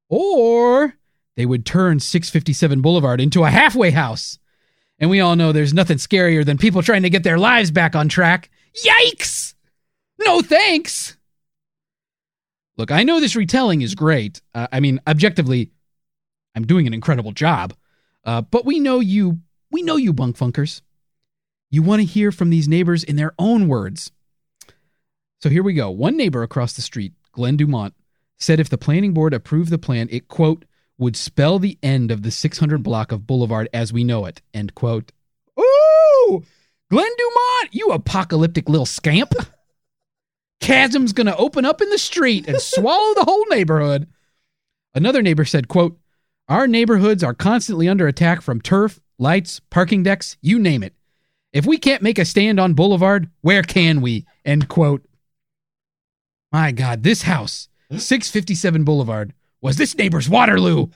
or 0.09 0.95
they 1.35 1.45
would 1.45 1.65
turn 1.65 1.99
657 1.99 2.81
Boulevard 2.81 3.19
into 3.19 3.43
a 3.43 3.49
halfway 3.49 3.91
house. 3.91 4.37
And 4.99 5.09
we 5.09 5.19
all 5.19 5.35
know 5.35 5.51
there's 5.51 5.73
nothing 5.73 5.97
scarier 5.97 6.45
than 6.45 6.59
people 6.59 6.83
trying 6.83 7.01
to 7.01 7.09
get 7.09 7.23
their 7.23 7.39
lives 7.39 7.71
back 7.71 7.95
on 7.95 8.07
track. 8.07 8.51
Yikes! 8.85 9.55
No 10.19 10.41
thanks! 10.41 11.17
Look, 12.77 12.91
I 12.91 13.03
know 13.03 13.19
this 13.19 13.35
retelling 13.35 13.81
is 13.81 13.95
great. 13.95 14.41
Uh, 14.53 14.67
I 14.71 14.79
mean, 14.79 15.01
objectively, 15.07 15.71
I'm 16.55 16.65
doing 16.65 16.85
an 16.85 16.93
incredible 16.93 17.31
job. 17.31 17.73
Uh, 18.23 18.41
but 18.41 18.65
we 18.65 18.79
know 18.79 18.99
you, 18.99 19.39
we 19.71 19.81
know 19.81 19.95
you 19.95 20.13
bunk 20.13 20.37
funkers. 20.37 20.81
You 21.71 21.81
want 21.81 22.01
to 22.01 22.05
hear 22.05 22.31
from 22.31 22.49
these 22.49 22.67
neighbors 22.67 23.03
in 23.03 23.15
their 23.15 23.33
own 23.39 23.67
words. 23.67 24.11
So 25.41 25.49
here 25.49 25.63
we 25.63 25.73
go. 25.73 25.89
One 25.89 26.17
neighbor 26.17 26.43
across 26.43 26.73
the 26.73 26.83
street, 26.83 27.13
Glenn 27.31 27.57
Dumont, 27.57 27.95
said 28.37 28.59
if 28.59 28.69
the 28.69 28.77
planning 28.77 29.13
board 29.13 29.33
approved 29.33 29.71
the 29.71 29.79
plan, 29.79 30.07
it, 30.11 30.27
quote, 30.27 30.65
would 30.99 31.15
spell 31.15 31.57
the 31.57 31.79
end 31.81 32.11
of 32.11 32.21
the 32.21 32.29
600 32.29 32.83
block 32.83 33.11
of 33.11 33.25
Boulevard 33.25 33.67
as 33.73 33.91
we 33.91 34.03
know 34.03 34.25
it, 34.25 34.43
end 34.53 34.75
quote. 34.75 35.11
Ooh! 35.59 36.43
Glenn 36.91 37.09
Dumont, 37.17 37.69
you 37.71 37.87
apocalyptic 37.87 38.69
little 38.69 38.85
scamp. 38.85 39.33
Chasm's 40.61 41.11
gonna 41.11 41.35
open 41.35 41.65
up 41.65 41.81
in 41.81 41.89
the 41.89 41.97
street 41.97 42.47
and 42.47 42.61
swallow 42.61 43.15
the 43.15 43.23
whole 43.23 43.45
neighborhood. 43.49 44.07
Another 44.93 45.23
neighbor 45.23 45.45
said, 45.45 45.67
quote, 45.67 45.97
Our 46.49 46.67
neighborhoods 46.67 47.23
are 47.23 47.33
constantly 47.33 47.89
under 47.89 48.07
attack 48.07 48.41
from 48.41 48.61
turf, 48.61 48.99
lights, 49.17 49.59
parking 49.71 50.03
decks, 50.03 50.37
you 50.39 50.59
name 50.59 50.83
it. 50.83 50.93
If 51.51 51.65
we 51.65 51.79
can't 51.79 52.03
make 52.03 52.19
a 52.19 52.25
stand 52.25 52.59
on 52.59 52.75
Boulevard, 52.75 53.27
where 53.41 53.63
can 53.63 54.01
we? 54.01 54.27
End 54.45 54.67
quote. 54.67 55.03
My 56.51 56.71
God, 56.71 57.03
this 57.03 57.21
house, 57.21 57.69
657 57.91 58.83
Boulevard, 58.83 59.33
was 59.61 59.77
this 59.77 59.97
neighbor's 59.97 60.29
Waterloo. 60.29 60.87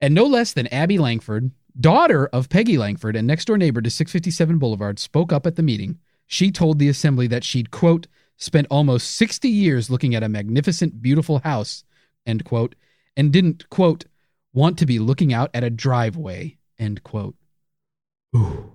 And 0.00 0.14
no 0.14 0.26
less 0.26 0.52
than 0.52 0.66
Abby 0.66 0.98
Langford, 0.98 1.50
daughter 1.78 2.26
of 2.26 2.50
Peggy 2.50 2.76
Langford 2.76 3.16
and 3.16 3.26
next 3.26 3.46
door 3.46 3.56
neighbor 3.56 3.80
to 3.80 3.88
657 3.88 4.58
Boulevard, 4.58 4.98
spoke 4.98 5.32
up 5.32 5.46
at 5.46 5.56
the 5.56 5.62
meeting. 5.62 5.98
She 6.26 6.50
told 6.50 6.78
the 6.78 6.88
assembly 6.88 7.26
that 7.28 7.44
she'd, 7.44 7.70
quote, 7.70 8.06
spent 8.36 8.66
almost 8.70 9.16
60 9.16 9.48
years 9.48 9.88
looking 9.88 10.14
at 10.14 10.22
a 10.22 10.28
magnificent, 10.28 11.00
beautiful 11.00 11.38
house, 11.38 11.84
end 12.26 12.44
quote, 12.44 12.74
and 13.16 13.32
didn't, 13.32 13.70
quote, 13.70 14.04
want 14.52 14.78
to 14.78 14.86
be 14.86 14.98
looking 14.98 15.32
out 15.32 15.50
at 15.54 15.64
a 15.64 15.70
driveway, 15.70 16.58
end 16.78 17.02
quote. 17.02 17.36
Ooh. 18.36 18.72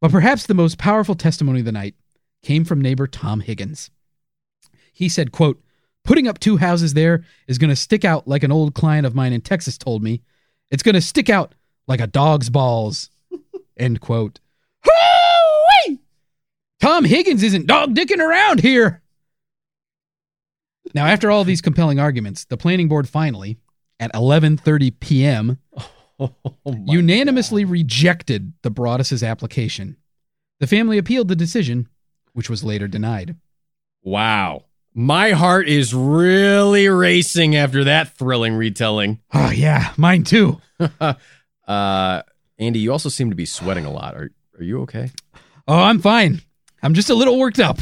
But 0.00 0.10
perhaps 0.10 0.46
the 0.46 0.54
most 0.54 0.78
powerful 0.78 1.14
testimony 1.14 1.60
of 1.60 1.66
the 1.66 1.72
night 1.72 1.94
came 2.42 2.64
from 2.64 2.80
neighbor 2.80 3.06
Tom 3.06 3.40
Higgins. 3.40 3.90
He 4.92 5.08
said, 5.08 5.32
quote, 5.32 5.62
putting 6.04 6.28
up 6.28 6.38
two 6.38 6.56
houses 6.58 6.94
there 6.94 7.24
is 7.46 7.58
going 7.58 7.70
to 7.70 7.76
stick 7.76 8.04
out 8.04 8.28
like 8.28 8.42
an 8.42 8.52
old 8.52 8.74
client 8.74 9.06
of 9.06 9.14
mine 9.14 9.32
in 9.32 9.40
Texas 9.40 9.78
told 9.78 10.02
me. 10.02 10.22
It's 10.70 10.82
going 10.82 10.94
to 10.94 11.00
stick 11.00 11.30
out 11.30 11.54
like 11.86 12.00
a 12.00 12.06
dog's 12.06 12.50
balls, 12.50 13.10
end 13.76 14.00
quote. 14.00 14.40
Hoo-wee! 14.84 16.00
Tom 16.80 17.04
Higgins 17.04 17.42
isn't 17.42 17.66
dog 17.66 17.94
dicking 17.94 18.18
around 18.20 18.60
here. 18.60 19.02
Now, 20.94 21.06
after 21.06 21.30
all 21.30 21.44
these 21.44 21.62
compelling 21.62 22.00
arguments, 22.00 22.44
the 22.44 22.56
planning 22.56 22.88
board 22.88 23.08
finally, 23.08 23.58
at 24.00 24.12
11:30 24.12 24.94
p.m. 25.00 25.58
Oh, 26.20 26.52
unanimously 26.86 27.64
rejected 27.64 28.52
the 28.62 28.70
Broaddus's 28.70 29.24
application. 29.24 29.96
The 30.60 30.68
family 30.68 30.96
appealed 30.96 31.26
the 31.26 31.34
decision, 31.34 31.88
which 32.32 32.50
was 32.50 32.64
later 32.64 32.88
denied. 32.88 33.36
Wow. 34.02 34.64
My 34.94 35.30
heart 35.30 35.68
is 35.68 35.94
really 35.94 36.88
racing 36.88 37.56
after 37.56 37.84
that 37.84 38.16
thrilling 38.16 38.54
retelling. 38.54 39.20
Oh 39.32 39.50
yeah, 39.50 39.92
mine 39.96 40.24
too. 40.24 40.60
uh, 41.66 42.22
Andy, 42.58 42.78
you 42.78 42.92
also 42.92 43.08
seem 43.08 43.30
to 43.30 43.36
be 43.36 43.46
sweating 43.46 43.86
a 43.86 43.90
lot. 43.90 44.14
Are 44.14 44.30
are 44.58 44.62
you 44.62 44.82
okay? 44.82 45.10
Oh, 45.66 45.78
I'm 45.78 46.00
fine. 46.00 46.42
I'm 46.82 46.94
just 46.94 47.08
a 47.08 47.14
little 47.14 47.38
worked 47.38 47.58
up. 47.60 47.78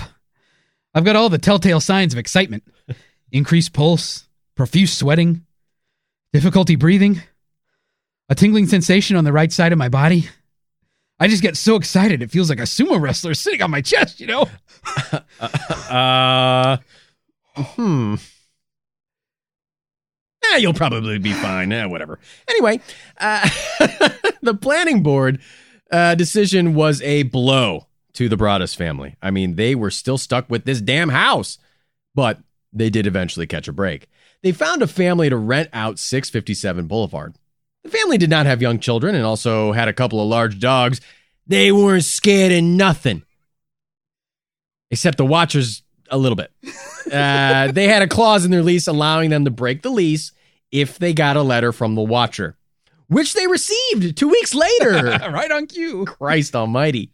I've 0.94 1.04
got 1.04 1.16
all 1.16 1.28
the 1.28 1.38
telltale 1.38 1.80
signs 1.80 2.12
of 2.12 2.18
excitement. 2.18 2.64
Increased 3.32 3.72
pulse, 3.72 4.28
profuse 4.54 4.92
sweating, 4.96 5.46
difficulty 6.32 6.76
breathing, 6.76 7.22
a 8.28 8.34
tingling 8.34 8.66
sensation 8.66 9.16
on 9.16 9.24
the 9.24 9.32
right 9.32 9.50
side 9.50 9.72
of 9.72 9.78
my 9.78 9.88
body. 9.88 10.28
I 11.20 11.28
just 11.28 11.42
get 11.42 11.56
so 11.56 11.76
excited 11.76 12.22
it 12.22 12.30
feels 12.30 12.48
like 12.48 12.58
a 12.58 12.62
sumo 12.62 13.00
wrestler 13.00 13.34
sitting 13.34 13.60
on 13.62 13.70
my 13.70 13.82
chest, 13.82 14.20
you 14.20 14.26
know? 14.26 14.48
uh, 15.90 16.78
hmm. 17.56 18.14
Eh, 20.52 20.56
you'll 20.56 20.72
probably 20.72 21.18
be 21.18 21.34
fine. 21.34 21.70
Eh, 21.70 21.84
whatever. 21.84 22.18
Anyway, 22.48 22.80
uh, 23.18 23.48
the 24.42 24.54
planning 24.54 25.02
board 25.02 25.40
uh, 25.92 26.14
decision 26.14 26.74
was 26.74 27.02
a 27.02 27.24
blow 27.24 27.86
to 28.14 28.28
the 28.28 28.36
Broaddus 28.36 28.74
family. 28.74 29.16
I 29.20 29.30
mean, 29.30 29.56
they 29.56 29.74
were 29.74 29.90
still 29.90 30.18
stuck 30.18 30.48
with 30.48 30.64
this 30.64 30.80
damn 30.80 31.10
house, 31.10 31.58
but 32.14 32.38
they 32.72 32.88
did 32.88 33.06
eventually 33.06 33.46
catch 33.46 33.68
a 33.68 33.72
break. 33.72 34.08
They 34.42 34.52
found 34.52 34.80
a 34.80 34.86
family 34.86 35.28
to 35.28 35.36
rent 35.36 35.68
out 35.72 35.98
657 35.98 36.86
Boulevard. 36.86 37.34
The 37.84 37.90
family 37.90 38.18
did 38.18 38.30
not 38.30 38.46
have 38.46 38.60
young 38.60 38.78
children 38.78 39.14
and 39.14 39.24
also 39.24 39.72
had 39.72 39.88
a 39.88 39.92
couple 39.92 40.20
of 40.20 40.28
large 40.28 40.58
dogs. 40.58 41.00
They 41.46 41.72
weren't 41.72 42.04
scared 42.04 42.52
of 42.52 42.62
nothing, 42.62 43.22
except 44.90 45.16
the 45.18 45.26
Watchers 45.26 45.82
a 46.10 46.18
little 46.18 46.36
bit. 46.36 46.52
Uh, 47.10 47.72
they 47.72 47.88
had 47.88 48.02
a 48.02 48.06
clause 48.06 48.44
in 48.44 48.52
their 48.52 48.62
lease 48.62 48.86
allowing 48.86 49.30
them 49.30 49.44
to 49.44 49.50
break 49.50 49.82
the 49.82 49.90
lease 49.90 50.30
if 50.70 50.96
they 50.96 51.12
got 51.12 51.36
a 51.36 51.42
letter 51.42 51.72
from 51.72 51.96
the 51.96 52.02
Watcher, 52.02 52.56
which 53.08 53.34
they 53.34 53.48
received 53.48 54.16
two 54.16 54.28
weeks 54.28 54.54
later. 54.54 55.02
right 55.32 55.50
on 55.50 55.66
cue. 55.66 56.04
Christ 56.04 56.54
almighty. 56.54 57.10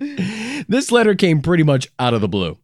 This 0.69 0.93
letter 0.93 1.15
came 1.15 1.41
pretty 1.41 1.63
much 1.63 1.89
out 1.99 2.13
of 2.13 2.21
the 2.21 2.29
blue. 2.29 2.59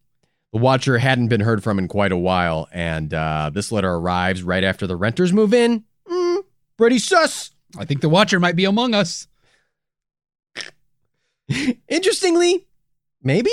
The 0.51 0.59
Watcher 0.59 0.99
hadn't 0.99 1.29
been 1.29 1.41
heard 1.41 1.63
from 1.63 1.79
in 1.79 1.87
quite 1.87 2.11
a 2.11 2.17
while, 2.17 2.67
and 2.71 3.11
uh, 3.11 3.49
this 3.51 3.71
letter 3.71 3.91
arrives 3.91 4.43
right 4.43 4.63
after 4.63 4.85
the 4.85 4.95
renters 4.95 5.33
move 5.33 5.55
in. 5.55 5.85
Mm, 6.07 6.43
pretty 6.77 6.99
sus. 6.99 7.49
I 7.77 7.85
think 7.85 8.01
the 8.01 8.09
Watcher 8.09 8.39
might 8.39 8.55
be 8.55 8.65
among 8.65 8.93
us. 8.93 9.27
Interestingly, 11.87 12.67
maybe? 13.21 13.51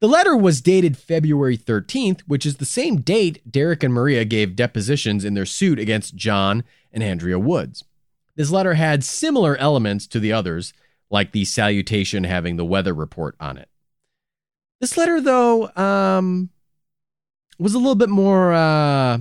The 0.00 0.08
letter 0.08 0.36
was 0.36 0.60
dated 0.60 0.96
February 0.96 1.58
13th, 1.58 2.20
which 2.22 2.46
is 2.46 2.56
the 2.56 2.64
same 2.64 3.00
date 3.00 3.42
Derek 3.50 3.82
and 3.82 3.92
Maria 3.92 4.24
gave 4.24 4.54
depositions 4.54 5.24
in 5.24 5.34
their 5.34 5.46
suit 5.46 5.78
against 5.78 6.14
John 6.14 6.62
and 6.92 7.02
Andrea 7.02 7.38
Woods. 7.38 7.84
This 8.36 8.50
letter 8.50 8.74
had 8.74 9.02
similar 9.02 9.56
elements 9.56 10.06
to 10.08 10.20
the 10.20 10.32
others, 10.32 10.72
like 11.10 11.32
the 11.32 11.44
salutation 11.44 12.22
having 12.22 12.56
the 12.56 12.64
weather 12.64 12.94
report 12.94 13.34
on 13.40 13.58
it. 13.58 13.68
This 14.80 14.96
letter, 14.96 15.20
though, 15.20 15.74
um, 15.74 16.50
was 17.58 17.74
a 17.74 17.78
little 17.78 17.96
bit 17.96 18.08
more 18.08 18.52
uh, 18.52 19.18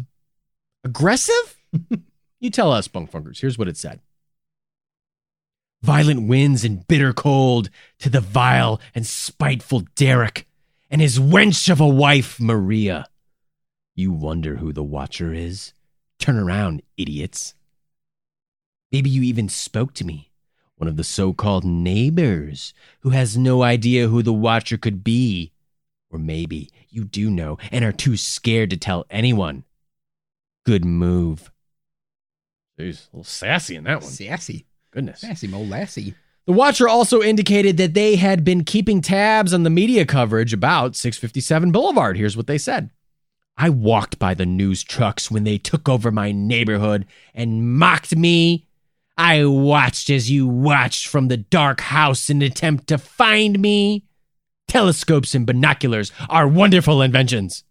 aggressive. 0.84 1.58
you 2.40 2.52
tell 2.52 2.72
us, 2.72 2.88
Bunk 2.88 3.10
Funkers. 3.10 3.42
Here's 3.42 3.58
what 3.58 3.68
it 3.68 3.78
said 3.78 4.00
Violent 5.82 6.28
winds 6.28 6.64
and 6.64 6.88
bitter 6.88 7.14
cold 7.14 7.70
to 8.00 8.10
the 8.10 8.22
vile 8.22 8.82
and 8.96 9.06
spiteful 9.06 9.84
Derek 9.96 10.48
and 10.90 11.02
his 11.02 11.20
wench 11.20 11.70
of 11.70 11.80
a 11.80 11.88
wife, 11.88 12.40
Maria. 12.40 13.06
You 13.96 14.12
wonder 14.12 14.58
who 14.58 14.74
the 14.74 14.84
watcher 14.84 15.34
is? 15.34 15.74
Turn 16.20 16.38
around, 16.38 16.82
idiots. 16.98 17.56
Maybe 18.92 19.10
you 19.10 19.22
even 19.24 19.50
spoke 19.50 19.94
to 19.96 20.06
me, 20.06 20.32
one 20.78 20.88
of 20.88 20.98
the 20.98 21.04
so 21.04 21.34
called 21.34 21.66
neighbors, 21.66 22.74
who 23.02 23.10
has 23.10 23.38
no 23.38 23.64
idea 23.64 24.08
who 24.08 24.24
the 24.24 24.34
watcher 24.34 24.78
could 24.78 25.04
be. 25.04 25.52
Or 26.10 26.18
maybe 26.18 26.70
you 26.90 27.04
do 27.04 27.30
know 27.30 27.58
and 27.72 27.84
are 27.84 27.92
too 27.92 28.18
scared 28.18 28.70
to 28.70 28.78
tell 28.78 29.06
anyone. 29.10 29.66
Good 30.66 30.86
move. 30.86 31.52
Jeez, 32.80 33.08
a 33.12 33.18
little 33.18 33.24
sassy 33.24 33.76
in 33.76 33.84
that 33.84 34.02
one. 34.02 34.12
Sassy. 34.12 34.66
Goodness. 34.98 35.22
Sassy 35.22 35.46
Mo 35.48 35.62
Lassie. 35.62 36.16
The 36.48 36.54
Watcher 36.54 36.90
also 36.90 37.22
indicated 37.22 37.78
that 37.78 37.94
they 37.94 38.16
had 38.16 38.44
been 38.44 38.64
keeping 38.64 39.00
tabs 39.00 39.54
on 39.54 39.62
the 39.62 39.70
media 39.70 40.08
coverage 40.08 40.54
about 40.54 40.96
657 40.96 41.72
Boulevard. 41.72 42.18
Here's 42.18 42.36
what 42.36 42.48
they 42.48 42.58
said 42.58 42.90
I 43.56 43.70
walked 43.70 44.18
by 44.18 44.34
the 44.34 44.48
news 44.48 44.84
trucks 44.84 45.30
when 45.30 45.44
they 45.44 45.60
took 45.60 45.88
over 45.88 46.10
my 46.12 46.32
neighborhood 46.32 47.06
and 47.36 47.78
mocked 47.78 48.16
me. 48.16 48.66
I 49.20 49.46
watched 49.46 50.10
as 50.10 50.32
you 50.32 50.48
watched 50.48 51.06
from 51.06 51.28
the 51.28 51.38
dark 51.38 51.80
house 51.80 52.28
in 52.28 52.42
an 52.42 52.52
attempt 52.52 52.88
to 52.88 52.98
find 52.98 53.60
me. 53.60 54.04
Telescopes 54.68 55.36
and 55.36 55.46
binoculars 55.46 56.12
are 56.28 56.48
wonderful 56.48 57.04
inventions. 57.04 57.64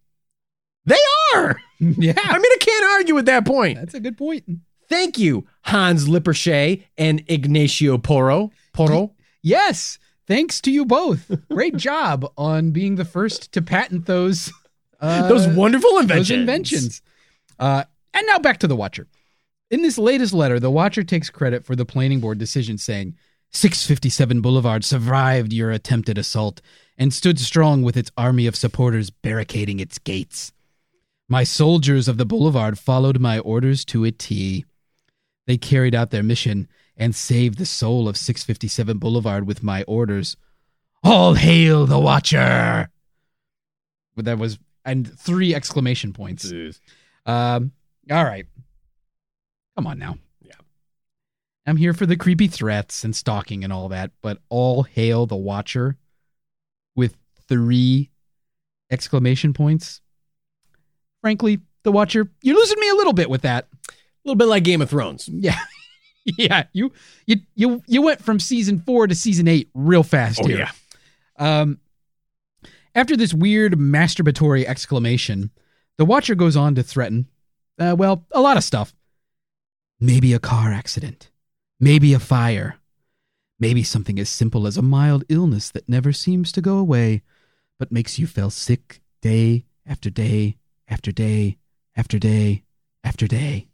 They 0.84 0.94
are. 1.34 1.60
Yeah. 1.78 2.14
I 2.16 2.38
mean, 2.38 2.52
I 2.52 2.56
can't 2.58 2.92
argue 2.94 3.14
with 3.14 3.26
that 3.26 3.44
point. 3.44 3.76
That's 3.76 3.92
a 3.92 4.00
good 4.00 4.16
point. 4.16 4.44
Thank 4.88 5.18
you, 5.18 5.46
Hans 5.62 6.08
Lippershey 6.08 6.84
and 6.96 7.22
Ignacio 7.28 7.98
Porro. 7.98 8.50
Porro. 8.72 9.14
Yes. 9.42 9.98
Thanks 10.26 10.60
to 10.62 10.70
you 10.72 10.84
both. 10.84 11.30
Great 11.50 11.76
job 11.88 12.30
on 12.36 12.70
being 12.72 12.96
the 12.96 13.04
first 13.04 13.52
to 13.52 13.62
patent 13.62 14.06
those 14.06 14.52
uh, 15.00 15.28
Those 15.28 15.46
wonderful 15.48 15.98
inventions. 15.98 16.28
those 16.28 16.38
inventions. 16.38 17.02
Uh, 17.58 17.84
and 18.14 18.26
now 18.26 18.38
back 18.38 18.58
to 18.58 18.66
the 18.66 18.76
Watcher. 18.76 19.06
In 19.70 19.82
this 19.82 19.98
latest 19.98 20.32
letter, 20.32 20.58
the 20.58 20.70
Watcher 20.70 21.02
takes 21.04 21.30
credit 21.30 21.64
for 21.64 21.76
the 21.76 21.84
planning 21.84 22.20
board 22.20 22.38
decision 22.38 22.78
saying 22.78 23.14
657 23.52 24.40
Boulevard 24.40 24.84
survived 24.84 25.52
your 25.52 25.70
attempted 25.70 26.18
assault 26.18 26.60
and 26.98 27.12
stood 27.12 27.38
strong 27.38 27.82
with 27.82 27.96
its 27.96 28.10
army 28.16 28.46
of 28.46 28.56
supporters 28.56 29.10
barricading 29.10 29.80
its 29.80 29.98
gates. 29.98 30.52
My 31.28 31.44
soldiers 31.44 32.08
of 32.08 32.18
the 32.18 32.24
boulevard 32.26 32.78
followed 32.78 33.18
my 33.20 33.38
orders 33.40 33.84
to 33.86 34.04
a 34.04 34.10
T. 34.12 34.64
They 35.46 35.56
carried 35.56 35.94
out 35.94 36.10
their 36.10 36.22
mission 36.22 36.68
and 36.96 37.14
saved 37.14 37.58
the 37.58 37.66
soul 37.66 38.08
of 38.08 38.16
657 38.16 38.98
Boulevard 38.98 39.46
with 39.46 39.62
my 39.62 39.82
orders. 39.84 40.36
All 41.04 41.34
hail 41.34 41.86
the 41.86 41.98
Watcher! 41.98 42.90
But 44.16 44.24
that 44.24 44.38
was 44.38 44.58
and 44.84 45.18
three 45.18 45.54
exclamation 45.54 46.12
points. 46.12 46.44
Um, 47.26 47.72
all 48.10 48.24
right. 48.24 48.46
Come 49.76 49.86
on 49.86 49.98
now. 49.98 50.16
Yeah. 50.40 50.54
I'm 51.66 51.76
here 51.76 51.92
for 51.92 52.06
the 52.06 52.16
creepy 52.16 52.46
threats 52.46 53.04
and 53.04 53.14
stalking 53.14 53.64
and 53.64 53.72
all 53.72 53.88
that, 53.88 54.12
but 54.22 54.38
all 54.48 54.84
hail 54.84 55.26
the 55.26 55.36
Watcher 55.36 55.96
with 56.94 57.16
three 57.48 58.10
exclamation 58.90 59.52
points. 59.52 60.00
Frankly, 61.20 61.60
the 61.82 61.92
Watcher, 61.92 62.30
you're 62.42 62.56
losing 62.56 62.80
me 62.80 62.88
a 62.88 62.94
little 62.94 63.12
bit 63.12 63.28
with 63.28 63.42
that. 63.42 63.66
A 64.26 64.28
little 64.28 64.36
bit 64.36 64.46
like 64.46 64.64
Game 64.64 64.82
of 64.82 64.90
Thrones. 64.90 65.28
Yeah. 65.38 65.56
yeah. 66.36 66.64
You 66.72 66.90
you 67.26 67.36
you 67.54 67.82
you 67.86 68.02
went 68.02 68.20
from 68.20 68.40
season 68.40 68.80
four 68.80 69.06
to 69.06 69.14
season 69.14 69.46
eight 69.46 69.70
real 69.74 70.02
fast 70.02 70.40
Oh, 70.42 70.46
here. 70.48 70.58
yeah. 71.38 71.60
Um, 71.60 71.78
after 72.96 73.16
this 73.16 73.32
weird 73.32 73.74
masturbatory 73.74 74.64
exclamation, 74.64 75.52
the 75.98 76.04
Watcher 76.04 76.34
goes 76.34 76.56
on 76.56 76.74
to 76.74 76.82
threaten, 76.82 77.28
uh, 77.78 77.94
well, 77.96 78.26
a 78.32 78.40
lot 78.40 78.56
of 78.56 78.64
stuff. 78.64 78.92
Maybe 80.00 80.32
a 80.32 80.40
car 80.40 80.72
accident. 80.72 81.30
Maybe 81.78 82.12
a 82.12 82.18
fire. 82.18 82.78
Maybe 83.60 83.84
something 83.84 84.18
as 84.18 84.28
simple 84.28 84.66
as 84.66 84.76
a 84.76 84.82
mild 84.82 85.22
illness 85.28 85.70
that 85.70 85.88
never 85.88 86.12
seems 86.12 86.50
to 86.52 86.60
go 86.60 86.76
away, 86.78 87.22
but 87.78 87.92
makes 87.92 88.18
you 88.18 88.26
feel 88.26 88.50
sick 88.50 89.00
day 89.22 89.64
after 89.86 90.10
day 90.10 90.56
after 90.88 91.12
day 91.12 91.58
after 91.96 92.18
day 92.18 92.64
after 93.04 93.28
day. 93.28 93.68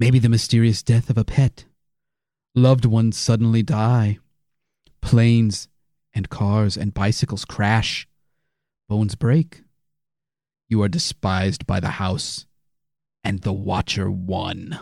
Maybe 0.00 0.18
the 0.18 0.30
mysterious 0.30 0.82
death 0.82 1.10
of 1.10 1.18
a 1.18 1.24
pet. 1.24 1.66
Loved 2.54 2.86
ones 2.86 3.18
suddenly 3.18 3.62
die. 3.62 4.18
Planes 5.02 5.68
and 6.14 6.30
cars 6.30 6.78
and 6.78 6.94
bicycles 6.94 7.44
crash. 7.44 8.08
Bones 8.88 9.14
break. 9.14 9.62
You 10.70 10.82
are 10.82 10.88
despised 10.88 11.66
by 11.66 11.80
the 11.80 11.90
house, 11.90 12.46
and 13.22 13.40
the 13.40 13.52
Watcher 13.52 14.10
won. 14.10 14.80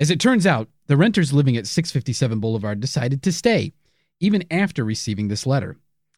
As 0.00 0.10
it 0.10 0.18
turns 0.18 0.44
out, 0.44 0.68
the 0.88 0.96
renters 0.96 1.32
living 1.32 1.56
at 1.56 1.68
657 1.68 2.40
Boulevard 2.40 2.80
decided 2.80 3.22
to 3.22 3.32
stay, 3.32 3.72
even 4.18 4.42
after 4.50 4.82
receiving 4.82 5.28
this 5.28 5.46
letter. 5.46 5.76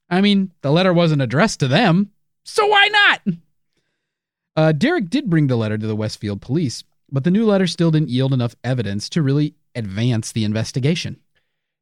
I 0.09 0.22
mean, 0.22 0.52
the 0.62 0.72
letter 0.72 0.94
wasn't 0.94 1.20
addressed 1.20 1.60
to 1.60 1.68
them, 1.68 2.10
so 2.44 2.66
why 2.66 2.89
not? 2.89 3.34
Uh, 4.56 4.72
Derek 4.72 5.10
did 5.10 5.28
bring 5.28 5.48
the 5.48 5.56
letter 5.56 5.76
to 5.76 5.86
the 5.86 5.97
Westfield 5.97 6.40
police, 6.40 6.84
but 7.12 7.24
the 7.24 7.30
new 7.30 7.44
letter 7.44 7.66
still 7.66 7.90
didn't 7.90 8.09
yield 8.09 8.32
enough 8.32 8.56
evidence 8.64 9.09
to 9.10 9.22
really 9.22 9.55
advance 9.74 10.32
the 10.32 10.44
investigation. 10.44 11.20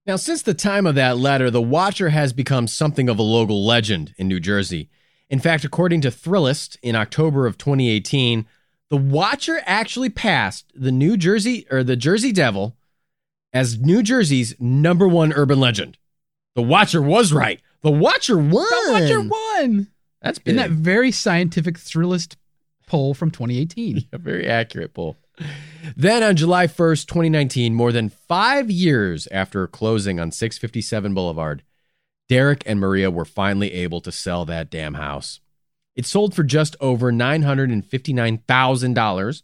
Now, 0.07 0.17
since 0.17 0.43
the 0.43 0.55
time 0.55 0.87
of 0.87 0.97
that 0.97 1.19
letter, 1.19 1.51
the 1.51 1.63
Watcher 1.63 2.09
has 2.09 2.33
become 2.33 2.67
something 2.67 3.09
of 3.09 3.19
a 3.19 3.23
local 3.23 3.65
legend 3.65 4.15
in 4.19 4.29
New 4.29 4.41
Jersey. 4.41 4.91
In 5.29 5.39
fact, 5.39 5.65
according 5.65 6.01
to 6.01 6.11
Thrillist, 6.11 6.77
in 6.83 6.97
October 6.97 7.47
of 7.47 7.57
2018, 7.57 8.47
the 8.89 8.97
Watcher 8.97 9.61
actually 9.67 10.09
passed 10.11 10.73
the 10.75 10.91
New 10.91 11.17
Jersey 11.17 11.67
or 11.71 11.85
the 11.85 11.97
Jersey 11.97 12.33
Devil 12.33 12.77
as 13.53 13.79
New 13.79 14.03
Jersey's 14.03 14.57
number 14.59 15.07
one 15.07 15.33
urban 15.33 15.61
legend. 15.61 15.97
The 16.57 16.63
Watcher 16.63 17.01
was 17.01 17.33
right. 17.33 17.61
The 17.83 17.91
Watcher 17.91 18.37
won. 18.37 18.67
The 18.69 18.93
Watcher 18.93 19.21
won. 19.21 19.89
That's 20.21 20.41
big. 20.41 20.53
In 20.53 20.57
that 20.57 20.71
very 20.71 21.13
scientific 21.13 21.79
Thrillist 21.79 22.37
poll 22.87 23.15
from 23.15 23.31
2018. 23.31 24.09
A 24.13 24.19
very 24.19 24.47
accurate 24.47 24.93
poll. 24.93 25.17
Then 25.97 26.23
on 26.23 26.37
July 26.37 26.67
1st, 26.67 27.07
2019, 27.07 27.75
more 27.75 27.93
than 27.93 28.09
five 28.09 28.71
years 28.71 29.27
after 29.29 29.67
closing 29.67 30.21
on 30.21 30.31
657 30.31 31.15
Boulevard, 31.15 31.63
Derek 32.29 32.63
and 32.67 32.79
Maria 32.79 33.11
were 33.11 33.25
finally 33.25 33.73
able 33.73 34.03
to 34.03 34.13
sell 34.13 34.45
that 34.45 34.71
damn 34.71 34.95
house. 34.95 35.41
It 35.97 36.07
sold 36.07 36.35
for 36.35 36.45
just 36.45 36.77
over 36.81 37.13
$959,000, 37.13 39.43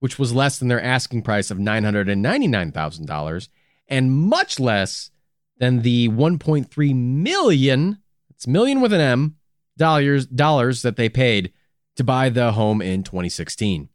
which 0.00 0.18
was 0.18 0.34
less 0.34 0.58
than 0.58 0.68
their 0.68 0.82
asking 0.82 1.22
price 1.22 1.50
of 1.50 1.58
$999,000 1.58 3.48
and 3.88 4.12
much 4.12 4.58
less 4.58 5.10
than 5.58 5.82
the 5.82 6.08
1.3 6.08 6.94
million, 6.94 7.98
it's 8.30 8.46
million 8.46 8.80
with 8.80 8.92
an 8.92 9.00
M, 9.00 9.36
dollars 9.76 10.26
dollars 10.26 10.82
that 10.82 10.96
they 10.96 11.08
paid 11.08 11.52
to 11.96 12.04
buy 12.04 12.28
the 12.28 12.52
home 12.52 12.82
in 12.82 13.02
2016. 13.02 13.88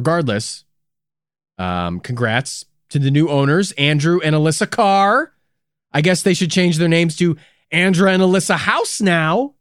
Regardless, 0.00 0.64
um, 1.58 2.00
congrats 2.00 2.64
to 2.88 2.98
the 2.98 3.10
new 3.10 3.28
owners, 3.28 3.72
Andrew 3.72 4.18
and 4.24 4.34
Alyssa 4.34 4.70
Carr. 4.70 5.34
I 5.92 6.00
guess 6.00 6.22
they 6.22 6.32
should 6.32 6.50
change 6.50 6.78
their 6.78 6.88
names 6.88 7.16
to 7.16 7.36
Andra 7.70 8.10
and 8.10 8.22
Alyssa 8.22 8.56
House 8.56 9.02
now. 9.02 9.56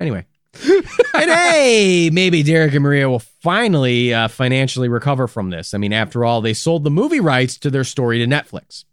Anyway. 0.00 0.26
and 0.64 1.30
hey, 1.30 2.10
maybe 2.12 2.42
Derek 2.42 2.74
and 2.74 2.82
Maria 2.82 3.08
will 3.08 3.20
finally 3.20 4.12
uh, 4.12 4.26
financially 4.26 4.88
recover 4.88 5.28
from 5.28 5.50
this. 5.50 5.74
I 5.74 5.78
mean, 5.78 5.92
after 5.92 6.24
all, 6.24 6.40
they 6.40 6.54
sold 6.54 6.82
the 6.82 6.90
movie 6.90 7.20
rights 7.20 7.56
to 7.58 7.70
their 7.70 7.84
story 7.84 8.18
to 8.18 8.26
Netflix. 8.26 8.84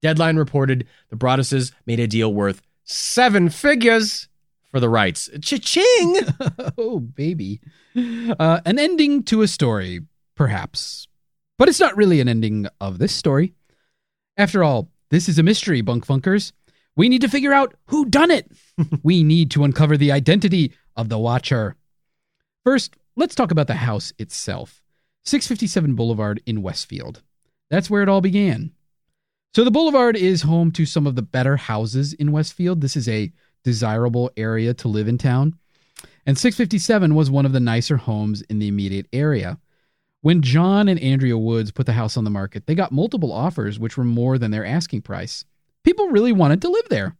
Deadline 0.00 0.38
reported 0.38 0.86
the 1.10 1.16
Broadduses 1.16 1.72
made 1.84 2.00
a 2.00 2.06
deal 2.06 2.32
worth 2.32 2.62
seven 2.84 3.50
figures 3.50 4.29
for 4.70 4.80
the 4.80 4.88
rights. 4.88 5.28
Cha-ching! 5.40 6.16
oh, 6.78 7.00
baby. 7.00 7.60
Uh, 7.96 8.60
an 8.64 8.78
ending 8.78 9.22
to 9.24 9.42
a 9.42 9.48
story, 9.48 10.00
perhaps. 10.36 11.08
But 11.58 11.68
it's 11.68 11.80
not 11.80 11.96
really 11.96 12.20
an 12.20 12.28
ending 12.28 12.66
of 12.80 12.98
this 12.98 13.14
story. 13.14 13.54
After 14.36 14.64
all, 14.64 14.88
this 15.10 15.28
is 15.28 15.38
a 15.38 15.42
mystery, 15.42 15.80
bunk 15.80 16.06
funkers. 16.06 16.52
We 16.96 17.08
need 17.08 17.20
to 17.20 17.28
figure 17.28 17.52
out 17.52 17.74
who 17.86 18.06
done 18.06 18.30
it. 18.30 18.50
we 19.02 19.22
need 19.22 19.50
to 19.52 19.64
uncover 19.64 19.96
the 19.96 20.12
identity 20.12 20.72
of 20.96 21.08
the 21.08 21.18
watcher. 21.18 21.76
First, 22.64 22.96
let's 23.16 23.34
talk 23.34 23.50
about 23.50 23.66
the 23.66 23.74
house 23.74 24.12
itself. 24.18 24.82
657 25.24 25.94
Boulevard 25.94 26.42
in 26.46 26.62
Westfield. 26.62 27.22
That's 27.70 27.90
where 27.90 28.02
it 28.02 28.08
all 28.08 28.20
began. 28.20 28.72
So 29.54 29.64
the 29.64 29.70
boulevard 29.70 30.16
is 30.16 30.42
home 30.42 30.70
to 30.72 30.86
some 30.86 31.06
of 31.06 31.16
the 31.16 31.22
better 31.22 31.56
houses 31.56 32.12
in 32.12 32.32
Westfield. 32.32 32.80
This 32.80 32.96
is 32.96 33.08
a 33.08 33.32
desirable 33.64 34.30
area 34.36 34.74
to 34.74 34.88
live 34.88 35.08
in 35.08 35.18
town. 35.18 35.54
And 36.26 36.38
657 36.38 37.14
was 37.14 37.30
one 37.30 37.46
of 37.46 37.52
the 37.52 37.60
nicer 37.60 37.96
homes 37.96 38.42
in 38.42 38.58
the 38.58 38.68
immediate 38.68 39.06
area. 39.12 39.58
When 40.22 40.42
John 40.42 40.88
and 40.88 41.00
Andrea 41.00 41.38
Woods 41.38 41.70
put 41.70 41.86
the 41.86 41.92
house 41.92 42.16
on 42.16 42.24
the 42.24 42.30
market, 42.30 42.66
they 42.66 42.74
got 42.74 42.92
multiple 42.92 43.32
offers 43.32 43.78
which 43.78 43.96
were 43.96 44.04
more 44.04 44.36
than 44.36 44.50
their 44.50 44.66
asking 44.66 45.02
price. 45.02 45.44
People 45.82 46.08
really 46.08 46.32
wanted 46.32 46.60
to 46.62 46.68
live 46.68 46.88
there. 46.90 47.16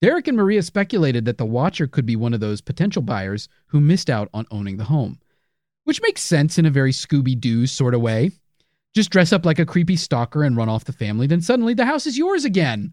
Derek 0.00 0.28
and 0.28 0.36
Maria 0.36 0.62
speculated 0.62 1.24
that 1.24 1.38
the 1.38 1.46
Watcher 1.46 1.86
could 1.86 2.06
be 2.06 2.14
one 2.14 2.34
of 2.34 2.40
those 2.40 2.60
potential 2.60 3.02
buyers 3.02 3.48
who 3.66 3.80
missed 3.80 4.10
out 4.10 4.28
on 4.32 4.46
owning 4.50 4.76
the 4.76 4.84
home, 4.84 5.18
which 5.84 6.02
makes 6.02 6.22
sense 6.22 6.58
in 6.58 6.66
a 6.66 6.70
very 6.70 6.92
Scooby 6.92 7.38
Doo 7.38 7.66
sort 7.66 7.94
of 7.94 8.00
way. 8.00 8.30
Just 8.94 9.10
dress 9.10 9.32
up 9.32 9.44
like 9.44 9.58
a 9.58 9.66
creepy 9.66 9.96
stalker 9.96 10.44
and 10.44 10.56
run 10.56 10.68
off 10.68 10.84
the 10.84 10.92
family, 10.92 11.26
then 11.26 11.40
suddenly 11.40 11.74
the 11.74 11.86
house 11.86 12.06
is 12.06 12.16
yours 12.16 12.44
again. 12.44 12.92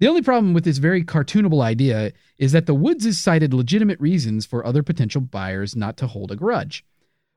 The 0.00 0.06
only 0.06 0.22
problem 0.22 0.54
with 0.54 0.64
this 0.64 0.78
very 0.78 1.02
cartoonable 1.02 1.60
idea 1.60 2.12
is 2.38 2.52
that 2.52 2.66
the 2.66 2.74
Woodses 2.74 3.18
cited 3.18 3.52
legitimate 3.52 4.00
reasons 4.00 4.46
for 4.46 4.64
other 4.64 4.82
potential 4.82 5.20
buyers 5.20 5.74
not 5.74 5.96
to 5.96 6.06
hold 6.06 6.30
a 6.30 6.36
grudge. 6.36 6.84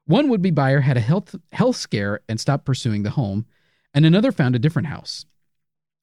One 0.05 0.29
would 0.29 0.41
be 0.41 0.51
buyer 0.51 0.81
had 0.81 0.97
a 0.97 1.01
health 1.01 1.35
health 1.51 1.75
scare 1.75 2.21
and 2.29 2.39
stopped 2.39 2.65
pursuing 2.65 3.03
the 3.03 3.11
home, 3.11 3.45
and 3.93 4.05
another 4.05 4.31
found 4.31 4.55
a 4.55 4.59
different 4.59 4.89
house. 4.89 5.25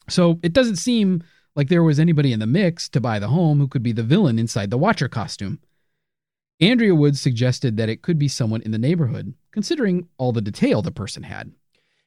So 0.09 0.41
it 0.43 0.53
doesn't 0.53 0.77
seem 0.77 1.23
like 1.55 1.69
there 1.69 1.83
was 1.83 2.01
anybody 2.01 2.33
in 2.33 2.41
the 2.41 2.47
mix 2.47 2.89
to 2.91 3.01
buy 3.01 3.19
the 3.19 3.29
home 3.29 3.59
who 3.59 3.69
could 3.69 3.83
be 3.83 3.93
the 3.93 4.03
villain 4.03 4.39
inside 4.39 4.71
the 4.71 4.79
Watcher 4.79 5.09
costume. 5.09 5.61
Andrea 6.61 6.95
Woods 6.95 7.21
suggested 7.21 7.77
that 7.77 7.89
it 7.89 8.03
could 8.03 8.19
be 8.19 8.29
someone 8.29 8.63
in 8.63 8.73
the 8.73 8.79
neighborhood, 8.79 9.35
considering 9.53 10.09
all 10.19 10.33
the 10.33 10.41
detail 10.41 10.83
the 10.83 10.91
person 10.91 11.23
had. 11.23 11.53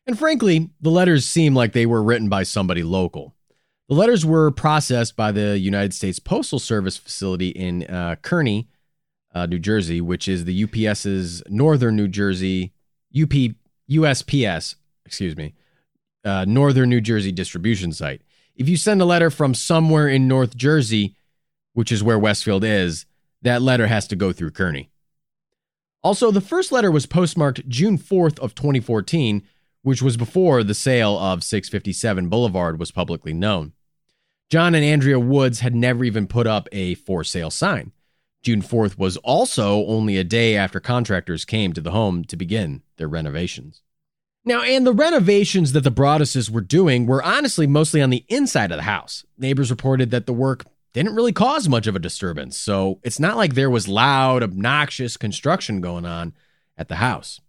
And 0.05 0.17
frankly, 0.17 0.69
the 0.81 0.91
letters 0.91 1.25
seem 1.25 1.55
like 1.55 1.71
they 1.71 1.85
were 1.85 2.03
written 2.03 2.27
by 2.27 2.43
somebody 2.43 2.83
local. 2.83 3.35
The 3.91 3.97
letters 3.97 4.25
were 4.25 4.51
processed 4.51 5.17
by 5.17 5.33
the 5.33 5.59
United 5.59 5.93
States 5.93 6.17
Postal 6.17 6.59
Service 6.59 6.95
facility 6.95 7.49
in 7.49 7.83
uh, 7.83 8.15
Kearny, 8.21 8.67
uh, 9.35 9.47
New 9.47 9.59
Jersey, 9.59 9.99
which 9.99 10.29
is 10.29 10.45
the 10.45 10.63
UPS's 10.63 11.43
Northern 11.49 11.97
New 11.97 12.07
Jersey 12.07 12.71
UP 13.13 13.33
USPS, 13.89 14.75
excuse 15.05 15.35
me, 15.35 15.55
uh, 16.23 16.45
Northern 16.47 16.87
New 16.87 17.01
Jersey 17.01 17.33
distribution 17.33 17.91
site. 17.91 18.21
If 18.55 18.69
you 18.69 18.77
send 18.77 19.01
a 19.01 19.05
letter 19.05 19.29
from 19.29 19.53
somewhere 19.53 20.07
in 20.07 20.25
North 20.25 20.55
Jersey, 20.55 21.17
which 21.73 21.91
is 21.91 22.01
where 22.01 22.17
Westfield 22.17 22.63
is, 22.63 23.05
that 23.41 23.61
letter 23.61 23.87
has 23.87 24.07
to 24.07 24.15
go 24.15 24.31
through 24.31 24.51
Kearny. 24.51 24.87
Also, 26.01 26.31
the 26.31 26.39
first 26.39 26.71
letter 26.71 26.91
was 26.91 27.05
postmarked 27.05 27.67
June 27.67 27.97
4th 27.97 28.39
of 28.39 28.55
2014, 28.55 29.43
which 29.81 30.01
was 30.01 30.15
before 30.15 30.63
the 30.63 30.73
sale 30.73 31.19
of 31.19 31.43
657 31.43 32.29
Boulevard 32.29 32.79
was 32.79 32.91
publicly 32.91 33.33
known. 33.33 33.73
John 34.51 34.75
and 34.75 34.83
Andrea 34.83 35.17
Woods 35.17 35.61
had 35.61 35.73
never 35.73 36.03
even 36.03 36.27
put 36.27 36.45
up 36.45 36.67
a 36.73 36.95
for 36.95 37.23
sale 37.23 37.49
sign. 37.49 37.93
June 38.41 38.61
4th 38.61 38.97
was 38.97 39.15
also 39.17 39.85
only 39.85 40.17
a 40.17 40.25
day 40.25 40.57
after 40.57 40.81
contractors 40.81 41.45
came 41.45 41.71
to 41.71 41.79
the 41.79 41.91
home 41.91 42.25
to 42.25 42.35
begin 42.35 42.81
their 42.97 43.07
renovations. 43.07 43.81
Now, 44.43 44.61
and 44.61 44.85
the 44.85 44.91
renovations 44.91 45.71
that 45.71 45.85
the 45.85 45.91
Broadduses 45.91 46.49
were 46.49 46.59
doing 46.59 47.05
were 47.05 47.23
honestly 47.23 47.65
mostly 47.65 48.01
on 48.01 48.09
the 48.09 48.25
inside 48.27 48.71
of 48.71 48.77
the 48.77 48.83
house. 48.83 49.23
Neighbors 49.37 49.71
reported 49.71 50.11
that 50.11 50.25
the 50.25 50.33
work 50.33 50.65
didn't 50.91 51.15
really 51.15 51.31
cause 51.31 51.69
much 51.69 51.87
of 51.87 51.95
a 51.95 51.99
disturbance, 51.99 52.57
so 52.57 52.99
it's 53.03 53.21
not 53.21 53.37
like 53.37 53.53
there 53.53 53.69
was 53.69 53.87
loud, 53.87 54.43
obnoxious 54.43 55.15
construction 55.15 55.79
going 55.79 56.05
on 56.05 56.33
at 56.77 56.89
the 56.89 56.95
house. 56.95 57.39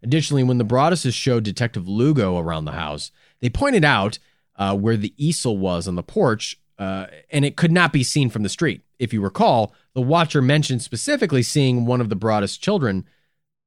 Additionally, 0.00 0.44
when 0.44 0.58
the 0.58 0.64
Broadduses 0.64 1.14
showed 1.14 1.42
Detective 1.42 1.88
Lugo 1.88 2.38
around 2.38 2.66
the 2.66 2.72
house, 2.72 3.10
they 3.40 3.50
pointed 3.50 3.84
out 3.84 4.20
uh, 4.56 4.76
where 4.76 4.96
the 4.96 5.14
easel 5.16 5.56
was 5.58 5.86
on 5.86 5.94
the 5.94 6.02
porch, 6.02 6.58
uh, 6.78 7.06
and 7.30 7.44
it 7.44 7.56
could 7.56 7.72
not 7.72 7.92
be 7.92 8.02
seen 8.02 8.30
from 8.30 8.42
the 8.42 8.48
street. 8.48 8.82
If 8.98 9.12
you 9.12 9.20
recall, 9.20 9.74
the 9.94 10.00
watcher 10.00 10.42
mentioned 10.42 10.82
specifically 10.82 11.42
seeing 11.42 11.86
one 11.86 12.00
of 12.00 12.08
the 12.08 12.16
Broaddus 12.16 12.58
children 12.58 13.06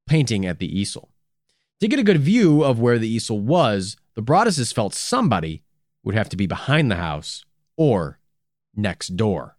painting 0.08 0.46
at 0.46 0.60
the 0.60 0.80
easel. 0.80 1.10
To 1.82 1.88
get 1.88 2.00
a 2.00 2.04
good 2.04 2.20
view 2.20 2.64
of 2.64 2.80
where 2.80 3.00
the 3.00 3.08
easel 3.08 3.40
was, 3.40 3.96
the 4.16 4.24
Broadduses 4.24 4.74
felt 4.74 4.94
somebody 4.94 5.64
would 6.04 6.16
have 6.16 6.30
to 6.30 6.38
be 6.38 6.48
behind 6.48 6.92
the 6.92 6.96
house 6.96 7.46
or 7.78 8.20
next 8.76 9.16
door. 9.16 9.56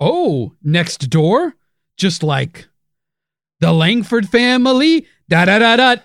Oh, 0.00 0.54
next 0.62 1.08
door? 1.10 1.54
Just 1.96 2.22
like 2.22 2.68
the 3.60 3.72
Langford 3.72 4.28
family? 4.28 5.06
Da 5.28 5.44
da 5.44 5.58
da 5.58 5.76
da. 5.76 6.02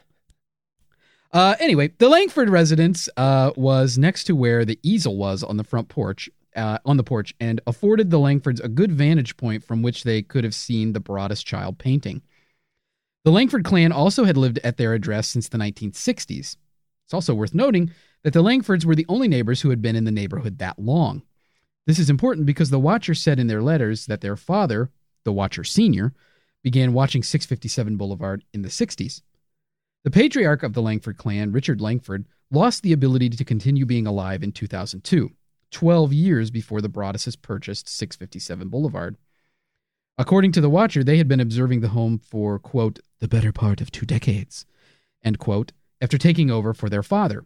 Uh, 1.34 1.56
anyway, 1.60 1.92
the 1.98 2.08
Langford 2.08 2.48
residence 2.48 3.10
uh, 3.18 3.52
was 3.56 3.98
next 3.98 4.26
to 4.26 4.36
where 4.36 4.64
the 4.64 4.80
easel 4.84 5.18
was 5.18 5.44
on 5.44 5.58
the 5.58 5.64
front 5.64 5.90
porch, 5.90 6.30
uh, 6.56 6.78
on 6.86 6.98
the 6.98 7.04
porch, 7.04 7.34
and 7.40 7.60
afforded 7.66 8.12
the 8.12 8.20
Langfords 8.20 8.64
a 8.64 8.70
good 8.70 8.92
vantage 8.92 9.36
point 9.36 9.64
from 9.64 9.82
which 9.82 10.04
they 10.04 10.22
could 10.22 10.44
have 10.44 10.54
seen 10.54 10.94
the 10.94 11.02
Broaddus 11.02 11.44
child 11.44 11.80
painting. 11.80 12.22
The 13.26 13.32
Langford 13.32 13.66
clan 13.66 13.92
also 13.92 14.26
had 14.26 14.38
lived 14.38 14.60
at 14.64 14.78
their 14.78 14.94
address 14.94 15.28
since 15.28 15.50
the 15.50 15.58
1960s. 15.58 16.56
It's 17.06 17.14
also 17.14 17.34
worth 17.34 17.56
noting 17.56 17.92
that 18.22 18.34
the 18.34 18.44
Langfords 18.44 18.86
were 18.86 18.96
the 18.96 19.06
only 19.10 19.28
neighbors 19.28 19.62
who 19.62 19.72
had 19.72 19.82
been 19.82 19.96
in 19.96 20.04
the 20.04 20.12
neighborhood 20.12 20.60
that 20.60 20.78
long. 20.78 21.24
This 21.88 22.00
is 22.00 22.12
important 22.12 22.46
because 22.46 22.70
the 22.70 22.80
Watcher 22.80 23.16
said 23.16 23.40
in 23.40 23.48
their 23.48 23.62
letters 23.62 24.06
that 24.06 24.22
their 24.22 24.36
father, 24.36 24.92
the 25.24 25.34
Watcher 25.34 25.64
Sr., 25.64 26.14
began 26.62 26.94
watching 26.94 27.24
657 27.24 27.98
Boulevard 27.98 28.44
in 28.54 28.62
the 28.62 28.70
60s. 28.70 29.22
The 30.04 30.12
patriarch 30.12 30.64
of 30.64 30.74
the 30.74 30.82
Langford 30.82 31.18
clan, 31.18 31.54
Richard 31.54 31.80
Langford, 31.80 32.26
lost 32.52 32.84
the 32.84 32.92
ability 32.92 33.30
to 33.30 33.46
continue 33.46 33.86
being 33.86 34.06
alive 34.06 34.44
in 34.44 34.52
2002, 34.52 35.32
12 35.72 36.14
years 36.14 36.52
before 36.52 36.82
the 36.82 36.90
Broadduses 36.90 37.42
purchased 37.42 37.88
657 37.88 38.68
Boulevard. 38.68 39.16
According 40.18 40.52
to 40.54 40.62
the 40.62 40.70
Watcher, 40.70 41.06
they 41.06 41.18
had 41.18 41.30
been 41.30 41.40
observing 41.40 41.80
the 41.80 41.90
home 41.90 42.20
for, 42.20 42.60
quote, 42.60 43.00
the 43.20 43.30
better 43.30 43.54
part 43.54 43.80
of 43.80 43.92
two 43.92 44.06
decades, 44.06 44.66
end 45.24 45.40
quote, 45.40 45.72
after 46.02 46.18
taking 46.18 46.52
over 46.52 46.74
for 46.74 46.90
their 46.90 47.02
father. 47.02 47.46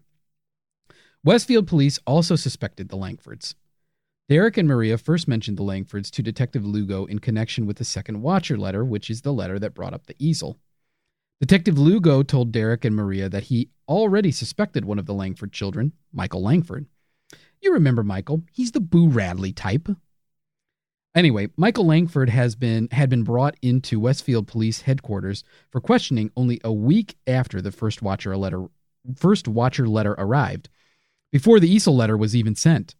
Westfield 1.23 1.67
police 1.67 1.99
also 2.07 2.35
suspected 2.35 2.89
the 2.89 2.97
Langfords. 2.97 3.53
Derek 4.29 4.57
and 4.57 4.67
Maria 4.67 4.97
first 4.97 5.27
mentioned 5.27 5.57
the 5.57 5.63
Langfords 5.63 6.09
to 6.09 6.23
Detective 6.23 6.65
Lugo 6.65 7.05
in 7.05 7.19
connection 7.19 7.67
with 7.67 7.77
the 7.77 7.85
second 7.85 8.21
Watcher 8.23 8.57
letter, 8.57 8.83
which 8.83 9.11
is 9.11 9.21
the 9.21 9.31
letter 9.31 9.59
that 9.59 9.75
brought 9.75 9.93
up 9.93 10.07
the 10.07 10.15
easel. 10.17 10.57
Detective 11.39 11.77
Lugo 11.77 12.23
told 12.23 12.51
Derek 12.51 12.83
and 12.83 12.95
Maria 12.95 13.29
that 13.29 13.43
he 13.43 13.69
already 13.87 14.31
suspected 14.31 14.85
one 14.85 14.97
of 14.97 15.05
the 15.05 15.13
Langford 15.13 15.51
children, 15.51 15.93
Michael 16.11 16.41
Langford. 16.41 16.87
You 17.61 17.73
remember 17.73 18.03
Michael, 18.03 18.43
he's 18.51 18.71
the 18.71 18.79
Boo 18.79 19.07
Radley 19.07 19.51
type. 19.51 19.87
Anyway, 21.13 21.47
Michael 21.57 21.85
Langford 21.85 22.29
has 22.29 22.55
been 22.55 22.87
had 22.91 23.09
been 23.09 23.23
brought 23.23 23.55
into 23.61 23.99
Westfield 23.99 24.47
Police 24.47 24.81
headquarters 24.81 25.43
for 25.71 25.81
questioning 25.81 26.31
only 26.35 26.59
a 26.63 26.71
week 26.71 27.15
after 27.25 27.61
the 27.61 27.71
first 27.71 28.01
Watcher 28.01 28.35
letter 28.37 28.67
first 29.15 29.47
Watcher 29.47 29.87
letter 29.87 30.13
arrived, 30.17 30.69
before 31.31 31.59
the 31.59 31.69
Easel 31.69 31.95
letter 31.95 32.17
was 32.17 32.35
even 32.35 32.55
sent. 32.55 32.95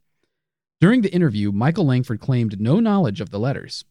During 0.80 1.02
the 1.02 1.14
interview, 1.14 1.52
Michael 1.52 1.86
Langford 1.86 2.20
claimed 2.20 2.60
no 2.60 2.80
knowledge 2.80 3.20
of 3.20 3.30
the 3.30 3.40
letters. 3.40 3.84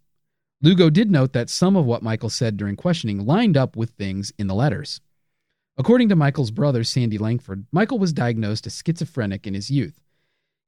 Lugo 0.63 0.89
did 0.89 1.11
note 1.11 1.33
that 1.33 1.51
some 1.51 1.77
of 1.77 1.85
what 1.85 2.03
Michael 2.03 2.31
said 2.31 2.57
during 2.57 2.77
questioning 2.77 3.27
lined 3.27 3.57
up 3.57 3.77
with 3.77 3.91
things 3.91 4.33
in 4.39 4.47
the 4.47 4.55
letters. 4.55 5.01
According 5.77 6.09
to 6.09 6.17
Michael's 6.17 6.51
brother, 6.51 6.83
Sandy 6.83 7.19
Langford, 7.19 7.67
Michael 7.71 7.99
was 7.99 8.15
diagnosed 8.15 8.67
as 8.67 8.83
schizophrenic 8.85 9.47
in 9.47 9.53
his 9.53 9.71
youth. 9.71 10.01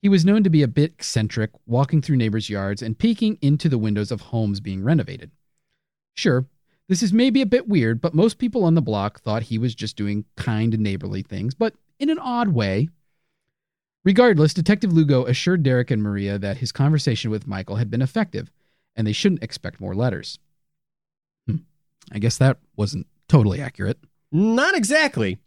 He 0.03 0.09
was 0.09 0.25
known 0.25 0.45
to 0.45 0.51
be 0.51 0.63
a 0.63 0.69
bit 0.69 0.93
eccentric, 0.93 1.51
walking 1.67 2.03
through 2.03 2.17
neighbors' 2.17 2.51
yards 2.51 2.83
and 2.83 2.99
peeking 2.99 3.39
into 3.41 3.69
the 3.69 3.79
windows 3.79 4.13
of 4.13 4.21
homes 4.21 4.61
being 4.61 4.85
renovated. 4.85 5.31
Sure, 6.15 6.47
this 6.89 7.03
is 7.03 7.13
maybe 7.13 7.41
a 7.41 7.47
bit 7.47 7.67
weird, 7.67 8.01
but 8.01 8.15
most 8.15 8.39
people 8.39 8.65
on 8.65 8.75
the 8.75 8.83
block 8.83 9.21
thought 9.21 9.45
he 9.45 9.59
was 9.59 9.75
just 9.75 9.97
doing 9.97 10.27
kind, 10.37 10.79
neighborly 10.79 11.23
things, 11.23 11.55
but 11.55 11.75
in 11.99 12.11
an 12.11 12.19
odd 12.19 12.49
way. 12.49 12.89
Regardless, 14.05 14.55
Detective 14.55 14.93
Lugo 14.93 15.25
assured 15.25 15.63
Derek 15.63 15.91
and 15.91 16.03
Maria 16.03 16.39
that 16.39 16.59
his 16.59 16.73
conversation 16.73 17.31
with 17.31 17.47
Michael 17.47 17.77
had 17.77 17.91
been 17.91 18.03
effective, 18.03 18.51
and 18.99 19.07
they 19.07 19.13
shouldn't 19.13 19.45
expect 19.45 19.81
more 19.81 19.95
letters. 19.95 20.39
Hmm. 21.47 21.59
I 22.13 22.19
guess 22.19 22.37
that 22.37 22.59
wasn't 22.77 23.07
totally 23.29 23.63
accurate. 23.63 23.99
Not 24.33 24.75
exactly. 24.75 25.39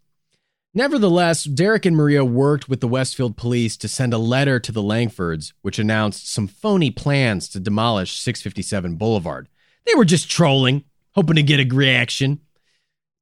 Nevertheless, 0.74 1.44
Derek 1.44 1.84
and 1.84 1.94
Maria 1.94 2.24
worked 2.24 2.66
with 2.66 2.80
the 2.80 2.88
Westfield 2.88 3.36
police 3.36 3.76
to 3.76 3.88
send 3.88 4.14
a 4.14 4.18
letter 4.18 4.58
to 4.58 4.72
the 4.72 4.82
Langfords, 4.82 5.52
which 5.60 5.78
announced 5.78 6.32
some 6.32 6.48
phony 6.48 6.90
plans 6.90 7.46
to 7.50 7.60
demolish 7.60 8.18
657 8.18 8.96
Boulevard. 8.96 9.48
They 9.84 9.94
were 9.94 10.06
just 10.06 10.30
trolling, 10.30 10.84
hoping 11.14 11.36
to 11.36 11.42
get 11.42 11.60
a 11.60 11.74
reaction. 11.74 12.40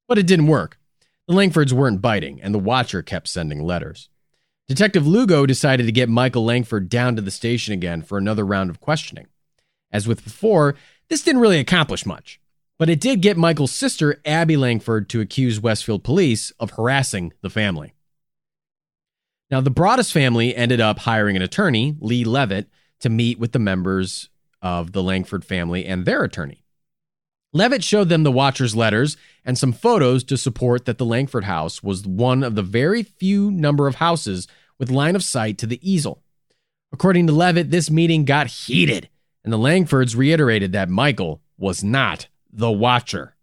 But 0.06 0.18
it 0.18 0.28
didn't 0.28 0.46
work. 0.46 0.78
The 1.26 1.34
Langfords 1.34 1.72
weren't 1.72 2.00
biting, 2.00 2.40
and 2.40 2.54
the 2.54 2.60
Watcher 2.60 3.02
kept 3.02 3.26
sending 3.26 3.64
letters. 3.64 4.08
Detective 4.68 5.06
Lugo 5.06 5.44
decided 5.44 5.86
to 5.86 5.92
get 5.92 6.08
Michael 6.08 6.44
Langford 6.44 6.88
down 6.88 7.16
to 7.16 7.22
the 7.22 7.32
station 7.32 7.74
again 7.74 8.02
for 8.02 8.16
another 8.16 8.46
round 8.46 8.70
of 8.70 8.80
questioning. 8.80 9.26
As 9.92 10.06
with 10.06 10.24
before, 10.24 10.76
this 11.08 11.22
didn't 11.22 11.40
really 11.40 11.58
accomplish 11.58 12.06
much. 12.06 12.40
But 12.78 12.88
it 12.88 13.00
did 13.00 13.20
get 13.20 13.36
Michael's 13.36 13.72
sister, 13.72 14.20
Abby 14.24 14.56
Langford, 14.56 15.08
to 15.10 15.20
accuse 15.20 15.60
Westfield 15.60 16.02
police 16.02 16.50
of 16.58 16.70
harassing 16.70 17.32
the 17.42 17.50
family. 17.50 17.94
Now, 19.50 19.60
the 19.60 19.70
Broaddus 19.70 20.12
family 20.12 20.54
ended 20.54 20.80
up 20.80 21.00
hiring 21.00 21.36
an 21.36 21.42
attorney, 21.42 21.96
Lee 22.00 22.24
Levitt, 22.24 22.68
to 23.00 23.10
meet 23.10 23.38
with 23.38 23.52
the 23.52 23.58
members 23.58 24.30
of 24.62 24.92
the 24.92 25.02
Langford 25.02 25.44
family 25.44 25.84
and 25.84 26.04
their 26.04 26.22
attorney. 26.22 26.64
Levitt 27.52 27.82
showed 27.82 28.08
them 28.08 28.22
the 28.22 28.30
Watcher's 28.30 28.76
letters 28.76 29.16
and 29.44 29.58
some 29.58 29.72
photos 29.72 30.22
to 30.24 30.36
support 30.36 30.84
that 30.84 30.98
the 30.98 31.04
Langford 31.04 31.44
house 31.44 31.82
was 31.82 32.06
one 32.06 32.44
of 32.44 32.54
the 32.54 32.62
very 32.62 33.02
few 33.02 33.50
number 33.50 33.88
of 33.88 33.96
houses 33.96 34.46
with 34.78 34.90
line 34.90 35.16
of 35.16 35.24
sight 35.24 35.58
to 35.58 35.66
the 35.66 35.80
easel. 35.82 36.22
According 36.92 37.26
to 37.26 37.32
Levitt, 37.32 37.70
this 37.70 37.90
meeting 37.90 38.24
got 38.24 38.46
heated, 38.46 39.08
and 39.44 39.52
the 39.52 39.58
Langfords 39.58 40.16
reiterated 40.16 40.72
that 40.72 40.88
Michael 40.88 41.40
was 41.58 41.82
not 41.84 42.26
the 42.52 42.70
Watcher. 42.70 43.34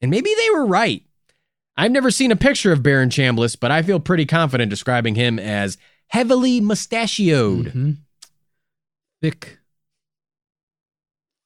And 0.00 0.10
maybe 0.10 0.30
they 0.36 0.50
were 0.50 0.66
right. 0.66 1.02
I've 1.76 1.90
never 1.92 2.10
seen 2.10 2.30
a 2.32 2.36
picture 2.36 2.72
of 2.72 2.82
Baron 2.82 3.08
Chambliss, 3.08 3.58
but 3.58 3.70
I 3.70 3.82
feel 3.82 4.00
pretty 4.00 4.26
confident 4.26 4.70
describing 4.70 5.14
him 5.14 5.38
as 5.38 5.78
heavily 6.08 6.60
mustachioed. 6.60 7.72
Mhm. 7.72 7.96
Thick, 9.22 9.58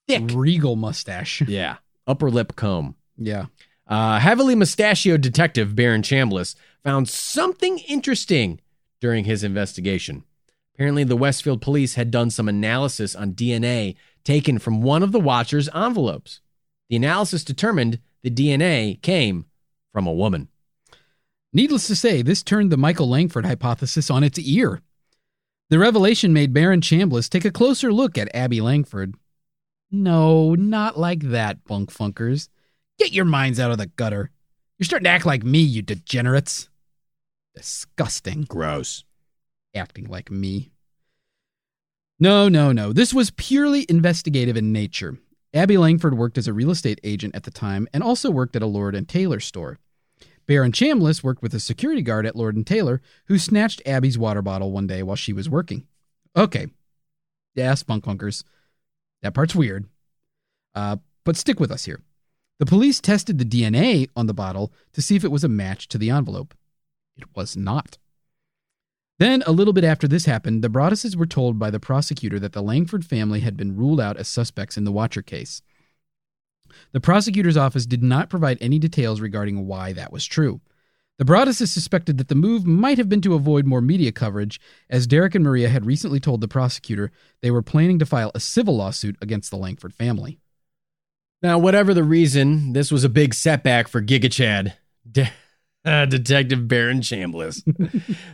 Thick. 0.08 0.22
regal 0.32 0.76
mustache. 0.76 1.42
Yeah. 1.48 1.76
Upper 2.06 2.30
lip 2.30 2.56
comb. 2.56 2.96
yeah. 3.16 3.46
Uh, 3.86 4.18
heavily 4.20 4.54
mustachioed 4.54 5.20
detective 5.20 5.76
Baron 5.76 6.02
Chambliss 6.02 6.54
found 6.82 7.08
something 7.08 7.78
interesting 7.80 8.60
during 9.00 9.24
his 9.24 9.44
investigation. 9.44 10.24
Apparently, 10.74 11.04
the 11.04 11.16
Westfield 11.16 11.60
police 11.60 11.94
had 11.94 12.10
done 12.10 12.30
some 12.30 12.48
analysis 12.48 13.14
on 13.14 13.34
DNA 13.34 13.96
taken 14.24 14.58
from 14.58 14.82
one 14.82 15.02
of 15.02 15.12
the 15.12 15.20
Watcher's 15.20 15.68
envelopes. 15.74 16.40
The 16.88 16.96
analysis 16.96 17.44
determined 17.44 17.98
the 18.22 18.30
DNA 18.30 19.00
came 19.02 19.46
from 19.92 20.06
a 20.06 20.12
woman. 20.12 20.48
Needless 21.52 21.86
to 21.88 21.96
say, 21.96 22.22
this 22.22 22.42
turned 22.42 22.72
the 22.72 22.78
Michael 22.78 23.08
Langford 23.08 23.44
hypothesis 23.44 24.10
on 24.10 24.24
its 24.24 24.38
ear. 24.38 24.80
The 25.68 25.78
revelation 25.78 26.32
made 26.32 26.52
Baron 26.52 26.80
Chambliss 26.80 27.28
take 27.28 27.44
a 27.44 27.50
closer 27.50 27.92
look 27.92 28.16
at 28.16 28.34
Abby 28.34 28.60
Langford. 28.60 29.14
No, 29.90 30.54
not 30.54 30.98
like 30.98 31.20
that, 31.30 31.64
bunk 31.64 31.92
funkers. 31.92 32.48
Get 32.98 33.12
your 33.12 33.26
minds 33.26 33.60
out 33.60 33.70
of 33.70 33.78
the 33.78 33.86
gutter. 33.86 34.30
You're 34.78 34.86
starting 34.86 35.04
to 35.04 35.10
act 35.10 35.26
like 35.26 35.44
me, 35.44 35.60
you 35.60 35.82
degenerates. 35.82 36.68
Disgusting. 37.54 38.42
Gross. 38.42 39.04
Acting 39.74 40.06
like 40.06 40.30
me. 40.30 40.70
No, 42.18 42.48
no, 42.48 42.72
no. 42.72 42.92
This 42.92 43.12
was 43.12 43.30
purely 43.30 43.86
investigative 43.88 44.56
in 44.56 44.72
nature. 44.72 45.18
Abby 45.54 45.76
Langford 45.76 46.16
worked 46.16 46.38
as 46.38 46.46
a 46.46 46.52
real 46.52 46.70
estate 46.70 47.00
agent 47.02 47.34
at 47.34 47.42
the 47.42 47.50
time 47.50 47.88
and 47.92 48.02
also 48.02 48.30
worked 48.30 48.56
at 48.56 48.62
a 48.62 48.66
Lord 48.66 48.94
and 48.94 49.08
Taylor 49.08 49.40
store. 49.40 49.78
Baron 50.46 50.72
Chambliss 50.72 51.22
worked 51.22 51.42
with 51.42 51.54
a 51.54 51.60
security 51.60 52.02
guard 52.02 52.26
at 52.26 52.36
Lord 52.36 52.56
and 52.56 52.66
Taylor 52.66 53.00
who 53.26 53.38
snatched 53.38 53.82
Abby's 53.86 54.18
water 54.18 54.42
bottle 54.42 54.72
one 54.72 54.86
day 54.86 55.02
while 55.02 55.16
she 55.16 55.32
was 55.32 55.48
working. 55.48 55.86
Okay. 56.36 56.68
Yeah, 57.54 57.74
spunk 57.74 58.04
hunkers. 58.04 58.44
That 59.22 59.34
part's 59.34 59.54
weird. 59.54 59.88
Uh, 60.74 60.96
but 61.24 61.36
stick 61.36 61.60
with 61.60 61.70
us 61.70 61.84
here. 61.84 62.00
The 62.58 62.66
police 62.66 63.00
tested 63.00 63.38
the 63.38 63.44
DNA 63.44 64.08
on 64.16 64.26
the 64.26 64.34
bottle 64.34 64.72
to 64.92 65.02
see 65.02 65.16
if 65.16 65.24
it 65.24 65.30
was 65.32 65.44
a 65.44 65.48
match 65.48 65.88
to 65.88 65.98
the 65.98 66.10
envelope. 66.10 66.54
It 67.16 67.24
was 67.34 67.56
not. 67.56 67.98
Then, 69.18 69.43
a 69.47 69.52
little 69.52 69.72
bit 69.72 69.84
after 69.84 70.09
this 70.09 70.24
happened, 70.24 70.62
the 70.62 70.70
Broadduses 70.70 71.16
were 71.16 71.26
told 71.26 71.59
by 71.59 71.70
the 71.70 71.78
prosecutor 71.78 72.39
that 72.40 72.52
the 72.52 72.62
Langford 72.62 73.05
family 73.05 73.40
had 73.40 73.56
been 73.56 73.76
ruled 73.76 74.01
out 74.01 74.16
as 74.16 74.28
suspects 74.28 74.76
in 74.76 74.84
the 74.84 74.93
Watcher 74.93 75.22
case. 75.22 75.62
The 76.93 77.01
prosecutor's 77.01 77.56
office 77.56 77.86
did 77.86 78.02
not 78.02 78.30
provide 78.30 78.59
any 78.60 78.78
details 78.78 79.20
regarding 79.20 79.66
why 79.66 79.93
that 79.93 80.12
was 80.12 80.24
true. 80.24 80.60
The 81.18 81.24
Broadduses 81.24 81.68
suspected 81.68 82.18
that 82.18 82.28
the 82.28 82.34
move 82.34 82.66
might 82.66 82.98
have 82.98 83.09
been 83.09 83.20
to 83.20 83.34
avoid 83.34 83.66
more 83.66 83.82
media 83.82 84.10
coverage, 84.10 84.59
as 84.89 85.06
Derek 85.06 85.34
and 85.34 85.44
Maria 85.44 85.68
had 85.68 85.86
recently 85.86 86.18
told 86.18 86.40
the 86.40 86.48
prosecutor 86.48 87.12
they 87.43 87.51
were 87.51 87.62
planning 87.62 87.98
to 87.98 88.06
file 88.06 88.32
a 88.34 88.40
civil 88.40 88.76
lawsuit 88.76 89.16
against 89.20 89.51
the 89.51 89.59
Langford 89.59 89.94
family. 89.94 90.40
Now, 91.43 91.59
whatever 91.59 91.93
the 91.93 92.05
reason, 92.05 92.72
this 92.72 92.90
was 92.90 93.05
a 93.05 93.09
big 93.09 93.34
setback 93.34 93.89
for 93.89 94.01
Giga 94.01 94.32
Chad. 94.32 94.74
De- 95.09 95.30
Detective 95.84 96.68
Baron 96.68 97.00
Chambliss. 97.00 97.64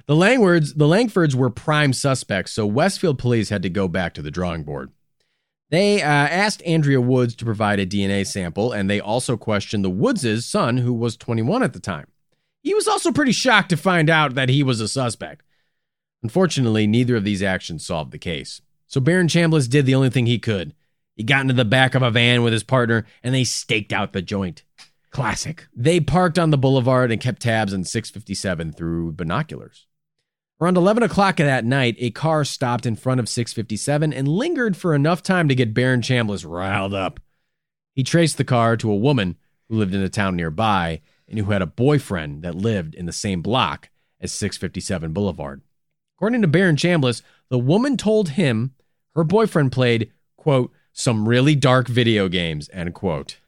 the 0.06 0.14
Langfords, 0.14 0.76
the 0.76 0.86
Langfords 0.86 1.34
were 1.34 1.50
prime 1.50 1.92
suspects, 1.92 2.52
so 2.52 2.66
Westfield 2.66 3.18
police 3.18 3.48
had 3.48 3.62
to 3.62 3.70
go 3.70 3.88
back 3.88 4.14
to 4.14 4.22
the 4.22 4.30
drawing 4.30 4.64
board. 4.64 4.92
They 5.70 6.02
uh, 6.02 6.06
asked 6.06 6.62
Andrea 6.62 7.00
Woods 7.00 7.34
to 7.36 7.44
provide 7.44 7.78
a 7.78 7.86
DNA 7.86 8.26
sample, 8.26 8.72
and 8.72 8.88
they 8.88 9.00
also 9.00 9.36
questioned 9.36 9.84
the 9.84 9.90
Woods' 9.90 10.46
son, 10.46 10.78
who 10.78 10.94
was 10.94 11.16
21 11.16 11.62
at 11.62 11.74
the 11.74 11.80
time. 11.80 12.06
He 12.62 12.74
was 12.74 12.88
also 12.88 13.12
pretty 13.12 13.32
shocked 13.32 13.70
to 13.70 13.76
find 13.76 14.10
out 14.10 14.34
that 14.34 14.48
he 14.48 14.62
was 14.62 14.80
a 14.80 14.88
suspect. 14.88 15.42
Unfortunately, 16.22 16.86
neither 16.86 17.16
of 17.16 17.24
these 17.24 17.42
actions 17.42 17.86
solved 17.86 18.12
the 18.12 18.18
case. 18.18 18.60
So 18.86 19.00
Baron 19.00 19.28
Chambliss 19.28 19.68
did 19.68 19.86
the 19.86 19.94
only 19.94 20.10
thing 20.10 20.26
he 20.26 20.38
could. 20.38 20.74
He 21.14 21.22
got 21.22 21.42
into 21.42 21.54
the 21.54 21.64
back 21.64 21.94
of 21.94 22.02
a 22.02 22.10
van 22.10 22.42
with 22.42 22.52
his 22.52 22.62
partner, 22.62 23.04
and 23.22 23.34
they 23.34 23.44
staked 23.44 23.92
out 23.92 24.12
the 24.12 24.22
joint. 24.22 24.64
Classic. 25.10 25.66
They 25.74 26.00
parked 26.00 26.38
on 26.38 26.50
the 26.50 26.58
boulevard 26.58 27.10
and 27.10 27.20
kept 27.20 27.42
tabs 27.42 27.72
on 27.72 27.84
657 27.84 28.72
through 28.72 29.12
binoculars. 29.12 29.86
Around 30.60 30.76
11 30.76 31.04
o'clock 31.04 31.36
that 31.36 31.64
night, 31.64 31.96
a 31.98 32.10
car 32.10 32.44
stopped 32.44 32.84
in 32.84 32.96
front 32.96 33.20
of 33.20 33.28
657 33.28 34.12
and 34.12 34.26
lingered 34.26 34.76
for 34.76 34.94
enough 34.94 35.22
time 35.22 35.48
to 35.48 35.54
get 35.54 35.72
Baron 35.72 36.02
Chambliss 36.02 36.48
riled 36.48 36.94
up. 36.94 37.20
He 37.94 38.02
traced 38.02 38.38
the 38.38 38.44
car 38.44 38.76
to 38.76 38.90
a 38.90 38.96
woman 38.96 39.36
who 39.68 39.76
lived 39.76 39.94
in 39.94 40.02
a 40.02 40.08
town 40.08 40.36
nearby 40.36 41.00
and 41.28 41.38
who 41.38 41.52
had 41.52 41.62
a 41.62 41.66
boyfriend 41.66 42.42
that 42.42 42.54
lived 42.54 42.94
in 42.94 43.06
the 43.06 43.12
same 43.12 43.40
block 43.40 43.90
as 44.20 44.32
657 44.32 45.12
Boulevard. 45.12 45.62
According 46.16 46.42
to 46.42 46.48
Baron 46.48 46.76
Chambliss, 46.76 47.22
the 47.48 47.58
woman 47.58 47.96
told 47.96 48.30
him 48.30 48.74
her 49.14 49.24
boyfriend 49.24 49.70
played, 49.70 50.12
quote, 50.36 50.72
some 50.92 51.28
really 51.28 51.54
dark 51.54 51.86
video 51.86 52.28
games, 52.28 52.68
end 52.72 52.94
quote. 52.94 53.38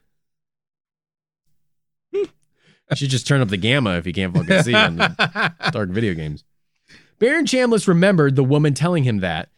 Should 2.95 3.09
just 3.09 3.27
turn 3.27 3.41
up 3.41 3.49
the 3.49 3.57
gamma 3.57 3.97
if 3.97 4.05
you 4.05 4.13
can't 4.13 4.35
fucking 4.35 4.63
see 4.63 4.73
on 4.73 4.97
the 4.97 5.53
dark 5.71 5.89
video 5.89 6.13
games. 6.13 6.43
Baron 7.19 7.45
Chambliss 7.45 7.87
remembered 7.87 8.35
the 8.35 8.43
woman 8.43 8.73
telling 8.73 9.03
him 9.03 9.19
that 9.19 9.49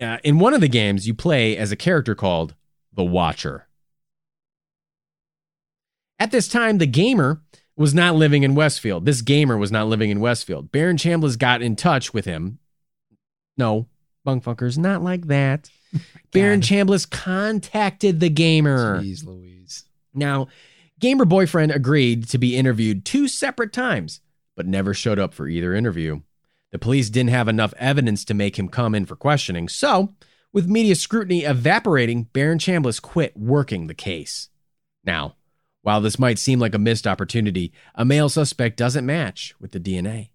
uh, 0.00 0.18
in 0.22 0.38
one 0.38 0.54
of 0.54 0.60
the 0.60 0.68
games 0.68 1.06
you 1.06 1.14
play 1.14 1.56
as 1.56 1.72
a 1.72 1.76
character 1.76 2.14
called 2.14 2.54
the 2.92 3.04
Watcher. 3.04 3.66
At 6.18 6.30
this 6.30 6.48
time, 6.48 6.78
the 6.78 6.86
gamer 6.86 7.40
was 7.76 7.94
not 7.94 8.16
living 8.16 8.42
in 8.42 8.54
Westfield. 8.54 9.04
This 9.06 9.22
gamer 9.22 9.56
was 9.56 9.70
not 9.70 9.86
living 9.86 10.10
in 10.10 10.20
Westfield. 10.20 10.72
Baron 10.72 10.96
Chambliss 10.96 11.38
got 11.38 11.62
in 11.62 11.76
touch 11.76 12.12
with 12.12 12.24
him. 12.24 12.58
No, 13.56 13.86
bunkfuckers, 14.26 14.78
not 14.78 15.02
like 15.02 15.28
that. 15.28 15.70
Baron 16.32 16.60
Chambliss 16.60 17.08
contacted 17.08 18.20
the 18.20 18.28
gamer. 18.28 19.00
Jeez 19.00 19.24
Louise. 19.24 19.84
Now, 20.12 20.48
gamer 20.98 21.24
boyfriend 21.24 21.72
agreed 21.72 22.28
to 22.28 22.38
be 22.38 22.56
interviewed 22.56 23.04
two 23.04 23.28
separate 23.28 23.72
times, 23.72 24.20
but 24.56 24.66
never 24.66 24.94
showed 24.94 25.18
up 25.18 25.34
for 25.34 25.48
either 25.48 25.74
interview. 25.74 26.20
The 26.72 26.78
police 26.78 27.10
didn't 27.10 27.30
have 27.30 27.48
enough 27.48 27.74
evidence 27.78 28.24
to 28.26 28.34
make 28.34 28.58
him 28.58 28.68
come 28.68 28.94
in 28.94 29.06
for 29.06 29.16
questioning, 29.16 29.68
so, 29.68 30.14
with 30.52 30.68
media 30.68 30.94
scrutiny 30.94 31.44
evaporating, 31.44 32.24
Baron 32.32 32.58
Chambliss 32.58 33.00
quit 33.00 33.36
working 33.36 33.86
the 33.86 33.94
case. 33.94 34.48
Now, 35.04 35.36
while 35.82 36.00
this 36.00 36.18
might 36.18 36.38
seem 36.38 36.58
like 36.58 36.74
a 36.74 36.78
missed 36.78 37.06
opportunity, 37.06 37.72
a 37.94 38.04
male 38.04 38.28
suspect 38.28 38.76
doesn't 38.76 39.06
match 39.06 39.54
with 39.60 39.72
the 39.72 39.80
DNA. 39.80 40.30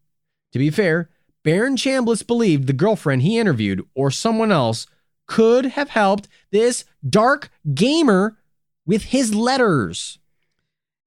To 0.54 0.60
be 0.60 0.70
fair, 0.70 1.10
Baron 1.44 1.76
Chambliss 1.76 2.26
believed 2.26 2.68
the 2.68 2.74
girlfriend 2.74 3.22
he 3.22 3.38
interviewed 3.38 3.86
or 3.94 4.10
someone 4.10 4.52
else 4.52 4.88
could 5.28 5.66
have 5.66 5.90
helped 5.90 6.28
this 6.52 6.86
dark 7.08 7.50
gamer 7.74 8.38
with 8.86 9.04
his 9.06 9.36
letters. 9.36 10.20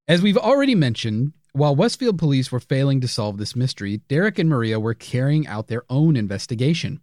As 0.09 0.23
we've 0.23 0.37
already 0.37 0.77
mentioned, 0.77 1.33
while 1.53 1.75
Westfield 1.75 2.17
police 2.17 2.53
were 2.53 2.61
failing 2.61 3.01
to 3.01 3.09
solve 3.09 3.39
this 3.39 3.57
mystery, 3.57 4.03
Derek 4.09 4.39
and 4.39 4.49
Maria 4.49 4.79
were 4.79 4.95
carrying 4.95 5.49
out 5.49 5.67
their 5.67 5.83
own 5.91 6.15
investigation. 6.15 7.01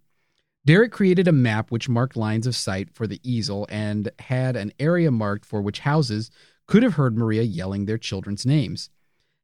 Derek 0.64 0.90
created 0.90 1.28
a 1.28 1.32
map 1.32 1.70
which 1.70 1.86
marked 1.86 2.16
lines 2.16 2.46
of 2.46 2.56
sight 2.56 2.88
for 2.94 3.06
the 3.06 3.20
easel 3.22 3.66
and 3.68 4.10
had 4.20 4.56
an 4.56 4.72
area 4.80 5.10
marked 5.10 5.44
for 5.44 5.60
which 5.60 5.80
houses 5.80 6.30
could 6.66 6.82
have 6.82 6.94
heard 6.94 7.14
Maria 7.14 7.42
yelling 7.42 7.84
their 7.84 7.98
children's 7.98 8.46
names. 8.46 8.88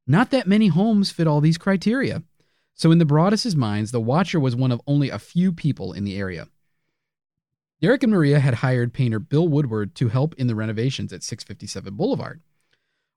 Not 0.07 0.31
that 0.31 0.47
many 0.47 0.69
homes 0.69 1.11
fit 1.11 1.27
all 1.27 1.43
these 1.43 1.59
criteria. 1.59 2.23
So, 2.73 2.91
in 2.91 2.97
the 2.97 3.05
broadest 3.05 3.55
minds, 3.59 3.91
the 3.91 4.01
Watcher 4.01 4.41
was 4.41 4.57
one 4.57 4.73
of 4.73 4.81
only 4.87 5.11
a 5.11 5.19
few 5.19 5.53
people 5.53 5.93
in 5.93 6.05
the 6.05 6.16
area. 6.16 6.49
Derek 7.82 8.03
and 8.03 8.12
Maria 8.12 8.41
had 8.41 8.55
hired 8.55 8.95
painter 8.95 9.19
Bill 9.19 9.47
Woodward 9.47 9.95
to 9.97 10.09
help 10.09 10.35
in 10.37 10.47
the 10.47 10.55
renovations 10.55 11.12
at 11.12 11.23
657 11.23 11.95
Boulevard. 11.95 12.41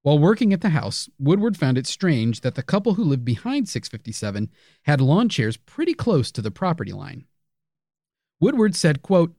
While 0.04 0.20
working 0.20 0.52
at 0.52 0.60
the 0.60 0.70
house, 0.70 1.10
Woodward 1.18 1.56
found 1.58 1.78
it 1.78 1.88
strange 1.88 2.42
that 2.42 2.56
the 2.56 2.62
couple 2.62 2.96
who 2.96 3.04
lived 3.06 3.24
behind 3.24 3.70
657 3.70 4.50
had 4.84 5.00
lawn 5.00 5.30
chairs 5.30 5.56
pretty 5.56 5.94
close 5.94 6.30
to 6.34 6.42
the 6.42 6.52
property 6.52 6.92
line. 6.92 7.26
Woodward 8.42 8.76
said, 8.76 9.02
quote, 9.02 9.34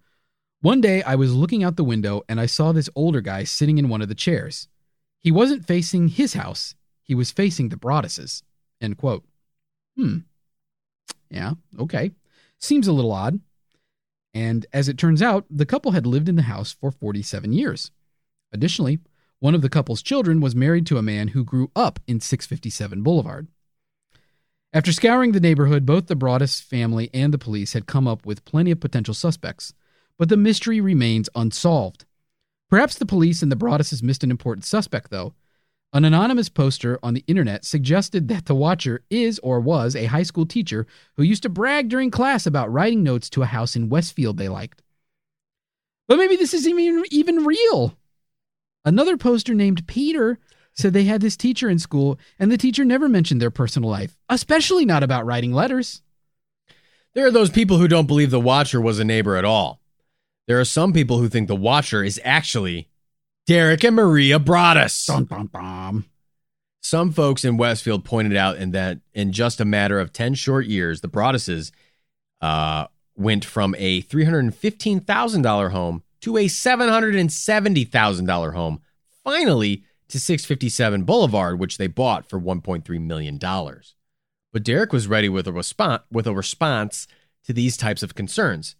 One 0.62 0.80
day 0.80 1.02
I 1.02 1.16
was 1.16 1.34
looking 1.34 1.62
out 1.62 1.76
the 1.76 1.84
window 1.84 2.22
and 2.30 2.40
I 2.40 2.46
saw 2.46 2.72
this 2.72 2.88
older 2.94 3.20
guy 3.20 3.44
sitting 3.44 3.76
in 3.76 3.90
one 3.90 4.00
of 4.00 4.08
the 4.08 4.14
chairs. 4.14 4.68
He 5.20 5.30
wasn't 5.30 5.66
facing 5.66 6.08
his 6.08 6.32
house, 6.32 6.74
he 7.02 7.14
was 7.14 7.30
facing 7.30 7.68
the 7.68 7.76
Broadduses. 7.76 8.42
End 8.80 8.96
quote. 8.96 9.24
Hmm. 9.98 10.20
Yeah, 11.28 11.52
okay. 11.78 12.12
Seems 12.58 12.88
a 12.88 12.92
little 12.92 13.12
odd. 13.12 13.40
And 14.32 14.64
as 14.72 14.88
it 14.88 14.96
turns 14.96 15.20
out, 15.20 15.44
the 15.50 15.66
couple 15.66 15.92
had 15.92 16.06
lived 16.06 16.28
in 16.28 16.36
the 16.36 16.42
house 16.42 16.72
for 16.72 16.90
47 16.90 17.52
years. 17.52 17.90
Additionally, 18.52 19.00
one 19.44 19.54
of 19.54 19.60
the 19.60 19.68
couple's 19.68 20.00
children 20.00 20.40
was 20.40 20.56
married 20.56 20.86
to 20.86 20.96
a 20.96 21.02
man 21.02 21.28
who 21.28 21.44
grew 21.44 21.70
up 21.76 22.00
in 22.06 22.18
657 22.18 23.02
Boulevard. 23.02 23.46
After 24.72 24.90
scouring 24.90 25.32
the 25.32 25.38
neighborhood, 25.38 25.84
both 25.84 26.06
the 26.06 26.16
Broaddus 26.16 26.62
family 26.62 27.10
and 27.12 27.30
the 27.30 27.36
police 27.36 27.74
had 27.74 27.84
come 27.84 28.08
up 28.08 28.24
with 28.24 28.46
plenty 28.46 28.70
of 28.70 28.80
potential 28.80 29.12
suspects, 29.12 29.74
but 30.18 30.30
the 30.30 30.38
mystery 30.38 30.80
remains 30.80 31.28
unsolved. 31.34 32.06
Perhaps 32.70 32.94
the 32.94 33.04
police 33.04 33.42
and 33.42 33.52
the 33.52 33.56
Broadduses 33.56 34.02
missed 34.02 34.24
an 34.24 34.30
important 34.30 34.64
suspect, 34.64 35.10
though. 35.10 35.34
An 35.92 36.06
anonymous 36.06 36.48
poster 36.48 36.98
on 37.02 37.12
the 37.12 37.24
internet 37.26 37.66
suggested 37.66 38.28
that 38.28 38.46
the 38.46 38.54
watcher 38.54 39.02
is 39.10 39.38
or 39.40 39.60
was 39.60 39.94
a 39.94 40.06
high 40.06 40.22
school 40.22 40.46
teacher 40.46 40.86
who 41.18 41.22
used 41.22 41.42
to 41.42 41.50
brag 41.50 41.90
during 41.90 42.10
class 42.10 42.46
about 42.46 42.72
writing 42.72 43.02
notes 43.02 43.28
to 43.28 43.42
a 43.42 43.46
house 43.52 43.76
in 43.76 43.90
Westfield 43.90 44.38
they 44.38 44.48
liked. 44.48 44.80
But 46.08 46.16
maybe 46.16 46.36
this 46.36 46.54
isn't 46.54 46.80
even, 46.80 47.04
even 47.10 47.44
real. 47.44 47.94
Another 48.84 49.16
poster 49.16 49.54
named 49.54 49.86
Peter 49.86 50.38
said 50.74 50.92
they 50.92 51.04
had 51.04 51.20
this 51.20 51.36
teacher 51.36 51.68
in 51.68 51.78
school, 51.78 52.18
and 52.38 52.50
the 52.50 52.58
teacher 52.58 52.84
never 52.84 53.08
mentioned 53.08 53.40
their 53.40 53.50
personal 53.50 53.88
life, 53.88 54.16
especially 54.28 54.84
not 54.84 55.02
about 55.02 55.24
writing 55.24 55.52
letters. 55.52 56.02
There 57.14 57.26
are 57.26 57.30
those 57.30 57.50
people 57.50 57.78
who 57.78 57.88
don't 57.88 58.08
believe 58.08 58.30
the 58.30 58.40
Watcher 58.40 58.80
was 58.80 58.98
a 58.98 59.04
neighbor 59.04 59.36
at 59.36 59.44
all. 59.44 59.80
There 60.46 60.60
are 60.60 60.64
some 60.64 60.92
people 60.92 61.18
who 61.18 61.28
think 61.28 61.48
the 61.48 61.56
Watcher 61.56 62.02
is 62.02 62.20
actually 62.24 62.88
Derek 63.46 63.84
and 63.84 63.96
Maria 63.96 64.38
Broaddus. 64.38 65.06
Dum, 65.06 65.24
dum, 65.24 65.50
dum. 65.52 66.06
Some 66.82 67.12
folks 67.12 67.44
in 67.44 67.56
Westfield 67.56 68.04
pointed 68.04 68.36
out 68.36 68.56
in 68.56 68.72
that 68.72 68.98
in 69.14 69.32
just 69.32 69.60
a 69.60 69.64
matter 69.64 69.98
of 69.98 70.12
10 70.12 70.34
short 70.34 70.66
years, 70.66 71.00
the 71.00 71.08
Broadduses 71.08 71.70
uh, 72.42 72.88
went 73.16 73.44
from 73.44 73.74
a 73.78 74.02
$315,000 74.02 75.70
home 75.70 76.02
to 76.24 76.36
a 76.38 76.46
$770,000 76.46 78.54
home, 78.54 78.80
finally 79.22 79.84
to 80.08 80.18
657 80.18 81.04
Boulevard, 81.04 81.60
which 81.60 81.76
they 81.76 81.86
bought 81.86 82.26
for 82.28 82.40
$1.3 82.40 83.00
million. 83.02 83.38
But 83.38 84.62
Derek 84.62 84.92
was 84.92 85.06
ready 85.06 85.28
with 85.28 85.46
a, 85.46 85.52
response, 85.52 86.02
with 86.10 86.26
a 86.26 86.32
response 86.32 87.06
to 87.44 87.52
these 87.52 87.76
types 87.76 88.02
of 88.02 88.14
concerns. 88.14 88.74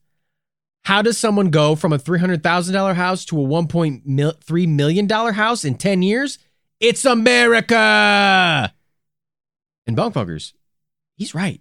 How 0.85 1.03
does 1.03 1.19
someone 1.19 1.51
go 1.51 1.75
from 1.75 1.93
a 1.93 1.99
$300,000 1.99 2.95
house 2.95 3.27
to 3.27 3.39
a 3.39 3.47
$1.3 3.47 4.69
million 4.69 5.09
house 5.09 5.65
in 5.67 5.75
10 5.75 6.03
years? 6.03 6.39
It's 6.81 7.05
America! 7.05 8.73
And 9.87 9.97
Bunkfuckers, 9.97 10.55
he's 11.15 11.35
right. 11.35 11.61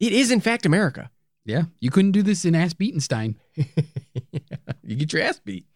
It 0.00 0.12
is, 0.12 0.32
in 0.32 0.40
fact, 0.40 0.66
America. 0.66 1.12
Yeah, 1.44 1.64
you 1.80 1.90
couldn't 1.90 2.12
do 2.12 2.22
this 2.22 2.44
in 2.44 2.54
Ass 2.54 2.74
Beatenstein. 2.74 3.36
you 4.82 4.96
get 4.96 5.12
your 5.12 5.22
ass 5.22 5.40
beat. 5.40 5.66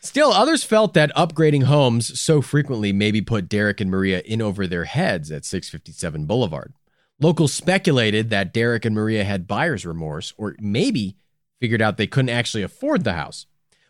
Still, 0.00 0.32
others 0.32 0.64
felt 0.64 0.94
that 0.94 1.14
upgrading 1.16 1.64
homes 1.64 2.20
so 2.20 2.42
frequently 2.42 2.92
maybe 2.92 3.22
put 3.22 3.48
Derek 3.48 3.80
and 3.80 3.90
Maria 3.90 4.20
in 4.20 4.42
over 4.42 4.66
their 4.66 4.84
heads 4.84 5.30
at 5.30 5.44
657 5.44 6.26
Boulevard. 6.26 6.74
Locals 7.20 7.52
speculated 7.52 8.30
that 8.30 8.52
Derek 8.52 8.84
and 8.84 8.94
Maria 8.94 9.24
had 9.24 9.46
buyer's 9.46 9.86
remorse, 9.86 10.34
or 10.36 10.56
maybe 10.58 11.16
figured 11.60 11.80
out 11.80 11.96
they 11.96 12.06
couldn't 12.06 12.28
actually 12.28 12.62
afford 12.62 13.04
the 13.04 13.14
house. 13.14 13.46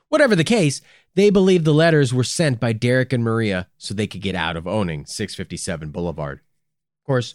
Whatever 0.08 0.36
the 0.36 0.44
case, 0.44 0.80
they 1.14 1.30
believed 1.30 1.64
the 1.64 1.72
letters 1.72 2.14
were 2.14 2.22
sent 2.22 2.60
by 2.60 2.72
Derek 2.72 3.12
and 3.12 3.24
Maria 3.24 3.68
so 3.78 3.94
they 3.94 4.06
could 4.06 4.20
get 4.20 4.34
out 4.34 4.56
of 4.56 4.68
owning 4.68 5.06
657 5.06 5.90
Boulevard. 5.90 6.38
Of 6.38 7.06
course, 7.06 7.34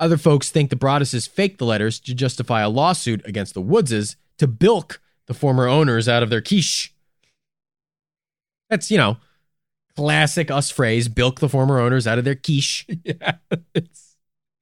other 0.00 0.16
folks 0.16 0.50
think 0.50 0.70
the 0.70 0.76
Broadduses 0.76 1.28
faked 1.28 1.58
the 1.58 1.66
letters 1.66 2.00
to 2.00 2.14
justify 2.14 2.62
a 2.62 2.68
lawsuit 2.68 3.22
against 3.26 3.54
the 3.54 3.62
Woodses 3.62 4.16
to 4.38 4.48
bilk 4.48 5.00
the 5.26 5.34
former 5.34 5.68
owners 5.68 6.08
out 6.08 6.22
of 6.22 6.30
their 6.30 6.40
quiche. 6.40 6.94
That's, 8.68 8.90
you 8.90 8.98
know, 8.98 9.18
classic 9.96 10.50
us 10.50 10.70
phrase, 10.70 11.08
bilk 11.08 11.40
the 11.40 11.48
former 11.48 11.78
owners 11.78 12.06
out 12.06 12.18
of 12.18 12.24
their 12.24 12.34
quiche. 12.34 12.86
yeah. 13.04 13.32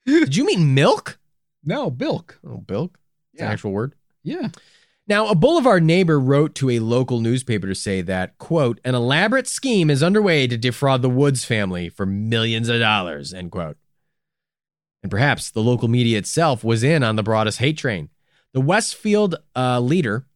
Did 0.04 0.36
you 0.36 0.44
mean 0.44 0.74
milk? 0.74 1.18
No, 1.64 1.90
bilk. 1.90 2.40
Oh, 2.46 2.58
bilk? 2.58 2.98
It's 3.32 3.42
an 3.42 3.48
actual 3.48 3.72
word. 3.72 3.94
Yeah. 4.22 4.48
Now, 5.06 5.28
a 5.28 5.34
Boulevard 5.34 5.84
neighbor 5.84 6.20
wrote 6.20 6.54
to 6.56 6.68
a 6.68 6.80
local 6.80 7.20
newspaper 7.20 7.66
to 7.66 7.74
say 7.74 8.02
that, 8.02 8.36
quote, 8.36 8.78
an 8.84 8.94
elaborate 8.94 9.46
scheme 9.46 9.88
is 9.88 10.02
underway 10.02 10.46
to 10.46 10.58
defraud 10.58 11.00
the 11.00 11.08
Woods 11.08 11.44
family 11.46 11.88
for 11.88 12.04
millions 12.04 12.68
of 12.68 12.80
dollars, 12.80 13.32
end 13.32 13.50
quote. 13.50 13.78
And 15.02 15.10
perhaps 15.10 15.50
the 15.50 15.62
local 15.62 15.88
media 15.88 16.18
itself 16.18 16.64
was 16.64 16.82
in 16.82 17.02
on 17.02 17.16
the 17.16 17.22
Broaddus 17.22 17.58
hate 17.58 17.78
train. 17.78 18.08
The 18.52 18.60
Westfield 18.60 19.36
uh, 19.54 19.80
leader 19.80 20.26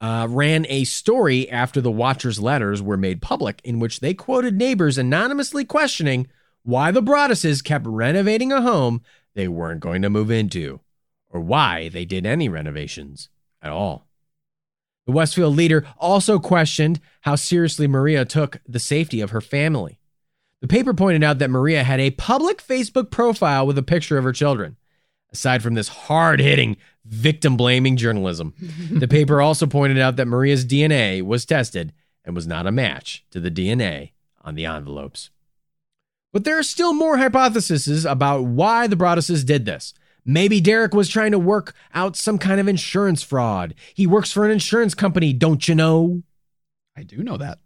uh, 0.00 0.26
ran 0.28 0.66
a 0.68 0.84
story 0.84 1.48
after 1.48 1.80
the 1.80 1.90
Watcher's 1.90 2.40
letters 2.40 2.82
were 2.82 2.96
made 2.96 3.22
public, 3.22 3.60
in 3.64 3.78
which 3.78 4.00
they 4.00 4.14
quoted 4.14 4.56
neighbors 4.56 4.98
anonymously 4.98 5.64
questioning 5.64 6.26
why 6.62 6.90
the 6.90 7.02
Broadduses 7.02 7.62
kept 7.62 7.86
renovating 7.86 8.52
a 8.52 8.62
home 8.62 9.02
they 9.34 9.48
weren't 9.48 9.80
going 9.80 10.02
to 10.02 10.10
move 10.10 10.30
into, 10.30 10.80
or 11.28 11.40
why 11.40 11.88
they 11.88 12.04
did 12.04 12.26
any 12.26 12.48
renovations 12.48 13.28
at 13.62 13.70
all. 13.70 14.06
The 15.06 15.12
Westfield 15.12 15.54
leader 15.54 15.86
also 15.98 16.38
questioned 16.38 17.00
how 17.22 17.34
seriously 17.34 17.86
Maria 17.86 18.24
took 18.24 18.60
the 18.66 18.80
safety 18.80 19.20
of 19.20 19.30
her 19.30 19.40
family. 19.40 19.98
The 20.64 20.68
paper 20.68 20.94
pointed 20.94 21.22
out 21.22 21.40
that 21.40 21.50
Maria 21.50 21.84
had 21.84 22.00
a 22.00 22.12
public 22.12 22.66
Facebook 22.66 23.10
profile 23.10 23.66
with 23.66 23.76
a 23.76 23.82
picture 23.82 24.16
of 24.16 24.24
her 24.24 24.32
children. 24.32 24.78
aside 25.30 25.62
from 25.62 25.74
this 25.74 25.88
hard 25.88 26.40
hitting, 26.40 26.78
victim 27.04 27.54
blaming 27.54 27.98
journalism. 27.98 28.54
the 28.90 29.06
paper 29.06 29.42
also 29.42 29.66
pointed 29.66 29.98
out 29.98 30.16
that 30.16 30.24
Maria's 30.26 30.64
DNA 30.64 31.20
was 31.20 31.44
tested 31.44 31.92
and 32.24 32.34
was 32.34 32.46
not 32.46 32.66
a 32.66 32.72
match 32.72 33.26
to 33.30 33.40
the 33.40 33.50
DNA 33.50 34.12
on 34.40 34.54
the 34.54 34.64
envelopes. 34.64 35.28
But 36.32 36.44
there 36.44 36.58
are 36.58 36.62
still 36.62 36.94
more 36.94 37.18
hypotheses 37.18 38.06
about 38.06 38.44
why 38.44 38.86
the 38.86 38.96
Broadduses 38.96 39.44
did 39.44 39.66
this. 39.66 39.92
Maybe 40.24 40.62
Derek 40.62 40.94
was 40.94 41.10
trying 41.10 41.32
to 41.32 41.38
work 41.38 41.74
out 41.92 42.16
some 42.16 42.38
kind 42.38 42.58
of 42.58 42.68
insurance 42.68 43.22
fraud. 43.22 43.74
He 43.92 44.06
works 44.06 44.32
for 44.32 44.46
an 44.46 44.50
insurance 44.50 44.94
company, 44.94 45.34
don't 45.34 45.68
you 45.68 45.74
know? 45.74 46.22
I 46.96 47.02
do 47.02 47.18
know 47.18 47.36
that. 47.36 47.58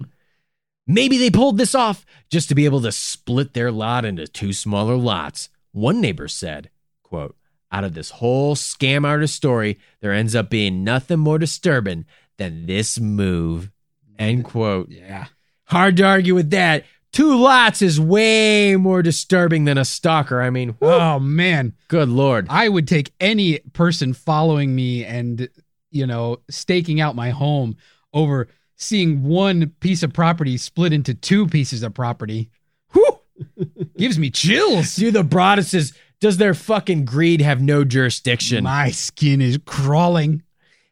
Maybe 0.88 1.18
they 1.18 1.30
pulled 1.30 1.58
this 1.58 1.74
off 1.74 2.06
just 2.30 2.48
to 2.48 2.54
be 2.54 2.64
able 2.64 2.80
to 2.80 2.90
split 2.90 3.52
their 3.52 3.70
lot 3.70 4.06
into 4.06 4.26
two 4.26 4.54
smaller 4.54 4.96
lots. 4.96 5.50
One 5.72 6.00
neighbor 6.00 6.28
said, 6.28 6.70
quote, 7.02 7.36
out 7.70 7.84
of 7.84 7.92
this 7.92 8.10
whole 8.10 8.56
scam 8.56 9.06
artist 9.06 9.34
story, 9.34 9.78
there 10.00 10.12
ends 10.12 10.34
up 10.34 10.48
being 10.48 10.84
nothing 10.84 11.18
more 11.18 11.38
disturbing 11.38 12.06
than 12.38 12.64
this 12.64 12.98
move. 12.98 13.70
End 14.18 14.44
quote. 14.44 14.88
Yeah. 14.88 15.26
Hard 15.64 15.98
to 15.98 16.04
argue 16.04 16.34
with 16.34 16.50
that. 16.50 16.84
Two 17.12 17.36
lots 17.36 17.82
is 17.82 18.00
way 18.00 18.76
more 18.76 19.02
disturbing 19.02 19.64
than 19.64 19.76
a 19.76 19.84
stalker. 19.84 20.40
I 20.40 20.48
mean, 20.50 20.70
whew, 20.78 20.88
Oh 20.88 21.18
man, 21.18 21.74
good 21.88 22.08
lord. 22.08 22.46
I 22.48 22.68
would 22.68 22.88
take 22.88 23.12
any 23.20 23.58
person 23.72 24.14
following 24.14 24.74
me 24.74 25.04
and 25.04 25.48
you 25.90 26.06
know 26.06 26.40
staking 26.50 27.00
out 27.00 27.14
my 27.16 27.30
home 27.30 27.76
over 28.12 28.48
seeing 28.78 29.24
one 29.24 29.74
piece 29.80 30.02
of 30.02 30.12
property 30.12 30.56
split 30.56 30.92
into 30.92 31.12
two 31.12 31.46
pieces 31.46 31.82
of 31.82 31.92
property. 31.92 32.48
Whew, 32.92 33.20
gives 33.98 34.18
me 34.18 34.30
chills. 34.30 34.96
Do 34.96 35.10
the 35.10 35.24
Broadduses, 35.24 35.94
does 36.20 36.38
their 36.38 36.54
fucking 36.54 37.04
greed 37.04 37.40
have 37.40 37.60
no 37.60 37.84
jurisdiction? 37.84 38.64
My 38.64 38.90
skin 38.92 39.42
is 39.42 39.58
crawling. 39.66 40.42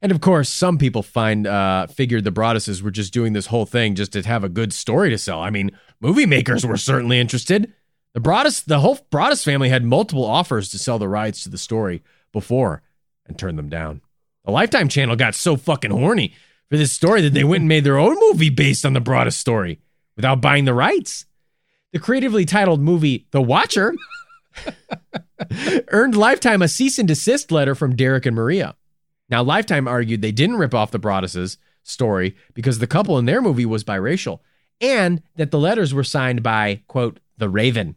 And 0.03 0.13
of 0.13 0.21
course, 0.21 0.49
some 0.49 0.77
people 0.77 1.03
find 1.03 1.47
uh 1.47 1.87
figured 1.87 2.25
the 2.25 2.33
Broadduses 2.33 2.83
were 2.83 2.91
just 2.91 3.15
doing 3.15 3.33
this 3.33 3.47
whole 3.47 3.67
thing 3.67 3.95
just 3.95 4.13
to 4.13 4.23
have 4.23 4.45
a 4.45 4.49
good 4.49 4.73
story 4.73 5.09
to 5.11 5.19
sell. 5.19 5.41
I 5.41 5.51
mean, 5.51 5.71
movie 6.01 6.27
makers 6.27 6.67
were 6.67 6.77
certainly 6.77 7.19
interested. 7.19 7.73
The 8.13 8.21
Broaddus, 8.21 8.65
the 8.65 8.81
whole 8.81 8.99
Broaddus 9.11 9.45
family 9.45 9.69
had 9.69 9.85
multiple 9.85 10.25
offers 10.25 10.71
to 10.71 10.79
sell 10.79 10.99
the 10.99 11.09
rights 11.09 11.43
to 11.45 11.51
the 11.51 11.59
story 11.59 12.03
before 12.33 12.83
and 13.27 13.39
turned 13.39 13.59
them 13.59 13.69
down. 13.69 14.01
The 14.45 14.53
Lifetime 14.53 14.89
channel 14.89 15.17
got 15.17 15.35
so 15.35 15.57
fucking 15.57 15.91
horny 15.91 16.33
for 16.71 16.77
this 16.77 16.93
story 16.93 17.21
that 17.23 17.35
they 17.35 17.45
went 17.45 17.63
and 17.63 17.69
made 17.69 17.85
their 17.85 17.99
own 17.99 18.17
movie 18.19 18.51
based 18.51 18.85
on 18.85 18.93
the 18.93 19.01
Broaddus 19.01 19.35
story 19.35 19.81
without 20.17 20.41
buying 20.41 20.65
the 20.65 20.75
rights. 20.75 21.27
The 21.93 21.99
creatively 21.99 22.45
titled 22.45 22.81
movie 22.81 23.27
The 23.31 23.43
Watcher 23.43 23.95
earned 25.89 26.17
Lifetime 26.17 26.63
a 26.63 26.69
cease 26.69 26.99
and 26.99 27.09
desist 27.09 27.53
letter 27.53 27.75
from 27.75 27.97
Derek 27.97 28.27
and 28.27 28.35
Maria. 28.37 28.75
Now, 29.29 29.43
Lifetime 29.43 29.89
argued 29.89 30.23
they 30.23 30.33
didn't 30.33 30.57
rip 30.57 30.75
off 30.75 30.91
the 30.91 31.01
Broadduses 31.01 31.57
story 31.83 32.37
because 32.55 32.79
the 32.79 32.87
couple 32.87 33.19
in 33.19 33.27
their 33.27 33.41
movie 33.43 33.67
was 33.67 33.85
biracial 33.85 34.41
and 34.81 35.23
that 35.37 35.51
the 35.51 35.59
letters 35.59 35.95
were 35.95 36.05
signed 36.05 36.43
by, 36.43 36.83
quote, 36.87 37.21
the 37.39 37.49
Raven. 37.49 37.97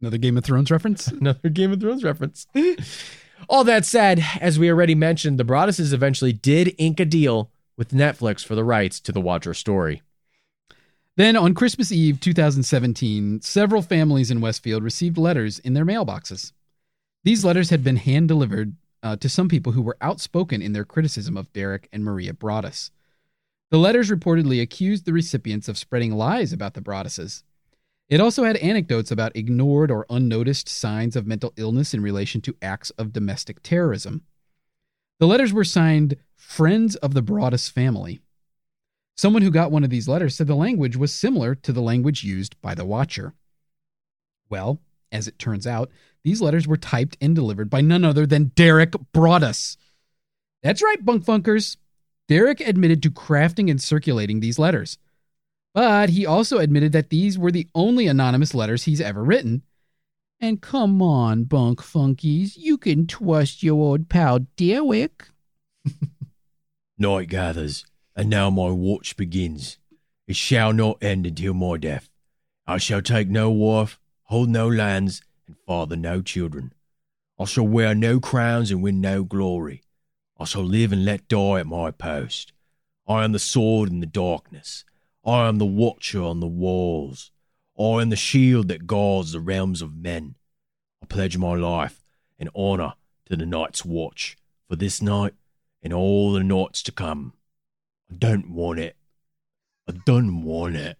Another 0.00 0.18
Game 0.18 0.36
of 0.36 0.44
Thrones 0.44 0.70
reference. 0.70 1.06
Another 1.08 1.48
Game 1.48 1.72
of 1.72 1.80
Thrones 1.80 2.04
reference. 2.04 2.46
All 3.48 3.64
that 3.64 3.84
said, 3.84 4.24
as 4.40 4.58
we 4.58 4.70
already 4.70 4.94
mentioned, 4.94 5.38
the 5.38 5.44
Broadduses 5.44 5.92
eventually 5.92 6.32
did 6.32 6.74
ink 6.78 7.00
a 7.00 7.04
deal 7.04 7.50
with 7.76 7.90
Netflix 7.90 8.44
for 8.44 8.54
the 8.54 8.64
rights 8.64 9.00
to 9.00 9.12
the 9.12 9.20
Watcher 9.20 9.54
story. 9.54 10.02
Then 11.16 11.36
on 11.36 11.54
Christmas 11.54 11.90
Eve 11.90 12.20
2017, 12.20 13.40
several 13.40 13.82
families 13.82 14.30
in 14.30 14.40
Westfield 14.40 14.82
received 14.82 15.16
letters 15.16 15.58
in 15.58 15.74
their 15.74 15.86
mailboxes. 15.86 16.52
These 17.24 17.44
letters 17.44 17.70
had 17.70 17.82
been 17.82 17.96
hand 17.96 18.28
delivered 18.28 18.76
uh, 19.02 19.16
to 19.16 19.28
some 19.28 19.48
people 19.48 19.72
who 19.72 19.82
were 19.82 19.96
outspoken 20.00 20.60
in 20.60 20.72
their 20.72 20.84
criticism 20.84 21.36
of 21.36 21.52
Derek 21.52 21.88
and 21.92 22.04
Maria 22.04 22.32
Broaddus. 22.32 22.90
The 23.70 23.78
letters 23.78 24.10
reportedly 24.10 24.60
accused 24.60 25.06
the 25.06 25.12
recipients 25.12 25.68
of 25.68 25.78
spreading 25.78 26.12
lies 26.12 26.52
about 26.52 26.74
the 26.74 26.80
Broadduses. 26.80 27.42
It 28.08 28.20
also 28.20 28.44
had 28.44 28.56
anecdotes 28.58 29.10
about 29.10 29.34
ignored 29.34 29.90
or 29.90 30.06
unnoticed 30.08 30.68
signs 30.68 31.16
of 31.16 31.26
mental 31.26 31.52
illness 31.56 31.92
in 31.92 32.00
relation 32.00 32.40
to 32.42 32.56
acts 32.62 32.90
of 32.90 33.12
domestic 33.12 33.62
terrorism. 33.62 34.22
The 35.18 35.26
letters 35.26 35.52
were 35.52 35.64
signed 35.64 36.16
Friends 36.34 36.94
of 36.96 37.14
the 37.14 37.22
Broaddus 37.22 37.70
Family. 37.70 38.20
Someone 39.16 39.40
who 39.40 39.50
got 39.50 39.70
one 39.70 39.82
of 39.82 39.88
these 39.88 40.08
letters 40.08 40.34
said 40.34 40.46
the 40.46 40.54
language 40.54 40.94
was 40.96 41.12
similar 41.12 41.54
to 41.54 41.72
the 41.72 41.80
language 41.80 42.22
used 42.22 42.60
by 42.60 42.74
the 42.74 42.84
Watcher. 42.84 43.32
Well, 44.50 44.80
as 45.10 45.26
it 45.26 45.38
turns 45.38 45.66
out, 45.66 45.90
these 46.22 46.42
letters 46.42 46.68
were 46.68 46.76
typed 46.76 47.16
and 47.20 47.34
delivered 47.34 47.70
by 47.70 47.80
none 47.80 48.04
other 48.04 48.26
than 48.26 48.52
Derek 48.54 48.92
Broaddus. 49.14 49.78
That's 50.62 50.82
right, 50.82 51.02
bunk 51.02 51.24
funkers. 51.24 51.78
Derek 52.28 52.60
admitted 52.60 53.02
to 53.02 53.10
crafting 53.10 53.70
and 53.70 53.80
circulating 53.80 54.40
these 54.40 54.58
letters. 54.58 54.98
But 55.72 56.10
he 56.10 56.26
also 56.26 56.58
admitted 56.58 56.92
that 56.92 57.08
these 57.08 57.38
were 57.38 57.52
the 57.52 57.68
only 57.74 58.06
anonymous 58.06 58.54
letters 58.54 58.82
he's 58.82 59.00
ever 59.00 59.24
written. 59.24 59.62
And 60.40 60.60
come 60.60 61.00
on, 61.00 61.44
bunk 61.44 61.80
funkies, 61.80 62.56
you 62.56 62.76
can 62.76 63.06
trust 63.06 63.62
your 63.62 63.82
old 63.82 64.08
pal 64.08 64.40
Derek. 64.56 65.28
Night 66.98 67.28
gathers, 67.28 67.84
and 68.14 68.28
now 68.28 68.50
my 68.50 68.70
watch 68.70 69.16
begins. 69.16 69.78
It 70.26 70.36
shall 70.36 70.72
not 70.72 71.02
end 71.02 71.26
until 71.26 71.54
my 71.54 71.78
death. 71.78 72.10
I 72.66 72.78
shall 72.78 73.00
take 73.00 73.28
no 73.28 73.50
wife, 73.50 73.98
hold 74.24 74.50
no 74.50 74.68
lands, 74.68 75.22
and 75.46 75.56
father 75.66 75.96
no 75.96 76.20
children. 76.20 76.74
I 77.38 77.44
shall 77.44 77.66
wear 77.66 77.94
no 77.94 78.18
crowns 78.20 78.70
and 78.70 78.82
win 78.82 79.00
no 79.00 79.24
glory. 79.24 79.82
I 80.38 80.44
shall 80.44 80.64
live 80.64 80.92
and 80.92 81.04
let 81.04 81.28
die 81.28 81.60
at 81.60 81.66
my 81.66 81.90
post. 81.90 82.52
I 83.08 83.24
am 83.24 83.32
the 83.32 83.38
sword 83.38 83.88
in 83.88 84.00
the 84.00 84.06
darkness. 84.06 84.84
I 85.24 85.48
am 85.48 85.58
the 85.58 85.66
watcher 85.66 86.22
on 86.22 86.40
the 86.40 86.46
walls. 86.46 87.30
I 87.78 88.02
in 88.02 88.08
the 88.08 88.16
shield 88.16 88.68
that 88.68 88.86
guards 88.86 89.32
the 89.32 89.40
realms 89.40 89.82
of 89.82 89.96
men. 89.96 90.36
I 91.02 91.06
pledge 91.06 91.36
my 91.36 91.54
life 91.54 92.04
and 92.38 92.48
honor 92.54 92.94
to 93.26 93.36
the 93.36 93.46
night's 93.46 93.84
watch 93.84 94.36
for 94.68 94.76
this 94.76 95.02
night 95.02 95.34
and 95.82 95.92
all 95.92 96.32
the 96.32 96.42
nights 96.42 96.82
to 96.84 96.92
come. 96.92 97.34
I 98.10 98.14
don't 98.14 98.50
want 98.50 98.78
it. 98.78 98.96
I 99.88 99.92
don't 100.04 100.42
want 100.42 100.76
it. 100.76 100.98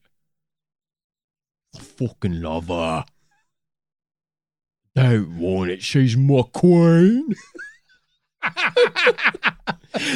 I 1.75 1.79
fucking 1.79 2.41
love 2.41 2.69
her. 2.69 3.05
Don't 4.95 5.39
want 5.39 5.71
it. 5.71 5.83
She's 5.83 6.17
my 6.17 6.43
queen. 6.53 7.35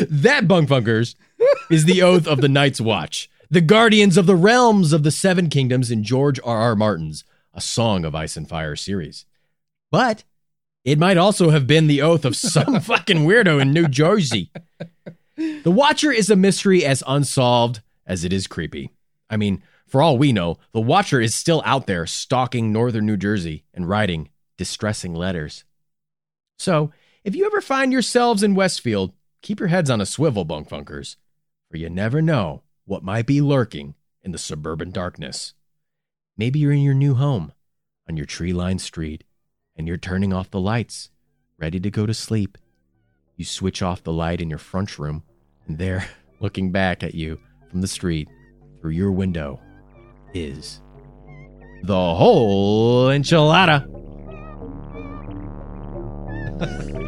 that, 0.08 0.46
bunk 0.46 0.68
funkers, 0.68 1.14
is 1.70 1.84
the 1.84 2.02
oath 2.02 2.26
of 2.26 2.40
the 2.40 2.48
Night's 2.48 2.80
Watch, 2.80 3.28
the 3.50 3.60
guardians 3.60 4.16
of 4.16 4.26
the 4.26 4.36
realms 4.36 4.92
of 4.92 5.02
the 5.02 5.10
Seven 5.10 5.48
Kingdoms 5.48 5.90
in 5.90 6.04
George 6.04 6.38
R. 6.44 6.60
R. 6.60 6.76
Martin's 6.76 7.24
A 7.52 7.60
Song 7.60 8.04
of 8.04 8.14
Ice 8.14 8.36
and 8.36 8.48
Fire 8.48 8.76
series. 8.76 9.26
But 9.90 10.22
it 10.84 10.98
might 11.00 11.16
also 11.16 11.50
have 11.50 11.66
been 11.66 11.88
the 11.88 12.00
oath 12.00 12.24
of 12.24 12.36
some 12.36 12.80
fucking 12.80 13.18
weirdo 13.18 13.60
in 13.60 13.72
New 13.72 13.88
Jersey. 13.88 14.52
The 15.36 15.70
Watcher 15.70 16.12
is 16.12 16.30
a 16.30 16.36
mystery 16.36 16.84
as 16.84 17.02
unsolved 17.06 17.80
as 18.06 18.24
it 18.24 18.32
is 18.32 18.46
creepy. 18.46 18.90
I 19.28 19.36
mean, 19.36 19.62
for 19.86 20.00
all 20.00 20.16
we 20.16 20.32
know, 20.32 20.58
the 20.72 20.80
Watcher 20.80 21.20
is 21.20 21.34
still 21.34 21.60
out 21.64 21.88
there 21.88 22.06
stalking 22.06 22.72
northern 22.72 23.04
New 23.04 23.16
Jersey 23.16 23.64
and 23.74 23.88
writing 23.88 24.28
distressing 24.58 25.14
letters. 25.14 25.64
So, 26.58 26.92
if 27.24 27.34
you 27.34 27.46
ever 27.46 27.60
find 27.60 27.92
yourselves 27.92 28.42
in 28.42 28.54
Westfield, 28.54 29.12
keep 29.42 29.58
your 29.58 29.68
heads 29.68 29.90
on 29.90 30.00
a 30.00 30.06
swivel, 30.06 30.44
bunk 30.44 30.68
funkers, 30.68 31.16
for 31.70 31.76
you 31.76 31.90
never 31.90 32.22
know 32.22 32.62
what 32.90 33.04
might 33.04 33.24
be 33.24 33.40
lurking 33.40 33.94
in 34.20 34.32
the 34.32 34.38
suburban 34.38 34.90
darkness. 34.90 35.54
Maybe 36.36 36.58
you're 36.58 36.72
in 36.72 36.80
your 36.80 36.92
new 36.92 37.14
home 37.14 37.52
on 38.08 38.16
your 38.16 38.26
tree 38.26 38.52
lined 38.52 38.80
street 38.80 39.22
and 39.76 39.86
you're 39.86 39.96
turning 39.96 40.32
off 40.32 40.50
the 40.50 40.58
lights, 40.58 41.08
ready 41.56 41.78
to 41.78 41.88
go 41.88 42.04
to 42.04 42.12
sleep. 42.12 42.58
You 43.36 43.44
switch 43.44 43.80
off 43.80 44.02
the 44.02 44.12
light 44.12 44.40
in 44.40 44.50
your 44.50 44.58
front 44.58 44.98
room, 44.98 45.22
and 45.68 45.78
there, 45.78 46.08
looking 46.40 46.72
back 46.72 47.04
at 47.04 47.14
you 47.14 47.38
from 47.70 47.80
the 47.80 47.86
street 47.86 48.28
through 48.80 48.90
your 48.90 49.12
window, 49.12 49.60
is 50.34 50.82
the 51.84 51.94
whole 51.94 53.06
enchilada. 53.06 53.86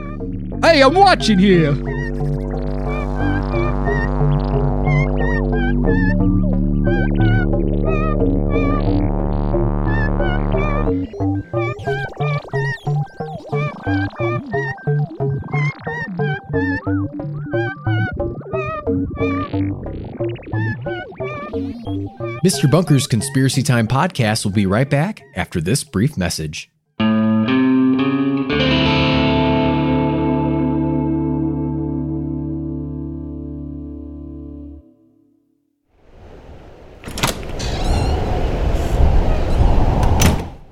Hey, 0.62 0.80
I'm 0.80 0.94
watching 0.94 1.40
here. 1.40 1.72
Mr. 22.44 22.68
Bunker's 22.68 23.06
Conspiracy 23.06 23.62
Time 23.62 23.86
podcast 23.86 24.44
will 24.44 24.52
be 24.52 24.66
right 24.66 24.90
back 24.90 25.22
after 25.36 25.60
this 25.60 25.84
brief 25.84 26.16
message. 26.16 26.70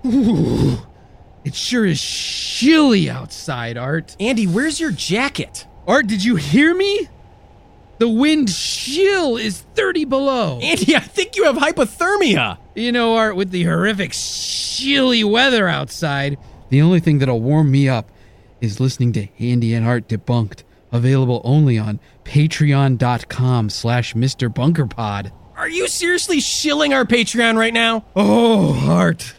Ooh, 0.05 0.79
it 1.45 1.55
sure 1.55 1.87
is 1.87 2.01
chilly 2.61 3.09
outside, 3.09 3.79
Art. 3.79 4.15
Andy, 4.21 4.47
where's 4.47 4.79
your 4.79 4.93
jacket? 4.93 5.67
Art, 5.87 6.07
did 6.07 6.23
you 6.23 6.37
hear 6.37 6.75
me? 6.75 7.09
The 7.99 8.09
wind 8.09 8.53
chill 8.55 9.37
is 9.39 9.61
30 9.75 10.05
below. 10.05 10.59
Andy, 10.63 10.95
I 10.95 11.01
think 11.01 11.37
you 11.37 11.45
have 11.45 11.57
hypothermia. 11.57 12.59
You 12.75 12.93
know, 12.93 13.17
Art, 13.17 13.35
with 13.37 13.51
the 13.51 13.65
horrific 13.65 14.13
chilly 14.13 15.25
weather 15.25 15.69
outside, 15.69 16.39
the 16.69 16.83
only 16.83 17.01
thing 17.01 17.19
that'll 17.19 17.41
warm 17.41 17.71
me 17.71 17.89
up 17.89 18.11
is 18.61 18.79
listening 18.79 19.13
to 19.15 19.29
Andy 19.39 19.73
and 19.73 19.87
Art 19.87 20.07
Debunked, 20.09 20.63
available 20.93 21.41
only 21.45 21.79
on 21.79 21.99
patreon.com 22.25 23.71
slash 23.71 24.15
Mr. 24.15 24.53
Bunkerpod. 24.53 25.33
Are 25.57 25.69
you 25.69 25.89
seriously 25.89 26.41
shilling 26.41 26.93
our 26.93 27.05
Patreon 27.05 27.57
right 27.57 27.73
now? 27.73 28.05
Oh, 28.15 28.87
Art. 28.89 29.35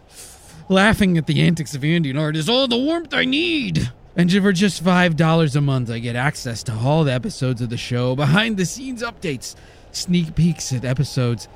Laughing 0.71 1.17
at 1.17 1.27
the 1.27 1.41
antics 1.41 1.75
of 1.75 1.83
Andy 1.83 2.11
and 2.11 2.17
Art 2.17 2.37
is 2.37 2.47
all 2.47 2.65
the 2.65 2.77
warmth 2.77 3.13
I 3.13 3.25
need. 3.25 3.91
And 4.15 4.31
for 4.31 4.53
just 4.53 4.81
$5 4.81 5.55
a 5.57 5.59
month, 5.59 5.89
I 5.89 5.99
get 5.99 6.15
access 6.15 6.63
to 6.63 6.73
all 6.73 7.03
the 7.03 7.11
episodes 7.11 7.59
of 7.59 7.69
the 7.69 7.75
show, 7.75 8.15
behind 8.15 8.55
the 8.55 8.65
scenes 8.65 9.03
updates, 9.03 9.53
sneak 9.91 10.33
peeks 10.33 10.71
at 10.71 10.85
episodes, 10.85 11.49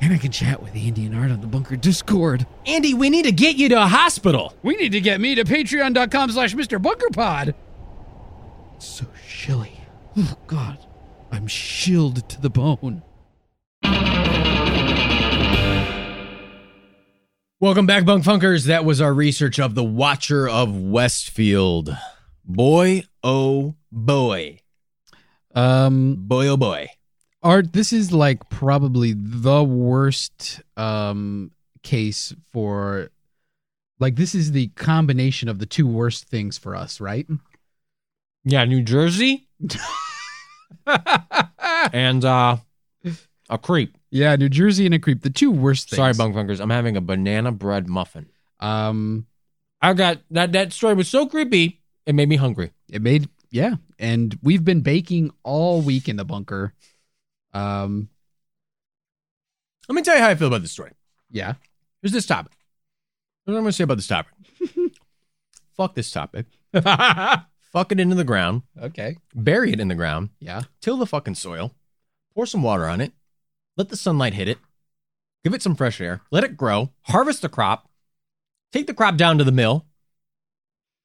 and 0.00 0.10
I 0.10 0.16
can 0.16 0.32
chat 0.32 0.62
with 0.62 0.74
Andy 0.74 1.04
and 1.04 1.14
Art 1.14 1.30
on 1.30 1.42
the 1.42 1.46
Bunker 1.46 1.76
Discord. 1.76 2.46
Andy, 2.64 2.94
we 2.94 3.10
need 3.10 3.26
to 3.26 3.32
get 3.32 3.56
you 3.56 3.68
to 3.68 3.82
a 3.82 3.86
hospital. 3.86 4.54
We 4.62 4.74
need 4.76 4.92
to 4.92 5.02
get 5.02 5.20
me 5.20 5.34
to 5.34 5.44
patreon.com 5.44 6.30
slash 6.30 6.54
Mr. 6.54 6.80
Bunkerpod. 6.80 7.52
It's 8.76 8.86
so 8.86 9.04
chilly. 9.28 9.82
Oh, 10.16 10.38
God. 10.46 10.78
I'm 11.30 11.46
chilled 11.46 12.26
to 12.26 12.40
the 12.40 12.48
bone. 12.48 13.02
Welcome 17.62 17.86
back, 17.86 18.04
Bunk 18.04 18.24
Funkers. 18.24 18.66
That 18.66 18.84
was 18.84 19.00
our 19.00 19.14
research 19.14 19.60
of 19.60 19.76
the 19.76 19.84
Watcher 19.84 20.48
of 20.48 20.76
Westfield. 20.76 21.96
Boy, 22.44 23.04
oh 23.22 23.76
boy. 23.92 24.58
Um, 25.54 26.16
Boy, 26.18 26.48
oh 26.48 26.56
boy. 26.56 26.88
Art, 27.40 27.72
this 27.72 27.92
is 27.92 28.10
like 28.10 28.48
probably 28.48 29.14
the 29.16 29.62
worst 29.62 30.60
um 30.76 31.52
case 31.84 32.34
for 32.52 33.10
like 34.00 34.16
this 34.16 34.34
is 34.34 34.50
the 34.50 34.66
combination 34.74 35.48
of 35.48 35.60
the 35.60 35.66
two 35.66 35.86
worst 35.86 36.26
things 36.26 36.58
for 36.58 36.74
us, 36.74 37.00
right? 37.00 37.28
Yeah, 38.42 38.64
New 38.64 38.82
Jersey 38.82 39.46
and 41.92 42.24
uh 42.24 42.56
a 43.52 43.58
creep. 43.58 43.96
Yeah, 44.10 44.34
New 44.36 44.48
Jersey 44.48 44.84
and 44.86 44.94
a 44.94 44.98
creep, 44.98 45.22
the 45.22 45.30
two 45.30 45.50
worst 45.50 45.90
things. 45.90 45.96
Sorry, 45.98 46.12
Bunk 46.14 46.34
Funkers. 46.34 46.60
I'm 46.60 46.70
having 46.70 46.96
a 46.96 47.00
banana 47.00 47.52
bread 47.52 47.88
muffin. 47.88 48.26
Um 48.60 49.26
I 49.80 49.92
got 49.94 50.18
that 50.30 50.52
that 50.52 50.72
story 50.72 50.94
was 50.94 51.08
so 51.08 51.26
creepy, 51.26 51.80
it 52.06 52.14
made 52.14 52.28
me 52.28 52.36
hungry. 52.36 52.72
it 52.90 53.02
made 53.02 53.28
yeah, 53.50 53.74
and 53.98 54.38
we've 54.42 54.64
been 54.64 54.80
baking 54.80 55.30
all 55.42 55.82
week 55.82 56.08
in 56.08 56.16
the 56.16 56.24
bunker. 56.24 56.72
Um 57.52 58.08
Let 59.88 59.94
me 59.96 60.02
tell 60.02 60.16
you 60.16 60.22
how 60.22 60.28
I 60.30 60.34
feel 60.34 60.48
about 60.48 60.62
this 60.62 60.72
story. 60.72 60.92
yeah. 61.30 61.54
Here's 62.00 62.12
this 62.12 62.26
topic. 62.26 62.52
Here's 63.44 63.54
what 63.54 63.58
I'm 63.58 63.64
gonna 63.64 63.72
say 63.72 63.84
about 63.84 63.96
this 63.98 64.06
topic. 64.08 64.32
Fuck 65.76 65.94
this 65.94 66.10
topic. 66.10 66.46
Fuck 66.74 67.90
it 67.92 67.98
into 68.00 68.14
the 68.14 68.24
ground. 68.24 68.62
okay. 68.80 69.16
Bury 69.34 69.72
it 69.72 69.80
in 69.80 69.88
the 69.88 69.94
ground. 69.94 70.30
Yeah. 70.40 70.62
till 70.80 70.96
the 70.98 71.06
fucking 71.06 71.34
soil, 71.36 71.72
pour 72.34 72.44
some 72.46 72.62
water 72.62 72.86
on 72.86 73.00
it, 73.00 73.12
let 73.76 73.88
the 73.88 73.96
sunlight 73.96 74.34
hit 74.34 74.48
it, 74.48 74.58
give 75.44 75.54
it 75.54 75.62
some 75.62 75.74
fresh 75.74 76.00
air, 76.00 76.20
let 76.30 76.44
it 76.44 76.56
grow, 76.56 76.90
harvest 77.02 77.42
the 77.42 77.48
crop, 77.48 77.88
take 78.72 78.86
the 78.86 78.94
crop 78.94 79.16
down 79.16 79.38
to 79.38 79.44
the 79.44 79.52
mill, 79.52 79.86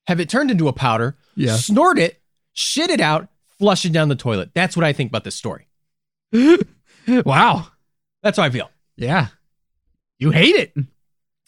have 0.07 0.19
it 0.19 0.29
turned 0.29 0.51
into 0.51 0.67
a 0.67 0.73
powder, 0.73 1.17
Yeah. 1.35 1.55
snort 1.55 1.99
it, 1.99 2.21
shit 2.53 2.89
it 2.89 3.01
out, 3.01 3.29
flush 3.57 3.85
it 3.85 3.91
down 3.91 4.09
the 4.09 4.15
toilet. 4.15 4.51
That's 4.53 4.75
what 4.77 4.83
I 4.85 4.93
think 4.93 5.09
about 5.11 5.23
this 5.23 5.35
story. 5.35 5.67
wow. 7.07 7.67
That's 8.23 8.37
how 8.37 8.43
I 8.43 8.49
feel. 8.49 8.69
Yeah. 8.95 9.27
You 10.19 10.31
hate 10.31 10.55
it. 10.55 10.73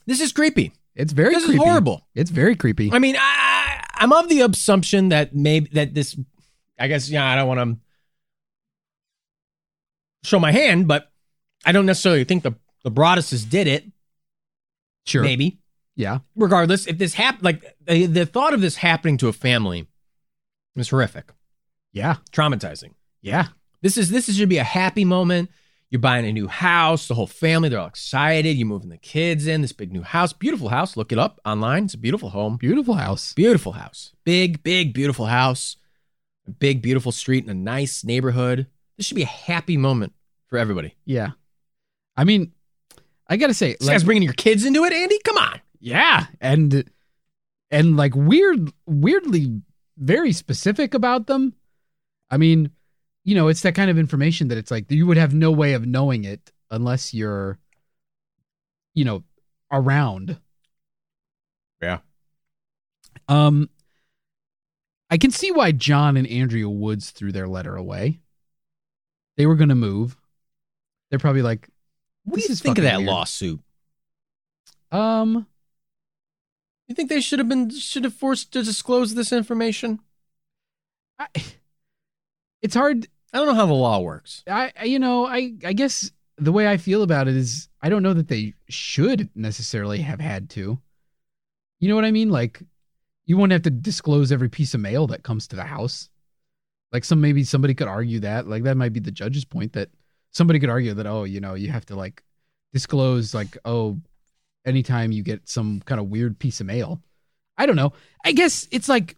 This 0.06 0.22
is 0.22 0.32
creepy. 0.32 0.74
It's 0.96 1.14
very 1.14 1.34
This 1.34 1.48
is 1.48 1.56
horrible. 1.56 2.06
It's 2.16 2.30
very 2.32 2.56
creepy. 2.56 2.92
I 2.92 3.00
mean, 3.00 3.16
I, 3.18 3.86
I'm 3.96 4.12
of 4.12 4.28
the 4.30 4.42
assumption 4.42 5.10
that 5.10 5.34
maybe 5.36 5.70
that 5.74 5.94
this, 5.94 6.18
I 6.78 6.88
guess, 6.88 7.10
yeah, 7.10 7.26
I 7.26 7.36
don't 7.36 7.48
want 7.48 7.60
to 7.60 7.78
show 10.24 10.40
my 10.40 10.52
hand, 10.52 10.88
but 10.88 11.12
I 11.66 11.72
don't 11.72 11.86
necessarily 11.86 12.24
think 12.24 12.44
the 12.44 12.56
the 12.84 12.92
Broadduses 12.92 13.50
did 13.50 13.68
it. 13.68 13.86
Sure. 15.06 15.22
Maybe. 15.24 15.60
Yeah. 15.96 16.20
Regardless, 16.36 16.88
if 16.88 16.98
this 16.98 17.14
happened, 17.14 17.44
like 17.44 17.76
the, 17.86 18.06
the 18.06 18.26
thought 18.26 18.54
of 18.54 18.62
this 18.62 18.78
happening 18.78 19.18
to 19.18 19.28
a 19.28 19.34
family 19.34 19.88
is 20.76 20.90
horrific, 20.90 21.32
Yeah. 21.92 22.18
traumatizing. 22.32 22.94
Yeah. 23.22 23.48
This 23.82 23.98
is 23.98 24.10
this 24.10 24.30
is, 24.30 24.38
should 24.38 24.50
be 24.50 24.58
a 24.60 24.64
happy 24.64 25.04
moment. 25.04 25.50
You're 25.90 26.00
buying 26.00 26.26
a 26.26 26.32
new 26.32 26.48
house, 26.48 27.08
the 27.08 27.16
whole 27.16 27.26
family, 27.28 27.68
they're 27.68 27.80
all 27.80 27.88
excited. 27.88 28.56
You're 28.56 28.68
moving 28.68 28.90
the 28.90 28.98
kids 28.98 29.48
in 29.48 29.62
this 29.62 29.72
big 29.74 29.92
new 29.92 30.04
house, 30.04 30.32
beautiful 30.34 30.70
house. 30.70 30.96
Look 30.96 31.12
it 31.12 31.18
up 31.18 31.40
online. 31.46 31.86
It's 31.86 31.96
a 31.96 31.98
beautiful 31.98 32.30
home. 32.30 32.58
Beautiful 32.58 32.94
house. 32.94 33.34
Beautiful 33.34 33.72
house. 33.72 34.14
Big, 34.24 34.62
big, 34.62 34.94
beautiful 34.94 35.26
house. 35.26 35.78
A 36.48 36.52
big, 36.52 36.82
beautiful 36.84 37.12
street 37.12 37.44
in 37.44 37.50
a 37.50 37.56
nice 37.56 38.04
neighborhood. 38.04 38.68
This 39.00 39.06
should 39.06 39.16
be 39.16 39.24
a 39.24 39.28
happy 39.28 39.78
moment 39.78 40.12
for 40.48 40.58
everybody. 40.58 40.94
Yeah. 41.06 41.30
I 42.18 42.26
mean, 42.26 42.52
I 43.30 43.38
gotta 43.38 43.54
say, 43.54 43.78
This 43.80 43.88
like, 43.88 43.94
guy's 43.94 44.04
bringing 44.04 44.24
your 44.24 44.34
kids 44.34 44.66
into 44.66 44.84
it, 44.84 44.92
Andy? 44.92 45.18
Come 45.24 45.38
on. 45.38 45.62
yeah, 45.80 46.26
and 46.42 46.84
and 47.72 47.96
like 47.96 48.14
weird, 48.14 48.74
weirdly, 48.86 49.62
very 49.98 50.34
specific 50.34 50.94
about 50.94 51.28
them. 51.28 51.54
I 52.30 52.36
mean, 52.36 52.72
you 53.24 53.36
know, 53.36 53.48
it's 53.48 53.62
that 53.62 53.74
kind 53.74 53.90
of 53.90 53.98
information 53.98 54.50
that 54.50 54.58
it's 54.58 54.70
like 54.70 54.92
you 54.92 55.08
would 55.08 55.16
have 55.16 55.34
no 55.34 55.50
way 55.50 55.76
of 55.76 55.86
knowing 55.86 56.26
it 56.26 56.52
unless 56.70 57.14
you're, 57.14 57.58
you 58.96 59.06
know, 59.06 59.24
around. 59.72 60.38
Yeah. 61.82 62.00
Um, 63.30 63.70
I 65.10 65.18
can 65.18 65.32
see 65.32 65.52
why 65.52 65.72
John 65.72 66.18
and 66.18 66.28
Andrea 66.28 66.68
Woods 66.68 67.12
threw 67.12 67.32
their 67.32 67.48
letter 67.48 67.78
away. 67.78 68.20
They 69.40 69.46
were 69.46 69.56
going 69.56 69.70
to 69.70 69.76
move. 69.76 70.18
They're 71.10 71.18
probably 71.18 71.42
like, 71.42 71.70
What 72.26 72.42
do 72.42 72.46
you 72.50 72.56
think 72.56 72.78
of 72.78 72.84
that 72.84 72.98
weird. 72.98 73.08
lawsuit? 73.08 73.62
um, 74.92 75.48
You 76.90 76.94
think 76.94 77.10
they 77.10 77.22
should 77.22 77.40
have 77.40 77.48
been 77.48 77.70
should 77.70 78.04
have 78.04 78.14
forced 78.14 78.52
to 78.52 78.62
disclose 78.64 79.16
this 79.16 79.32
information? 79.32 80.02
I, 81.18 81.28
it's 82.62 82.76
hard. 82.76 83.08
I 83.34 83.38
don't 83.38 83.48
know 83.48 83.54
how 83.54 83.66
the 83.66 83.74
law 83.74 84.00
works. 84.02 84.44
I, 84.46 84.74
I- 84.78 84.84
you 84.86 85.00
know, 85.00 85.26
I, 85.26 85.54
I 85.66 85.72
guess 85.72 86.12
the 86.38 86.52
way 86.52 86.68
I 86.68 86.76
feel 86.76 87.02
about 87.02 87.30
it 87.30 87.36
is 87.38 87.70
I 87.82 87.88
don't 87.88 88.04
know 88.04 88.14
that 88.14 88.28
they 88.28 88.56
should 88.68 89.30
necessarily 89.36 90.00
have 90.00 90.20
had 90.20 90.50
to. 90.52 90.80
You 91.80 91.88
know 91.88 91.96
what 91.96 92.04
I 92.04 92.12
mean? 92.12 92.30
Like, 92.30 92.62
you 93.26 93.38
won't 93.38 93.54
have 93.54 93.62
to 93.62 93.70
disclose 93.70 94.34
every 94.34 94.50
piece 94.50 94.74
of 94.74 94.82
mail 94.82 95.08
that 95.08 95.24
comes 95.24 95.48
to 95.48 95.56
the 95.56 95.64
house. 95.64 96.09
Like, 96.92 97.04
some 97.04 97.22
maybe 97.22 97.44
somebody 97.44 97.74
could 97.74 97.88
argue 97.88 98.20
that. 98.22 98.48
Like, 98.48 98.64
that 98.64 98.78
might 98.78 98.94
be 98.94 99.00
the 99.00 99.12
judge's 99.12 99.46
point 99.46 99.74
that 99.74 99.90
somebody 100.32 100.60
could 100.60 100.70
argue 100.70 100.94
that, 100.94 101.08
oh, 101.08 101.24
you 101.24 101.40
know, 101.40 101.54
you 101.54 101.72
have 101.72 101.86
to 101.88 101.96
like 101.96 102.24
disclose, 102.74 103.34
like, 103.34 103.58
oh, 103.66 103.98
anytime 104.66 105.12
you 105.12 105.24
get 105.24 105.48
some 105.48 105.82
kind 105.82 106.00
of 106.00 106.08
weird 106.08 106.40
piece 106.40 106.60
of 106.60 106.68
mail. 106.68 107.02
I 107.58 107.66
don't 107.66 107.76
know. 107.76 107.94
I 108.24 108.32
guess 108.32 108.68
it's 108.72 108.88
like 108.88 109.18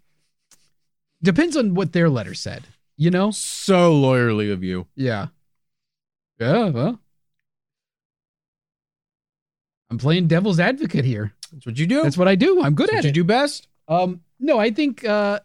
depends 1.22 1.56
on 1.56 1.76
what 1.76 1.94
their 1.94 2.10
letter 2.10 2.34
said. 2.34 2.64
You 2.98 3.12
know? 3.12 3.32
So 3.32 3.94
lawyerly 3.94 4.52
of 4.52 4.64
you. 4.64 4.88
Yeah. 4.96 5.28
Yeah, 6.40 6.70
well. 6.70 7.00
I'm 9.90 9.98
playing 9.98 10.28
devil's 10.28 10.60
advocate 10.60 11.06
here. 11.06 11.34
That's 11.52 11.66
what 11.66 11.78
you 11.78 11.86
do. 11.86 12.02
That's 12.02 12.18
what 12.18 12.28
I 12.28 12.36
do. 12.36 12.64
I'm 12.64 12.76
good 12.76 12.88
That's 12.90 12.98
at 12.98 13.00
what 13.00 13.06
you 13.06 13.12
do 13.12 13.24
best. 13.24 13.68
Um, 13.88 14.22
no, 14.40 14.58
I 14.58 14.72
think 14.72 15.04
uh 15.04 15.40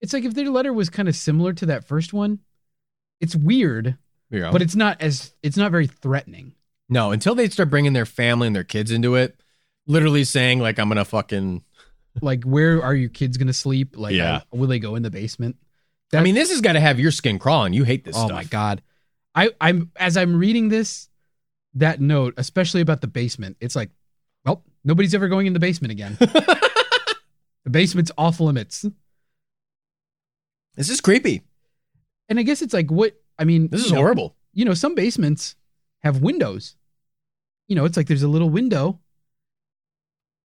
it's 0.00 0.12
like 0.12 0.24
if 0.24 0.34
their 0.34 0.48
letter 0.50 0.72
was 0.72 0.90
kind 0.90 1.08
of 1.08 1.16
similar 1.16 1.52
to 1.54 1.66
that 1.66 1.84
first 1.86 2.12
one, 2.12 2.40
it's 3.20 3.34
weird, 3.36 3.96
go. 4.30 4.52
but 4.52 4.62
it's 4.62 4.76
not 4.76 5.00
as 5.00 5.34
it's 5.42 5.56
not 5.56 5.70
very 5.70 5.86
threatening. 5.86 6.54
no, 6.88 7.10
until 7.12 7.34
they 7.34 7.48
start 7.48 7.70
bringing 7.70 7.92
their 7.92 8.06
family 8.06 8.46
and 8.46 8.54
their 8.56 8.64
kids 8.64 8.90
into 8.90 9.14
it, 9.14 9.40
literally 9.86 10.24
saying 10.24 10.60
like 10.60 10.78
I'm 10.78 10.88
gonna 10.88 11.04
fucking. 11.04 11.62
Like, 12.22 12.44
where 12.44 12.82
are 12.82 12.94
your 12.94 13.10
kids 13.10 13.36
gonna 13.36 13.52
sleep? 13.52 13.94
Like, 13.94 14.14
Yeah. 14.14 14.36
uh, 14.36 14.40
will 14.50 14.68
they 14.68 14.78
go 14.78 14.94
in 14.94 15.02
the 15.02 15.10
basement? 15.10 15.56
I 16.14 16.22
mean, 16.22 16.34
this 16.34 16.48
has 16.50 16.62
got 16.62 16.72
to 16.72 16.80
have 16.80 16.98
your 16.98 17.10
skin 17.10 17.38
crawling. 17.38 17.74
You 17.74 17.84
hate 17.84 18.04
this 18.04 18.16
oh 18.16 18.20
stuff. 18.24 18.32
my 18.36 18.44
god, 18.44 18.80
I 19.34 19.50
I'm 19.60 19.90
as 19.96 20.16
I'm 20.16 20.38
reading 20.38 20.70
this, 20.70 21.10
that 21.74 22.00
note, 22.00 22.32
especially 22.38 22.80
about 22.80 23.02
the 23.02 23.06
basement, 23.06 23.58
it's 23.60 23.76
like, 23.76 23.90
well, 24.46 24.64
nobody's 24.82 25.14
ever 25.14 25.28
going 25.28 25.46
in 25.46 25.52
the 25.52 25.58
basement 25.58 25.92
again. 25.92 26.16
the 26.20 27.70
basement's 27.70 28.10
off 28.16 28.40
limits. 28.40 28.86
This 30.76 30.88
is 30.90 31.00
creepy. 31.00 31.42
And 32.28 32.38
I 32.38 32.42
guess 32.42 32.62
it's 32.62 32.74
like 32.74 32.90
what 32.90 33.14
I 33.38 33.44
mean. 33.44 33.68
This 33.68 33.84
is 33.84 33.92
know, 33.92 33.98
horrible. 33.98 34.36
You 34.52 34.64
know, 34.64 34.74
some 34.74 34.94
basements 34.94 35.56
have 36.02 36.22
windows. 36.22 36.76
You 37.68 37.76
know, 37.76 37.84
it's 37.84 37.96
like 37.96 38.06
there's 38.06 38.22
a 38.22 38.28
little 38.28 38.50
window. 38.50 39.00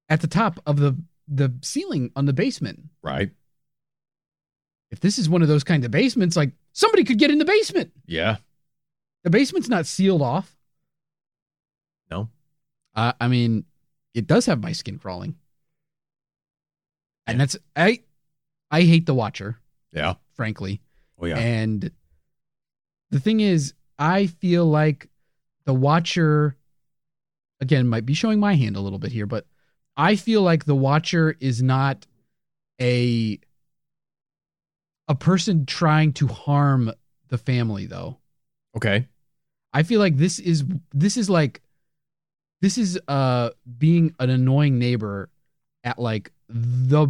at 0.09 0.21
the 0.21 0.27
top 0.27 0.59
of 0.65 0.77
the 0.77 0.97
the 1.27 1.53
ceiling 1.61 2.11
on 2.15 2.25
the 2.25 2.33
basement. 2.33 2.79
Right. 3.01 3.31
If 4.91 4.99
this 4.99 5.17
is 5.17 5.29
one 5.29 5.41
of 5.41 5.47
those 5.47 5.63
kind 5.63 5.85
of 5.85 5.91
basements, 5.91 6.35
like 6.35 6.51
somebody 6.73 7.03
could 7.05 7.17
get 7.17 7.31
in 7.31 7.37
the 7.37 7.45
basement. 7.45 7.91
Yeah. 8.05 8.37
The 9.23 9.29
basement's 9.29 9.69
not 9.69 9.85
sealed 9.85 10.21
off. 10.21 10.57
No. 12.09 12.29
Uh, 12.93 13.13
I 13.21 13.29
mean, 13.29 13.63
it 14.13 14.27
does 14.27 14.47
have 14.47 14.61
my 14.61 14.73
skin 14.73 14.99
crawling, 14.99 15.35
and 17.25 17.39
that's 17.39 17.55
I. 17.75 18.01
I 18.69 18.81
hate 18.81 19.05
the 19.05 19.13
Watcher, 19.13 19.59
Yeah. 19.91 20.15
frankly. 20.33 20.81
Oh 21.19 21.25
yeah. 21.25 21.37
And 21.37 21.91
the 23.09 23.19
thing 23.19 23.39
is, 23.39 23.73
I 23.99 24.27
feel 24.27 24.65
like 24.65 25.09
the 25.65 25.73
Watcher, 25.73 26.55
again, 27.59 27.87
might 27.87 28.05
be 28.05 28.13
showing 28.13 28.39
my 28.39 28.55
hand 28.55 28.75
a 28.75 28.79
little 28.79 28.99
bit 28.99 29.11
here, 29.11 29.25
but 29.25 29.45
I 29.97 30.15
feel 30.15 30.41
like 30.41 30.65
the 30.65 30.75
Watcher 30.75 31.35
is 31.39 31.61
not 31.61 32.07
a 32.79 33.39
a 35.07 35.15
person 35.15 35.65
trying 35.65 36.13
to 36.13 36.27
harm 36.27 36.91
the 37.27 37.37
family, 37.37 37.85
though. 37.85 38.17
okay. 38.75 39.07
I 39.73 39.83
feel 39.83 39.99
like 39.99 40.17
this 40.17 40.39
is 40.39 40.65
this 40.93 41.15
is 41.17 41.29
like 41.29 41.61
this 42.61 42.77
is 42.77 42.99
uh 43.07 43.51
being 43.77 44.13
an 44.19 44.29
annoying 44.29 44.79
neighbor 44.79 45.29
at 45.83 45.97
like 45.97 46.31
the 46.49 47.07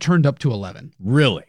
turned 0.00 0.26
up 0.26 0.38
to 0.40 0.50
11 0.50 0.92
Really. 0.98 1.44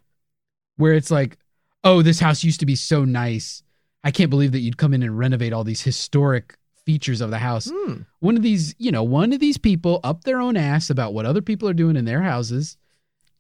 Where 0.77 0.93
it's 0.93 1.11
like 1.11 1.37
oh 1.83 2.01
this 2.01 2.19
house 2.19 2.43
used 2.43 2.59
to 2.59 2.65
be 2.65 2.75
so 2.75 3.05
nice. 3.05 3.63
I 4.03 4.11
can't 4.11 4.29
believe 4.29 4.51
that 4.51 4.59
you'd 4.59 4.77
come 4.77 4.93
in 4.93 5.03
and 5.03 5.17
renovate 5.17 5.53
all 5.53 5.63
these 5.63 5.81
historic 5.81 6.57
features 6.85 7.21
of 7.21 7.29
the 7.29 7.37
house. 7.37 7.71
Hmm. 7.73 8.01
one 8.19 8.35
of 8.35 8.43
these 8.43 8.75
you 8.77 8.91
know 8.91 9.03
one 9.03 9.33
of 9.33 9.39
these 9.39 9.57
people 9.57 9.99
up 10.03 10.23
their 10.23 10.39
own 10.39 10.57
ass 10.57 10.89
about 10.89 11.13
what 11.13 11.25
other 11.25 11.41
people 11.41 11.69
are 11.69 11.73
doing 11.73 11.95
in 11.95 12.05
their 12.05 12.21
houses. 12.21 12.77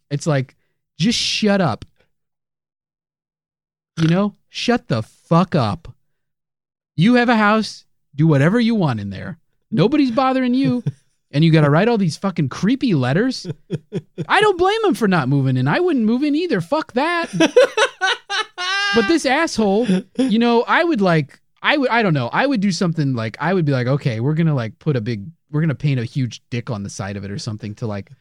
It's 0.09 0.27
like 0.27 0.55
just 0.97 1.19
shut 1.19 1.61
up. 1.61 1.85
You 3.99 4.07
know 4.07 4.35
shut 4.49 4.87
the 4.87 5.01
fuck 5.01 5.55
up. 5.55 5.93
You 6.95 7.15
have 7.15 7.29
a 7.29 7.37
house 7.37 7.85
do 8.15 8.27
whatever 8.27 8.59
you 8.59 8.75
want 8.75 8.99
in 8.99 9.09
there. 9.09 9.39
Nobody's 9.71 10.11
bothering 10.11 10.53
you 10.53 10.83
and 11.33 11.43
you 11.43 11.51
got 11.51 11.61
to 11.61 11.69
write 11.69 11.87
all 11.87 11.97
these 11.97 12.15
fucking 12.15 12.47
creepy 12.47 12.93
letters 12.93 13.45
i 14.29 14.39
don't 14.39 14.57
blame 14.57 14.85
him 14.85 14.93
for 14.93 15.07
not 15.07 15.27
moving 15.27 15.57
in 15.57 15.67
i 15.67 15.79
wouldn't 15.79 16.05
move 16.05 16.23
in 16.23 16.35
either 16.35 16.61
fuck 16.61 16.93
that 16.93 17.29
but 18.95 19.07
this 19.07 19.25
asshole, 19.25 19.87
you 20.17 20.37
know, 20.39 20.63
I 20.67 20.83
would 20.83 21.01
like, 21.01 21.39
I 21.61 21.77
would, 21.77 21.89
I 21.89 22.03
don't 22.03 22.13
know, 22.13 22.29
I 22.31 22.45
would 22.45 22.59
do 22.59 22.71
something 22.71 23.13
like, 23.15 23.37
I 23.39 23.53
would 23.53 23.65
be 23.65 23.71
like, 23.71 23.87
okay, 23.87 24.19
we're 24.19 24.35
gonna 24.35 24.53
like 24.53 24.77
put 24.79 24.95
a 24.95 25.01
big, 25.01 25.25
we're 25.51 25.61
gonna 25.61 25.75
paint 25.75 25.99
a 25.99 26.05
huge 26.05 26.41
dick 26.49 26.69
on 26.69 26.83
the 26.83 26.89
side 26.89 27.17
of 27.17 27.23
it 27.23 27.31
or 27.31 27.39
something 27.39 27.73
to 27.75 27.87
like, 27.87 28.11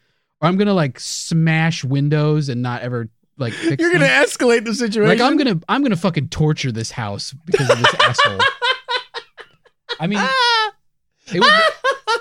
or 0.40 0.48
I'm 0.48 0.56
gonna 0.56 0.74
like 0.74 0.98
smash 0.98 1.84
windows 1.84 2.48
and 2.48 2.62
not 2.62 2.82
ever 2.82 3.08
like 3.36 3.52
fix 3.52 3.80
You're 3.80 3.92
gonna 3.92 4.06
them. 4.06 4.24
escalate 4.24 4.64
the 4.64 4.74
situation. 4.74 5.08
like 5.08 5.20
I'm 5.20 5.36
gonna, 5.36 5.60
I'm 5.68 5.82
gonna 5.82 5.96
fucking 5.96 6.28
torture 6.28 6.72
this 6.72 6.90
house 6.90 7.34
because 7.44 7.68
of 7.68 7.78
this 7.78 7.94
asshole. 8.00 8.40
I 10.00 10.06
mean, 10.06 10.18
ah! 10.22 10.72
It 11.28 11.40
would, 11.40 11.52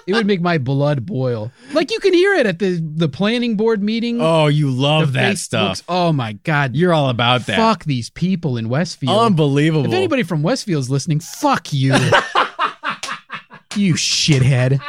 it 0.08 0.14
would 0.14 0.26
make 0.28 0.42
my 0.42 0.58
blood 0.58 1.06
boil. 1.06 1.52
Like 1.74 1.92
you 1.92 2.00
can 2.00 2.14
hear 2.14 2.34
it 2.36 2.46
at 2.46 2.60
the 2.60 2.80
the 2.82 3.10
planning 3.10 3.56
board 3.58 3.82
meeting. 3.82 4.20
Oh, 4.22 4.48
you 4.48 4.70
love 4.70 5.14
the 5.14 5.20
that 5.20 5.36
Facebooks. 5.36 5.78
stuff. 5.78 5.84
Oh 5.90 6.12
my 6.14 6.34
god, 6.34 6.76
You're 6.76 6.94
all 6.94 7.10
about 7.10 7.46
that. 7.48 7.58
fuck 7.58 7.84
these 7.86 8.10
people 8.10 8.58
in 8.58 8.70
Westfield. 8.70 9.18
Unbelievable. 9.18 9.86
If 9.86 9.94
anybody 9.94 10.24
from 10.24 10.44
Westfield's 10.44 10.90
listening, 10.90 11.20
fuck 11.20 11.72
you. 11.74 11.94
you 13.76 13.94
shithead. 13.96 14.80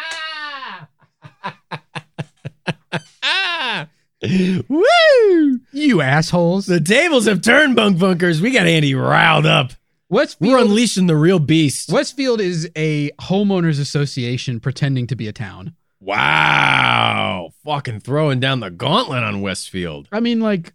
Ah! 3.23 3.89
Woo! 4.69 5.61
You 5.73 6.01
assholes. 6.01 6.67
The 6.67 6.81
tables 6.81 7.27
have 7.27 7.43
turned, 7.43 7.75
bunk 7.77 7.99
bunkers. 7.99 8.41
We 8.41 8.51
got 8.51 8.67
Andy 8.67 8.95
riled 8.95 9.47
up. 9.47 9.73
Westfield, 10.13 10.53
We're 10.53 10.59
unleashing 10.59 11.07
the 11.07 11.17
real 11.17 11.39
beast. 11.39 11.91
Westfield 11.91 12.39
is 12.39 12.69
a 12.77 13.11
homeowners 13.13 13.81
association 13.81 14.61
pretending 14.61 15.07
to 15.07 15.17
be 15.17 15.27
a 15.27 15.33
town. 15.33 15.75
Wow. 16.01 17.55
Fucking 17.65 18.01
throwing 18.01 18.39
down 18.39 18.61
the 18.61 18.71
gauntlet 18.71 19.23
on 19.23 19.41
Westfield. 19.41 20.09
I 20.13 20.21
mean, 20.21 20.41
like, 20.41 20.75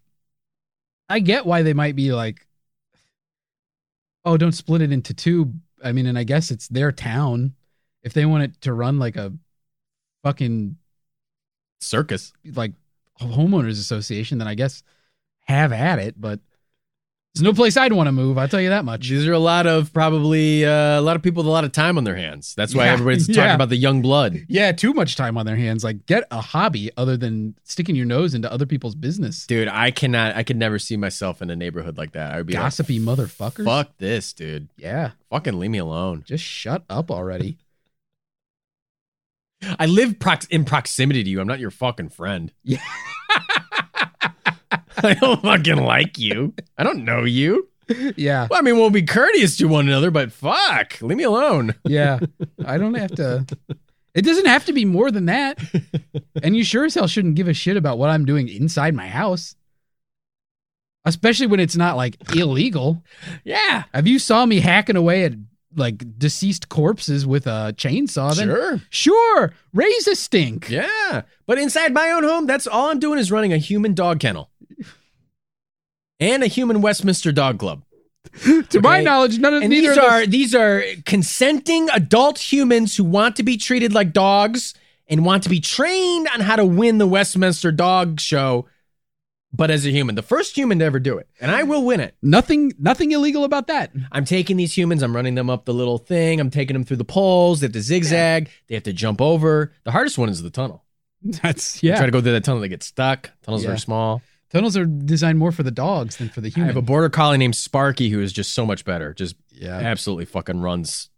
I 1.08 1.20
get 1.20 1.46
why 1.46 1.62
they 1.62 1.74
might 1.74 1.96
be 1.96 2.14
like, 2.14 2.48
oh, 4.26 4.38
don't 4.38 4.54
split 4.54 4.82
it 4.82 4.92
into 4.92 5.14
two. 5.14 5.54
I 5.84 5.92
mean, 5.92 6.08
and 6.08 6.18
I 6.18 6.24
guess 6.24 6.50
it's 6.50 6.68
their 6.68 6.92
town. 6.92 7.54
If 8.02 8.14
they 8.14 8.26
want 8.26 8.42
it 8.42 8.62
to 8.62 8.74
run 8.74 8.98
like 8.98 9.18
a 9.18 9.34
fucking 10.24 10.78
Circus. 11.80 12.34
like 12.56 12.72
homeowners 13.22 13.74
association, 13.74 14.40
then 14.40 14.48
I 14.48 14.56
guess 14.56 14.82
have 15.46 15.72
at 15.72 16.00
it. 16.00 16.20
But 16.20 16.40
there's 17.38 17.44
no 17.44 17.54
place 17.54 17.78
I'd 17.78 17.94
want 17.94 18.08
to 18.08 18.12
move. 18.12 18.38
I'll 18.38 18.48
tell 18.48 18.60
you 18.62 18.70
that 18.70 18.86
much. 18.86 19.08
These 19.10 19.28
are 19.28 19.34
a 19.34 19.40
lot 19.40 19.68
of 19.68 19.94
probably 19.94 20.66
uh, 20.66 21.00
a 21.00 21.02
lot 21.02 21.16
of 21.16 21.22
people 21.22 21.42
with 21.44 21.48
a 21.48 21.52
lot 21.52 21.64
of 21.64 21.72
time 21.72 21.98
on 21.98 22.04
their 22.04 22.16
hands. 22.16 22.54
That's 22.56 22.74
why 22.76 22.86
Yeah. 22.86 22.94
everybody's 22.94 23.28
talking 23.28 23.42
Yeah. 23.44 23.56
about 23.56 23.70
the 23.70 23.78
young 23.78 24.02
blood. 24.02 24.46
Yeah, 24.48 24.72
too 24.72 24.94
much 24.94 25.16
time 25.16 25.38
on 25.38 25.46
their 25.46 25.56
hands. 25.56 25.84
Like, 25.84 26.06
get 26.06 26.24
a 26.32 26.42
hobby 26.42 26.92
other 26.98 27.16
than 27.18 27.56
sticking 27.64 27.96
your 27.96 28.06
nose 28.06 28.34
into 28.34 28.52
other 28.52 28.66
people's 28.66 28.96
business. 28.96 29.46
Dude, 29.48 29.68
I 29.68 29.92
cannot 29.92 30.36
I 30.36 30.44
could 30.44 30.58
never 30.58 30.80
see 30.80 30.98
myself 30.98 31.42
in 31.42 31.50
a 31.50 31.56
neighborhood 31.56 31.98
like 31.98 32.14
that. 32.14 32.34
I 32.34 32.38
would 32.38 32.48
be 32.48 32.54
Gossipy 32.54 33.00
like, 33.00 33.18
motherfuckers. 33.20 33.66
Fuck 33.66 33.98
this, 33.98 34.34
dude. 34.34 34.70
Yeah, 34.78 35.12
Fucking 35.30 35.60
leave 35.60 35.72
me 35.72 35.78
alone. 35.80 36.24
just 36.26 36.44
shut 36.44 36.84
up 36.90 37.12
already. 37.12 37.58
I 39.80 39.86
live 39.88 40.20
prox- 40.20 40.48
in 40.50 40.66
proximity 40.66 41.24
to 41.24 41.30
you. 41.30 41.42
I'm 41.42 41.48
not 41.48 41.60
your 41.60 41.72
fucking 41.72 42.10
friend. 42.10 42.52
Yeah. 42.64 42.80
I 44.98 45.14
don't 45.14 45.42
fucking 45.42 45.78
like 45.78 46.18
you. 46.18 46.54
I 46.78 46.84
don't 46.84 47.06
know 47.06 47.24
you. 47.24 47.70
yeah, 48.18 48.48
Well, 48.50 48.60
I 48.60 48.62
mean, 48.62 48.76
we'll 48.76 48.90
be 48.90 49.04
courteous 49.04 49.56
to 49.58 49.66
one 49.66 49.88
another, 49.88 50.12
but 50.12 50.32
fuck, 50.32 51.02
leave 51.02 51.18
me 51.18 51.24
alone. 51.24 51.74
yeah. 51.86 52.20
I 52.66 52.78
don't 52.78 52.96
have 52.96 53.12
to. 53.16 53.46
It 54.14 54.24
doesn't 54.24 54.46
have 54.48 54.66
to 54.66 54.74
be 54.74 54.84
more 54.84 55.12
than 55.12 55.26
that. 55.26 55.60
And 56.44 56.56
you 56.56 56.64
sure 56.64 56.86
as 56.86 56.96
hell 56.96 57.08
shouldn't 57.08 57.36
give 57.36 57.48
a 57.48 57.54
shit 57.54 57.78
about 57.78 57.98
what 57.98 58.10
I'm 58.10 58.26
doing 58.26 58.50
inside 58.50 58.94
my 58.94 59.08
house. 59.08 59.56
Especially 61.06 61.48
when 61.48 61.62
it's 61.62 61.78
not 61.78 61.96
like 61.96 62.18
illegal. 62.36 63.02
Yeah, 63.46 63.84
Have 63.94 64.08
you 64.08 64.20
saw 64.20 64.46
me 64.46 64.60
hacking 64.60 64.98
away 64.98 65.24
at 65.24 65.34
like 65.76 66.18
deceased 66.18 66.68
corpses 66.68 67.26
with 67.26 67.48
a 67.48 67.74
chainsaw? 67.78 68.36
Then 68.36 68.50
sure. 68.50 68.82
sure, 68.90 69.54
raise 69.74 70.08
a 70.08 70.16
stink. 70.16 70.70
Yeah, 70.70 71.22
but 71.46 71.58
inside 71.58 71.94
my 71.94 72.12
own 72.12 72.24
home, 72.24 72.46
that's 72.46 72.68
all 72.68 72.90
I'm 72.90 73.00
doing 73.00 73.20
is 73.20 73.32
running 73.32 73.54
a 73.54 73.58
human 73.58 73.94
dog 73.94 74.20
kennel 74.20 74.50
and 76.20 76.44
a 76.44 76.48
human 76.48 76.82
Westminster 76.82 77.32
dog 77.32 77.60
club. 77.60 77.84
to 78.70 78.82
my 78.82 79.02
knowledge, 79.02 79.40
none 79.40 79.54
of 79.54 79.64
And 79.64 79.72
these 79.72 79.88
of 79.90 79.96
those- 79.96 80.04
are 80.06 80.26
these 80.26 80.54
are 80.56 80.84
consenting 81.06 81.90
adult 81.92 82.38
humans 82.52 82.98
who 82.98 83.04
want 83.04 83.36
to 83.38 83.44
be 83.44 83.56
treated 83.58 83.94
like 83.94 84.12
dogs 84.14 84.74
and 85.08 85.24
want 85.26 85.44
to 85.44 85.50
be 85.50 85.62
trained 85.62 86.28
on 86.34 86.42
how 86.42 86.58
to 86.58 86.66
win 86.66 86.98
the 86.98 87.08
Westminster 87.08 87.72
Dog 87.72 88.20
Show, 88.20 88.68
but 89.54 89.72
as 89.72 89.86
a 89.86 89.92
human, 89.92 90.16
the 90.16 90.22
first 90.22 90.58
human 90.58 90.80
to 90.80 90.86
ever 90.86 91.00
do 91.00 91.18
it, 91.18 91.30
and 91.40 91.50
I 91.50 91.64
will 91.64 91.86
win 91.86 92.02
it. 92.02 92.16
nothing 92.22 92.74
nothing 92.78 93.14
illegal 93.14 93.46
about 93.46 93.68
that. 93.68 93.92
I'm 94.12 94.26
taking 94.26 94.58
these 94.58 94.78
humans, 94.78 95.02
I'm 95.04 95.16
running 95.16 95.36
them 95.36 95.50
up 95.50 95.64
the 95.64 95.74
little 95.74 95.98
thing, 95.98 96.42
I'm 96.42 96.50
taking 96.50 96.74
them 96.74 96.84
through 96.84 96.98
the 96.98 97.06
poles. 97.06 97.62
They 97.62 97.66
have 97.68 97.72
to 97.74 97.82
zigzag, 97.82 98.50
they 98.68 98.76
have 98.76 98.84
to 98.84 98.94
jump 98.94 99.22
over. 99.22 99.72
The 99.86 99.92
hardest 99.92 100.18
one 100.18 100.28
is 100.28 100.42
the 100.44 100.50
tunnel. 100.50 100.84
That's 101.24 101.82
You 101.82 101.92
yeah. 101.92 101.98
try 101.98 102.06
to 102.08 102.12
go 102.12 102.20
through 102.22 102.34
that 102.34 102.44
tunnel, 102.44 102.60
they 102.62 102.68
get 102.68 102.84
stuck. 102.84 103.32
Tunnels 103.44 103.64
Yeah. 103.64 103.72
are 103.72 103.78
small. 103.78 104.22
Tunnels 104.50 104.78
are 104.78 104.86
designed 104.86 105.40
more 105.40 105.52
for 105.52 105.64
the 105.64 105.72
dogs 105.72 106.18
than 106.18 106.30
for 106.30 106.40
the 106.42 106.50
humans. 106.50 106.70
I 106.70 106.74
have 106.74 106.84
a 106.84 106.86
border 106.86 107.10
collie 107.10 107.38
named 107.38 107.56
Sparky 107.56 108.10
who 108.10 108.22
is 108.22 108.32
just 108.32 108.54
so 108.54 108.66
much 108.66 108.86
better. 108.86 109.14
Just 109.14 109.36
yeah. 109.52 109.76
absolutely 109.76 110.26
fucking 110.26 110.62
runs 110.62 111.10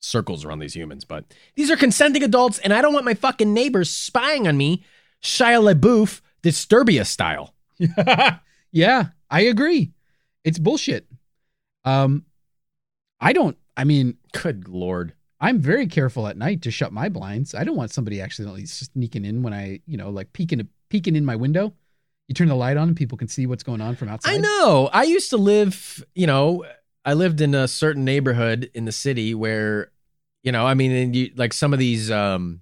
circles 0.00 0.44
around 0.44 0.58
these 0.58 0.74
humans. 0.74 1.04
But 1.04 1.24
these 1.54 1.70
are 1.70 1.76
consenting 1.76 2.22
adults, 2.22 2.58
and 2.58 2.72
I 2.72 2.82
don't 2.82 2.92
want 2.92 3.04
my 3.04 3.14
fucking 3.14 3.52
neighbors 3.52 3.90
spying 3.90 4.46
on 4.46 4.56
me, 4.56 4.84
Shia 5.22 5.74
LaBeouf, 5.74 6.20
Disturbia 6.42 7.06
style. 7.06 7.54
yeah, 8.72 9.06
I 9.30 9.40
agree. 9.42 9.92
It's 10.44 10.58
bullshit. 10.58 11.06
Um, 11.84 12.26
I 13.20 13.32
don't. 13.32 13.56
I 13.76 13.84
mean, 13.84 14.18
Good 14.32 14.68
lord. 14.68 15.14
I'm 15.40 15.60
very 15.60 15.86
careful 15.86 16.26
at 16.26 16.36
night 16.36 16.62
to 16.62 16.70
shut 16.70 16.92
my 16.92 17.08
blinds. 17.08 17.54
I 17.54 17.62
don't 17.64 17.76
want 17.76 17.92
somebody 17.92 18.20
accidentally 18.20 18.66
sneaking 18.66 19.24
in 19.24 19.42
when 19.42 19.54
I, 19.54 19.80
you 19.86 19.96
know, 19.96 20.10
like 20.10 20.32
peeking 20.32 20.66
peeking 20.88 21.14
in 21.16 21.24
my 21.24 21.36
window. 21.36 21.74
You 22.28 22.34
turn 22.34 22.48
the 22.48 22.54
light 22.54 22.76
on 22.76 22.88
and 22.88 22.96
people 22.96 23.18
can 23.18 23.28
see 23.28 23.46
what's 23.46 23.62
going 23.62 23.80
on 23.80 23.96
from 23.96 24.08
outside. 24.08 24.34
I 24.34 24.36
know. 24.36 24.88
I 24.92 25.04
used 25.04 25.30
to 25.30 25.36
live, 25.38 26.04
you 26.14 26.26
know, 26.26 26.64
I 27.04 27.14
lived 27.14 27.40
in 27.40 27.54
a 27.54 27.66
certain 27.66 28.04
neighborhood 28.04 28.70
in 28.74 28.84
the 28.84 28.92
city 28.92 29.34
where, 29.34 29.90
you 30.42 30.52
know, 30.52 30.66
I 30.66 30.74
mean, 30.74 30.92
and 30.92 31.16
you, 31.16 31.30
like 31.36 31.54
some 31.54 31.72
of 31.72 31.78
these, 31.78 32.10
um, 32.10 32.60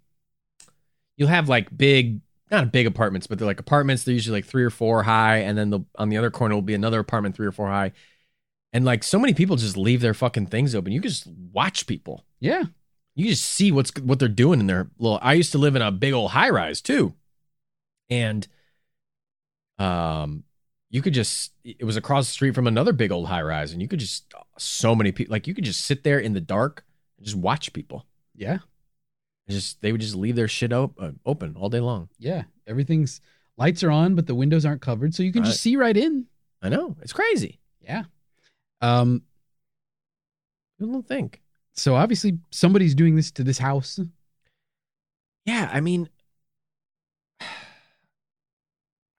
you'll 1.16 1.28
have 1.28 1.48
like 1.48 1.76
big, 1.76 2.20
not 2.50 2.70
big 2.70 2.86
apartments, 2.86 3.26
but 3.26 3.38
they're 3.38 3.46
like 3.46 3.58
apartments. 3.58 4.04
They're 4.04 4.14
usually 4.14 4.38
like 4.38 4.46
three 4.46 4.62
or 4.62 4.70
four 4.70 5.02
high, 5.02 5.38
and 5.38 5.58
then 5.58 5.70
the 5.70 5.80
on 5.96 6.10
the 6.10 6.16
other 6.16 6.30
corner 6.30 6.54
will 6.54 6.62
be 6.62 6.74
another 6.74 7.00
apartment 7.00 7.34
three 7.34 7.46
or 7.46 7.52
four 7.52 7.66
high, 7.66 7.90
and 8.72 8.84
like 8.84 9.02
so 9.02 9.18
many 9.18 9.34
people 9.34 9.56
just 9.56 9.76
leave 9.76 10.00
their 10.00 10.14
fucking 10.14 10.46
things 10.46 10.74
open. 10.74 10.92
You 10.92 11.00
can 11.00 11.10
just 11.10 11.26
watch 11.52 11.88
people. 11.88 12.24
Yeah. 12.38 12.64
You 13.16 13.26
just 13.26 13.44
see 13.44 13.72
what's 13.72 13.90
what 14.00 14.20
they're 14.20 14.28
doing 14.28 14.60
in 14.60 14.68
their 14.68 14.88
little. 14.98 15.18
I 15.22 15.32
used 15.32 15.52
to 15.52 15.58
live 15.58 15.74
in 15.74 15.82
a 15.82 15.90
big 15.90 16.12
old 16.12 16.30
high 16.30 16.50
rise 16.50 16.80
too, 16.80 17.14
and 18.08 18.46
um, 19.78 20.44
you 20.90 21.02
could 21.02 21.14
just 21.14 21.52
it 21.64 21.84
was 21.84 21.96
across 21.96 22.26
the 22.26 22.32
street 22.32 22.54
from 22.54 22.66
another 22.66 22.92
big 22.92 23.12
old 23.12 23.26
high 23.26 23.42
rise, 23.42 23.72
and 23.72 23.82
you 23.82 23.88
could 23.88 24.00
just 24.00 24.32
so 24.58 24.94
many 24.94 25.12
people 25.12 25.32
like 25.32 25.46
you 25.46 25.54
could 25.54 25.64
just 25.64 25.84
sit 25.84 26.04
there 26.04 26.18
in 26.18 26.32
the 26.32 26.40
dark 26.40 26.84
and 27.18 27.26
just 27.26 27.36
watch 27.36 27.72
people. 27.72 28.06
Yeah. 28.34 28.58
Just 29.48 29.80
they 29.80 29.92
would 29.92 30.00
just 30.00 30.16
leave 30.16 30.34
their 30.34 30.48
shit 30.48 30.72
op- 30.72 31.00
uh, 31.00 31.12
open 31.24 31.54
all 31.56 31.68
day 31.68 31.80
long. 31.80 32.08
Yeah. 32.18 32.44
Everything's 32.66 33.20
lights 33.56 33.84
are 33.84 33.90
on, 33.90 34.14
but 34.14 34.26
the 34.26 34.34
windows 34.34 34.64
aren't 34.64 34.82
covered, 34.82 35.14
so 35.14 35.22
you 35.22 35.32
can 35.32 35.44
just 35.44 35.60
see 35.60 35.76
right 35.76 35.96
in. 35.96 36.26
I 36.62 36.68
know 36.68 36.96
it's 37.00 37.12
crazy. 37.12 37.60
Yeah. 37.80 38.04
Um. 38.80 39.22
I 40.80 40.84
don't 40.84 41.06
think? 41.06 41.40
So 41.72 41.94
obviously 41.94 42.38
somebody's 42.50 42.94
doing 42.94 43.16
this 43.16 43.30
to 43.32 43.44
this 43.44 43.58
house. 43.58 44.00
Yeah, 45.44 45.70
I 45.72 45.80
mean, 45.80 46.08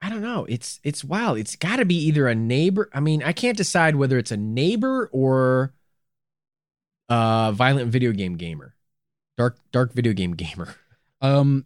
I 0.08 0.10
don't 0.10 0.22
know. 0.22 0.46
It's 0.48 0.80
it's 0.86 1.04
wild. 1.04 1.38
It's 1.38 1.58
got 1.58 1.76
to 1.78 1.86
be 1.86 1.96
either 2.06 2.30
a 2.30 2.36
neighbor. 2.36 2.90
I 2.94 3.02
mean, 3.02 3.22
I 3.22 3.34
can't 3.34 3.58
decide 3.58 3.98
whether 3.98 4.18
it's 4.18 4.32
a 4.32 4.38
neighbor 4.38 5.10
or 5.12 5.74
a 7.10 7.52
violent 7.54 7.92
video 7.92 8.14
game 8.14 8.38
gamer, 8.38 8.74
dark 9.38 9.58
dark 9.74 9.92
video 9.94 10.14
game 10.14 10.32
gamer 10.34 10.76
Um. 11.20 11.66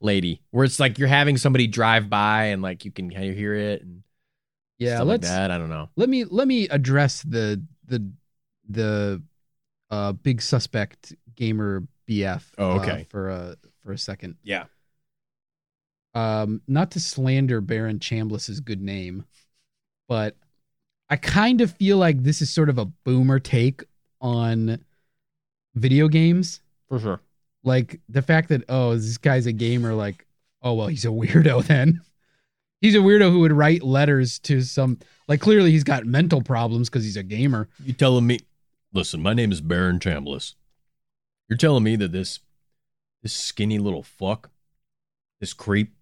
lady, 0.00 0.40
where 0.52 0.64
it's 0.64 0.80
like 0.80 0.98
you're 0.98 1.06
having 1.08 1.36
somebody 1.36 1.66
drive 1.66 2.08
by 2.08 2.44
and 2.46 2.62
like 2.62 2.86
you 2.86 2.90
can 2.90 3.10
kind 3.10 3.28
of 3.28 3.36
hear 3.36 3.54
it 3.54 3.82
and 3.82 4.02
Yeah. 4.78 4.96
stuff 4.96 5.08
let's 5.08 5.28
that. 5.28 5.50
I 5.50 5.58
don't 5.58 5.68
know. 5.68 5.90
let 5.94 6.08
me 6.08 6.24
let 6.24 6.48
me 6.48 6.68
address 6.68 7.22
the 7.22 7.62
the 7.84 8.10
the 8.70 9.22
uh 9.90 10.12
big 10.12 10.40
suspect 10.40 11.14
gamer 11.36 11.86
BF. 12.08 12.42
Oh, 12.56 12.72
uh, 12.72 12.80
okay. 12.80 13.06
for 13.10 13.28
a 13.28 13.56
for 13.82 13.92
a 13.92 13.98
second. 13.98 14.36
Yeah. 14.42 14.64
Um, 16.14 16.60
not 16.68 16.90
to 16.92 17.00
slander 17.00 17.60
Baron 17.60 17.98
Chambliss's 17.98 18.60
good 18.60 18.82
name, 18.82 19.24
but 20.08 20.36
I 21.08 21.16
kind 21.16 21.60
of 21.60 21.72
feel 21.72 21.98
like 21.98 22.22
this 22.22 22.42
is 22.42 22.50
sort 22.50 22.68
of 22.68 22.78
a 22.78 22.84
boomer 22.84 23.38
take 23.38 23.84
on 24.20 24.82
video 25.74 26.08
games. 26.08 26.60
For 26.88 26.98
sure. 26.98 27.20
Like 27.64 28.00
the 28.08 28.22
fact 28.22 28.48
that 28.48 28.64
oh, 28.68 28.94
this 28.94 29.18
guy's 29.18 29.46
a 29.46 29.52
gamer. 29.52 29.94
Like 29.94 30.26
oh 30.62 30.74
well, 30.74 30.86
he's 30.88 31.04
a 31.04 31.08
weirdo 31.08 31.64
then. 31.66 32.00
He's 32.80 32.94
a 32.94 32.98
weirdo 32.98 33.30
who 33.30 33.40
would 33.40 33.52
write 33.52 33.82
letters 33.82 34.38
to 34.40 34.62
some 34.62 34.98
like 35.28 35.40
clearly 35.40 35.70
he's 35.70 35.84
got 35.84 36.04
mental 36.04 36.42
problems 36.42 36.88
because 36.88 37.04
he's 37.04 37.16
a 37.16 37.22
gamer. 37.22 37.68
You 37.84 37.92
telling 37.92 38.26
me? 38.26 38.40
Listen, 38.92 39.22
my 39.22 39.34
name 39.34 39.52
is 39.52 39.60
Baron 39.60 39.98
Chambliss. 39.98 40.54
You're 41.48 41.56
telling 41.56 41.84
me 41.84 41.96
that 41.96 42.12
this 42.12 42.40
this 43.22 43.32
skinny 43.32 43.78
little 43.78 44.02
fuck, 44.02 44.50
this 45.40 45.52
creep, 45.52 45.94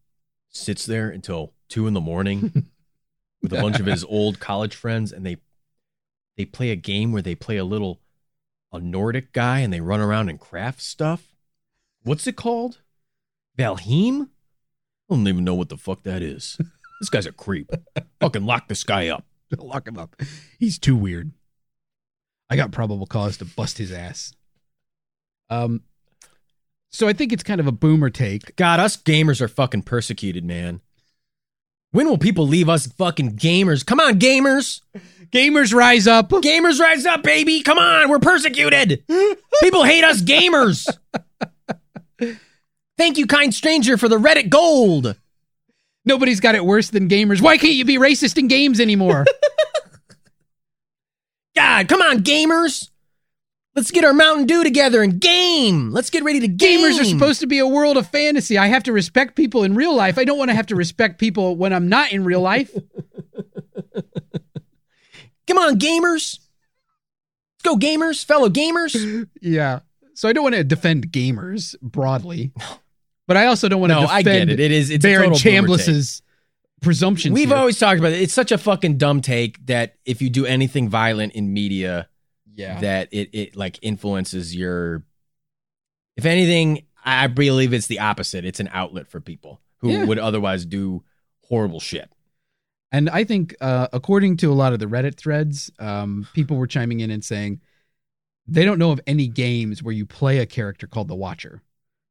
sits 0.51 0.87
there 0.87 1.09
until 1.09 1.55
two 1.69 1.87
in 1.87 1.95
the 1.95 2.01
morning 2.01 2.71
with 3.43 3.53
a 3.53 3.61
bunch 3.61 3.81
of 3.81 3.87
his 3.87 4.05
old 4.05 4.41
college 4.41 4.75
friends, 4.75 5.13
and 5.13 5.25
they 5.25 5.39
they 6.37 6.45
play 6.45 6.71
a 6.71 6.77
game 6.77 7.13
where 7.13 7.23
they 7.23 7.35
play 7.35 7.57
a 7.57 7.65
little 7.65 8.01
a 8.73 8.81
Nordic 8.81 9.33
guy 9.33 9.61
and 9.61 9.73
they 9.73 9.81
run 9.81 10.01
around 10.01 10.29
and 10.29 10.39
craft 10.39 10.81
stuff. 10.81 11.35
What's 12.03 12.27
it 12.27 12.37
called? 12.37 12.81
Valheim? 13.59 14.23
I 15.11 15.15
don't 15.15 15.27
even 15.27 15.45
know 15.45 15.55
what 15.55 15.69
the 15.69 15.77
fuck 15.77 16.03
that 16.05 16.23
is. 16.23 16.59
This 17.01 17.09
guy's 17.09 17.25
a 17.25 17.33
creep. 17.33 17.71
Fucking 18.21 18.45
lock 18.45 18.69
this 18.69 18.85
guy 18.85 19.09
up. 19.09 19.25
Lock 19.59 19.89
him 19.89 19.97
up. 19.97 20.15
He's 20.59 20.79
too 20.79 20.95
weird. 20.95 21.33
I 22.51 22.57
got 22.57 22.73
probable 22.73 23.07
cause 23.07 23.39
to 23.39 23.47
bust 23.47 23.79
his 23.79 23.91
ass. 23.91 24.35
Um, 25.49 25.83
so 26.91 27.09
I 27.09 27.13
think 27.13 27.33
it's 27.33 27.43
kind 27.43 27.61
of 27.61 27.67
a 27.67 27.73
boomer 27.73 28.11
take. 28.11 28.57
God, 28.57 28.81
us 28.81 28.97
gamers 28.97 29.41
are 29.41 29.49
fucking 29.49 29.83
persecuted, 29.83 30.45
man. 30.45 30.81
When 31.93 32.09
will 32.09 32.19
people 32.19 32.47
leave 32.47 32.69
us 32.69 32.87
fucking 32.87 33.37
gamers? 33.37 33.85
Come 33.85 33.99
on, 33.99 34.21
gamers. 34.21 34.81
Gamers 35.33 35.75
rise 35.75 36.07
up. 36.07 36.31
Gamers 36.31 36.79
rise 36.79 37.05
up, 37.05 37.23
baby. 37.23 37.63
Come 37.63 37.79
on, 37.79 38.09
we're 38.09 38.21
persecuted. 38.21 39.03
People 39.61 39.85
hate 39.85 40.05
us 40.05 40.23
gamers. 40.23 40.89
Thank 42.97 43.19
you, 43.19 43.27
kind 43.27 43.55
stranger, 43.55 43.97
for 43.97 44.09
the 44.09 44.19
Reddit 44.19 44.51
gold. 44.51 45.17
Nobody's 46.05 46.41
got 46.41 46.55
it 46.55 46.65
worse 46.65 46.91
than 46.91 47.09
gamers. 47.09 47.41
Why 47.41 47.59
can't 47.59 47.75
you 47.75 47.85
be 47.85 47.99
racist 47.99 48.39
in 48.39 48.49
games 48.49 48.81
anymore? 48.81 49.25
God, 51.57 51.89
come 51.89 52.03
on, 52.03 52.21
gamers. 52.21 52.89
Let's 53.77 53.93
get 53.93 54.05
our 54.05 54.13
Mountain 54.13 54.47
Dew 54.47 54.65
together 54.65 55.01
and 55.03 55.21
game. 55.21 55.93
Let's 55.93 56.11
get 56.11 56.25
ready 56.25 56.41
to 56.41 56.49
game. 56.49 56.81
Gamers 56.81 57.01
are 57.01 57.05
supposed 57.05 57.41
to 57.41 57.47
be 57.47 57.61
a 57.61 57.67
world 57.67 57.97
of 57.97 58.09
fantasy. 58.09 58.59
I 58.59 58.67
have 58.67 58.83
to 58.85 58.93
respect 58.93 59.37
people 59.37 59.63
in 59.63 59.75
real 59.77 59.95
life. 59.95 60.19
I 60.19 60.25
don't 60.25 60.39
want 60.39 60.51
to 60.51 60.57
have 60.57 60.67
to 60.67 60.77
respect 60.77 61.19
people 61.21 61.55
when 61.57 61.73
I'm 61.73 61.89
not 61.89 62.13
in 62.13 62.25
real 62.25 62.41
life. 62.41 62.71
Come 65.47 65.59
on, 65.59 65.79
gamers. 65.79 66.39
Let's 67.59 67.65
go, 67.65 67.77
gamers, 67.77 68.25
fellow 68.25 68.49
gamers. 68.49 69.29
Yeah. 69.41 69.81
So 70.15 70.29
I 70.29 70.33
don't 70.35 70.43
want 70.43 70.55
to 70.57 70.65
defend 70.65 71.13
gamers 71.13 71.75
broadly, 71.81 72.53
but 73.27 73.39
I 73.39 73.47
also 73.47 73.69
don't 73.69 73.81
want 73.81 73.91
to 73.91 73.95
No, 73.95 74.01
defend 74.03 74.19
I 74.19 74.23
get 74.23 74.49
it. 74.51 74.61
It 74.61 74.71
is 74.71 74.91
it's 74.91 75.03
Baron 75.03 75.33
a 75.33 75.35
total. 75.35 75.53
Chambliss's 75.53 76.21
presumptions. 76.83 77.33
We've 77.33 77.49
here. 77.49 77.57
always 77.57 77.79
talked 77.79 77.99
about 78.01 78.13
it. 78.13 78.21
It's 78.21 78.35
such 78.35 78.53
a 78.53 78.59
fucking 78.59 78.99
dumb 78.99 79.23
take 79.23 79.65
that 79.67 79.95
if 80.05 80.21
you 80.21 80.29
do 80.29 80.45
anything 80.45 80.91
violent 80.91 81.33
in 81.33 81.55
media, 81.55 82.07
yeah. 82.61 82.81
that 82.81 83.09
it 83.13 83.31
it 83.33 83.57
like 83.57 83.79
influences 83.83 84.55
your. 84.55 85.03
If 86.17 86.27
anything, 86.27 86.85
I 87.05 87.27
believe 87.29 87.73
it's 87.73 87.87
the 87.87 88.01
opposite. 88.01 88.45
It's 88.45 88.61
an 88.61 88.69
outlet 88.73 89.09
for 89.09 89.21
people 89.21 89.61
who 89.79 89.91
Yeah. 89.91 90.05
would 90.05 90.19
otherwise 90.19 90.67
do 90.67 91.03
horrible 91.49 91.81
shit. 91.81 92.11
And 92.93 93.09
I 93.09 93.25
think, 93.25 93.55
uh, 93.61 93.89
according 93.93 94.37
to 94.39 94.53
a 94.53 94.55
lot 94.55 94.73
of 94.73 94.81
the 94.81 94.87
Reddit 94.87 95.17
threads, 95.17 95.71
um, 95.79 96.27
people 96.35 96.57
were 96.57 96.67
chiming 96.67 97.01
in 97.01 97.11
and 97.11 97.25
saying 97.25 97.61
they 98.47 98.65
don't 98.65 98.79
know 98.79 98.91
of 98.91 99.01
any 99.07 99.29
games 99.29 99.83
where 99.83 99.95
you 99.95 100.05
play 100.05 100.39
a 100.39 100.47
character 100.47 100.87
called 100.87 101.09
the 101.09 101.15
Watcher. 101.15 101.63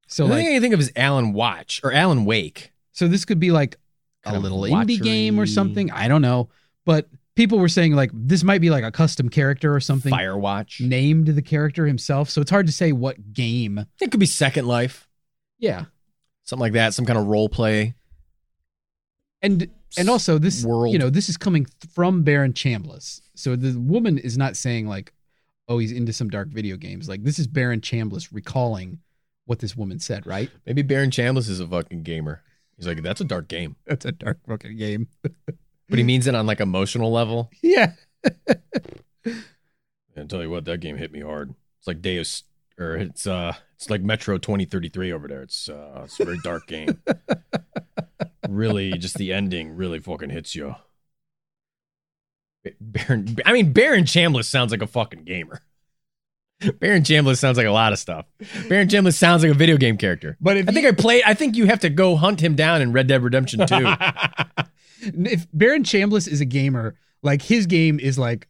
So 0.08 0.24
the 0.24 0.34
like, 0.34 0.46
thing 0.46 0.56
I 0.56 0.60
think 0.60 0.74
of 0.74 0.80
is 0.80 0.92
Alan 0.96 1.34
Watch 1.34 1.82
or 1.84 1.92
Alan 1.92 2.26
Wake. 2.26 2.72
so 2.94 3.08
this 3.08 3.26
could 3.26 3.40
be 3.40 3.52
like 3.52 3.78
a 4.26 4.36
of 4.36 4.42
little 4.42 4.62
indie 4.62 5.02
game 5.02 5.40
or 5.40 5.46
something. 5.46 5.92
I 5.92 6.08
don't 6.08 6.22
know, 6.22 6.50
but 6.86 7.10
people 7.40 7.58
were 7.58 7.70
saying 7.70 7.96
like 7.96 8.12
this 8.14 8.44
might 8.44 8.60
be 8.60 8.70
like 8.70 8.84
a 8.84 8.92
custom 8.92 9.30
character 9.30 9.74
or 9.74 9.80
something 9.80 10.12
Firewatch. 10.12 10.86
named 10.86 11.28
the 11.28 11.42
character 11.42 11.86
himself. 11.86 12.30
So 12.30 12.42
it's 12.42 12.52
hard 12.52 12.68
to 12.68 12.74
say 12.74 12.92
what 12.92 13.32
game. 13.32 13.86
It 14.02 14.12
could 14.12 14.20
be 14.20 14.26
Second 14.26 14.68
Life, 14.68 15.08
Yeah, 15.58 15.86
something 16.44 16.60
like 16.62 16.74
that. 16.74 16.94
Some 16.94 17.06
kind 17.06 17.18
of 17.18 17.28
role 17.28 17.48
play. 17.48 17.96
and 19.42 19.70
and 19.98 20.10
also 20.10 20.38
this 20.38 20.66
World. 20.66 20.92
you 20.92 21.00
know 21.00 21.10
this 21.10 21.30
is 21.30 21.38
coming 21.38 21.66
from 21.94 22.24
Baron 22.24 22.52
Chambliss. 22.52 23.22
So 23.36 23.56
the 23.56 23.80
woman 23.80 24.18
is 24.18 24.38
not 24.38 24.58
saying 24.58 24.88
like, 24.88 25.14
oh, 25.70 25.78
he's 25.78 25.94
into 25.94 26.12
some 26.12 26.30
dark 26.30 26.50
video 26.50 26.76
games. 26.76 27.08
Like 27.08 27.24
this 27.24 27.40
is 27.40 27.48
Baron 27.48 27.80
Chambliss 27.80 28.34
recalling 28.34 29.00
what 29.46 29.60
this 29.60 29.78
woman 29.78 30.00
said. 30.00 30.28
Right? 30.28 30.50
Maybe 30.66 30.82
Baron 30.82 31.10
Chambliss 31.10 31.48
is 31.48 31.62
a 31.62 31.68
fucking 31.68 32.04
gamer. 32.04 32.42
He's 32.76 32.86
like, 32.86 33.02
that's 33.02 33.22
a 33.22 33.26
dark 33.26 33.48
game, 33.48 33.78
That's 33.86 34.04
a 34.06 34.12
dark 34.12 34.40
fucking 34.46 34.76
game. 34.76 35.08
but 35.90 35.98
he 35.98 36.04
means 36.04 36.28
it 36.28 36.36
on 36.36 36.46
like 36.46 36.60
emotional 36.60 37.12
level. 37.12 37.52
yeah. 37.62 37.94
I 39.26 40.26
tell 40.28 40.42
you 40.42 40.50
what, 40.50 40.66
that 40.66 40.80
game 40.80 40.98
hit 40.98 41.12
me 41.12 41.22
hard. 41.22 41.54
It's 41.80 41.88
like 41.88 42.02
Deus, 42.02 42.44
or 42.78 42.96
it's 42.96 43.26
uh, 43.26 43.54
it's 43.76 43.90
like 43.90 44.02
Metro 44.02 44.38
2033 44.38 45.14
over 45.14 45.28
there. 45.28 45.42
It's 45.42 45.70
uh, 45.70 46.02
it's 46.04 46.20
a 46.20 46.26
very 46.26 46.40
dark 46.44 46.68
game. 46.68 47.02
really, 48.50 48.92
just 48.98 49.16
the 49.18 49.32
ending 49.32 49.76
really 49.76 50.00
fucking 50.00 50.30
hits 50.30 50.56
you. 50.56 50.76
Baron, 52.82 53.38
I 53.46 53.54
mean, 53.54 53.72
Baron 53.72 54.04
Chambliss 54.04 54.46
sounds 54.46 54.72
like 54.72 54.82
a 54.82 54.88
fucking 54.88 55.24
gamer. 55.24 55.62
Baron 56.80 57.04
Chambliss 57.04 57.38
sounds 57.38 57.56
like 57.58 57.66
a 57.66 57.72
lot 57.72 57.94
of 57.94 58.00
stuff. 58.00 58.26
Baron 58.68 58.90
Chambliss 58.90 59.18
sounds 59.18 59.44
like 59.44 59.52
a 59.52 59.56
video 59.56 59.78
game 59.78 59.98
character. 59.98 60.36
But 60.42 60.58
if 60.58 60.68
I 60.68 60.74
think 60.74 60.86
I 60.86 60.92
played. 60.92 61.24
I 61.26 61.34
think 61.34 61.56
you 61.56 61.68
have 61.68 61.80
to 61.80 61.90
go 61.90 62.18
hunt 62.18 62.42
him 62.42 62.56
down 62.56 62.82
in 62.82 62.92
Red 62.92 63.08
Dead 63.08 63.24
Redemption 63.24 63.66
2. 63.66 63.76
if 65.02 65.48
Baron 65.54 65.84
Chambliss 65.84 66.28
is 66.28 66.42
a 66.42 66.46
gamer, 66.46 66.96
like 67.22 67.42
his 67.42 67.66
game 67.66 68.00
is 68.00 68.18
like 68.20 68.48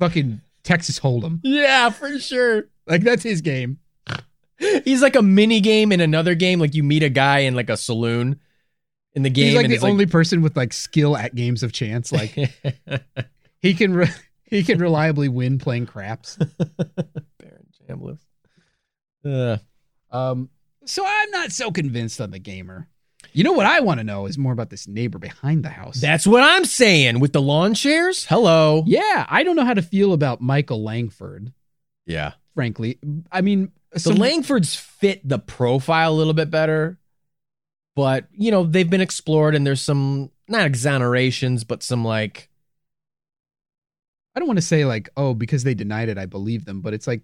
fucking 0.00 0.40
Texas 0.62 0.98
Hold'em. 1.00 1.40
yeah, 1.42 1.90
for 1.90 2.18
sure. 2.18 2.64
Like 2.86 3.02
that's 3.02 3.22
his 3.22 3.40
game. 3.40 3.78
He's 4.58 5.02
like 5.02 5.16
a 5.16 5.22
mini 5.22 5.60
game 5.60 5.90
in 5.92 6.00
another 6.00 6.34
game. 6.34 6.60
Like 6.60 6.74
you 6.74 6.82
meet 6.82 7.02
a 7.02 7.08
guy 7.08 7.40
in 7.40 7.54
like 7.54 7.68
a 7.70 7.76
saloon 7.76 8.40
in 9.14 9.22
the 9.22 9.30
game. 9.30 9.46
He's 9.46 9.56
like 9.56 9.68
the 9.68 9.74
it's 9.74 9.84
only 9.84 10.06
person 10.06 10.42
with 10.42 10.56
like 10.56 10.72
skill 10.72 11.16
at 11.16 11.34
games 11.34 11.62
of 11.62 11.72
chance. 11.72 12.12
Like 12.12 12.30
he 13.60 13.74
can 13.74 13.94
re- 13.94 14.08
he 14.44 14.62
can 14.62 14.78
reliably 14.78 15.28
win 15.28 15.58
playing 15.58 15.86
craps. 15.86 16.36
Baron 17.38 17.66
Chambliss. 17.88 18.18
Uh, 19.24 19.58
Um, 20.16 20.50
so 20.86 21.04
I'm 21.06 21.30
not 21.30 21.50
so 21.50 21.70
convinced 21.72 22.20
on 22.20 22.30
the 22.30 22.38
gamer. 22.38 22.88
You 23.34 23.42
know 23.42 23.52
what 23.52 23.66
I 23.66 23.80
want 23.80 23.98
to 23.98 24.04
know 24.04 24.26
is 24.26 24.38
more 24.38 24.52
about 24.52 24.70
this 24.70 24.86
neighbor 24.86 25.18
behind 25.18 25.64
the 25.64 25.68
house. 25.68 26.00
that's 26.00 26.24
what 26.24 26.44
I'm 26.44 26.64
saying 26.64 27.18
with 27.18 27.32
the 27.32 27.42
lawn 27.42 27.74
chairs. 27.74 28.24
Hello. 28.26 28.84
yeah, 28.86 29.26
I 29.28 29.42
don't 29.42 29.56
know 29.56 29.64
how 29.64 29.74
to 29.74 29.82
feel 29.82 30.12
about 30.12 30.40
Michael 30.40 30.84
Langford. 30.84 31.52
Yeah. 32.06 32.34
Frankly, 32.54 33.00
I 33.32 33.40
mean, 33.40 33.72
the 33.90 33.98
some- 33.98 34.16
Langfords 34.16 34.76
fit 34.76 35.28
the 35.28 35.40
profile 35.40 36.12
a 36.12 36.14
little 36.14 36.32
bit 36.32 36.48
better, 36.50 36.96
but 37.96 38.28
you 38.32 38.52
know 38.52 38.62
they've 38.62 38.88
been 38.88 39.00
explored 39.00 39.56
and 39.56 39.66
there's 39.66 39.80
some 39.80 40.30
not 40.46 40.70
exonerations, 40.70 41.66
but 41.66 41.82
some 41.82 42.04
like 42.04 42.48
I 44.36 44.40
don't 44.40 44.48
want 44.48 44.58
to 44.58 44.64
say 44.64 44.84
like, 44.84 45.08
oh, 45.16 45.34
because 45.34 45.64
they 45.64 45.74
denied 45.74 46.08
it, 46.08 46.18
I 46.18 46.26
believe 46.26 46.64
them, 46.64 46.80
but 46.80 46.94
it's 46.94 47.08
like 47.08 47.22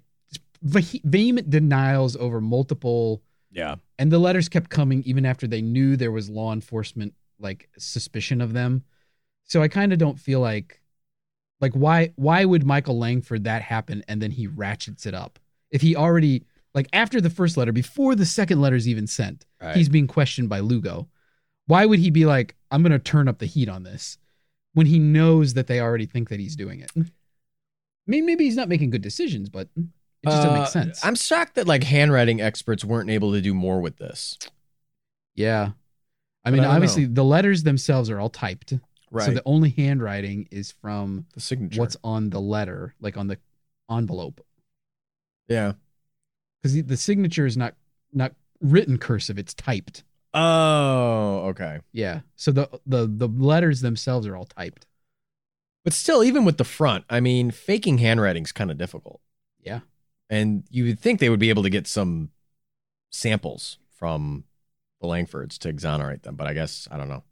vehement 0.63 1.51
denials 1.51 2.17
over 2.17 2.41
multiple, 2.41 3.23
yeah 3.53 3.77
and 4.01 4.11
the 4.11 4.19
letters 4.19 4.49
kept 4.49 4.71
coming 4.71 5.03
even 5.05 5.27
after 5.27 5.47
they 5.47 5.61
knew 5.61 5.95
there 5.95 6.11
was 6.11 6.31
law 6.31 6.55
enforcement 6.55 7.13
like 7.39 7.69
suspicion 7.77 8.41
of 8.41 8.55
them. 8.55 8.83
So 9.45 9.61
I 9.61 9.69
kind 9.69 9.93
of 9.93 9.99
don't 9.99 10.19
feel 10.19 10.41
like, 10.41 10.81
like 11.61 11.75
why 11.75 12.15
why 12.17 12.47
would 12.47 12.65
Michael 12.65 12.99
Langford 12.99 13.45
that 13.45 13.61
happen 13.61 14.03
and 14.09 14.23
then 14.23 14.31
he 14.31 14.47
ratchets 14.47 15.05
it 15.05 15.13
up 15.13 15.39
if 15.71 15.83
he 15.83 15.95
already 15.95 16.45
like 16.75 16.89
after 16.95 17.21
the 17.21 17.29
first 17.29 17.59
letter 17.59 17.73
before 17.73 18.15
the 18.15 18.25
second 18.25 18.63
letter's 18.63 18.89
even 18.89 19.07
sent, 19.07 19.45
Right. 19.61 19.77
he's 19.77 19.91
being 19.91 20.07
questioned 20.07 20.49
by 20.49 20.61
Lugo. 20.61 21.07
Why 21.67 21.85
would 21.85 21.99
he 21.99 22.11
be 22.11 22.25
like, 22.25 22.57
I'm 22.71 22.83
gonna 22.83 22.99
turn 22.99 23.29
up 23.29 23.39
the 23.39 23.45
heat 23.47 23.69
on 23.69 23.83
this 23.83 24.17
when 24.73 24.87
he 24.87 24.99
knows 24.99 25.53
that 25.55 25.67
they 25.67 25.79
already 25.79 26.07
think 26.07 26.31
that 26.31 26.41
he's 26.41 26.57
doing 26.57 26.81
it? 26.81 26.91
Mm. 26.95 27.05
I 27.07 28.11
mean, 28.11 28.25
maybe 28.25 28.45
he's 28.45 28.57
not 28.57 28.71
making 28.71 28.91
good 28.91 29.03
decisions, 29.03 29.51
but 29.51 29.69
mm. 29.79 29.89
It 30.23 30.27
just 30.29 30.37
doesn't 30.43 30.51
Uh, 30.57 30.61
make 30.61 30.69
sense. 30.69 31.05
I'm 31.05 31.15
shocked 31.15 31.55
that 31.55 31.67
like 31.67 31.83
handwriting 31.85 32.41
experts 32.41 32.85
weren't 32.85 33.11
able 33.11 33.33
to 33.33 33.41
do 33.41 33.55
more 33.55 33.81
with 33.81 33.97
this. 33.97 34.39
yeah. 35.35 35.71
I 36.45 36.51
mean, 36.51 36.61
I 36.61 36.65
don't 36.65 36.75
obviously 36.77 37.05
the 37.05 37.25
letters 37.25 37.65
themselves 37.65 38.09
are 38.09 38.19
all 38.19 38.31
typed. 38.31 38.73
Right. 39.11 39.27
So 39.27 39.33
the 39.33 39.43
only 39.45 39.71
handwriting 39.71 40.49
is 40.51 40.71
from 40.73 41.27
the 41.35 41.41
signature. 41.41 41.81
what's 41.81 41.97
on 42.03 42.31
the 42.31 42.41
letter, 42.41 42.95
like 43.01 43.17
on 43.19 43.27
the 43.27 43.39
envelope. 43.91 44.41
yeah. 45.49 45.73
Because 46.63 46.75
the, 46.75 46.81
the 46.83 46.97
signature 46.97 47.45
is 47.47 47.57
not 47.57 47.75
not 48.13 48.35
written 48.61 48.97
cursive, 48.99 49.39
it's 49.39 49.53
typed. 49.55 50.03
Oh, 50.33 51.47
okay. 51.49 51.81
Yeah. 51.93 52.21
So 52.37 52.53
the 52.53 52.69
the 52.87 53.07
the 53.07 53.29
letters 53.29 53.81
themselves 53.83 54.27
are 54.27 54.37
all 54.37 54.45
typed. 54.47 54.87
But 55.85 55.93
still, 55.95 56.23
even 56.23 56.45
with 56.45 56.57
the 56.59 56.65
front, 56.65 57.05
I 57.11 57.21
mean, 57.21 57.51
faking 57.51 57.99
handwriting's 57.99 58.53
kind 58.53 58.71
of 58.71 58.77
difficult. 58.79 59.21
Yeah. 59.63 59.81
And 60.31 60.63
you 60.71 60.85
would 60.85 61.01
think 61.01 61.19
they 61.19 61.29
would 61.29 61.41
be 61.41 61.51
able 61.51 61.65
to 61.65 61.71
get 61.71 61.87
some 61.87 62.31
samples 63.11 63.79
from 63.99 64.45
the 65.01 65.09
Langfords 65.09 65.59
to 65.59 65.69
exonerate 65.69 66.23
them, 66.23 66.37
but 66.37 66.47
I 66.47 66.55
guess 66.55 66.87
I 66.91 66.97
don't 66.97 67.09
know. 67.09 67.25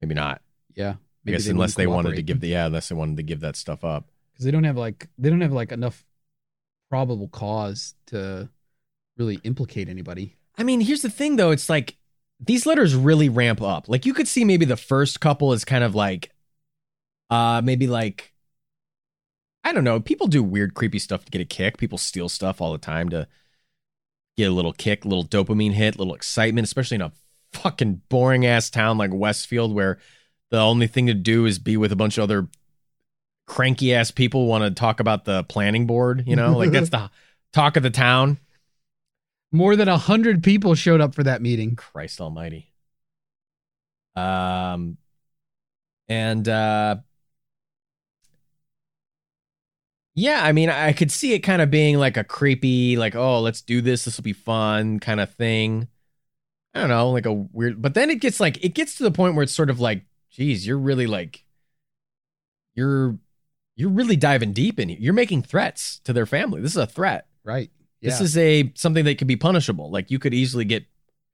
Maybe 0.00 0.14
not. 0.14 0.40
Yeah. 0.74 0.94
I 1.26 1.30
guess 1.32 1.48
unless 1.48 1.74
they 1.74 1.88
wanted 1.88 2.14
to 2.14 2.22
give 2.22 2.40
the 2.40 2.48
yeah, 2.48 2.66
unless 2.66 2.88
they 2.88 2.94
wanted 2.94 3.16
to 3.16 3.24
give 3.24 3.40
that 3.40 3.56
stuff 3.56 3.82
up. 3.82 4.08
because 4.32 4.44
they 4.44 4.52
don't 4.52 4.64
have 4.64 4.76
like 4.76 5.08
they 5.18 5.28
don't 5.28 5.40
have 5.40 5.52
like 5.52 5.72
enough 5.72 6.04
probable 6.88 7.26
cause 7.28 7.94
to 8.06 8.48
really 9.16 9.40
implicate 9.42 9.88
anybody. 9.88 10.36
I 10.56 10.62
mean, 10.62 10.80
here's 10.80 11.02
the 11.02 11.10
thing 11.10 11.34
though, 11.34 11.50
it's 11.50 11.68
like 11.68 11.96
these 12.38 12.64
letters 12.66 12.94
really 12.94 13.28
ramp 13.28 13.60
up. 13.60 13.88
Like 13.88 14.06
you 14.06 14.14
could 14.14 14.28
see 14.28 14.44
maybe 14.44 14.64
the 14.64 14.76
first 14.76 15.20
couple 15.20 15.52
is 15.52 15.64
kind 15.64 15.82
of 15.82 15.96
like 15.96 16.30
uh 17.30 17.60
maybe 17.64 17.88
like 17.88 18.32
I 19.66 19.72
don't 19.72 19.82
know, 19.82 19.98
people 19.98 20.28
do 20.28 20.44
weird 20.44 20.74
creepy 20.74 21.00
stuff 21.00 21.24
to 21.24 21.30
get 21.32 21.40
a 21.40 21.44
kick. 21.44 21.76
People 21.76 21.98
steal 21.98 22.28
stuff 22.28 22.60
all 22.60 22.70
the 22.70 22.78
time 22.78 23.08
to 23.08 23.26
get 24.36 24.48
a 24.48 24.52
little 24.52 24.72
kick, 24.72 25.04
little 25.04 25.24
dopamine 25.24 25.72
hit, 25.72 25.98
little 25.98 26.14
excitement, 26.14 26.64
especially 26.64 26.94
in 26.94 27.02
a 27.02 27.10
fucking 27.52 28.00
boring 28.08 28.46
ass 28.46 28.70
town 28.70 28.96
like 28.96 29.10
Westfield 29.12 29.74
where 29.74 29.98
the 30.52 30.60
only 30.60 30.86
thing 30.86 31.08
to 31.08 31.14
do 31.14 31.46
is 31.46 31.58
be 31.58 31.76
with 31.76 31.90
a 31.90 31.96
bunch 31.96 32.16
of 32.16 32.22
other 32.22 32.46
cranky 33.48 33.92
ass 33.92 34.12
people 34.12 34.46
want 34.46 34.62
to 34.62 34.70
talk 34.70 35.00
about 35.00 35.24
the 35.24 35.42
planning 35.42 35.88
board, 35.88 36.22
you 36.28 36.36
know? 36.36 36.56
like 36.56 36.70
that's 36.70 36.90
the 36.90 37.10
talk 37.52 37.76
of 37.76 37.82
the 37.82 37.90
town. 37.90 38.38
More 39.50 39.74
than 39.74 39.88
a 39.88 39.98
hundred 39.98 40.44
people 40.44 40.76
showed 40.76 41.00
up 41.00 41.12
for 41.12 41.24
that 41.24 41.42
meeting. 41.42 41.74
Christ 41.74 42.20
almighty. 42.20 42.72
Um 44.14 44.96
and 46.08 46.48
uh 46.48 46.96
yeah, 50.16 50.40
I 50.42 50.50
mean, 50.50 50.68
I 50.68 50.92
could 50.92 51.12
see 51.12 51.34
it 51.34 51.40
kind 51.40 51.62
of 51.62 51.70
being 51.70 51.98
like 51.98 52.16
a 52.16 52.24
creepy, 52.24 52.96
like, 52.96 53.14
oh, 53.14 53.40
let's 53.40 53.60
do 53.60 53.80
this, 53.80 54.04
this 54.04 54.16
will 54.16 54.24
be 54.24 54.32
fun 54.32 54.98
kind 54.98 55.20
of 55.20 55.32
thing. 55.34 55.86
I 56.74 56.80
don't 56.80 56.88
know, 56.88 57.10
like 57.10 57.26
a 57.26 57.32
weird, 57.32 57.80
but 57.80 57.94
then 57.94 58.10
it 58.10 58.20
gets 58.20 58.40
like, 58.40 58.62
it 58.64 58.74
gets 58.74 58.96
to 58.96 59.04
the 59.04 59.12
point 59.12 59.36
where 59.36 59.44
it's 59.44 59.54
sort 59.54 59.70
of 59.70 59.78
like, 59.78 60.02
geez, 60.30 60.66
you're 60.66 60.78
really 60.78 61.06
like, 61.06 61.44
you're, 62.74 63.16
you're 63.76 63.90
really 63.90 64.16
diving 64.16 64.52
deep 64.52 64.80
in 64.80 64.88
here. 64.88 64.98
You're 65.00 65.14
making 65.14 65.42
threats 65.42 66.00
to 66.00 66.12
their 66.12 66.26
family. 66.26 66.60
This 66.60 66.72
is 66.72 66.78
a 66.78 66.86
threat. 66.86 67.26
Right. 67.44 67.70
This 68.02 68.20
is 68.20 68.36
a 68.36 68.72
something 68.74 69.04
that 69.04 69.18
could 69.18 69.26
be 69.26 69.36
punishable. 69.36 69.90
Like 69.90 70.10
you 70.10 70.18
could 70.18 70.34
easily 70.34 70.64
get 70.64 70.84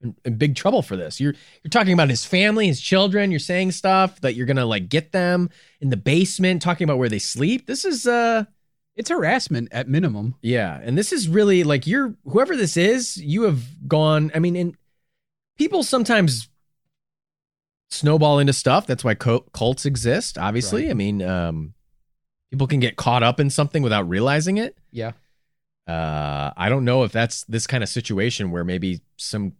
in, 0.01 0.15
in 0.25 0.37
big 0.37 0.55
trouble 0.55 0.81
for 0.81 0.95
this. 0.95 1.19
You're 1.19 1.35
you're 1.63 1.69
talking 1.69 1.93
about 1.93 2.09
his 2.09 2.25
family, 2.25 2.67
his 2.67 2.81
children. 2.81 3.31
You're 3.31 3.39
saying 3.39 3.71
stuff 3.71 4.19
that 4.21 4.35
you're 4.35 4.45
gonna 4.45 4.65
like 4.65 4.89
get 4.89 5.11
them 5.11 5.49
in 5.81 5.89
the 5.89 5.97
basement, 5.97 6.61
talking 6.61 6.85
about 6.85 6.97
where 6.97 7.09
they 7.09 7.19
sleep. 7.19 7.67
This 7.67 7.85
is 7.85 8.07
uh 8.07 8.45
it's 8.95 9.09
harassment 9.09 9.69
at 9.71 9.87
minimum. 9.87 10.35
yeah, 10.41 10.79
and 10.83 10.97
this 10.97 11.11
is 11.11 11.27
really 11.27 11.63
like 11.63 11.87
you're 11.87 12.15
whoever 12.25 12.55
this 12.55 12.77
is. 12.77 13.17
You 13.17 13.43
have 13.43 13.63
gone. 13.87 14.31
I 14.35 14.39
mean, 14.39 14.55
and 14.55 14.75
people 15.57 15.83
sometimes 15.83 16.49
snowball 17.89 18.39
into 18.39 18.53
stuff. 18.53 18.87
That's 18.87 19.03
why 19.03 19.15
cults 19.15 19.85
exist. 19.85 20.37
Obviously, 20.37 20.83
Right. 20.83 20.91
I 20.91 20.93
mean, 20.93 21.21
um, 21.21 21.73
people 22.51 22.67
can 22.67 22.79
get 22.79 22.95
caught 22.95 23.23
up 23.23 23.39
in 23.39 23.49
something 23.49 23.83
without 23.83 24.07
realizing 24.09 24.57
it. 24.57 24.77
Yeah. 24.91 25.11
Uh, 25.87 26.51
I 26.55 26.69
don't 26.69 26.85
know 26.85 27.03
if 27.03 27.11
that's 27.11 27.43
this 27.45 27.67
kind 27.67 27.83
of 27.83 27.89
situation 27.89 28.51
where 28.51 28.63
maybe 28.63 29.01
some 29.17 29.53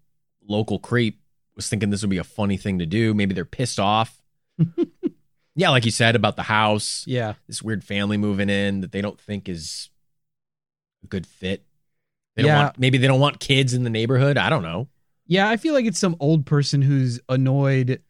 local 0.48 0.80
creep 0.80 1.20
was 1.56 1.68
thinking 1.68 1.90
this 1.90 2.02
would 2.02 2.10
be 2.10 2.18
a 2.18 2.24
funny 2.24 2.58
thing 2.58 2.80
to 2.80 2.86
do. 2.86 3.14
Maybe 3.14 3.34
they're 3.34 3.46
pissed 3.46 3.80
off. 3.80 4.22
yeah, 5.56 5.70
like 5.70 5.86
you 5.86 5.92
said 5.92 6.16
about 6.16 6.36
the 6.36 6.44
house, 6.44 7.04
Yeah. 7.08 7.34
this 7.48 7.62
weird 7.62 7.84
family 7.84 8.18
moving 8.18 8.50
in 8.50 8.82
that 8.82 8.92
they 8.92 9.02
don't 9.02 9.20
think 9.20 9.48
is 9.48 9.90
a 11.04 11.08
good 11.08 11.28
fit. 11.28 11.64
They 12.36 12.42
don't 12.44 12.50
Yeah. 12.50 12.64
want 12.64 12.80
maybe 12.80 12.98
they 12.98 13.08
don't 13.08 13.20
want 13.20 13.40
kids 13.40 13.74
in 13.74 13.84
the 13.84 13.90
neighborhood. 13.90 14.38
I 14.38 14.50
don't 14.50 14.64
know. 14.64 14.88
Yeah, 15.28 15.48
I 15.50 15.58
feel 15.58 15.74
like 15.74 15.86
it's 15.86 16.00
some 16.00 16.16
old 16.20 16.46
person 16.46 16.82
who's 16.82 17.20
annoyed 17.30 18.02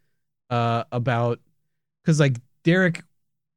uh 0.49 0.83
about 0.91 1.39
cuz 2.05 2.19
like 2.19 2.37
Derek 2.63 3.03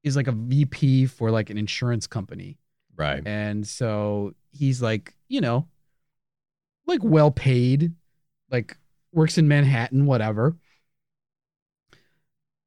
is 0.03 0.17
like 0.17 0.27
a 0.29 0.33
VP 0.33 1.07
for 1.07 1.31
like 1.31 1.51
an 1.51 1.59
insurance 1.59 2.07
company. 2.07 2.59
Right. 2.97 3.23
And 3.27 3.67
so 3.67 4.35
he's 4.53 4.81
like, 4.83 5.15
you 5.29 5.41
know, 5.41 5.69
like 6.87 7.01
well 7.03 7.31
paid, 7.31 7.93
like 8.51 8.77
works 9.13 9.37
in 9.39 9.49
Manhattan, 9.49 10.07
whatever. 10.07 10.57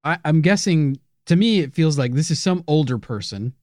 I, 0.03 0.17
I'm 0.23 0.41
guessing 0.41 0.99
to 1.30 1.35
me, 1.35 1.60
it 1.61 1.73
feels 1.73 1.97
like 1.97 2.14
this 2.14 2.30
is 2.30 2.39
some 2.39 2.64
older 2.68 2.97
person 2.99 3.53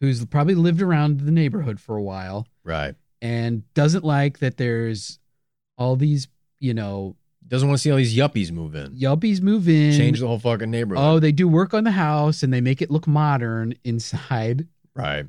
who's 0.00 0.24
probably 0.26 0.54
lived 0.54 0.82
around 0.82 1.20
the 1.20 1.30
neighborhood 1.30 1.80
for 1.80 1.96
a 1.96 2.02
while 2.02 2.46
Right. 2.64 2.94
and 3.22 3.62
doesn't 3.74 4.04
like 4.04 4.40
that 4.40 4.56
there's 4.56 5.18
all 5.78 5.96
these, 5.96 6.28
you 6.58 6.74
know, 6.74 7.16
Doesn't 7.46 7.68
want 7.68 7.78
to 7.78 7.82
see 7.82 7.90
all 7.90 7.96
these 7.98 8.16
yuppies 8.16 8.50
move 8.50 8.74
in. 8.74 8.92
yuppies 8.96 9.40
move 9.40 9.68
in. 9.68 9.96
Change 9.96 10.20
the 10.20 10.26
whole 10.26 10.38
fucking 10.38 10.70
neighborhood. 10.70 11.04
Oh, 11.04 11.18
they 11.20 11.32
do 11.32 11.46
work 11.48 11.72
on 11.74 11.84
the 11.84 11.90
house 11.92 12.42
and 12.42 12.52
they 12.52 12.60
make 12.60 12.82
it 12.82 12.90
look 12.90 13.06
modern 13.06 13.74
inside, 13.84 14.66
right. 14.94 15.26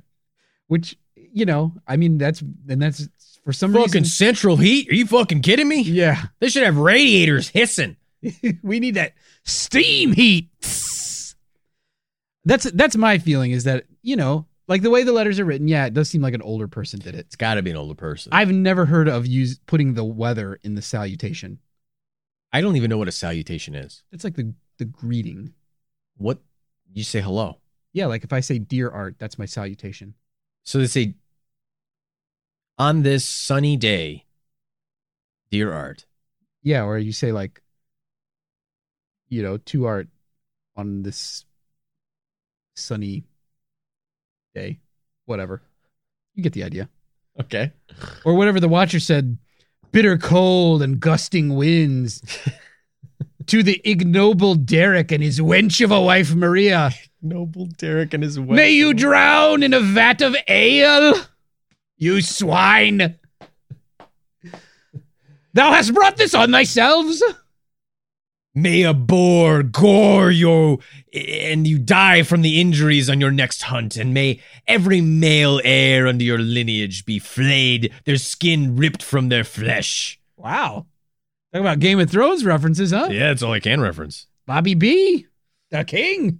which, 0.67 0.97
you 1.15 1.45
know, 1.45 1.73
I 1.87 1.97
mean, 1.97 2.17
that's, 2.17 2.41
and 2.41 2.81
that's 2.81 3.07
for 3.43 3.51
some 3.53 3.73
Fucking 3.73 3.85
reason. 3.85 4.05
central 4.05 4.57
heat? 4.57 4.89
Are 4.89 4.95
you 4.95 5.05
fucking 5.05 5.41
kidding 5.41 5.67
me? 5.67 5.81
Yeah. 5.81 6.21
They 6.39 6.49
should 6.49 6.63
have 6.63 6.77
radiators 6.77 7.49
hissing. 7.49 7.97
we 8.63 8.79
need 8.79 8.95
that 8.95 9.13
steam 9.43 10.13
heat. 10.13 10.47
That's 12.45 12.69
that's 12.71 12.95
my 12.95 13.17
feeling 13.17 13.51
is 13.51 13.63
that, 13.63 13.85
you 14.01 14.15
know, 14.15 14.47
like 14.67 14.81
the 14.81 14.89
way 14.89 15.03
the 15.03 15.11
letters 15.11 15.39
are 15.39 15.45
written, 15.45 15.67
yeah, 15.67 15.85
it 15.85 15.93
does 15.93 16.09
seem 16.09 16.21
like 16.21 16.33
an 16.33 16.41
older 16.41 16.67
person 16.67 16.99
did 16.99 17.15
it. 17.15 17.19
It's 17.19 17.35
got 17.35 17.55
to 17.55 17.61
be 17.61 17.71
an 17.71 17.77
older 17.77 17.95
person. 17.95 18.33
I've 18.33 18.51
never 18.51 18.85
heard 18.85 19.07
of 19.07 19.25
use 19.25 19.59
putting 19.65 19.93
the 19.93 20.03
weather 20.03 20.59
in 20.63 20.75
the 20.75 20.81
salutation. 20.81 21.59
I 22.51 22.61
don't 22.61 22.75
even 22.75 22.89
know 22.89 22.97
what 22.97 23.07
a 23.07 23.13
salutation 23.13 23.75
is. 23.75 24.03
It's 24.11 24.23
like 24.23 24.35
the 24.35 24.53
the 24.77 24.85
greeting. 24.85 25.53
What 26.17 26.39
you 26.93 27.03
say 27.03 27.21
hello. 27.21 27.59
Yeah, 27.91 28.05
like 28.07 28.23
if 28.23 28.33
I 28.33 28.39
say 28.39 28.59
dear 28.59 28.89
art, 28.89 29.15
that's 29.19 29.39
my 29.39 29.45
salutation. 29.45 30.13
So 30.63 30.79
they 30.79 30.87
say 30.87 31.15
on 32.77 33.03
this 33.03 33.25
sunny 33.25 33.77
day, 33.77 34.25
dear 35.51 35.71
art. 35.71 36.05
Yeah, 36.61 36.83
or 36.83 36.97
you 36.97 37.11
say 37.11 37.31
like 37.31 37.61
you 39.29 39.41
know, 39.41 39.57
to 39.57 39.85
art 39.85 40.07
on 40.75 41.01
this 41.01 41.43
sunny 42.75 43.23
day. 44.53 44.79
Whatever. 45.25 45.61
You 46.35 46.43
get 46.43 46.53
the 46.53 46.63
idea. 46.63 46.89
Okay. 47.39 47.71
Or 48.25 48.35
whatever 48.35 48.59
the 48.59 48.67
watcher 48.67 48.99
said, 48.99 49.37
bitter 49.91 50.17
cold 50.17 50.81
and 50.81 50.99
gusting 50.99 51.55
winds. 51.55 52.21
to 53.47 53.63
the 53.63 53.81
ignoble 53.83 54.55
Derek 54.55 55.11
and 55.11 55.23
his 55.23 55.39
wench 55.39 55.83
of 55.83 55.91
a 55.91 56.01
wife 56.01 56.33
Maria. 56.33 56.91
Noble 57.21 57.65
Derek 57.65 58.13
and 58.13 58.23
his 58.23 58.39
wife. 58.39 58.55
May 58.55 58.71
you 58.71 58.93
drown 58.93 59.63
in 59.63 59.73
a 59.73 59.79
vat 59.79 60.21
of 60.21 60.35
ale, 60.47 61.15
you 61.97 62.21
swine. 62.21 63.17
Thou 65.53 65.71
hast 65.71 65.93
brought 65.93 66.17
this 66.17 66.33
on 66.33 66.51
thyself. 66.51 67.05
May 68.55 68.83
a 68.83 68.93
boar 68.93 69.63
gore 69.63 70.29
you, 70.29 70.79
and 71.11 71.65
you 71.65 71.79
die 71.79 72.21
from 72.21 72.43
the 72.43 72.61
injuries 72.61 73.09
on 73.09 73.19
your 73.19 73.31
next 73.31 73.63
hunt, 73.63 73.97
and 73.97 74.13
may 74.13 74.41
every 74.67 75.01
male 75.01 75.59
heir 75.63 76.05
under 76.05 76.23
your 76.23 76.37
lineage 76.37 77.03
be 77.03 77.17
flayed, 77.17 77.91
their 78.05 78.17
skin 78.17 78.75
ripped 78.75 79.01
from 79.01 79.29
their 79.29 79.43
flesh. 79.43 80.19
Wow. 80.37 80.85
Talk 81.51 81.61
about 81.61 81.79
Game 81.79 81.99
of 81.99 82.11
Thrones 82.11 82.45
references, 82.45 82.91
huh? 82.91 83.07
Yeah, 83.09 83.29
that's 83.29 83.41
all 83.41 83.53
I 83.53 83.59
can 83.59 83.81
reference. 83.81 84.27
Bobby 84.45 84.75
B, 84.75 85.25
the 85.71 85.83
king. 85.83 86.39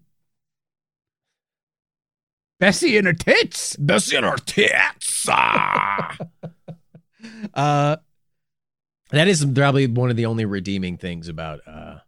Bessie 2.59 2.95
and 2.97 3.07
her 3.07 3.13
tits. 3.13 3.75
Bessie 3.77 4.17
and 4.17 4.25
her 4.25 4.37
tits. 4.37 5.25
Ah. 5.29 6.17
Uh, 7.53 7.95
that 9.11 9.29
is 9.29 9.45
probably 9.45 9.87
one 9.87 10.09
of 10.09 10.17
the 10.17 10.25
only 10.25 10.43
redeeming 10.43 10.97
things 10.97 11.29
about 11.29 11.61
uh 11.65 11.99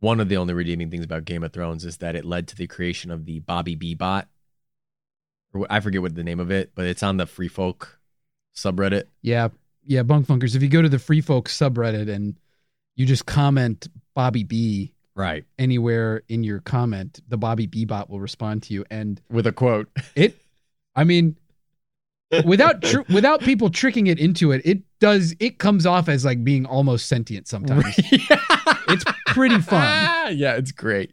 one 0.00 0.20
of 0.20 0.28
the 0.28 0.36
only 0.36 0.54
redeeming 0.54 0.90
things 0.90 1.04
about 1.04 1.24
Game 1.24 1.42
of 1.44 1.52
Thrones 1.52 1.84
is 1.84 1.98
that 1.98 2.16
it 2.16 2.24
led 2.24 2.48
to 2.48 2.56
the 2.56 2.66
creation 2.66 3.10
of 3.10 3.24
the 3.26 3.40
Bobby 3.40 3.74
B 3.74 3.94
bot. 3.94 4.28
I 5.68 5.80
forget 5.80 6.00
what 6.02 6.14
the 6.14 6.22
name 6.24 6.40
of 6.40 6.50
it, 6.50 6.72
but 6.74 6.86
it's 6.86 7.02
on 7.02 7.16
the 7.16 7.26
Free 7.26 7.48
Folk 7.48 7.98
subreddit. 8.54 9.04
yeah, 9.22 9.48
yeah, 9.84 10.02
bunk 10.02 10.26
funkers. 10.26 10.54
If 10.54 10.62
you 10.62 10.68
go 10.68 10.82
to 10.82 10.88
the 10.88 10.98
Free 10.98 11.20
Folk 11.20 11.48
subreddit 11.48 12.08
and 12.08 12.36
you 12.96 13.06
just 13.06 13.26
comment 13.26 13.88
Bobby 14.14 14.44
B 14.44 14.92
Right. 15.16 15.44
anywhere 15.58 16.22
in 16.28 16.44
your 16.44 16.60
comment, 16.60 17.20
the 17.28 17.36
Bobby 17.36 17.66
B 17.66 17.84
bot 17.84 18.08
will 18.08 18.20
respond 18.20 18.62
to 18.64 18.74
you. 18.74 18.84
And 18.90 19.20
With 19.30 19.46
a 19.46 19.52
quote. 19.52 19.88
it, 20.14 20.36
I 20.94 21.04
mean, 21.04 21.36
without 22.44 22.82
tr- 22.82 23.00
without 23.12 23.40
people 23.40 23.70
tricking 23.70 24.06
it 24.06 24.18
into 24.18 24.52
it, 24.52 24.62
it 24.64 24.82
does. 25.00 25.34
It 25.40 25.58
comes 25.58 25.86
off 25.86 26.08
as 26.08 26.24
like 26.24 26.42
being 26.44 26.66
almost 26.66 27.06
sentient 27.08 27.48
sometimes. 27.48 27.84
It's 28.92 29.04
pretty 29.26 29.60
fun. 29.60 29.82
yeah, 30.36 30.56
it's 30.56 30.72
great. 30.72 31.12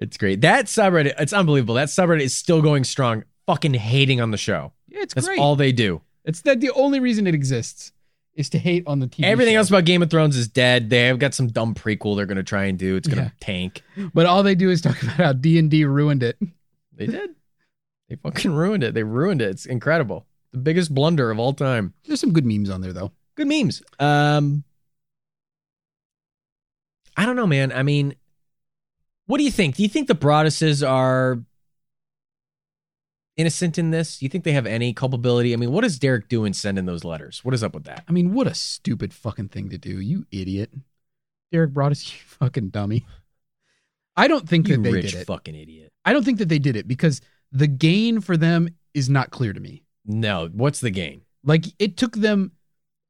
It's 0.00 0.16
great. 0.16 0.40
That 0.40 0.66
subreddit, 0.66 1.14
it's 1.18 1.32
unbelievable. 1.32 1.76
That 1.76 1.88
subreddit 1.88 2.22
is 2.22 2.36
still 2.36 2.60
going 2.60 2.82
strong, 2.82 3.22
fucking 3.46 3.74
hating 3.74 4.20
on 4.20 4.32
the 4.32 4.36
show. 4.36 4.72
Yeah, 4.88 5.02
it's 5.02 5.14
great. 5.14 5.20
That's 5.22 5.26
great. 5.28 5.38
all 5.38 5.54
they 5.54 5.70
do. 5.70 6.02
It's 6.24 6.40
that 6.42 6.60
the 6.60 6.70
only 6.72 6.98
reason 6.98 7.26
it 7.28 7.34
exists 7.34 7.92
is 8.34 8.50
to 8.50 8.58
hate 8.58 8.82
on 8.88 8.98
the 8.98 9.06
TV. 9.06 9.24
Everything 9.24 9.54
show. 9.54 9.58
else 9.58 9.68
about 9.68 9.84
Game 9.84 10.02
of 10.02 10.10
Thrones 10.10 10.36
is 10.36 10.48
dead. 10.48 10.90
They 10.90 11.04
have 11.04 11.20
got 11.20 11.34
some 11.34 11.46
dumb 11.46 11.72
prequel 11.74 12.16
they're 12.16 12.26
going 12.26 12.36
to 12.36 12.42
try 12.42 12.64
and 12.64 12.76
do. 12.76 12.96
It's 12.96 13.06
going 13.06 13.18
to 13.18 13.24
Yeah. 13.26 13.30
tank. 13.40 13.82
but 14.12 14.26
all 14.26 14.42
they 14.42 14.56
do 14.56 14.68
is 14.70 14.80
talk 14.80 15.00
about 15.02 15.14
how 15.16 15.32
D 15.32 15.56
and 15.58 15.70
D 15.70 15.84
ruined 15.84 16.24
it. 16.24 16.36
They 16.92 17.06
did. 17.06 17.30
They 18.08 18.16
fucking 18.16 18.52
ruined 18.52 18.84
it. 18.84 18.94
They 18.94 19.02
ruined 19.02 19.42
it. 19.42 19.50
It's 19.50 19.66
incredible. 19.66 20.26
The 20.52 20.58
biggest 20.58 20.94
blunder 20.94 21.30
of 21.30 21.38
all 21.38 21.52
time. 21.52 21.92
There's 22.04 22.20
some 22.20 22.32
good 22.32 22.46
memes 22.46 22.70
on 22.70 22.80
there 22.80 22.92
though. 22.92 23.12
Good 23.34 23.48
memes. 23.48 23.82
Um 23.98 24.64
I 27.16 27.24
don't 27.26 27.36
know, 27.36 27.46
man. 27.46 27.72
I 27.72 27.82
mean, 27.82 28.14
what 29.26 29.38
do 29.38 29.44
you 29.44 29.50
think? 29.50 29.76
Do 29.76 29.82
you 29.82 29.88
think 29.88 30.06
the 30.06 30.14
Broadduses 30.14 30.86
are 30.86 31.40
innocent 33.36 33.78
in 33.78 33.90
this? 33.90 34.18
Do 34.18 34.24
you 34.26 34.28
think 34.30 34.44
they 34.44 34.52
have 34.52 34.66
any 34.66 34.92
culpability? 34.92 35.52
I 35.52 35.56
mean, 35.56 35.72
what 35.72 35.84
is 35.84 35.98
Derek 35.98 36.28
doing 36.28 36.52
sending 36.52 36.84
those 36.86 37.04
letters? 37.04 37.44
What 37.44 37.54
is 37.54 37.62
up 37.64 37.74
with 37.74 37.84
that? 37.84 38.04
I 38.08 38.12
mean, 38.12 38.32
what 38.34 38.46
a 38.46 38.54
stupid 38.54 39.12
fucking 39.14 39.48
thing 39.48 39.70
to 39.70 39.78
do, 39.78 40.00
you 40.00 40.26
idiot. 40.30 40.70
Derek 41.52 41.72
Broaddus, 41.72 42.12
you 42.12 42.18
fucking 42.26 42.68
dummy. 42.70 43.06
I 44.16 44.28
don't 44.28 44.48
think 44.48 44.68
You 44.68 44.76
that 44.76 44.82
they 44.82 44.92
rich 44.92 45.12
did 45.12 45.20
it. 45.22 45.26
fucking 45.26 45.54
idiot. 45.54 45.92
I 46.04 46.12
don't 46.12 46.24
think 46.24 46.38
that 46.38 46.48
they 46.48 46.58
did 46.58 46.76
it 46.76 46.86
because 46.88 47.20
the 47.56 47.66
gain 47.66 48.20
for 48.20 48.36
them 48.36 48.68
is 48.94 49.08
not 49.08 49.30
clear 49.30 49.52
to 49.52 49.60
me. 49.60 49.82
No, 50.04 50.48
what's 50.52 50.80
the 50.80 50.90
gain? 50.90 51.22
Like 51.44 51.64
it 51.78 51.96
took 51.96 52.14
them, 52.16 52.52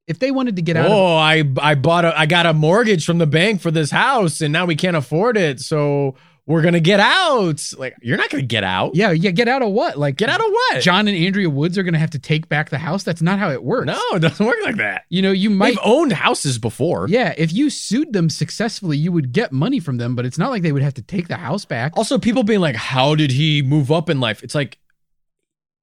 if 0.06 0.18
they 0.18 0.30
wanted 0.30 0.56
to 0.56 0.62
get 0.62 0.76
out. 0.76 0.86
of 0.86 0.92
Oh, 0.92 1.16
I 1.16 1.44
I 1.60 1.74
bought 1.74 2.04
a 2.04 2.18
I 2.18 2.26
got 2.26 2.46
a 2.46 2.52
mortgage 2.52 3.04
from 3.04 3.18
the 3.18 3.26
bank 3.26 3.60
for 3.60 3.70
this 3.70 3.90
house 3.90 4.40
and 4.40 4.52
now 4.52 4.66
we 4.66 4.76
can't 4.76 4.96
afford 4.96 5.36
it. 5.36 5.60
So 5.60 6.14
we're 6.46 6.62
to 6.74 6.80
get 6.80 7.00
out. 7.00 7.60
Like 7.76 7.96
you're 8.00 8.16
not 8.16 8.30
to 8.30 8.40
get 8.40 8.62
out. 8.62 8.94
Yeah, 8.94 9.10
yeah. 9.10 9.32
Get 9.32 9.48
out 9.48 9.62
of 9.62 9.72
what? 9.72 9.98
Like 9.98 10.16
Get 10.16 10.28
out 10.28 10.40
of 10.40 10.46
what? 10.48 10.80
John 10.80 11.08
and 11.08 11.16
Andrea 11.16 11.50
Woods 11.50 11.76
are 11.76 11.82
to 11.94 11.98
have 11.98 12.10
to 12.10 12.20
take 12.20 12.48
back 12.48 12.70
the 12.70 12.78
house. 12.78 13.02
That's 13.02 13.20
not 13.20 13.40
how 13.40 13.50
it 13.50 13.64
works. 13.64 13.86
No, 13.86 14.00
it 14.12 14.20
doesn't 14.20 14.46
work 14.46 14.58
like 14.64 14.76
that. 14.76 15.06
You 15.08 15.22
know, 15.22 15.32
you 15.32 15.50
might. 15.50 15.70
They've 15.70 15.78
owned 15.84 16.12
houses 16.12 16.58
before. 16.58 17.08
Yeah, 17.08 17.34
if 17.36 17.52
you 17.52 17.68
sued 17.68 18.12
them 18.12 18.30
successfully, 18.30 18.96
you 18.96 19.10
would 19.10 19.32
get 19.32 19.50
money 19.50 19.80
from 19.80 19.96
them, 19.96 20.14
but 20.14 20.24
it's 20.24 20.38
not 20.38 20.50
like 20.50 20.62
they 20.62 20.72
would 20.72 20.82
have 20.82 20.94
to 20.94 21.02
take 21.02 21.26
the 21.26 21.36
house 21.36 21.64
back. 21.64 21.96
Also, 21.96 22.16
people 22.16 22.44
being 22.44 22.60
like, 22.60 22.76
"How 22.76 23.16
did 23.16 23.32
he 23.32 23.62
move 23.62 23.90
up 23.90 24.08
in 24.08 24.20
life?" 24.20 24.44
It's 24.44 24.54
like, 24.54 24.78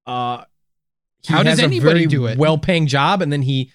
uh, 0.05 0.45
How 1.27 1.43
does 1.43 1.59
anybody 1.59 2.05
do 2.05 2.25
it? 2.27 2.37
Well-paying 2.37 2.87
job, 2.87 3.21
and 3.21 3.33
then 3.33 3.41
he 3.41 3.71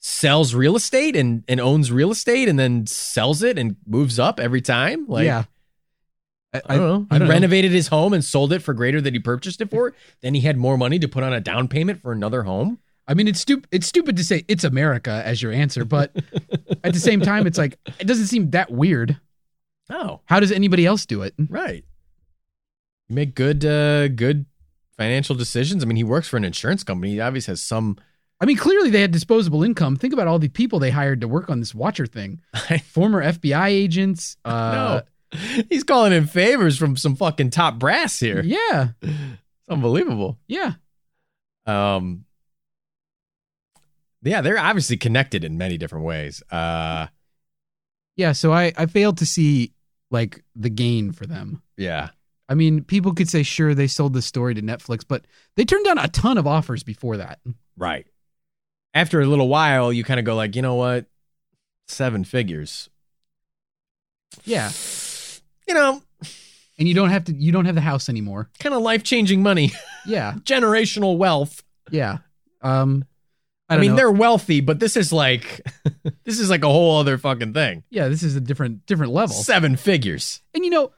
sells 0.00 0.56
real 0.56 0.74
estate 0.74 1.14
and 1.14 1.44
and 1.46 1.60
owns 1.60 1.92
real 1.92 2.10
estate, 2.10 2.48
and 2.48 2.58
then 2.58 2.88
sells 2.88 3.44
it 3.44 3.58
and 3.58 3.76
moves 3.86 4.18
up 4.18 4.40
every 4.40 4.60
time. 4.60 5.06
Like, 5.06 5.26
yeah. 5.26 5.44
I, 6.54 6.60
I 6.66 6.76
don't 6.76 6.86
know. 6.86 7.06
I 7.10 7.18
don't 7.18 7.28
know. 7.28 7.32
renovated 7.34 7.72
his 7.72 7.88
home 7.88 8.12
and 8.12 8.24
sold 8.24 8.52
it 8.52 8.60
for 8.60 8.74
greater 8.74 9.00
than 9.00 9.14
he 9.14 9.20
purchased 9.20 9.60
it 9.60 9.70
for. 9.70 9.94
Then 10.20 10.34
he 10.34 10.42
had 10.42 10.56
more 10.58 10.76
money 10.76 10.98
to 10.98 11.08
put 11.08 11.22
on 11.22 11.32
a 11.32 11.40
down 11.40 11.68
payment 11.68 12.02
for 12.02 12.12
another 12.12 12.42
home. 12.42 12.78
I 13.08 13.14
mean, 13.14 13.26
it's 13.26 13.40
stupid. 13.40 13.68
It's 13.72 13.86
stupid 13.86 14.16
to 14.16 14.24
say 14.24 14.44
it's 14.48 14.62
America 14.64 15.22
as 15.24 15.42
your 15.42 15.50
answer, 15.52 15.84
but 15.84 16.14
at 16.84 16.92
the 16.92 17.00
same 17.00 17.20
time, 17.20 17.46
it's 17.46 17.58
like 17.58 17.78
it 17.98 18.06
doesn't 18.06 18.26
seem 18.26 18.50
that 18.50 18.70
weird. 18.70 19.18
Oh, 19.90 20.20
How 20.26 20.40
does 20.40 20.52
anybody 20.52 20.86
else 20.86 21.04
do 21.06 21.22
it? 21.22 21.34
right. 21.50 21.84
You 23.08 23.14
make 23.16 23.34
good, 23.34 23.64
uh, 23.64 24.08
good 24.08 24.46
financial 24.96 25.34
decisions. 25.34 25.82
I 25.82 25.86
mean, 25.86 25.96
he 25.96 26.04
works 26.04 26.28
for 26.28 26.36
an 26.36 26.44
insurance 26.44 26.84
company. 26.84 27.12
He 27.12 27.20
obviously 27.20 27.52
has 27.52 27.60
some. 27.62 27.96
I 28.40 28.44
mean, 28.46 28.56
clearly 28.56 28.90
they 28.90 29.00
had 29.00 29.10
disposable 29.10 29.62
income. 29.62 29.96
Think 29.96 30.12
about 30.12 30.26
all 30.28 30.38
the 30.38 30.48
people 30.48 30.78
they 30.78 30.90
hired 30.90 31.20
to 31.20 31.28
work 31.28 31.50
on 31.50 31.60
this 31.60 31.74
Watcher 31.74 32.06
thing. 32.06 32.40
Former 32.84 33.22
FBI 33.22 33.68
agents. 33.68 34.36
Uh, 34.44 34.72
no, 34.74 35.02
he's 35.70 35.84
calling 35.84 36.12
in 36.12 36.26
favors 36.26 36.76
from 36.78 36.96
some 36.96 37.16
fucking 37.16 37.50
top 37.50 37.78
brass 37.78 38.18
here. 38.20 38.42
Yeah, 38.42 38.88
It's 39.02 39.68
unbelievable. 39.68 40.38
yeah. 40.46 40.74
Um, 41.66 42.24
yeah, 44.22 44.40
they're 44.40 44.58
obviously 44.58 44.96
connected 44.96 45.44
in 45.44 45.58
many 45.58 45.78
different 45.78 46.04
ways. 46.04 46.42
Uh, 46.50 47.06
Yeah, 48.16 48.32
so 48.32 48.52
I, 48.52 48.72
I 48.76 48.86
failed 48.86 49.18
to 49.18 49.26
see 49.26 49.72
like 50.10 50.42
the 50.54 50.70
gain 50.70 51.12
for 51.12 51.26
them. 51.26 51.62
yeah, 51.76 52.10
I 52.48 52.54
mean, 52.54 52.84
people 52.84 53.14
could 53.14 53.28
say 53.28 53.42
sure 53.42 53.74
they 53.74 53.86
sold 53.86 54.12
the 54.12 54.20
story 54.22 54.54
to 54.54 54.60
Netflix, 54.62 55.04
but 55.06 55.24
they 55.56 55.64
turned 55.64 55.84
down 55.86 55.98
a 55.98 56.08
ton 56.08 56.36
of 56.36 56.46
offers 56.46 56.82
before 56.82 57.16
that. 57.16 57.38
right. 57.76 58.06
After 58.94 59.22
a 59.22 59.26
little 59.26 59.48
while, 59.48 59.90
you 59.90 60.04
kind 60.04 60.20
of 60.20 60.26
go 60.26 60.34
like, 60.34 60.54
you 60.54 60.60
know 60.60 60.74
what, 60.74 61.06
seven 61.88 62.24
figures. 62.24 62.90
Yeah. 64.44 64.70
You 65.68 65.74
know, 65.74 66.02
And 66.78 66.88
you 66.88 66.94
don't 66.94 67.10
have 67.10 67.24
to 67.24 67.32
you 67.34 67.52
don't 67.52 67.64
have 67.66 67.74
the 67.74 67.80
house 67.80 68.08
anymore. 68.08 68.50
kind 68.58 68.74
of 68.74 68.82
life 68.82 69.02
changing 69.04 69.42
money, 69.42 69.72
Yeah. 70.06 70.32
generational 70.44 71.16
wealth. 71.16 71.62
Yeah. 71.90 72.18
Um 72.62 73.04
I, 73.68 73.74
I, 73.74 73.76
don't 73.76 73.80
mean, 73.82 73.90
know. 73.92 73.96
they're 73.96 74.10
wealthy, 74.10 74.60
but 74.60 74.80
this 74.80 74.96
is 74.98 75.12
like, 75.14 75.64
this 76.24 76.38
is 76.38 76.50
like 76.50 76.62
a 76.62 76.68
whole 76.68 76.98
other 76.98 77.16
fucking 77.16 77.54
thing. 77.54 77.84
yeah, 77.90 78.08
this 78.08 78.22
is 78.22 78.36
a 78.36 78.40
different 78.40 78.84
different 78.86 79.12
level. 79.12 79.34
Seven 79.34 79.76
figures. 79.76 80.42
And 80.52 80.62
you 80.64 80.70
know, 80.70 80.92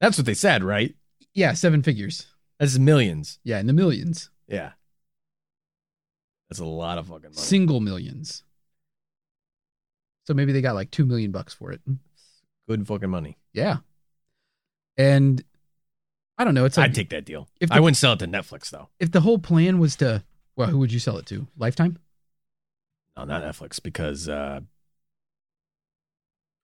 That's 0.00 0.16
what 0.18 0.26
they 0.26 0.34
said, 0.34 0.62
right? 0.62 0.94
yeah, 1.34 1.54
seven 1.54 1.82
figures. 1.82 2.26
That's 2.60 2.78
millions. 2.78 3.40
Yeah, 3.42 3.58
in 3.58 3.66
the 3.66 3.72
millions. 3.72 4.30
Yeah. 4.46 4.72
That's 6.48 6.60
a 6.60 6.64
lot 6.64 6.98
of 6.98 7.06
fucking 7.08 7.22
money. 7.30 7.36
Single 7.36 7.80
millions. 7.80 8.44
So 10.26 10.34
maybe 10.34 10.52
they 10.52 10.60
got 10.60 10.74
like 10.76 10.90
2 10.92 11.04
million 11.06 11.32
bucks 11.32 11.52
for 11.52 11.72
it. 11.72 11.80
Good 12.68 12.86
fucking 12.86 13.10
money. 13.10 13.36
Yeah. 13.52 13.78
And 14.96 15.42
I 16.38 16.44
don't 16.44 16.54
know, 16.54 16.64
it's 16.64 16.76
like 16.76 16.90
I'd 16.90 16.94
take 16.94 17.10
that 17.10 17.24
deal. 17.24 17.48
if 17.60 17.70
I 17.72 17.80
wouldn't 17.80 17.96
sell 17.96 18.12
it 18.14 18.18
to 18.20 18.26
Netflix 18.26 18.70
though. 18.70 18.88
if 18.98 19.10
the 19.10 19.20
whole 19.20 19.38
plan 19.38 19.78
was 19.78 19.96
to 19.96 20.22
well, 20.56 20.68
who 20.68 20.78
would 20.78 20.92
you 20.92 20.98
sell 21.00 21.16
it 21.18 21.26
to? 21.26 21.46
Lifetime? 21.56 21.98
No, 23.16 23.24
not 23.24 23.42
Netflix 23.42 23.82
because 23.82 24.28
uh 24.28 24.60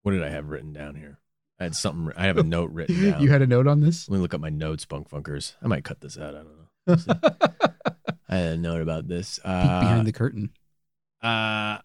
what 0.03 0.13
did 0.13 0.23
I 0.23 0.31
have 0.31 0.49
written 0.49 0.73
down 0.73 0.95
here? 0.95 1.19
I 1.59 1.65
had 1.65 1.75
something. 1.77 2.11
I 2.17 2.25
have 2.27 2.39
a 2.39 2.43
note 2.57 2.71
written 2.71 3.11
down. 3.11 3.21
you 3.23 3.31
had 3.31 3.43
a 3.43 3.47
note 3.47 3.67
on 3.67 3.81
this? 3.81 4.09
Let 4.09 4.17
me 4.17 4.23
look 4.23 4.33
up 4.33 4.41
my 4.41 4.49
notes, 4.49 4.85
Bunk 4.87 5.11
Funkers. 5.11 5.55
I 5.63 5.67
might 5.67 5.85
cut 5.85 6.01
this 6.01 6.17
out. 6.19 6.35
I 6.35 6.43
don't 6.43 7.07
know. 7.07 7.19
I 8.29 8.37
had 8.37 8.53
a 8.53 8.57
note 8.57 8.81
about 8.81 9.09
this. 9.09 9.39
Uh, 9.45 9.81
behind 9.81 10.07
the 10.07 10.13
curtain. 10.13 10.51
uh, 11.23 11.79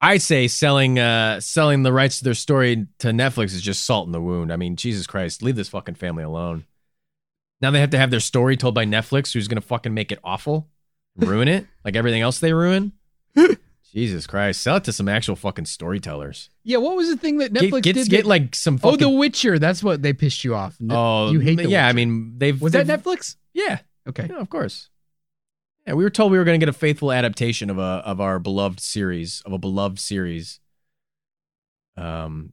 I 0.00 0.18
say 0.18 0.48
selling 0.48 0.98
uh, 0.98 1.40
selling 1.40 1.82
the 1.82 1.92
rights 1.92 2.18
to 2.18 2.24
their 2.24 2.34
story 2.34 2.86
to 2.98 3.08
Netflix 3.08 3.46
is 3.46 3.62
just 3.62 3.84
salt 3.84 4.06
in 4.06 4.12
the 4.12 4.20
wound. 4.20 4.52
I 4.52 4.56
mean, 4.56 4.76
Jesus 4.76 5.06
Christ, 5.06 5.42
leave 5.42 5.56
this 5.56 5.68
fucking 5.68 5.94
family 5.94 6.24
alone. 6.24 6.64
Now 7.60 7.70
they 7.70 7.80
have 7.80 7.90
to 7.90 7.98
have 7.98 8.10
their 8.10 8.20
story 8.20 8.56
told 8.56 8.74
by 8.74 8.84
Netflix, 8.84 9.32
who's 9.32 9.48
gonna 9.48 9.60
fucking 9.62 9.94
make 9.94 10.12
it 10.12 10.18
awful, 10.22 10.68
ruin 11.16 11.48
it 11.48 11.66
like 11.84 11.96
everything 11.96 12.20
else 12.20 12.38
they 12.38 12.52
ruin. 12.52 12.92
Jesus 13.92 14.26
Christ, 14.26 14.60
sell 14.60 14.76
it 14.76 14.84
to 14.84 14.92
some 14.92 15.08
actual 15.08 15.36
fucking 15.36 15.66
storytellers. 15.66 16.50
Yeah, 16.64 16.78
what 16.78 16.96
was 16.96 17.08
the 17.08 17.16
thing 17.16 17.38
that 17.38 17.52
Netflix 17.52 17.82
get, 17.82 17.94
did? 17.94 18.08
get 18.08 18.22
that- 18.24 18.28
like 18.28 18.54
some 18.54 18.78
oh. 18.82 18.96
The 18.96 19.08
Witcher. 19.08 19.58
That's 19.60 19.84
what 19.84 20.02
they 20.02 20.12
pissed 20.12 20.42
you 20.42 20.54
off. 20.56 20.76
Oh, 20.90 21.30
you 21.30 21.38
hate 21.38 21.56
the 21.58 21.68
yeah. 21.68 21.86
I 21.86 21.92
mean, 21.92 22.34
they've 22.36 22.60
was 22.60 22.72
that 22.72 22.86
they've- 22.88 23.00
Netflix? 23.00 23.36
Yeah, 23.52 23.78
Okay. 24.08 24.26
yeah, 24.28 24.40
of 24.40 24.50
course. 24.50 24.90
Yeah, 25.86 25.94
we 25.94 26.04
were 26.04 26.10
told 26.10 26.32
we 26.32 26.38
were 26.38 26.44
going 26.44 26.58
to 26.58 26.64
get 26.64 26.74
a 26.74 26.78
faithful 26.78 27.12
adaptation 27.12 27.68
of 27.68 27.78
a 27.78 28.02
of 28.04 28.20
our 28.20 28.38
beloved 28.38 28.80
series 28.80 29.42
of 29.44 29.52
a 29.52 29.58
beloved 29.58 29.98
series. 29.98 30.60
Um, 31.96 32.52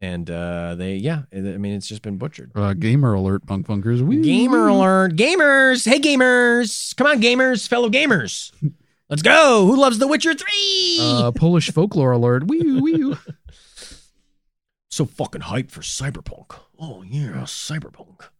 and 0.00 0.30
uh, 0.30 0.76
they 0.76 0.94
yeah, 0.94 1.22
I 1.32 1.36
mean 1.40 1.74
it's 1.74 1.86
just 1.86 2.00
been 2.02 2.16
butchered. 2.16 2.52
Uh, 2.54 2.72
gamer 2.72 3.12
alert, 3.12 3.46
punk 3.46 3.66
funkers. 3.66 4.00
Woo. 4.00 4.22
Gamer 4.22 4.68
alert, 4.68 5.14
gamers! 5.16 5.86
Hey 5.86 6.00
gamers, 6.00 6.96
come 6.96 7.06
on 7.06 7.20
gamers, 7.20 7.68
fellow 7.68 7.90
gamers, 7.90 8.50
let's 9.10 9.22
go! 9.22 9.66
Who 9.66 9.76
loves 9.78 9.98
The 9.98 10.08
Witcher 10.08 10.32
Three? 10.32 10.98
Uh, 11.00 11.32
Polish 11.32 11.70
folklore 11.70 12.12
alert. 12.12 12.46
Wee 12.46 12.80
wee. 12.80 13.14
so 14.90 15.04
fucking 15.04 15.42
hyped 15.42 15.70
for 15.70 15.82
Cyberpunk. 15.82 16.58
Oh 16.78 17.02
yeah, 17.02 17.42
Cyberpunk. 17.42 18.30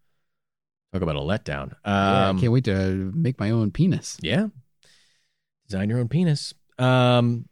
Talk 0.92 1.02
about 1.02 1.16
a 1.16 1.20
letdown. 1.20 1.70
Yeah, 1.84 2.26
I 2.26 2.28
Um, 2.30 2.40
can't 2.40 2.52
wait 2.52 2.64
to 2.64 3.12
make 3.14 3.38
my 3.38 3.50
own 3.50 3.70
penis. 3.70 4.18
yeah, 4.22 4.48
design 5.68 5.88
your 5.88 6.00
own 6.00 6.08
penis. 6.08 6.52
Um, 6.78 7.46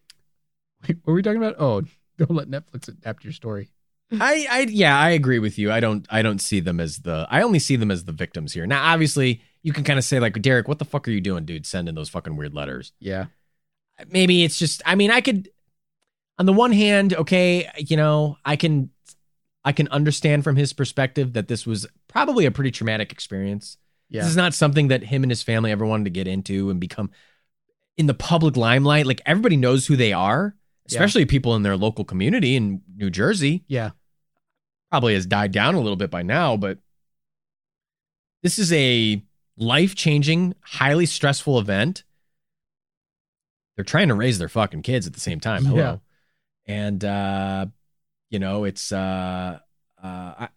Wait, 0.87 0.97
what 0.99 1.09
were 1.09 1.15
we 1.15 1.23
talking 1.23 1.43
about? 1.43 1.57
Oh, 1.59 1.83
don't 2.19 2.31
let 2.35 2.49
Netflix 2.49 2.89
adapt 2.89 3.25
your 3.25 3.33
story. 3.33 3.71
I, 4.13 4.47
I, 4.51 4.61
yeah, 4.71 4.99
I 4.99 5.11
agree 5.11 5.39
with 5.39 5.59
you. 5.59 5.71
I 5.71 5.81
don't, 5.81 6.07
I 6.09 6.23
don't 6.23 6.41
see 6.41 6.61
them 6.61 6.81
as 6.81 6.99
the. 7.01 7.27
I 7.31 7.43
only 7.43 7.59
see 7.59 7.77
them 7.77 7.91
as 7.91 8.05
the 8.05 8.13
victims 8.13 8.55
here. 8.55 8.67
Now, 8.67 8.83
obviously, 8.93 9.43
you 9.63 9.73
can 9.73 9.85
kind 9.85 9.99
of 9.99 10.05
say 10.05 10.19
like, 10.19 10.41
Derek, 10.41 10.67
what 10.67 10.79
the 10.79 10.85
fuck 10.85 11.07
are 11.07 11.11
you 11.11 11.21
doing, 11.21 11.45
dude? 11.45 11.67
Sending 11.67 11.95
those 11.95 12.09
fucking 12.09 12.37
weird 12.37 12.55
letters. 12.55 12.93
Yeah. 13.01 13.27
maybe 14.11 14.45
it's 14.45 14.57
just 14.57 14.81
i 14.87 14.95
mean 14.95 15.11
i 15.11 15.21
could 15.21 15.49
on 16.39 16.47
the 16.47 16.53
one 16.53 16.71
hand 16.71 17.13
okay 17.15 17.69
you 17.79 17.97
know 17.97 18.37
i 18.45 18.55
can 18.55 18.91
i 19.65 19.73
can 19.73 19.89
understand 19.89 20.45
from 20.45 20.55
his 20.55 20.73
perspective 20.73 21.33
that 21.33 21.49
this 21.49 21.67
was 21.67 21.85
probably 22.09 22.47
a 22.47 22.51
pretty 22.51 22.71
traumatic 22.71 23.13
experience 23.13 23.77
Yeah. 24.11 24.23
this 24.23 24.31
is 24.31 24.37
not 24.37 24.55
something 24.55 24.89
that 24.89 25.05
him 25.05 25.23
and 25.23 25.31
his 25.31 25.43
family 25.43 25.71
ever 25.71 25.85
wanted 25.87 26.05
to 26.05 26.11
get 26.11 26.27
into 26.27 26.71
and 26.71 26.81
become 26.81 27.11
in 27.97 28.07
the 28.07 28.15
public 28.15 28.57
limelight 28.57 29.07
like 29.07 29.21
everybody 29.27 29.57
knows 29.57 29.87
who 29.87 29.97
they 29.97 30.13
are 30.13 30.55
Yeah. 30.89 30.97
especially 30.97 31.25
people 31.27 31.55
in 31.55 31.63
their 31.63 31.77
local 31.77 32.05
community 32.05 32.57
in 32.57 32.83
new 32.97 33.11
jersey 33.11 33.65
Yeah. 33.69 33.91
probably 34.91 35.15
has 35.15 35.27
died 35.27 35.53
down 35.53 35.75
a 35.75 35.81
little 35.81 35.97
bit 35.97 36.11
by 36.11 36.23
now 36.23 36.57
but 36.57 36.79
this 38.43 38.59
is 38.59 38.73
a 38.73 39.23
life-changing 39.57 40.55
highly 40.63 41.05
stressful 41.07 41.59
event 41.59 42.05
they're 43.77 43.85
trying 43.85 44.09
to 44.09 44.15
raise 44.15 44.39
their 44.39 44.49
fucking 44.49 44.83
kids 44.83 45.07
at 45.07 45.13
the 45.13 45.21
same 45.21 45.41
time 45.41 45.65
hello 45.65 46.01
Yeah. 46.67 46.75
and 46.75 47.05
uh 47.05 47.67
you 48.31 48.39
know 48.39 48.65
it's 48.65 48.93
uh 48.93 49.59
uh 50.03 50.07
i 50.07 50.49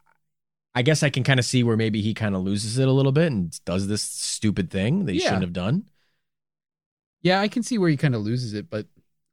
i 0.75 0.81
guess 0.81 1.03
i 1.03 1.09
can 1.09 1.23
kind 1.23 1.39
of 1.39 1.45
see 1.45 1.63
where 1.63 1.77
maybe 1.77 2.01
he 2.01 2.13
kind 2.13 2.35
of 2.35 2.41
loses 2.41 2.77
it 2.77 2.87
a 2.87 2.91
little 2.91 3.11
bit 3.11 3.27
and 3.31 3.63
does 3.65 3.87
this 3.87 4.01
stupid 4.03 4.69
thing 4.71 5.05
that 5.05 5.13
he 5.13 5.19
Yeah. 5.19 5.25
shouldn't 5.25 5.43
have 5.43 5.53
done 5.53 5.85
Yeah, 7.21 7.39
I 7.39 7.47
can 7.47 7.61
see 7.63 7.77
where 7.77 7.89
he 7.89 7.97
kind 7.97 8.15
of 8.15 8.21
loses 8.21 8.53
it, 8.55 8.69
but 8.69 8.87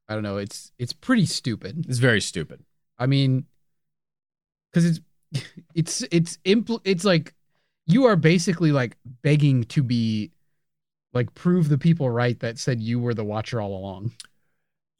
I 0.08 0.14
don't 0.14 0.22
know. 0.22 0.36
It's 0.36 0.72
it's 0.78 0.92
pretty 0.92 1.24
stupid. 1.26 1.86
it's 1.88 1.98
very 1.98 2.20
stupid 2.20 2.62
I 2.98 3.06
mean, 3.06 3.46
because 4.72 4.84
it's 4.84 5.00
it's 5.74 6.04
it's 6.10 6.38
impl- 6.44 6.80
it's 6.84 7.04
like 7.04 7.34
you 7.86 8.04
are 8.06 8.16
basically 8.16 8.72
like 8.72 8.96
begging 9.22 9.64
to 9.64 9.82
be 9.82 10.30
like 11.14 11.32
prove 11.34 11.68
the 11.70 11.78
people 11.78 12.10
right 12.10 12.38
that 12.40 12.58
said 12.58 12.80
you 12.80 13.00
were 13.00 13.14
the 13.14 13.24
watcher 13.24 13.60
all 13.60 13.76
along. 13.76 14.12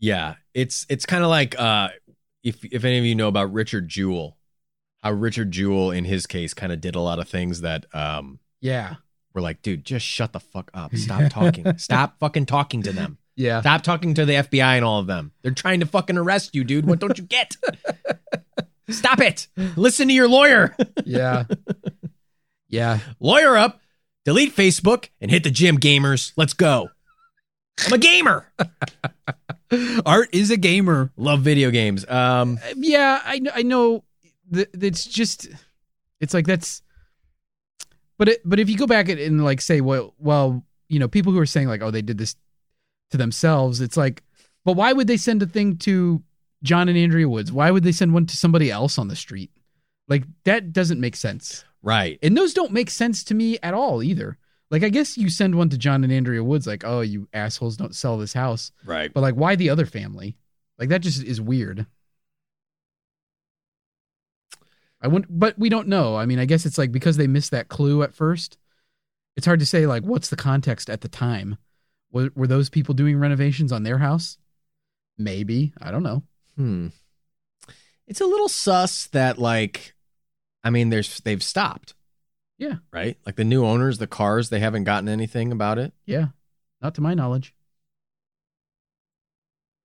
Yeah, 0.00 0.36
it's 0.54 0.86
it's 0.88 1.04
kind 1.06 1.24
of 1.24 1.30
like 1.30 1.58
uh, 1.60 1.88
if 2.42 2.64
if 2.64 2.84
any 2.84 2.98
of 2.98 3.04
you 3.04 3.14
know 3.14 3.28
about 3.28 3.52
Richard 3.52 3.88
Jewell, 3.88 4.37
how 5.02 5.12
Richard 5.12 5.50
Jewell 5.50 5.90
in 5.90 6.04
his 6.04 6.26
case 6.26 6.54
kind 6.54 6.72
of 6.72 6.80
did 6.80 6.94
a 6.94 7.00
lot 7.00 7.18
of 7.18 7.28
things 7.28 7.60
that 7.60 7.86
um 7.94 8.38
Yeah, 8.60 8.96
were 9.34 9.40
like, 9.40 9.62
dude, 9.62 9.84
just 9.84 10.04
shut 10.06 10.32
the 10.32 10.40
fuck 10.40 10.70
up, 10.74 10.94
stop 10.96 11.24
talking, 11.30 11.76
stop 11.78 12.18
fucking 12.18 12.46
talking 12.46 12.82
to 12.82 12.92
them, 12.92 13.18
yeah, 13.36 13.60
stop 13.60 13.82
talking 13.82 14.14
to 14.14 14.24
the 14.24 14.32
FBI 14.34 14.76
and 14.76 14.84
all 14.84 14.98
of 15.00 15.06
them. 15.06 15.32
They're 15.42 15.52
trying 15.52 15.80
to 15.80 15.86
fucking 15.86 16.16
arrest 16.18 16.54
you, 16.54 16.64
dude. 16.64 16.86
What 16.86 16.98
don't 16.98 17.16
you 17.18 17.24
get? 17.24 17.56
stop 18.90 19.20
it. 19.20 19.48
Listen 19.76 20.08
to 20.08 20.14
your 20.14 20.28
lawyer. 20.28 20.74
yeah, 21.04 21.44
yeah. 22.68 22.98
lawyer 23.20 23.56
up, 23.56 23.80
delete 24.24 24.54
Facebook, 24.56 25.08
and 25.20 25.30
hit 25.30 25.44
the 25.44 25.50
gym, 25.50 25.78
gamers. 25.78 26.32
Let's 26.36 26.54
go. 26.54 26.90
I'm 27.86 27.92
a 27.92 27.98
gamer. 27.98 28.50
Art 30.04 30.30
is 30.32 30.50
a 30.50 30.56
gamer. 30.56 31.12
Love 31.16 31.40
video 31.42 31.70
games. 31.70 32.08
Um, 32.08 32.58
yeah, 32.76 33.20
I 33.24 33.40
I 33.54 33.62
know. 33.62 34.02
It's 34.52 35.04
just, 35.04 35.48
it's 36.20 36.34
like 36.34 36.46
that's. 36.46 36.82
But 38.18 38.28
it, 38.30 38.40
but 38.44 38.58
if 38.58 38.68
you 38.68 38.76
go 38.76 38.86
back 38.86 39.08
and, 39.08 39.20
and 39.20 39.44
like 39.44 39.60
say, 39.60 39.80
well, 39.80 40.14
well, 40.18 40.64
you 40.88 40.98
know, 40.98 41.08
people 41.08 41.32
who 41.32 41.38
are 41.38 41.46
saying 41.46 41.68
like, 41.68 41.82
oh, 41.82 41.90
they 41.90 42.02
did 42.02 42.18
this 42.18 42.34
to 43.10 43.16
themselves. 43.16 43.80
It's 43.80 43.96
like, 43.96 44.22
but 44.64 44.74
why 44.74 44.92
would 44.92 45.06
they 45.06 45.16
send 45.16 45.42
a 45.42 45.46
thing 45.46 45.76
to 45.78 46.22
John 46.62 46.88
and 46.88 46.98
Andrea 46.98 47.28
Woods? 47.28 47.52
Why 47.52 47.70
would 47.70 47.84
they 47.84 47.92
send 47.92 48.12
one 48.12 48.26
to 48.26 48.36
somebody 48.36 48.70
else 48.70 48.98
on 48.98 49.08
the 49.08 49.16
street? 49.16 49.50
Like 50.08 50.24
that 50.44 50.72
doesn't 50.72 51.00
make 51.00 51.16
sense. 51.16 51.64
right. 51.82 52.18
And 52.22 52.36
those 52.36 52.54
don't 52.54 52.72
make 52.72 52.90
sense 52.90 53.22
to 53.24 53.34
me 53.34 53.58
at 53.62 53.74
all 53.74 54.02
either. 54.02 54.36
Like 54.70 54.82
I 54.82 54.88
guess 54.88 55.16
you 55.16 55.30
send 55.30 55.54
one 55.54 55.68
to 55.70 55.78
John 55.78 56.04
and 56.04 56.12
Andrea 56.12 56.42
Woods, 56.42 56.66
like, 56.66 56.84
oh, 56.84 57.00
you 57.00 57.28
assholes 57.32 57.76
don't 57.76 57.94
sell 57.94 58.18
this 58.18 58.32
house. 58.32 58.72
Right. 58.84 59.12
But 59.12 59.20
like, 59.20 59.34
why 59.34 59.54
the 59.54 59.70
other 59.70 59.86
family? 59.86 60.36
Like 60.78 60.88
that 60.90 61.02
just 61.02 61.22
is 61.22 61.40
weird. 61.40 61.86
I 65.00 65.08
wouldn't, 65.08 65.38
but 65.38 65.58
we 65.58 65.68
don't 65.68 65.88
know. 65.88 66.16
I 66.16 66.26
mean, 66.26 66.38
I 66.38 66.44
guess 66.44 66.66
it's 66.66 66.78
like 66.78 66.90
because 66.92 67.16
they 67.16 67.26
missed 67.26 67.50
that 67.52 67.68
clue 67.68 68.02
at 68.02 68.14
first. 68.14 68.58
It's 69.36 69.46
hard 69.46 69.60
to 69.60 69.66
say 69.66 69.86
like 69.86 70.02
what's 70.02 70.28
the 70.30 70.36
context 70.36 70.90
at 70.90 71.00
the 71.02 71.08
time. 71.08 71.56
Were, 72.10 72.30
were 72.34 72.46
those 72.46 72.68
people 72.70 72.94
doing 72.94 73.18
renovations 73.18 73.70
on 73.70 73.82
their 73.84 73.98
house? 73.98 74.38
Maybe 75.16 75.72
I 75.80 75.90
don't 75.90 76.02
know. 76.02 76.22
Hmm. 76.56 76.88
It's 78.06 78.20
a 78.20 78.26
little 78.26 78.48
sus 78.48 79.06
that 79.08 79.38
like 79.38 79.94
I 80.64 80.70
mean 80.70 80.88
there's 80.90 81.20
they've 81.20 81.42
stopped. 81.42 81.94
Yeah. 82.58 82.76
Right? 82.92 83.16
Like 83.24 83.36
the 83.36 83.44
new 83.44 83.64
owners, 83.64 83.98
the 83.98 84.06
cars, 84.08 84.48
they 84.48 84.58
haven't 84.58 84.84
gotten 84.84 85.08
anything 85.08 85.52
about 85.52 85.78
it 85.78 85.92
Yeah, 86.06 86.28
not 86.82 86.94
to 86.96 87.00
my 87.00 87.14
knowledge. 87.14 87.54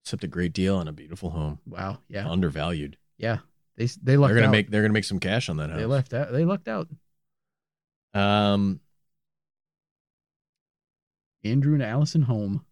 except 0.03 0.23
a 0.23 0.27
great 0.27 0.53
deal 0.53 0.75
on 0.77 0.87
a 0.87 0.91
beautiful 0.91 1.29
home. 1.29 1.59
Wow. 1.67 1.99
Yeah. 2.09 2.27
Undervalued. 2.29 2.97
Yeah. 3.17 3.39
They 3.77 3.87
they 4.01 4.17
left 4.17 4.29
they're 4.29 4.35
gonna 4.35 4.47
out. 4.47 4.51
make 4.51 4.69
they're 4.69 4.81
gonna 4.81 4.93
make 4.93 5.03
some 5.03 5.19
cash 5.19 5.49
on 5.49 5.57
that 5.57 5.69
house. 5.69 5.79
they 5.79 5.85
left 5.85 6.13
out. 6.13 6.31
They 6.31 6.45
lucked 6.45 6.67
out. 6.67 6.87
um 8.13 8.79
Andrew 11.43 11.73
and 11.73 11.83
Allison 11.83 12.21
home. 12.21 12.65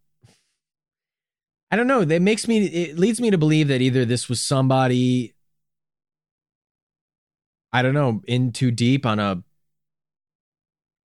I 1.71 1.75
don't 1.77 1.87
know. 1.87 2.03
That 2.03 2.21
makes 2.21 2.47
me. 2.47 2.65
It 2.65 2.97
leads 2.97 3.21
me 3.21 3.31
to 3.31 3.37
believe 3.37 3.69
that 3.69 3.81
either 3.81 4.03
this 4.05 4.27
was 4.27 4.41
somebody, 4.41 5.33
I 7.71 7.81
don't 7.81 7.93
know, 7.93 8.21
in 8.27 8.51
too 8.51 8.71
deep 8.71 9.05
on 9.05 9.19
a, 9.19 9.41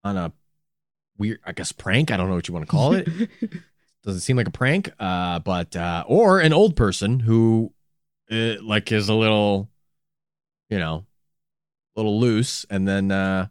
on 0.03 0.17
a 0.17 0.33
weird, 1.17 1.39
I 1.45 1.53
guess 1.53 1.71
prank. 1.71 2.11
I 2.11 2.17
don't 2.17 2.27
know 2.29 2.35
what 2.35 2.47
you 2.49 2.53
want 2.53 2.65
to 2.65 2.71
call 2.71 2.93
it. 2.93 3.07
Doesn't 4.03 4.21
seem 4.21 4.35
like 4.37 4.47
a 4.49 4.51
prank. 4.51 4.91
Uh, 4.99 5.39
but 5.39 5.75
uh, 5.75 6.03
or 6.07 6.39
an 6.39 6.51
old 6.53 6.75
person 6.75 7.21
who, 7.21 7.73
uh, 8.29 8.55
like, 8.61 8.91
is 8.91 9.07
a 9.07 9.13
little, 9.13 9.69
you 10.69 10.77
know, 10.79 11.05
a 11.95 11.99
little 11.99 12.19
loose, 12.19 12.65
and 12.69 12.87
then 12.87 13.11
uh, 13.11 13.47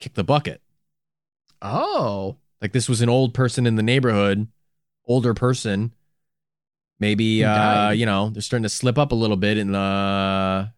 kick 0.00 0.14
the 0.14 0.24
bucket. 0.24 0.60
oh. 1.62 2.36
Like 2.62 2.72
this 2.72 2.90
was 2.90 3.00
an 3.00 3.08
old 3.08 3.32
person 3.32 3.66
in 3.66 3.76
the 3.76 3.82
neighborhood, 3.82 4.46
older 5.06 5.32
person. 5.32 5.92
Maybe 6.98 7.42
uh, 7.42 7.90
you 7.90 8.04
know, 8.04 8.28
they're 8.28 8.42
starting 8.42 8.64
to 8.64 8.68
slip 8.68 8.98
up 8.98 9.12
a 9.12 9.14
little 9.14 9.38
bit 9.38 9.56
in 9.56 9.72
the 9.72 10.70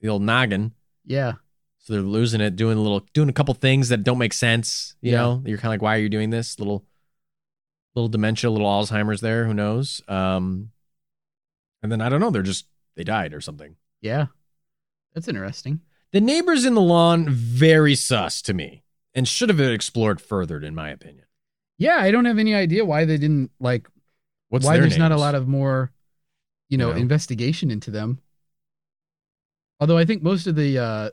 the 0.00 0.08
old 0.08 0.22
noggin. 0.22 0.72
Yeah. 1.04 1.32
So 1.80 1.94
they're 1.94 2.02
losing 2.02 2.40
it, 2.40 2.54
doing 2.54 2.78
a 2.78 2.80
little 2.80 3.00
doing 3.12 3.28
a 3.28 3.32
couple 3.32 3.54
things 3.54 3.88
that 3.88 4.04
don't 4.04 4.18
make 4.18 4.32
sense, 4.32 4.94
you 5.00 5.10
Yeah. 5.12 5.18
know. 5.18 5.42
You're 5.44 5.58
kind 5.58 5.66
of 5.66 5.70
like, 5.72 5.82
why 5.82 5.96
are 5.96 6.00
you 6.00 6.08
doing 6.08 6.30
this? 6.30 6.60
Little 6.60 6.84
little 7.96 8.08
dementia, 8.08 8.48
little 8.50 8.68
Alzheimer's 8.68 9.20
there, 9.20 9.46
who 9.46 9.54
knows? 9.54 10.00
Um 10.06 10.70
and 11.82 11.90
then 11.90 12.00
I 12.00 12.08
don't 12.08 12.20
know, 12.20 12.30
they're 12.30 12.42
just 12.42 12.66
they 12.94 13.02
died 13.02 13.34
or 13.34 13.40
something. 13.40 13.74
Yeah. 14.00 14.26
That's 15.16 15.28
interesting. 15.28 15.80
The 16.12 16.20
neighbors 16.20 16.66
in 16.66 16.74
the 16.74 16.82
lawn 16.82 17.26
very 17.28 17.94
sus 17.94 18.42
to 18.42 18.52
me 18.54 18.84
and 19.14 19.26
should 19.26 19.48
have 19.48 19.56
been 19.56 19.72
explored 19.72 20.20
further 20.20 20.60
in 20.60 20.74
my 20.74 20.90
opinion. 20.90 21.24
Yeah, 21.78 21.96
I 21.96 22.10
don't 22.10 22.26
have 22.26 22.38
any 22.38 22.54
idea 22.54 22.84
why 22.84 23.06
they 23.06 23.16
didn't 23.16 23.50
like 23.58 23.88
What's 24.50 24.66
why 24.66 24.74
their 24.74 24.82
there's 24.82 24.98
not 24.98 25.12
a 25.12 25.16
lot 25.16 25.34
of 25.34 25.48
more 25.48 25.90
you 26.68 26.76
know, 26.78 26.90
You 26.90 26.96
investigation 26.96 27.70
into 27.70 27.90
them. 27.90 28.20
Although 29.80 29.98
I 29.98 30.04
think 30.04 30.22
most 30.22 30.46
of 30.46 30.54
the 30.54 30.78
uh 30.78 31.10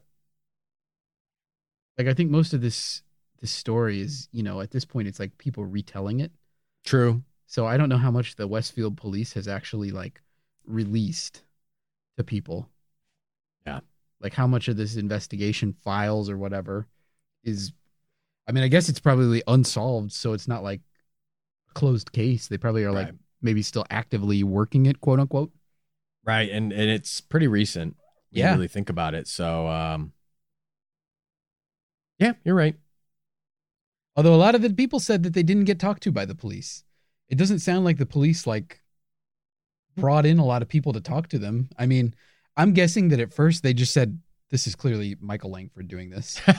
like 1.98 2.08
I 2.08 2.14
think 2.14 2.30
most 2.30 2.54
of 2.54 2.62
this 2.62 3.04
this 3.40 3.52
story 3.52 4.02
is, 4.02 4.28
you 4.34 4.44
know, 4.44 4.60
at 4.60 4.72
this 4.72 4.84
point 4.84 5.08
it's 5.08 5.20
like 5.20 5.38
people 5.38 5.66
retelling 5.66 6.20
it. 6.20 6.32
True. 6.86 7.24
So 7.46 7.66
I 7.66 7.78
don't 7.78 7.90
know 7.90 7.98
how 7.98 8.12
much 8.12 8.36
the 8.36 8.48
Westfield 8.48 8.98
police 8.98 9.34
has 9.34 9.48
actually 9.48 9.92
like 9.92 10.22
released 10.66 11.44
to 12.18 12.24
people. 12.26 12.70
Yeah. 13.66 13.80
Like 14.24 14.34
how 14.34 14.48
much 14.48 14.70
of 14.70 14.78
this 14.78 14.96
investigation 14.96 15.76
files 15.84 16.30
or 16.30 16.38
whatever 16.38 16.88
is 17.44 17.74
I 18.48 18.52
mean, 18.52 18.64
I 18.64 18.68
guess 18.68 18.90
it's 18.90 19.00
probably 19.00 19.44
unsolved, 19.48 20.12
so 20.12 20.34
it's 20.34 20.48
not 20.48 20.64
like 20.64 20.82
a 21.70 21.74
closed 21.74 22.12
case. 22.12 22.48
They 22.48 22.58
probably 22.58 22.84
are 22.84 22.92
like 22.92 23.14
maybe 23.42 23.62
still 23.62 23.86
actively 23.90 24.44
working 24.44 24.86
it, 24.86 25.02
quote 25.02 25.20
unquote. 25.20 25.52
Right. 26.26 26.50
And 26.50 26.72
and 26.72 26.90
it's 26.90 27.22
pretty 27.22 27.48
recent. 27.48 27.96
when 28.32 28.40
Yeah. 28.40 28.52
You 28.52 28.56
really 28.56 28.68
think 28.70 28.90
about 28.90 29.14
it. 29.14 29.28
So 29.28 29.68
um 29.68 30.14
Yeah, 32.20 32.34
you're 32.44 32.56
right. 32.56 32.76
Although 34.16 34.36
a 34.36 34.38
lot 34.38 34.56
of 34.56 34.62
the 34.62 34.70
people 34.70 35.00
said 35.00 35.24
that 35.24 35.34
they 35.34 35.44
didn't 35.44 35.66
get 35.66 35.80
talked 35.80 36.04
to 36.04 36.12
by 36.12 36.26
the 36.26 36.36
police. 36.36 36.84
It 37.30 37.38
doesn't 37.38 37.60
sound 37.60 37.84
like 37.84 37.98
the 37.98 38.06
police 38.06 38.46
like 38.46 38.82
brought 39.96 40.26
in 40.26 40.40
a 40.40 40.46
lot 40.46 40.62
of 40.62 40.68
people 40.70 40.94
to 40.94 41.02
talk 41.02 41.28
to 41.30 41.40
them. 41.40 41.70
I 41.78 41.86
mean, 41.86 42.14
I'm 42.56 42.74
guessing 42.74 43.10
that 43.10 43.20
at 43.20 43.34
first 43.34 43.64
they 43.64 43.74
just 43.74 43.94
said 43.94 44.20
this 44.52 44.68
is 44.68 44.76
clearly 44.76 45.16
Michael 45.20 45.52
Langford 45.52 45.88
doing 45.88 46.10
this. 46.10 46.40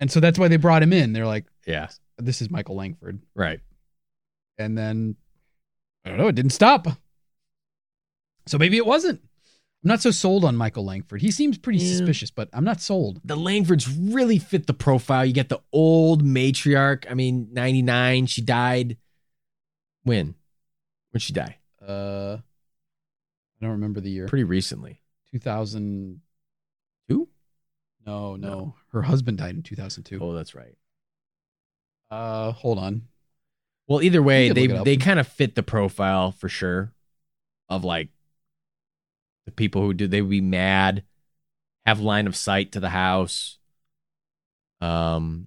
And 0.00 0.10
so 0.10 0.20
that's 0.20 0.38
why 0.38 0.48
they 0.48 0.56
brought 0.56 0.82
him 0.82 0.92
in. 0.92 1.12
They're 1.12 1.24
like, 1.26 1.46
yeah. 1.66 1.88
this 2.18 2.42
is 2.42 2.50
Michael 2.50 2.76
Langford. 2.76 3.20
Right. 3.34 3.60
And 4.58 4.76
then 4.76 5.16
I 6.04 6.08
don't 6.10 6.18
know, 6.18 6.28
it 6.28 6.34
didn't 6.34 6.50
stop. 6.52 6.86
So 8.46 8.58
maybe 8.58 8.76
it 8.76 8.84
wasn't. 8.84 9.20
I'm 9.82 9.88
not 9.88 10.02
so 10.02 10.10
sold 10.10 10.44
on 10.44 10.56
Michael 10.56 10.84
Langford. 10.84 11.22
He 11.22 11.30
seems 11.30 11.56
pretty 11.56 11.78
Yeah. 11.78 11.88
suspicious, 11.96 12.30
but 12.30 12.48
I'm 12.52 12.64
not 12.64 12.80
sold. 12.80 13.20
The 13.24 13.36
Langfords 13.36 13.90
really 14.14 14.38
fit 14.38 14.66
the 14.66 14.74
profile. 14.74 15.24
You 15.24 15.32
get 15.32 15.48
the 15.48 15.62
old 15.72 16.22
matriarch. 16.24 17.04
I 17.10 17.14
mean, 17.14 17.48
99, 17.52 18.26
she 18.26 18.42
died. 18.42 18.96
When? 20.02 20.34
When'd 21.12 21.22
she 21.22 21.32
die? 21.32 21.58
Uh 21.80 22.38
I 23.64 23.66
don't 23.66 23.76
remember 23.76 24.00
the 24.00 24.10
year. 24.10 24.26
Pretty 24.26 24.44
recently. 24.44 25.00
2002? 25.32 26.20
No, 28.06 28.36
no, 28.36 28.36
No. 28.36 28.74
Her 28.92 29.00
husband 29.00 29.38
died 29.38 29.54
in 29.54 29.62
2002. 29.62 30.18
Oh, 30.20 30.34
that's 30.34 30.54
right. 30.54 30.76
Uh 32.10 32.52
hold 32.52 32.78
on. 32.78 33.08
Well, 33.86 34.02
either 34.02 34.22
way, 34.22 34.50
they 34.50 34.68
look 34.68 34.70
it 34.70 34.78
up. 34.80 34.84
they 34.84 34.98
kind 34.98 35.18
of 35.18 35.26
fit 35.26 35.54
the 35.54 35.62
profile 35.62 36.30
for 36.30 36.50
sure 36.50 36.92
of 37.70 37.84
like 37.84 38.10
the 39.46 39.52
people 39.52 39.80
who 39.80 39.94
do 39.94 40.06
they 40.06 40.20
would 40.20 40.30
be 40.30 40.42
mad, 40.42 41.04
have 41.86 42.00
line 42.00 42.26
of 42.26 42.36
sight 42.36 42.72
to 42.72 42.80
the 42.80 42.90
house, 42.90 43.58
um, 44.82 45.46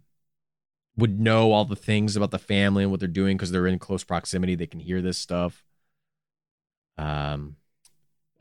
would 0.97 1.19
know 1.19 1.51
all 1.51 1.65
the 1.65 1.75
things 1.75 2.15
about 2.15 2.31
the 2.31 2.39
family 2.39 2.81
and 2.81 2.89
what 2.89 2.99
they're 2.99 3.07
doing 3.07 3.37
because 3.37 3.51
they're 3.51 3.67
in 3.67 3.77
close 3.77 4.03
proximity. 4.03 4.55
They 4.55 4.65
can 4.65 4.79
hear 4.79 5.03
this 5.03 5.19
stuff. 5.19 5.63
Um. 6.97 7.57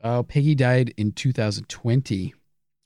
Oh, 0.03 0.23
Peggy 0.23 0.55
died 0.55 0.93
in 0.97 1.11
2020, 1.11 2.33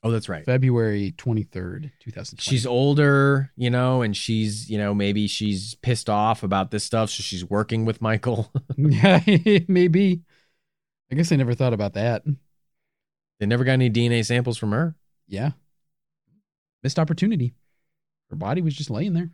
Oh, 0.03 0.09
that's 0.09 0.27
right. 0.27 0.43
February 0.43 1.13
23rd, 1.17 1.91
2020. 1.99 2.37
She's 2.39 2.65
older, 2.65 3.51
you 3.55 3.69
know, 3.69 4.01
and 4.01 4.17
she's, 4.17 4.67
you 4.67 4.79
know, 4.79 4.95
maybe 4.95 5.27
she's 5.27 5.75
pissed 5.75 6.09
off 6.09 6.41
about 6.41 6.71
this 6.71 6.83
stuff, 6.83 7.11
so 7.11 7.21
she's 7.21 7.45
working 7.45 7.85
with 7.85 8.01
Michael. 8.01 8.51
Yeah, 8.77 9.21
maybe. 9.67 10.21
I 11.11 11.15
guess 11.15 11.31
I 11.31 11.35
never 11.35 11.53
thought 11.53 11.73
about 11.73 11.93
that. 11.93 12.23
they 13.39 13.45
never 13.45 13.63
got 13.63 13.73
any 13.73 13.91
DNA 13.91 14.25
samples 14.25 14.57
from 14.57 14.71
her. 14.71 14.95
Yeah. 15.27 15.51
Missed 16.81 16.97
opportunity. 16.97 17.53
Her 18.31 18.37
body 18.37 18.61
was 18.61 18.73
just 18.73 18.89
laying 18.89 19.13
there. 19.13 19.29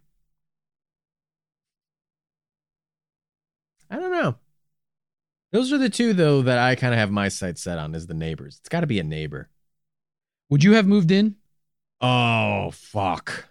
I 3.89 3.95
don't 3.95 4.11
know. 4.11 4.35
Those 5.51 5.71
are 5.71 5.77
the 5.77 5.89
two 5.89 6.13
though 6.13 6.41
that 6.41 6.57
I 6.57 6.75
kind 6.75 6.93
of 6.93 6.99
have 6.99 7.11
my 7.11 7.29
sights 7.29 7.61
set 7.61 7.77
on 7.77 7.95
is 7.95 8.07
the 8.07 8.13
neighbors. 8.13 8.57
It's 8.59 8.69
got 8.69 8.81
to 8.81 8.87
be 8.87 8.99
a 8.99 9.03
neighbor. 9.03 9.49
Would 10.49 10.63
you 10.63 10.73
have 10.73 10.87
moved 10.87 11.11
in? 11.11 11.35
Oh 12.01 12.71
fuck. 12.71 13.49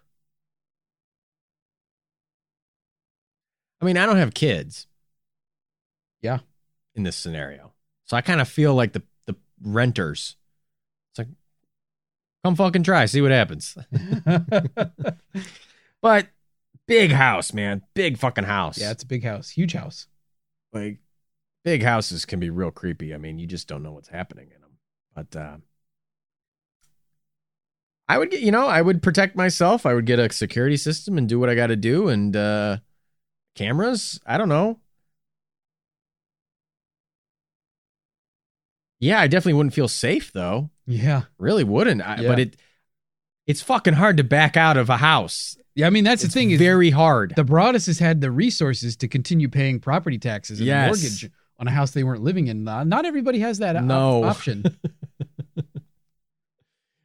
I 3.81 3.85
mean, 3.85 3.97
I 3.97 4.07
don't 4.07 4.17
have 4.17 4.35
kids. 4.35 4.87
Yeah. 6.23 6.39
In 6.95 7.03
this 7.03 7.17
scenario, 7.17 7.75
so 8.05 8.17
I 8.17 8.23
kind 8.23 8.41
of 8.41 8.49
feel 8.49 8.75
like 8.75 8.93
the 8.93 9.03
the 9.27 9.37
renters. 9.61 10.37
It's 11.11 11.19
like, 11.19 11.29
come 12.43 12.57
fucking 12.57 12.85
try, 12.85 13.05
see 13.05 13.21
what 13.21 13.33
happens. 13.33 13.77
but 16.01 16.29
big 16.87 17.13
house, 17.13 17.53
man, 17.53 17.83
big 17.93 18.17
fucking 18.17 18.45
house. 18.45 18.79
yeah, 18.79 18.93
it's 18.93 19.03
a 19.03 19.07
big 19.07 19.25
house, 19.25 19.51
huge 19.51 19.75
house. 19.75 20.07
like 20.73 21.01
big 21.67 21.83
houses 21.83 22.25
can 22.25 22.39
be 22.39 22.49
real 22.49 22.71
creepy. 22.71 23.13
I 23.13 23.17
mean, 23.17 23.41
you 23.41 23.47
just 23.49 23.67
don't 23.67 23.83
know 23.83 23.91
what's 23.91 24.07
happening 24.07 24.47
in 24.55 24.61
them. 24.61 24.79
But 25.17 25.37
uh, 25.37 25.57
I 28.09 28.19
would 28.19 28.31
get, 28.31 28.39
you 28.41 28.53
know, 28.53 28.69
I 28.69 28.81
would 28.81 29.03
protect 29.03 29.35
myself. 29.35 29.85
I 29.85 29.93
would 29.93 30.07
get 30.07 30.21
a 30.21 30.33
security 30.33 30.77
system 30.77 31.19
and 31.19 31.29
do 31.29 31.41
what 31.41 31.51
I 31.51 31.57
got 31.57 31.67
to 31.67 31.75
do. 31.77 32.07
And 32.07 32.37
uh, 32.37 32.77
cameras, 33.57 34.21
I 34.25 34.39
don't 34.39 34.49
know. 34.49 34.79
Yeah, 39.01 39.21
I 39.21 39.27
definitely 39.27 39.55
wouldn't 39.55 39.75
feel 39.75 39.89
safe 39.89 40.33
though. 40.33 40.71
Yeah. 40.87 41.23
Really 41.37 41.65
wouldn't. 41.65 42.01
I, 42.01 42.21
Yeah. 42.21 42.29
But 42.29 42.39
it, 42.39 42.57
it's 43.49 43.61
fucking 43.61 43.95
hard 43.95 44.19
to 44.19 44.25
back 44.25 44.57
out 44.57 44.77
of 44.77 44.89
a 44.89 44.99
house. 44.99 45.57
Yeah, 45.75 45.89
I 45.89 45.91
mean 45.91 46.05
that's 46.05 46.23
It's 46.23 46.33
the 46.33 46.41
thing 46.41 46.53
is 46.53 46.61
very 46.61 46.91
hard. 46.91 47.33
the 47.35 47.45
Broadduses 47.45 47.99
had 47.99 48.21
the 48.21 48.31
resources 48.31 48.97
to 48.99 49.09
continue 49.09 49.49
paying 49.49 49.81
property 49.81 50.17
taxes 50.17 50.61
and 50.61 50.67
Yes. 50.69 50.87
mortgage 50.87 51.31
on 51.59 51.69
a 51.69 51.71
house 51.71 51.93
they 51.93 52.05
weren't 52.05 52.23
living 52.23 52.47
in. 52.49 52.65
Not 52.65 53.05
everybody 53.07 53.39
has 53.41 53.59
that 53.59 53.77
op- 53.77 53.85
No. 53.85 54.25
option. 54.35 54.65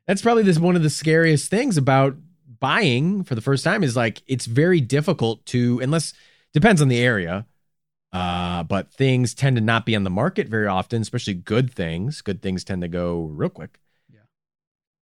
That's 0.08 0.22
probably 0.22 0.44
this 0.44 0.60
one 0.60 0.76
of 0.76 0.84
the 0.84 0.90
scariest 0.90 1.50
things 1.50 1.78
about 1.78 2.16
buying 2.60 3.24
for 3.24 3.36
the 3.36 3.42
first 3.42 3.64
time 3.64 3.84
is 3.84 3.96
like 3.96 4.22
it's 4.28 4.46
very 4.46 4.82
difficult 4.82 5.46
to 5.48 5.80
unless 5.82 6.14
depends 6.54 6.82
on 6.82 6.88
the 6.90 7.00
area. 7.00 7.46
Uh, 8.12 8.62
but 8.64 8.92
things 8.92 9.34
tend 9.34 9.56
to 9.56 9.62
not 9.62 9.86
be 9.86 9.96
on 9.96 10.04
the 10.04 10.10
market 10.10 10.50
very 10.50 10.68
often, 10.68 11.02
especially 11.02 11.34
good 11.34 11.74
things. 11.74 12.22
Good 12.22 12.42
things 12.42 12.66
tend 12.66 12.82
to 12.82 12.90
go 12.90 13.22
real 13.32 13.50
quick. 13.50 13.80
Yeah. 14.12 14.20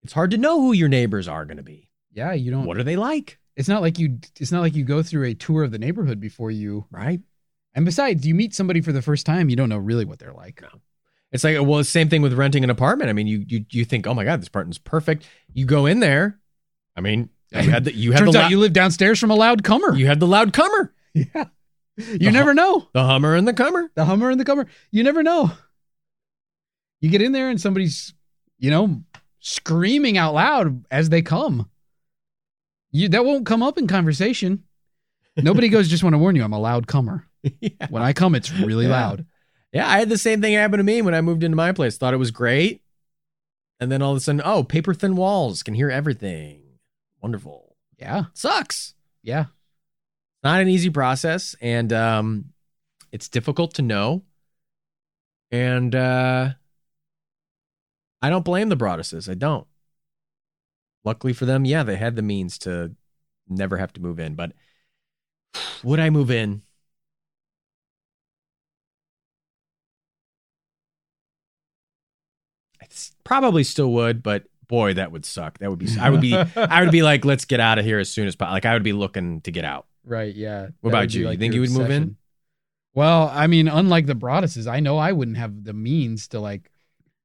It's 0.03 0.13
hard 0.13 0.33
to 0.33 0.39
know 0.39 0.61
who 0.61 0.73
your 0.73 0.89
neighbors 0.89 1.29
are 1.29 1.45
going 1.45 1.59
to 1.59 1.63
be. 1.63 1.89
yeah, 2.13 2.33
you 2.33 2.51
don't. 2.51 2.65
What 2.65 2.79
are 2.79 2.83
they 2.85 2.97
like? 2.97 3.39
It's 3.55 3.69
not 3.69 3.81
like 3.81 4.01
you. 4.01 4.19
It's 4.41 4.51
not 4.51 4.61
like 4.63 4.75
you 4.75 4.85
go 4.85 5.05
through 5.05 5.27
a 5.29 5.35
tour 5.35 5.63
of 5.63 5.71
the 5.71 5.79
neighborhood 5.79 6.19
before 6.19 6.51
you. 6.51 6.87
Right? 6.91 7.21
And 7.77 7.85
besides, 7.85 8.27
you 8.27 8.35
meet 8.35 8.55
somebody 8.55 8.81
for 8.81 8.91
the 8.91 9.03
first 9.03 9.27
time, 9.27 9.51
you 9.51 9.55
don't 9.55 9.69
know 9.69 9.77
really 9.79 10.07
what 10.07 10.19
they're 10.19 10.33
like. 10.33 10.63
No. 10.63 10.81
It's 11.31 11.45
like 11.45 11.61
well, 11.61 11.81
it's 11.81 11.91
same 11.91 12.09
thing 12.09 12.23
with 12.23 12.33
renting 12.33 12.65
an 12.65 12.71
apartment. 12.71 13.11
I 13.11 13.13
mean, 13.13 13.27
you 13.27 13.45
you 13.47 13.67
you 13.71 13.85
think, 13.85 14.07
oh 14.07 14.15
my 14.15 14.25
god, 14.25 14.41
this 14.41 14.49
apartment's 14.49 14.79
perfect. 14.79 15.29
You 15.53 15.67
go 15.67 15.85
in 15.85 16.01
there. 16.01 16.41
I 16.97 17.03
mean, 17.03 17.29
you 17.51 17.71
had 17.71 17.85
the 17.85 17.95
you 17.95 18.13
had 18.13 18.21
Turns 18.21 18.33
the 18.33 18.43
out 18.43 18.51
you 18.51 18.59
live 18.59 18.73
downstairs 18.73 19.21
from 19.21 19.31
a 19.31 19.35
loud 19.35 19.63
comer. 19.63 19.95
you 19.95 20.07
had 20.07 20.19
the 20.19 20.27
loud 20.27 20.53
comer, 20.53 20.95
yeah, 21.15 21.45
you 21.97 22.31
never 22.31 22.55
know 22.55 22.89
the 22.95 23.05
Hummer 23.05 23.35
and 23.35 23.47
the 23.47 23.53
comer. 23.53 23.91
the 23.95 24.07
Hummer 24.07 24.31
and 24.31 24.41
the 24.41 24.45
comer. 24.45 24.67
You 24.91 25.03
never 25.03 25.23
know. 25.23 25.51
You 27.01 27.11
get 27.11 27.21
in 27.21 27.33
there 27.33 27.51
and 27.51 27.61
somebody's, 27.61 28.15
you 28.59 28.71
know, 28.71 29.03
screaming 29.41 30.17
out 30.17 30.33
loud 30.33 30.87
as 30.91 31.11
they 31.11 31.21
come. 31.21 31.69
You 32.91 33.09
that 33.11 33.25
won't 33.25 33.45
come 33.47 33.63
up 33.63 33.77
in 33.77 33.87
conversation. 33.87 34.65
Nobody 35.37 35.69
goes. 35.71 35.89
Just 35.89 36.03
want 36.03 36.15
to 36.15 36.19
warn 36.19 36.37
you, 36.37 36.45
I'm 36.45 36.55
a 36.55 36.59
loud 36.59 36.87
comer. 36.87 37.27
Yeah. 37.61 37.87
When 37.91 38.03
I 38.03 38.13
come, 38.13 38.35
it's 38.35 38.53
really 38.53 38.87
Yeah. 38.87 38.93
loud. 38.93 39.27
Yeah, 39.73 39.89
I 39.89 39.99
had 39.99 40.09
the 40.09 40.19
same 40.19 40.41
thing 40.41 40.55
happen 40.55 40.79
to 40.79 40.85
me 40.85 41.03
when 41.03 41.15
I 41.15 41.21
moved 41.21 41.43
into 41.45 41.57
my 41.57 41.73
place. 41.73 41.99
Thought 41.99 42.15
it 42.15 42.19
was 42.19 42.31
great. 42.31 42.83
And 43.79 43.93
then 43.93 44.01
all 44.01 44.13
of 44.13 44.17
a 44.17 44.21
sudden, 44.21 44.41
oh, 44.45 44.63
paper 44.65 44.95
thin 44.95 45.17
walls 45.17 45.63
can 45.63 45.75
hear 45.75 45.91
everything. 45.91 46.63
Wonderful. 47.21 47.77
Yeah, 47.99 48.25
Sucks. 48.33 48.95
yeah. 49.23 49.47
Not 50.43 50.61
an 50.63 50.69
easy 50.69 50.89
process. 50.91 51.55
And 51.61 51.93
um, 51.93 52.53
it's 53.13 53.29
difficult 53.29 53.75
to 53.75 53.83
know. 53.83 54.23
And 55.51 55.95
uh, 55.95 56.51
I 58.23 58.31
don't 58.31 58.45
blame 58.45 58.69
the 58.69 58.77
Broadduses. 58.77 59.29
I 59.29 59.35
don't. 59.35 59.67
Luckily 61.05 61.33
for 61.33 61.45
them, 61.47 61.65
yeah, 61.65 61.83
they 61.83 61.97
had 61.97 62.17
the 62.17 62.23
means 62.23 62.59
to 62.59 62.95
never 63.49 63.77
have 63.77 63.93
to 63.95 64.01
move 64.01 64.19
in. 64.21 64.35
But 64.35 64.53
would 65.83 66.01
I 66.01 66.11
move 66.11 66.31
in? 66.31 66.63
Probably 73.27 73.65
still 73.65 73.93
would, 73.93 74.23
but 74.23 74.45
boy, 74.69 74.95
that 74.95 75.11
would 75.13 75.25
suck. 75.25 75.59
That 75.59 75.69
would 75.69 75.79
be. 75.79 75.89
I 76.01 76.11
would 76.11 76.21
be. 76.21 76.35
I 76.57 76.83
would 76.83 76.93
be 76.93 77.03
like, 77.03 77.25
let's 77.25 77.45
get 77.45 77.61
out 77.61 77.79
of 77.79 77.85
here 77.85 77.99
as 77.99 78.09
soon 78.09 78.27
as 78.27 78.37
possible. 78.37 78.55
Like 78.55 78.65
I 78.65 78.73
would 78.73 78.85
be 78.85 78.93
looking 78.93 79.41
to 79.43 79.51
get 79.51 79.65
out. 79.65 79.87
Right. 80.05 80.35
Yeah. 80.35 80.63
What 80.63 80.73
That 80.83 80.89
about 80.89 81.01
would 81.01 81.13
be 81.13 81.19
you? 81.19 81.31
You 81.31 81.37
think 81.37 81.55
you 81.55 81.61
would 81.61 81.73
move 81.73 81.91
in? 81.91 82.17
Well, 82.95 83.31
I 83.33 83.47
mean, 83.49 83.69
unlike 83.69 84.07
the 84.07 84.15
Broadduses, 84.15 84.67
I 84.67 84.81
know 84.81 84.97
I 84.97 85.13
wouldn't 85.13 85.37
have 85.37 85.65
the 85.65 85.75
means 85.75 86.29
to 86.29 86.41
like 86.41 86.71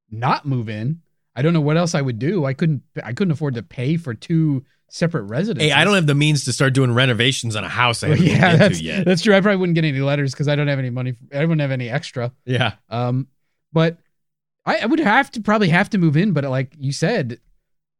not 0.09 0.45
move 0.45 0.67
in. 0.67 1.01
I 1.35 1.43
don't 1.43 1.53
know 1.53 1.61
what 1.61 1.77
else 1.77 1.95
I 1.95 2.01
would 2.01 2.19
do. 2.19 2.43
I 2.43 2.53
couldn't. 2.53 2.81
I 3.01 3.13
couldn't 3.13 3.31
afford 3.31 3.53
to 3.55 3.63
pay 3.63 3.95
for 3.95 4.13
two 4.13 4.65
separate 4.89 5.23
residences. 5.23 5.71
Hey, 5.71 5.79
I 5.79 5.85
don't 5.85 5.95
have 5.95 6.07
the 6.07 6.15
means 6.15 6.43
to 6.45 6.53
start 6.53 6.73
doing 6.73 6.91
renovations 6.93 7.55
on 7.55 7.63
a 7.63 7.69
house 7.69 8.03
I 8.03 8.09
haven't 8.09 8.25
yeah, 8.25 8.49
moved 8.49 8.61
that's, 8.61 8.81
yet. 8.81 9.05
that's 9.05 9.21
true. 9.21 9.33
I 9.33 9.39
probably 9.39 9.57
wouldn't 9.57 9.75
get 9.75 9.85
any 9.85 9.99
letters 9.99 10.33
because 10.33 10.49
I 10.49 10.55
don't 10.55 10.67
have 10.67 10.79
any 10.79 10.89
money. 10.89 11.13
For, 11.13 11.37
I 11.37 11.41
wouldn't 11.41 11.61
have 11.61 11.71
any 11.71 11.89
extra. 11.89 12.33
Yeah. 12.45 12.73
Um, 12.89 13.27
but 13.71 13.97
I, 14.65 14.77
I 14.77 14.85
would 14.85 14.99
have 14.99 15.31
to 15.31 15.41
probably 15.41 15.69
have 15.69 15.89
to 15.91 15.97
move 15.97 16.17
in. 16.17 16.33
But 16.33 16.43
like 16.45 16.75
you 16.77 16.91
said, 16.91 17.39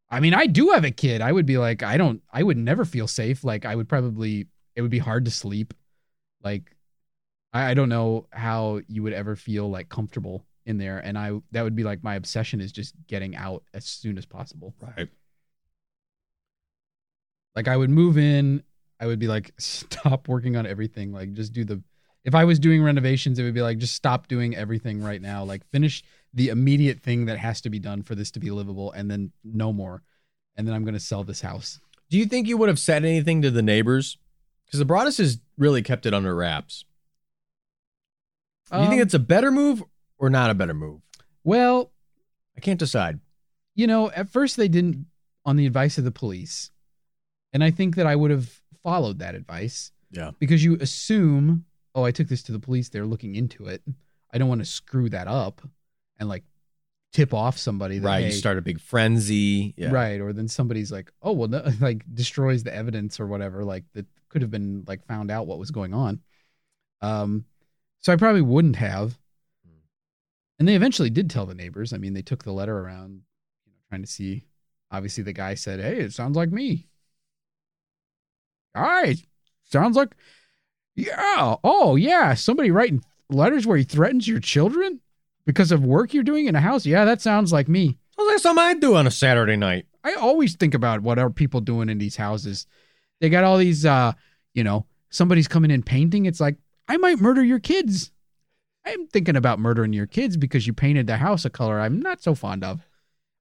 I 0.10 0.20
mean, 0.20 0.34
I 0.34 0.46
do 0.46 0.72
have 0.72 0.84
a 0.84 0.92
kid. 0.92 1.22
I 1.22 1.32
would 1.32 1.46
be 1.46 1.58
like, 1.58 1.84
I 1.84 1.98
don't, 1.98 2.22
I 2.32 2.44
would 2.44 2.58
never 2.58 2.84
feel 2.84 3.08
safe. 3.08 3.44
Like, 3.44 3.66
I 3.66 3.76
would 3.76 3.88
probably, 3.88 4.48
it 4.76 4.82
would 4.82 4.92
be 4.92 5.00
hard 5.00 5.24
to 5.26 5.32
sleep. 5.32 5.74
Like, 6.44 6.76
I, 7.54 7.72
I 7.72 7.74
don't 7.74 7.90
know 7.90 8.28
how 8.32 8.82
you 8.88 9.04
would 9.04 9.14
ever 9.14 9.38
feel 9.38 9.70
like 9.70 9.88
comfortable 9.88 10.46
in 10.66 10.78
there. 10.78 11.00
And 11.00 11.18
I, 11.18 11.40
that 11.52 11.64
would 11.64 11.76
be 11.78 11.84
like 11.84 12.04
my 12.04 12.16
obsession 12.16 12.60
is 12.60 12.74
just 12.74 12.94
getting 13.08 13.38
out 13.38 13.64
as 13.74 13.86
soon 13.86 14.18
as 14.18 14.26
possible. 14.26 14.76
Right. 14.82 15.08
Like, 17.56 17.70
I 17.70 17.78
would 17.78 17.90
move 17.90 18.18
in. 18.18 18.64
I 19.00 19.08
would 19.08 19.20
be 19.20 19.28
like, 19.28 19.52
stop 19.58 20.28
working 20.28 20.58
on 20.58 20.68
everything. 20.68 21.14
Like, 21.14 21.34
just 21.34 21.54
do 21.54 21.64
the, 21.64 21.82
if 22.26 22.36
I 22.36 22.44
was 22.44 22.60
doing 22.60 22.84
renovations, 22.84 23.40
it 23.40 23.44
would 23.44 23.54
be 23.54 23.62
like, 23.62 23.78
just 23.78 23.96
stop 23.96 24.28
doing 24.28 24.58
everything 24.58 25.02
right 25.02 25.22
now. 25.22 25.46
Like, 25.46 25.66
finish 25.72 26.04
the 26.34 26.49
immediate 26.49 27.02
thing 27.02 27.26
that 27.26 27.38
has 27.38 27.62
to 27.62 27.70
be 27.70 27.80
done 27.80 28.02
for 28.03 28.16
this 28.16 28.32
to 28.32 28.40
be 28.40 28.52
livable 28.52 28.91
and 28.94 29.10
then 29.12 29.32
no 29.44 29.74
more. 29.74 30.02
And 30.56 30.68
then 30.68 30.74
I'm 30.76 30.84
going 30.84 30.94
to 30.94 30.99
sell 30.99 31.24
this 31.24 31.41
house. 31.41 31.80
Do 32.10 32.18
you 32.18 32.26
think 32.26 32.48
you 32.48 32.58
would 32.58 32.70
have 32.70 32.80
said 32.80 33.03
anything 33.06 33.41
to 33.41 33.52
the 33.52 33.62
neighbors? 33.62 34.18
Because 34.66 34.80
the 34.80 34.86
Broadus 34.86 35.18
has 35.18 35.40
really 35.58 35.82
kept 35.82 36.06
it 36.06 36.14
under 36.14 36.36
wraps. 36.36 36.86
Do 38.72 38.78
you 38.78 38.84
think 38.86 38.95
Um, 38.95 39.02
it's 39.02 39.14
a 39.14 39.20
better 39.20 39.52
move 39.52 39.84
or 40.18 40.30
not 40.30 40.49
a 40.49 40.53
better 40.53 40.74
move? 40.74 41.02
well, 41.44 41.91
I 42.56 42.60
can't 42.60 42.80
decide. 42.80 43.20
you 43.74 43.88
know, 43.88 44.12
at 44.12 44.30
first 44.30 44.58
they 44.58 44.68
didn't 44.68 45.08
on 45.45 45.56
the 45.56 45.66
advice 45.66 45.98
of 45.98 46.03
the 46.03 46.12
police. 46.12 46.72
And 47.53 47.64
I 47.64 47.72
think 47.72 47.95
that 47.95 48.06
I 48.06 48.16
would 48.16 48.30
have 48.32 48.62
followed 48.84 49.20
that 49.20 49.34
advice 49.34 49.91
Yeah. 50.12 50.32
because 50.40 50.64
you 50.64 50.76
assume, 50.80 51.66
oh, 51.95 52.03
I 52.03 52.12
took 52.12 52.28
this 52.28 52.44
to 52.44 52.52
the 52.52 52.60
police. 52.60 52.90
They're 52.90 53.06
looking 53.06 53.36
into 53.36 53.66
it. 53.68 53.82
I 54.32 54.38
don't 54.38 54.49
want 54.49 54.60
to 54.62 54.66
screw 54.66 55.10
that 55.10 55.28
up 55.28 55.62
and 56.22 56.30
like 56.30 56.45
tip 57.11 57.34
off 57.34 57.57
somebody. 57.57 57.99
That, 57.99 58.07
Right. 58.07 58.26
You 58.26 58.31
start 58.31 58.57
a 58.57 58.61
big 58.61 58.80
frenzy. 58.80 59.73
Yeah. 59.76 59.91
Right. 59.91 60.22
Or 60.22 60.31
then 60.31 60.48
somebody's 60.48 60.91
like, 60.91 61.11
oh, 61.22 61.34
well, 61.34 61.49
no, 61.49 61.65
like 61.81 62.03
destroys 62.14 62.64
the 62.64 62.73
evidence 62.73 63.19
or 63.19 63.27
whatever. 63.27 63.65
Like 63.65 63.84
that 63.93 64.06
could 64.30 64.41
have 64.41 64.52
been 64.52 64.85
like 64.88 65.06
found 65.06 65.30
out 65.30 65.48
what 65.48 65.60
was 65.60 65.72
going 65.72 65.93
on. 65.93 66.22
Um, 67.02 67.43
so 67.99 68.14
I 68.14 68.15
probably 68.15 68.41
wouldn't 68.41 68.77
have. 68.77 69.19
And 70.60 70.68
they 70.68 70.76
eventually 70.76 71.10
did 71.10 71.30
tell 71.30 71.48
the 71.48 71.56
neighbors. 71.56 71.91
I 71.91 71.98
mean, 71.98 72.14
they 72.14 72.22
took 72.22 72.43
the 72.43 72.53
letter 72.53 72.77
around, 72.77 73.23
you 73.65 73.72
know, 73.72 73.80
trying 73.89 74.03
to 74.03 74.07
see. 74.07 74.45
Obviously, 74.91 75.23
the 75.23 75.34
guy 75.34 75.56
said, 75.56 75.80
"Hey, 75.80 76.02
it 76.02 76.14
sounds 76.14 76.38
like 76.38 76.52
me." 76.52 76.88
All 78.76 78.84
right, 78.84 79.18
sounds 79.64 79.98
like, 79.98 80.15
yeah. 80.95 81.56
Oh, 81.64 81.95
yeah. 81.95 82.34
Somebody 82.35 82.72
writing 82.72 83.03
letters 83.30 83.65
where 83.65 83.77
he 83.77 83.84
threatens 83.84 84.27
your 84.27 84.39
children 84.39 84.99
because 85.45 85.72
of 85.72 85.84
work 85.84 86.13
you're 86.13 86.23
doing 86.23 86.47
in 86.47 86.55
a 86.55 86.61
house. 86.61 86.85
Yeah, 86.85 87.05
that 87.05 87.22
sounds 87.22 87.51
like 87.51 87.68
me. 87.68 87.97
Sounds 88.18 88.30
like 88.30 88.39
something 88.39 88.63
I'd 88.63 88.80
do 88.80 88.95
on 88.95 89.07
a 89.07 89.11
Saturday 89.11 89.55
night. 89.55 89.85
I 90.03 90.13
always 90.13 90.55
think 90.55 90.73
about 90.73 91.01
what 91.01 91.19
are 91.19 91.30
people 91.30 91.61
doing 91.61 91.89
in 91.89 91.97
these 91.97 92.15
houses. 92.15 92.65
They 93.19 93.30
got 93.30 93.43
all 93.43 93.57
these 93.57 93.85
uh, 93.85 94.13
you 94.53 94.63
know, 94.63 94.85
somebody's 95.09 95.47
coming 95.47 95.72
in 95.72 95.84
painting. 95.84 96.26
It's 96.26 96.39
like, 96.39 96.57
I 96.87 96.97
might 96.97 97.20
murder 97.20 97.44
your 97.44 97.60
kids. 97.60 98.11
I'm 98.86 99.07
thinking 99.07 99.36
about 99.36 99.60
murdering 99.60 99.94
your 99.94 100.07
kids 100.07 100.37
because 100.37 100.65
you 100.65 100.73
painted 100.73 101.07
the 101.07 101.18
house 101.18 101.45
a 101.45 101.49
color 101.49 101.79
I'm 101.79 101.99
not 101.99 102.21
so 102.21 102.34
fond 102.34 102.63
of. 102.63 102.81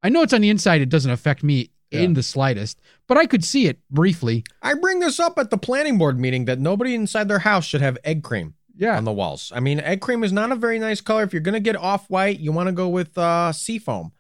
I 0.03 0.09
know 0.09 0.23
it's 0.23 0.33
on 0.33 0.43
the 0.43 0.51
inside, 0.51 0.81
it 0.81 0.89
doesn't 0.89 1.11
affect 1.11 1.43
me 1.43 1.71
in 1.91 2.15
the 2.15 2.23
slightest, 2.23 2.79
but 3.09 3.19
I 3.19 3.27
could 3.27 3.45
see 3.45 3.67
it 3.67 3.81
briefly. 3.91 4.45
I 4.63 4.75
bring 4.75 5.01
this 5.01 5.19
up 5.19 5.39
at 5.39 5.51
the 5.51 5.59
planning 5.59 5.99
board 5.99 6.21
meeting 6.21 6.45
that 6.45 6.61
nobody 6.61 6.95
inside 6.95 7.27
their 7.27 7.41
house 7.41 7.65
should 7.65 7.81
have 7.81 7.99
egg 8.05 8.23
cream 8.23 8.55
Yeah. 8.81 8.97
on 8.97 9.05
the 9.05 9.13
walls. 9.13 9.53
I 9.55 9.61
mean, 9.61 9.79
egg 9.79 10.01
cream 10.01 10.25
is 10.25 10.33
not 10.33 10.51
a 10.51 10.57
very 10.57 10.79
nice 10.79 11.03
color. 11.03 11.23
If 11.23 11.35
you're 11.35 11.43
gonna 11.43 11.61
get 11.61 11.77
off 11.77 12.09
white, 12.09 12.41
you 12.41 12.51
want 12.51 12.69
to 12.69 12.73
go 12.73 12.89
with 12.89 13.17
uh, 13.19 13.53
seafoam. 13.53 14.13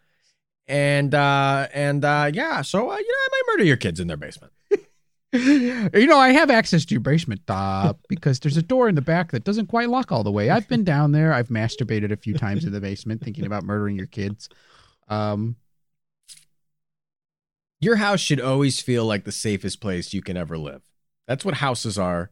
And 0.69 1.15
uh, 1.15 1.67
and 1.73 2.05
uh, 2.05 2.31
yeah, 2.33 2.61
so 2.61 2.91
uh, 2.91 2.97
you 2.97 3.09
know, 3.09 3.19
I 3.19 3.29
might 3.33 3.53
murder 3.53 3.65
your 3.65 3.79
kids 3.79 3.99
in 4.01 4.07
their 4.07 4.19
basement. 4.19 4.53
you 5.33 6.07
know, 6.07 6.19
I 6.19 6.33
have 6.33 6.51
access 6.51 6.85
to 6.85 6.95
your 6.95 7.01
basement 7.01 7.41
uh, 7.49 7.95
because 8.09 8.39
there's 8.41 8.59
a 8.59 8.63
door 8.63 8.89
in 8.89 8.97
the 8.97 9.01
back 9.01 9.31
that 9.31 9.45
doesn't 9.45 9.69
quite 9.69 9.89
lock 9.89 10.13
all 10.13 10.25
the 10.25 10.31
way. 10.31 10.51
I've 10.51 10.69
been 10.69 10.85
down 10.85 11.13
there. 11.13 11.33
I've 11.33 11.49
masturbated 11.49 12.13
a 12.13 12.17
few 12.17 12.35
times 12.35 12.65
in 12.65 12.73
the 12.73 12.81
basement 12.81 13.23
thinking 13.23 13.47
about 13.47 13.65
murdering 13.65 13.97
your 13.97 14.07
kids. 14.07 14.49
Um, 15.09 15.57
Your 17.81 17.97
house 17.97 18.21
should 18.21 18.41
always 18.41 18.81
feel 18.81 19.07
like 19.07 19.25
the 19.25 19.33
safest 19.33 19.81
place 19.81 20.13
you 20.13 20.21
can 20.21 20.37
ever 20.37 20.59
live. 20.59 20.83
That's 21.27 21.45
what 21.45 21.55
houses 21.55 21.99
are. 21.99 22.31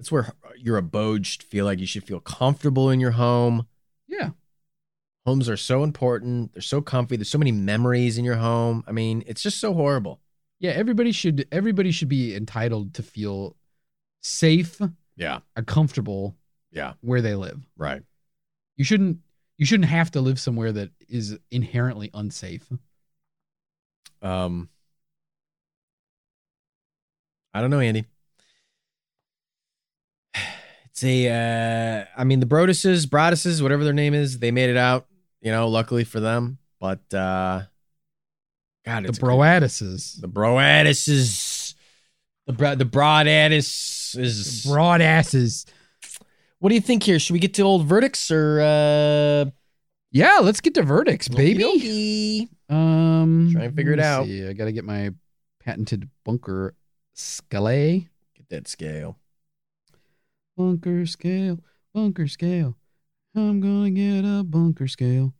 That's 0.00 0.10
where 0.10 0.32
your 0.56 0.78
abode 0.78 1.26
should 1.26 1.42
feel 1.42 1.66
like 1.66 1.78
you 1.78 1.84
should 1.84 2.04
feel 2.04 2.20
comfortable 2.20 2.88
in 2.88 3.00
your 3.00 3.10
home. 3.10 3.66
yeah. 4.08 4.30
Homes 5.26 5.46
are 5.50 5.58
so 5.58 5.84
important. 5.84 6.54
They're 6.54 6.62
so 6.62 6.80
comfy. 6.80 7.16
There's 7.16 7.28
so 7.28 7.36
many 7.36 7.52
memories 7.52 8.16
in 8.16 8.24
your 8.24 8.36
home. 8.36 8.82
I 8.86 8.92
mean, 8.92 9.22
it's 9.26 9.42
just 9.42 9.60
so 9.60 9.74
horrible. 9.74 10.18
Yeah, 10.58 10.70
everybody 10.70 11.12
should 11.12 11.46
everybody 11.52 11.90
should 11.90 12.08
be 12.08 12.34
entitled 12.34 12.94
to 12.94 13.02
feel 13.02 13.54
safe 14.22 14.80
Yeah. 15.16 15.40
and 15.54 15.66
comfortable 15.66 16.34
Yeah. 16.72 16.94
where 17.02 17.20
they 17.20 17.34
live. 17.34 17.60
Right. 17.76 18.02
You 18.76 18.84
shouldn't 18.84 19.18
you 19.58 19.66
shouldn't 19.66 19.90
have 19.90 20.10
to 20.12 20.22
live 20.22 20.40
somewhere 20.40 20.72
that 20.72 20.92
is 21.10 21.38
inherently 21.50 22.08
unsafe. 22.14 22.66
Um, 24.22 24.70
I 27.52 27.60
don't 27.60 27.68
know, 27.70 27.80
Andy. 27.80 28.06
It's 30.34 31.04
a, 31.04 31.28
uh, 31.28 32.04
I 32.20 32.24
mean, 32.24 32.40
the 32.40 32.46
Broduses, 32.46 33.06
Broduses, 33.06 33.62
whatever 33.62 33.84
their 33.84 33.92
name 33.92 34.12
is, 34.14 34.38
they 34.38 34.50
made 34.50 34.70
it 34.70 34.76
out, 34.76 35.06
you 35.40 35.50
know, 35.50 35.68
luckily 35.68 36.04
for 36.04 36.20
them. 36.20 36.58
But, 36.80 37.00
uh, 37.14 37.62
God, 38.84 39.04
The 39.06 39.12
Broadises. 39.12 40.20
the 40.20 40.28
Broadises, 40.28 41.74
the, 42.46 42.52
bro- 42.52 42.74
the 42.74 42.84
Broadaddis 42.86 44.18
is. 44.18 44.64
Broad 44.66 45.00
asses. 45.00 45.66
what 46.58 46.70
do 46.70 46.74
you 46.74 46.80
think 46.80 47.02
here? 47.04 47.18
Should 47.18 47.34
we 47.34 47.38
get 47.38 47.54
to 47.54 47.62
old 47.62 47.86
verdicts 47.86 48.30
or, 48.30 48.60
uh, 48.60 49.50
Yeah, 50.10 50.38
let's 50.42 50.60
get 50.60 50.74
to 50.74 50.82
verdicts, 50.82 51.28
baby. 51.28 51.62
Okey-dokey? 51.64 52.48
Um 52.74 53.50
Try 53.52 53.64
and 53.64 53.74
figure 53.76 53.92
it 53.92 54.00
out. 54.00 54.26
see. 54.26 54.46
I 54.46 54.52
gotta 54.54 54.72
get 54.72 54.84
my 54.84 55.10
patented 55.60 56.08
bunker 56.24 56.74
scale. 57.14 57.66
Get 58.34 58.48
that 58.48 58.66
scale. 58.68 59.18
Bunker 60.60 61.06
scale. 61.06 61.58
Bunker 61.94 62.28
scale. 62.28 62.76
I'm 63.34 63.62
gonna 63.62 63.90
get 63.90 64.26
a 64.26 64.44
bunker 64.44 64.86
scale. 64.86 65.32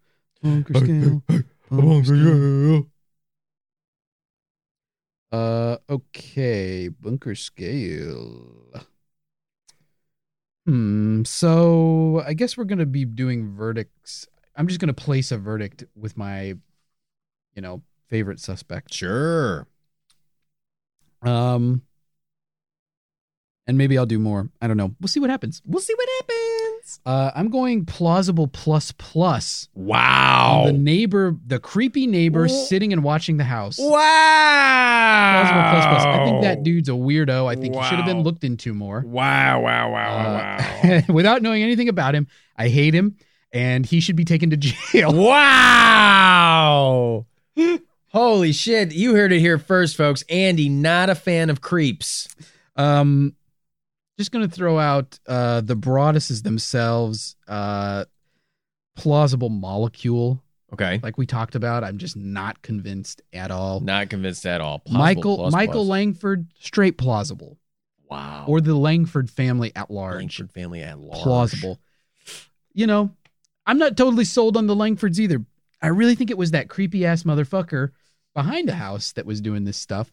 Bunker 0.42 0.72
scale. 0.72 1.22
Bunker 1.70 2.04
scale. 2.06 2.86
Uh, 5.30 5.76
okay, 5.90 6.88
bunker 6.88 7.34
scale. 7.34 8.72
Hmm. 10.64 11.24
So 11.24 12.22
I 12.26 12.32
guess 12.32 12.56
we're 12.56 12.64
gonna 12.64 12.86
be 12.86 13.04
doing 13.04 13.54
verdicts. 13.54 14.26
I'm 14.56 14.68
just 14.68 14.80
gonna 14.80 14.94
place 14.94 15.30
a 15.32 15.36
verdict 15.36 15.84
with 15.94 16.16
my, 16.16 16.54
you 17.54 17.60
know, 17.60 17.82
favorite 18.08 18.40
suspect. 18.40 18.94
Sure. 18.94 19.66
Um, 21.20 21.82
and 23.66 23.78
maybe 23.78 23.96
I'll 23.96 24.06
do 24.06 24.18
more. 24.18 24.48
I 24.60 24.66
don't 24.66 24.76
know. 24.76 24.94
We'll 25.00 25.08
see 25.08 25.20
what 25.20 25.30
happens. 25.30 25.62
We'll 25.64 25.82
see 25.82 25.94
what 25.94 26.08
happens. 26.18 27.00
Uh, 27.06 27.30
I'm 27.34 27.48
going 27.50 27.84
plausible 27.86 28.48
plus 28.48 28.92
plus. 28.92 29.68
Wow. 29.74 30.64
The 30.66 30.72
neighbor, 30.72 31.36
the 31.46 31.60
creepy 31.60 32.06
neighbor, 32.06 32.46
Whoa. 32.48 32.64
sitting 32.64 32.92
and 32.92 33.04
watching 33.04 33.36
the 33.36 33.44
house. 33.44 33.78
Wow. 33.78 35.42
Plausible 35.42 35.70
plus 35.70 35.86
plus. 35.86 36.04
I 36.20 36.24
think 36.24 36.42
that 36.42 36.62
dude's 36.62 36.88
a 36.88 36.92
weirdo. 36.92 37.46
I 37.46 37.54
think 37.54 37.74
he 37.76 37.82
should 37.84 37.98
have 37.98 38.06
been 38.06 38.22
looked 38.22 38.44
into 38.44 38.74
more. 38.74 39.02
Wow, 39.06 39.60
wow, 39.60 39.92
wow, 39.92 40.56
Uh, 40.82 41.02
without 41.12 41.42
knowing 41.42 41.62
anything 41.62 41.88
about 41.88 42.14
him, 42.14 42.26
I 42.56 42.68
hate 42.68 42.94
him, 42.94 43.16
and 43.52 43.86
he 43.86 44.00
should 44.00 44.16
be 44.16 44.24
taken 44.24 44.50
to 44.50 44.56
jail. 44.92 45.12
wow. 45.12 47.26
Holy 48.12 48.52
shit. 48.52 48.92
You 48.92 49.14
heard 49.14 49.32
it 49.32 49.38
here 49.40 49.58
first, 49.58 49.96
folks. 49.96 50.24
Andy, 50.28 50.68
not 50.68 51.10
a 51.10 51.14
fan 51.14 51.50
of 51.50 51.60
creeps. 51.60 52.28
Um, 52.76 53.34
just 54.20 54.30
gonna 54.32 54.48
throw 54.48 54.78
out 54.78 55.18
uh 55.26 55.60
the 55.62 55.74
Broadduses 55.76 56.42
themselves. 56.44 57.34
Uh, 57.48 58.04
plausible 58.96 59.48
molecule, 59.48 60.42
Okay. 60.72 61.00
like 61.02 61.16
we 61.18 61.26
talked 61.26 61.54
about. 61.54 61.82
I'm 61.84 61.98
just 61.98 62.16
not 62.16 62.60
convinced 62.62 63.22
at 63.32 63.50
all. 63.50 63.80
Not 63.80 64.10
convinced 64.10 64.44
at 64.46 64.60
all. 64.60 64.80
Plausible 64.80 64.98
Michael 65.00 65.36
plus 65.36 65.52
Michael 65.52 65.72
plus. 65.84 65.88
Langford, 65.88 66.46
straight 66.58 66.98
plausible, 66.98 67.58
Wow. 68.10 68.44
or 68.46 68.60
the 68.60 68.74
Langford 68.74 69.30
family 69.30 69.72
at 69.74 69.90
large, 69.90 70.16
Langford 70.18 70.52
family 70.52 70.82
at 70.82 70.98
large. 70.98 71.22
plausible. 71.22 71.78
You 72.74 72.86
know, 72.86 73.10
I'm 73.66 73.78
not 73.78 73.96
totally 73.96 74.24
sold 74.24 74.56
on 74.56 74.66
the 74.66 74.76
Langfords 74.76 75.18
either. 75.18 75.44
I 75.82 75.88
really 75.88 76.14
think 76.14 76.30
it 76.30 76.38
was 76.38 76.50
that 76.50 76.68
creepy 76.68 77.06
ass 77.06 77.22
motherfucker 77.22 77.90
behind 78.34 78.68
the 78.68 78.74
house 78.74 79.12
that 79.12 79.24
was 79.26 79.40
doing 79.40 79.64
this 79.64 79.76
stuff. 79.78 80.12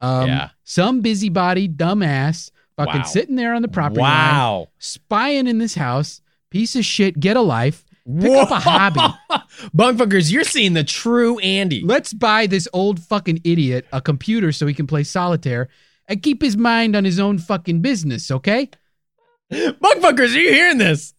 Um, 0.00 0.26
Yeah. 0.28 0.50
Some 0.64 1.00
busybody, 1.00 1.68
dumbass, 1.68 2.50
fucking 2.76 3.00
Wow. 3.02 3.06
sitting 3.06 3.36
there 3.36 3.54
on 3.54 3.62
the 3.62 3.68
property 3.68 4.00
line, 4.00 4.66
spying 4.78 5.46
in 5.46 5.58
this 5.58 5.74
house. 5.74 6.20
Piece 6.50 6.76
of 6.76 6.84
shit. 6.84 7.18
Get 7.18 7.36
a 7.36 7.40
life. 7.40 7.84
Pick 8.20 8.32
up 8.32 8.50
a 8.50 8.58
hobby. 8.58 9.00
Bunkfuckers, 9.76 10.30
you're 10.32 10.44
seeing 10.44 10.74
the 10.74 10.84
true 10.84 11.38
Andy. 11.38 11.82
Let's 11.84 12.12
buy 12.12 12.46
this 12.46 12.66
old 12.72 13.00
fucking 13.00 13.40
idiot 13.44 13.86
a 13.92 14.00
computer 14.00 14.50
so 14.52 14.66
he 14.66 14.74
can 14.74 14.86
play 14.86 15.04
solitaire 15.04 15.68
and 16.08 16.22
keep 16.22 16.42
his 16.42 16.56
mind 16.56 16.96
on 16.96 17.04
his 17.04 17.18
own 17.20 17.38
fucking 17.38 17.80
business, 17.80 18.30
okay? 18.30 18.68
Bunkfuckers, 19.52 20.34
are 20.34 20.40
you 20.40 20.50
hearing 20.52 20.78
this? 20.78 21.14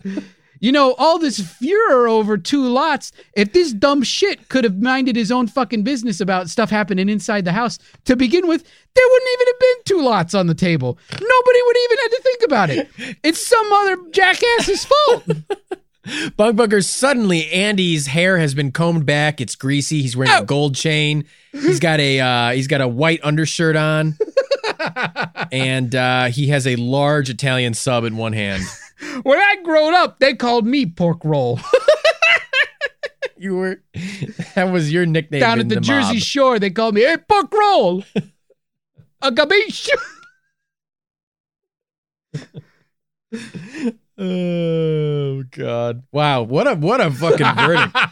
You 0.63 0.71
know, 0.71 0.93
all 0.93 1.19
this 1.19 1.41
furor 1.41 2.07
over 2.07 2.37
two 2.37 2.65
lots, 2.69 3.11
if 3.33 3.51
this 3.51 3.73
dumb 3.73 4.01
shit 4.01 4.47
could 4.47 4.63
have 4.63 4.81
minded 4.81 5.13
his 5.13 5.29
own 5.29 5.47
fucking 5.47 5.83
business 5.83 6.21
about 6.21 6.49
stuff 6.49 6.69
happening 6.69 7.09
inside 7.09 7.43
the 7.43 7.51
house 7.51 7.77
to 8.05 8.15
begin 8.15 8.47
with, 8.47 8.63
there 8.63 9.05
wouldn't 9.09 9.29
even 9.33 9.47
have 9.47 9.59
been 9.59 9.83
two 9.83 10.01
lots 10.01 10.33
on 10.33 10.47
the 10.47 10.55
table. 10.55 10.97
Nobody 11.11 11.59
would 11.65 11.77
even 11.83 11.97
have 11.97 12.11
to 12.11 12.21
think 12.23 12.41
about 12.45 12.69
it. 12.69 13.17
It's 13.23 13.45
some 13.45 13.73
other 13.73 13.97
jackass's 14.11 14.85
fault. 14.85 15.23
Bunkfuckers, 16.37 16.85
suddenly 16.85 17.51
Andy's 17.51 18.07
hair 18.07 18.37
has 18.37 18.53
been 18.53 18.71
combed 18.71 19.05
back. 19.05 19.41
It's 19.41 19.55
greasy. 19.55 20.01
He's 20.01 20.15
wearing 20.15 20.31
a 20.31 20.45
gold 20.45 20.75
chain. 20.75 21.25
He's 21.51 21.81
got 21.81 21.99
a 21.99 22.21
uh, 22.21 22.51
he's 22.51 22.67
got 22.67 22.79
a 22.79 22.87
white 22.87 23.19
undershirt 23.21 23.75
on. 23.75 24.15
and 25.51 25.93
uh, 25.93 26.25
he 26.27 26.47
has 26.47 26.65
a 26.67 26.77
large 26.77 27.29
Italian 27.29 27.73
sub 27.73 28.05
in 28.05 28.15
one 28.15 28.31
hand. 28.31 28.63
When 29.23 29.39
I 29.39 29.57
growed 29.63 29.93
up, 29.93 30.19
they 30.19 30.33
called 30.33 30.65
me 30.65 30.85
pork 30.85 31.23
roll. 31.23 31.59
You 33.35 33.55
were 33.57 33.81
that 34.55 34.71
was 34.71 34.89
your 34.89 35.05
nickname 35.05 35.41
Down 35.41 35.59
at 35.59 35.67
the, 35.67 35.75
Jersey 35.81 36.13
mob. 36.13 36.23
Shore, 36.23 36.59
they 36.59 36.69
called 36.69 36.95
me, 36.95 37.01
hey, 37.01 37.17
pork 37.17 37.51
roll. 37.51 38.05
A 39.21 39.31
gabiche. 39.33 39.89
Oh 44.15 45.43
god! 45.49 46.03
Wow, 46.11 46.43
what 46.43 46.67
a 46.67 46.75
what 46.75 47.01
a 47.01 47.09
fucking 47.11 47.55
verdict! 47.55 47.95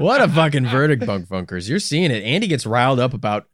What 0.00 0.20
a 0.20 0.28
fucking 0.28 0.66
verdict, 0.66 1.04
bunk 1.06 1.26
funkers. 1.26 1.68
You're 1.68 1.80
seeing 1.80 2.12
it. 2.12 2.22
Andy 2.22 2.46
gets 2.46 2.64
riled 2.64 3.00
up 3.00 3.14
about 3.14 3.46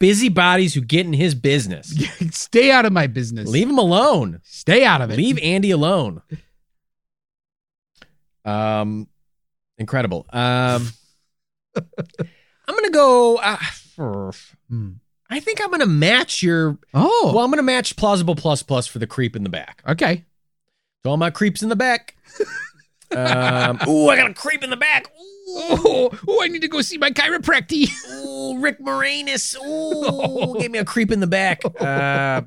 busybodies 0.00 0.74
who 0.74 0.80
get 0.80 1.06
in 1.06 1.12
his 1.12 1.36
business. 1.36 1.94
Stay 2.32 2.72
out 2.72 2.84
of 2.86 2.92
my 2.92 3.06
business. 3.06 3.48
Leave 3.48 3.68
him 3.68 3.78
alone. 3.78 4.40
Stay 4.42 4.84
out 4.84 5.00
of 5.00 5.10
it. 5.12 5.16
Leave 5.16 5.38
Andy 5.38 5.70
alone. 5.70 6.22
Um, 8.44 9.06
incredible. 9.78 10.26
Um, 10.32 10.88
I'm 11.76 12.74
gonna 12.74 12.90
go. 12.90 13.36
Uh, 13.36 13.58
Hmm. 14.68 14.92
I 15.30 15.38
think 15.38 15.60
I'm 15.62 15.70
gonna 15.70 15.86
match 15.86 16.42
your. 16.42 16.78
Oh, 16.94 17.32
Well, 17.34 17.44
I'm 17.44 17.50
gonna 17.50 17.62
match 17.62 17.94
plausible 17.96 18.34
plus 18.34 18.62
plus 18.64 18.86
for 18.88 18.98
the 18.98 19.06
creep 19.06 19.36
in 19.36 19.44
the 19.44 19.50
back. 19.50 19.82
okay. 19.86 20.24
To 21.04 21.10
all 21.10 21.16
my 21.16 21.30
creeps 21.30 21.62
in 21.62 21.68
the 21.68 21.76
back. 21.76 22.16
um, 23.16 23.78
ooh, 23.88 24.08
I 24.08 24.16
got 24.16 24.30
a 24.30 24.34
creep 24.34 24.62
in 24.62 24.70
the 24.70 24.76
back. 24.76 25.06
Ooh, 25.08 25.28
Oh, 25.54 26.10
oh, 26.28 26.42
I 26.42 26.46
need 26.48 26.62
to 26.62 26.68
go 26.68 26.80
see 26.80 26.96
my 26.96 27.10
chiropractor. 27.10 27.86
ooh 28.24 28.58
Rick 28.58 28.78
Moranis. 28.80 29.54
Ooh, 29.60 30.58
gave 30.58 30.70
me 30.70 30.78
a 30.78 30.84
creep 30.84 31.10
in 31.10 31.20
the 31.20 31.26
back. 31.26 31.62
Uh, 31.80 32.42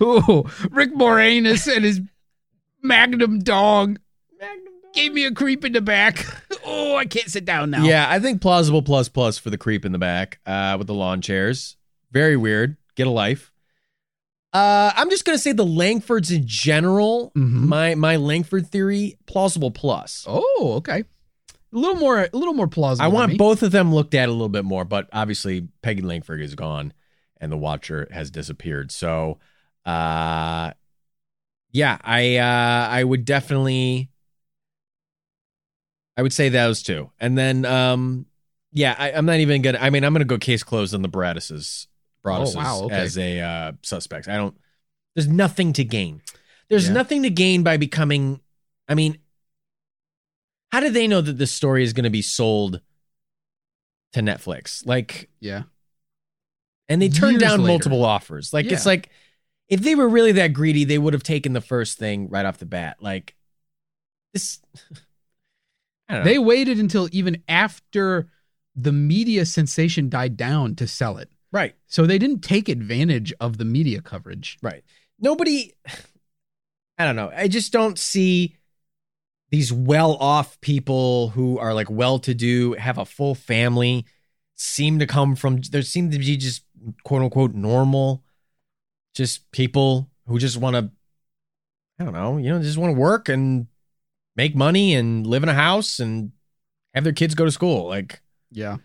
oh, 0.00 0.50
Rick 0.70 0.94
Moranis 0.94 1.72
and 1.72 1.84
his 1.84 2.00
Magnum 2.82 3.40
dog 3.40 3.98
gave 4.94 5.12
me 5.12 5.26
a 5.26 5.32
creep 5.32 5.64
in 5.64 5.72
the 5.72 5.80
back. 5.82 6.24
Oh, 6.62 6.94
I 6.96 7.06
can't 7.06 7.28
sit 7.28 7.44
down 7.46 7.70
now. 7.70 7.84
Yeah, 7.84 8.06
I 8.08 8.18
think 8.20 8.42
plausible 8.42 8.82
plus 8.82 9.08
plus 9.08 9.38
for 9.38 9.48
the 9.50 9.56
creep 9.58 9.84
in 9.86 9.92
the 9.92 9.98
back 9.98 10.40
uh, 10.44 10.76
with 10.78 10.86
the 10.88 10.94
lawn 10.94 11.20
chairs. 11.22 11.76
Very 12.12 12.36
weird. 12.36 12.76
Get 12.96 13.06
a 13.06 13.10
life. 13.10 13.49
Uh, 14.52 14.92
I'm 14.96 15.10
just 15.10 15.24
gonna 15.24 15.38
say 15.38 15.52
the 15.52 15.64
Langfords 15.64 16.34
in 16.34 16.42
general. 16.46 17.30
Mhm. 17.36 17.66
My 17.68 17.94
my 17.94 18.16
Langford 18.16 18.66
theory, 18.68 19.16
plausible 19.26 19.70
plus. 19.70 20.24
Oh, 20.28 20.74
okay. 20.78 21.04
A 21.72 21.78
little 21.78 21.94
more, 21.96 22.18
a 22.32 22.36
little 22.36 22.54
more 22.54 22.66
plausible. 22.66 23.04
I 23.04 23.08
want 23.08 23.38
both 23.38 23.62
of 23.62 23.70
them 23.70 23.94
looked 23.94 24.14
at 24.14 24.28
a 24.28 24.32
little 24.32 24.48
bit 24.48 24.64
more, 24.64 24.84
but 24.84 25.08
obviously 25.12 25.68
Peggy 25.82 26.02
Langford 26.02 26.40
is 26.40 26.56
gone 26.56 26.92
and 27.40 27.52
the 27.52 27.56
Watcher 27.56 28.08
has 28.10 28.28
disappeared. 28.32 28.90
So, 28.90 29.38
uh, 29.86 30.72
yeah, 31.70 31.98
I 32.02 32.38
uh, 32.38 32.88
I 32.90 33.04
would 33.04 33.24
definitely, 33.24 34.10
I 36.16 36.22
would 36.22 36.32
say 36.32 36.48
those 36.48 36.82
two, 36.82 37.10
and 37.20 37.38
then 37.38 37.64
um, 37.64 38.26
yeah, 38.72 38.94
I, 38.98 39.12
I'm 39.12 39.26
not 39.26 39.36
even 39.38 39.62
gonna. 39.62 39.78
I 39.80 39.90
mean, 39.90 40.02
I'm 40.04 40.12
gonna 40.12 40.24
go 40.24 40.38
case 40.38 40.62
closed 40.64 40.92
on 40.94 41.02
the 41.02 41.08
Bradises, 41.08 41.86
Bradises 42.24 42.54
Oh, 42.54 42.58
wow, 42.58 42.80
okay. 42.84 42.94
as 42.96 43.16
a 43.18 43.40
uh, 43.40 43.72
suspects. 43.82 44.28
I 44.28 44.36
don't. 44.36 44.56
There's 45.14 45.28
nothing 45.28 45.72
to 45.74 45.84
gain. 45.84 46.22
There's 46.68 46.86
Yeah. 46.88 46.94
nothing 46.94 47.22
to 47.24 47.30
gain 47.30 47.62
by 47.62 47.76
becoming. 47.76 48.40
I 48.88 48.94
mean, 48.94 49.18
how 50.72 50.80
do 50.80 50.90
they 50.90 51.08
know 51.08 51.20
that 51.20 51.38
this 51.38 51.52
story 51.52 51.82
is 51.82 51.92
going 51.92 52.04
to 52.04 52.10
be 52.10 52.22
sold 52.22 52.80
to 54.12 54.20
Netflix? 54.20 54.86
Like, 54.86 55.28
Yeah. 55.40 55.62
and 56.88 57.00
they 57.00 57.08
turned 57.08 57.40
Years 57.40 57.42
down 57.42 57.60
later. 57.60 57.68
multiple 57.72 58.04
offers. 58.04 58.52
Like, 58.52 58.66
it's 58.66 58.86
like 58.86 59.10
if 59.68 59.80
they 59.80 59.94
were 59.94 60.08
really 60.08 60.32
that 60.32 60.52
greedy, 60.52 60.84
they 60.84 60.98
would 60.98 61.12
have 61.14 61.22
taken 61.22 61.52
the 61.52 61.60
first 61.60 61.98
thing 61.98 62.28
right 62.28 62.44
off 62.44 62.58
the 62.58 62.66
bat. 62.66 62.96
Like, 63.00 63.34
this. 64.34 64.60
I 66.08 66.14
don't 66.14 66.24
know. 66.24 66.30
They 66.30 66.38
waited 66.38 66.78
until 66.80 67.08
even 67.12 67.42
after 67.48 68.28
the 68.74 68.92
media 68.92 69.46
sensation 69.46 70.08
died 70.08 70.36
down 70.36 70.74
to 70.76 70.86
sell 70.88 71.18
it. 71.18 71.30
Right, 71.52 71.74
So 71.86 72.06
they 72.06 72.18
didn't 72.18 72.40
take 72.40 72.68
advantage 72.68 73.32
of 73.40 73.58
the 73.58 73.64
media 73.64 74.00
coverage. 74.00 74.58
right. 74.62 74.84
Nobody. 75.18 75.74
I 76.98 77.04
don't 77.04 77.16
know. 77.16 77.30
I 77.34 77.48
just 77.48 77.72
don't 77.72 77.98
see 77.98 78.56
these 79.50 79.72
well-off 79.72 80.60
people 80.60 81.30
who 81.30 81.58
are 81.58 81.74
like 81.74 81.90
well-to-do, 81.90 82.74
have 82.74 82.98
a 82.98 83.04
full 83.04 83.34
family, 83.34 84.06
seem 84.54 84.98
to 84.98 85.06
come 85.06 85.34
from. 85.34 85.60
There 85.60 85.82
seem 85.82 86.10
to 86.10 86.18
be 86.18 86.36
just 86.36 86.62
quote 87.04 87.22
unquote 87.22 87.54
normal, 87.54 88.22
just 89.14 89.50
people 89.50 90.10
who 90.26 90.38
just 90.38 90.56
want 90.56 90.76
to. 90.76 90.90
I 91.98 92.04
don't 92.04 92.14
know. 92.14 92.36
You 92.38 92.50
know, 92.50 92.62
just 92.62 92.78
want 92.78 92.94
to 92.94 93.00
work 93.00 93.28
and 93.28 93.66
make 94.36 94.54
money 94.54 94.94
and 94.94 95.26
live 95.26 95.42
in 95.42 95.48
a 95.48 95.54
house 95.54 95.98
and 96.00 96.32
have 96.94 97.04
their 97.04 97.12
kids 97.12 97.34
go 97.34 97.44
to 97.44 97.50
school. 97.50 97.88
Like, 97.88 98.20
Yeah. 98.50 98.76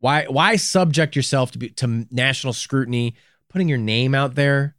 Why 0.00 0.24
why 0.24 0.56
subject 0.56 1.16
yourself 1.16 1.52
to 1.52 1.58
be, 1.58 1.70
to 1.70 2.06
national 2.10 2.52
scrutiny, 2.52 3.14
putting 3.48 3.68
your 3.68 3.78
name 3.78 4.14
out 4.14 4.34
there? 4.34 4.76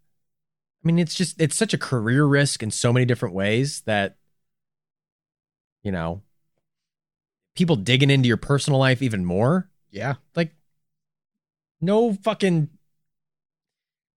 I 0.83 0.87
mean, 0.87 0.99
it's 0.99 1.15
just 1.15 1.41
it's 1.41 1.55
such 1.55 1.73
a 1.73 1.77
career 1.77 2.25
risk 2.25 2.61
in 2.63 2.71
so 2.71 2.93
many 2.93 3.05
different 3.05 3.35
ways 3.35 3.81
that 3.81 4.17
you 5.83 5.91
know 5.91 6.21
people 7.55 7.75
digging 7.75 8.09
into 8.09 8.27
your 8.27 8.37
personal 8.37 8.79
life 8.79 9.01
even 9.01 9.25
more. 9.25 9.69
Yeah. 9.89 10.15
Like, 10.35 10.53
no 11.81 12.13
fucking 12.13 12.69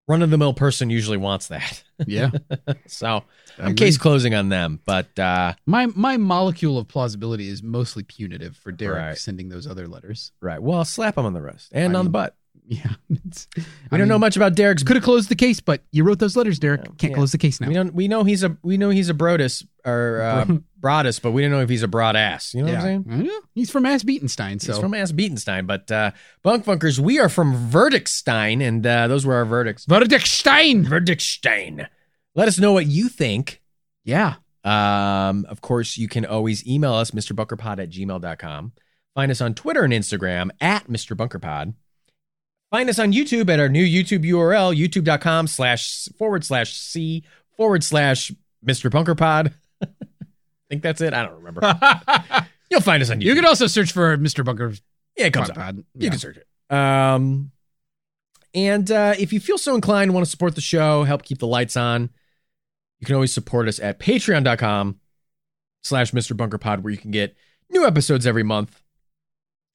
run 0.07 0.21
of 0.21 0.29
the 0.29 0.37
mill 0.37 0.53
person 0.53 0.89
usually 0.89 1.17
wants 1.17 1.47
that. 1.47 1.83
Yeah. 2.07 2.31
so 2.87 3.23
I'm 3.59 3.75
case 3.75 3.97
closing 3.97 4.33
on 4.33 4.49
them, 4.49 4.79
but 4.85 5.17
uh, 5.19 5.53
My 5.65 5.85
my 5.87 6.17
molecule 6.17 6.77
of 6.77 6.87
plausibility 6.87 7.47
is 7.47 7.61
mostly 7.63 8.03
punitive 8.03 8.57
for 8.57 8.71
Derek 8.71 8.97
Right. 8.97 9.17
sending 9.17 9.49
those 9.49 9.67
other 9.67 9.87
letters. 9.87 10.31
right. 10.41 10.61
Well, 10.61 10.83
slap 10.85 11.17
him 11.17 11.25
on 11.25 11.33
the 11.33 11.41
wrist 11.41 11.69
and 11.71 11.95
I 11.95 11.99
on 11.99 12.05
the 12.05 12.11
butt. 12.11 12.35
Yeah. 12.71 12.93
It's, 13.27 13.47
We 13.91 13.97
don't 13.97 14.07
know 14.07 14.17
much 14.17 14.37
about 14.37 14.55
Derek's 14.55 14.83
Could 14.83 14.95
have 14.95 15.03
closed 15.03 15.27
the 15.29 15.35
case, 15.35 15.59
but 15.59 15.83
you 15.91 16.05
wrote 16.05 16.19
those 16.19 16.37
letters, 16.37 16.57
Derek. 16.57 16.85
Can't 16.97 17.11
Yeah. 17.11 17.15
close 17.15 17.33
the 17.33 17.37
case 17.37 17.59
now. 17.59 17.67
We 17.67 17.73
don't. 17.73 17.93
We 17.93 18.07
know 18.07 18.23
he's 18.23 18.43
a. 18.43 18.57
We 18.63 18.77
know 18.77 18.89
he's 18.89 19.09
a 19.09 19.13
Brodus 19.13 19.65
or 19.85 20.21
uh, 20.21 20.45
Broadus, 20.79 21.19
but 21.21 21.31
we 21.31 21.41
don't 21.41 21.51
know 21.51 21.59
if 21.59 21.69
he's 21.69 21.83
a 21.83 21.87
broad 21.89 22.15
ass. 22.15 22.53
You 22.53 22.61
know 22.63 22.67
what 22.71 22.75
I'm 22.77 23.03
saying? 23.05 23.25
Yeah, 23.25 23.39
He's 23.53 23.69
from 23.69 23.85
Ass 23.85 24.03
Beatenstein, 24.03 24.61
so 24.61 24.71
He's 24.71 24.79
from 24.81 24.93
Ass 24.93 25.11
Beatenstein, 25.11 25.67
but 25.67 25.91
uh, 25.91 26.11
Bunk 26.43 26.63
Funkers, 26.65 26.97
we 26.99 27.19
are 27.19 27.27
from 27.29 27.69
Verdictstein, 27.69 28.65
and 28.65 28.85
uh, 28.87 29.07
those 29.09 29.25
were 29.25 29.35
our 29.35 29.45
verdicts. 29.45 29.85
Verdictstein. 29.85 30.85
Verdictstein. 30.85 31.87
Let 32.35 32.47
us 32.47 32.57
know 32.59 32.71
what 32.71 32.85
you 32.85 33.09
think. 33.09 33.61
Yeah. 34.05 34.35
Um, 34.63 35.45
of 35.49 35.59
course, 35.61 35.97
you 35.97 36.07
can 36.07 36.25
always 36.25 36.65
email 36.65 36.93
us, 36.93 37.11
MrBunkerPod 37.11 37.79
at 37.83 37.89
gmail.com. 37.89 38.71
Find 39.15 39.31
us 39.31 39.41
on 39.41 39.53
Twitter 39.55 39.83
and 39.83 39.91
Instagram 39.91 40.51
at 40.61 40.87
MrBunkerPod. 40.87 41.73
Find 42.71 42.89
us 42.89 42.97
on 42.99 43.11
YouTube 43.11 43.49
at 43.49 43.59
our 43.59 43.67
new 43.69 43.85
YouTube 43.85 44.23
URL, 44.25 44.75
youtube.com 44.75 45.47
slash 45.47 46.05
forward 46.17 46.43
slash 46.45 46.73
C 46.73 47.23
forward 47.57 47.83
slash 47.83 48.31
Mr. 48.65 48.89
Bunkerpod. 48.89 49.53
I 49.83 49.87
think 50.69 50.81
that's 50.81 51.01
it. 51.01 51.13
I 51.13 51.23
don't 51.25 51.35
remember. 51.43 51.61
You'll 52.71 52.79
find 52.81 53.03
us 53.03 53.09
on 53.09 53.19
YouTube. 53.19 53.23
you 53.25 53.35
can 53.35 53.45
also 53.45 53.67
search 53.67 53.91
for 53.91 54.17
Mr. 54.17 54.45
Bunker. 54.45 54.73
yeah, 55.17 55.25
it 55.25 55.33
comes 55.33 55.49
up. 55.49 55.57
Pod. 55.57 55.77
You 55.77 55.83
Yeah. 55.95 56.09
can 56.11 56.19
search 56.19 56.37
it. 56.37 56.47
Um, 56.73 57.51
and 58.53 58.89
uh, 58.89 59.15
if 59.19 59.33
you 59.33 59.41
feel 59.41 59.57
so 59.57 59.75
inclined 59.75 60.13
want 60.13 60.25
to 60.25 60.29
support 60.31 60.55
the 60.55 60.61
show, 60.61 61.03
help 61.03 61.23
keep 61.23 61.39
the 61.39 61.47
lights 61.47 61.75
on, 61.75 62.09
you 62.99 63.05
can 63.05 63.15
always 63.15 63.33
support 63.33 63.67
us 63.67 63.79
at 63.79 63.99
patreon.com 63.99 64.97
slash 65.83 66.11
Mr. 66.11 66.37
Bunker 66.37 66.57
Pod, 66.57 66.83
where 66.83 66.91
you 66.91 66.97
can 66.97 67.11
get 67.11 67.35
new 67.69 67.85
episodes 67.85 68.25
every 68.25 68.43
month 68.43 68.81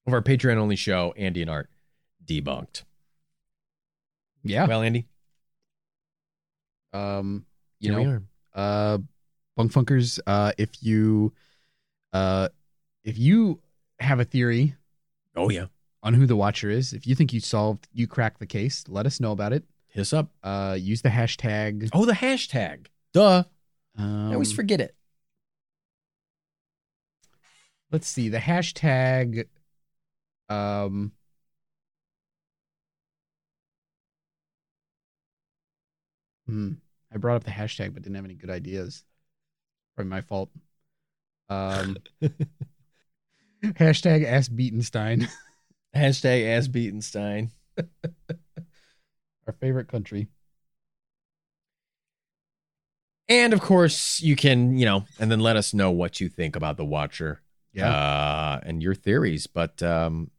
of 0.06 0.14
our 0.14 0.22
Patreon 0.22 0.56
only 0.56 0.76
show, 0.76 1.12
Andy 1.18 1.42
and 1.42 1.50
Art 1.50 1.68
Debunked. 2.26 2.82
Yeah. 4.42 4.66
Well, 4.66 4.82
Andy, 4.82 5.06
Um, 6.92 7.44
you 7.80 7.90
here 7.92 7.98
we 8.00 8.04
know, 8.04 8.10
are. 8.10 8.22
uh, 8.54 8.98
bunk 9.56 9.72
funkers. 9.72 10.18
Uh, 10.26 10.52
if 10.58 10.70
you, 10.82 11.32
uh, 12.12 12.48
if 13.04 13.18
you 13.18 13.60
have 14.00 14.20
a 14.20 14.24
theory 14.24 14.74
Oh 15.34 15.50
yeah, 15.50 15.66
on 16.02 16.14
who 16.14 16.26
the 16.26 16.36
Watcher 16.36 16.70
is. 16.70 16.92
If 16.92 17.06
you 17.06 17.14
think 17.14 17.32
you 17.32 17.40
solved, 17.40 17.88
you 17.92 18.06
cracked 18.06 18.38
the 18.40 18.46
case, 18.46 18.84
let 18.88 19.04
us 19.06 19.20
know 19.20 19.32
about 19.32 19.52
it. 19.52 19.64
hit 19.88 20.00
us 20.00 20.12
up. 20.12 20.30
Uh, 20.42 20.76
use 20.78 21.02
the 21.02 21.08
hashtag. 21.10 21.90
Oh, 21.92 22.04
the 22.04 22.12
hashtag. 22.12 22.86
Duh. 23.12 23.44
Um, 23.98 24.30
I 24.30 24.32
always 24.34 24.52
forget 24.52 24.80
it. 24.80 24.94
let's 27.90 28.06
see 28.08 28.28
the 28.28 28.38
hashtag. 28.38 29.46
Um. 30.48 31.12
Hmm. 36.46 36.72
I 37.12 37.18
brought 37.18 37.36
up 37.36 37.44
the 37.44 37.50
hashtag, 37.50 37.94
but 37.94 38.02
didn't 38.02 38.16
have 38.16 38.24
any 38.24 38.34
good 38.34 38.50
ideas. 38.50 39.04
Probably 39.94 40.10
my 40.10 40.20
fault. 40.20 40.50
Um. 41.48 41.96
hashtag 43.64 44.24
Ask 44.24 44.50
Beatenstein, 44.50 45.28
Hashtag 45.96 46.46
Ass 46.46 46.68
Beatenstein. 46.68 47.50
our 49.46 49.52
favorite 49.60 49.88
country. 49.88 50.28
And 53.28 53.52
of 53.52 53.60
course, 53.60 54.20
you 54.20 54.36
can, 54.36 54.78
you 54.78 54.84
know, 54.84 55.04
and 55.18 55.30
then 55.30 55.40
let 55.40 55.56
us 55.56 55.74
know 55.74 55.90
what 55.90 56.20
you 56.20 56.28
think 56.28 56.54
about 56.54 56.76
the 56.76 56.84
Watcher. 56.84 57.40
Yeah. 57.72 57.90
Uh, 57.90 58.60
and 58.62 58.82
your 58.82 58.94
theories. 58.94 59.46
But 59.46 59.82
um, 59.82 60.30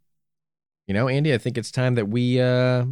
you 0.88 0.94
know, 0.94 1.08
Andy, 1.08 1.34
I 1.34 1.38
think 1.38 1.58
it's 1.58 1.72
time 1.72 1.95
that 1.95 2.08
we 2.08 2.40
uh 2.42 2.86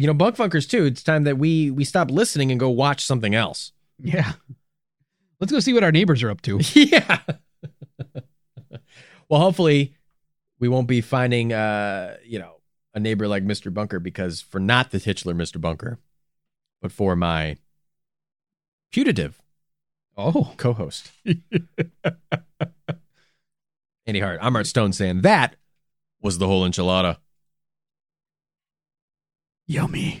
you 0.00 0.06
know, 0.06 0.14
bunk 0.14 0.34
funkers 0.36 0.66
too. 0.68 0.86
It's 0.86 1.02
time 1.02 1.24
that 1.24 1.36
we 1.36 1.70
we 1.70 1.84
stop 1.84 2.10
listening 2.10 2.50
and 2.50 2.58
go 2.58 2.70
watch 2.70 3.04
something 3.04 3.34
else. 3.34 3.72
Yeah. 3.98 4.32
Let's 5.40 5.52
go 5.52 5.60
see 5.60 5.74
what 5.74 5.84
our 5.84 5.92
neighbors 5.92 6.22
are 6.22 6.30
up 6.30 6.40
to. 6.42 6.58
yeah. 6.74 7.18
well, 9.28 9.40
hopefully 9.40 9.94
we 10.58 10.68
won't 10.68 10.86
be 10.88 11.02
finding 11.02 11.52
uh, 11.52 12.16
you 12.24 12.38
know, 12.38 12.56
a 12.94 13.00
neighbor 13.00 13.28
like 13.28 13.44
Mr. 13.44 13.72
Bunker 13.72 14.00
because 14.00 14.40
for 14.40 14.58
not 14.58 14.90
the 14.90 15.00
titular 15.00 15.34
Mr. 15.34 15.60
Bunker, 15.60 15.98
but 16.80 16.92
for 16.92 17.14
my 17.14 17.58
putative 18.92 19.40
Oh. 20.16 20.52
co-host. 20.56 21.10
Andy 24.06 24.20
Hart. 24.20 24.38
I'm 24.42 24.56
Art 24.56 24.66
Stone 24.66 24.92
saying 24.92 25.20
that 25.22 25.56
was 26.22 26.38
the 26.38 26.46
whole 26.46 26.68
enchilada. 26.68 27.18
Yummy. 29.70 30.20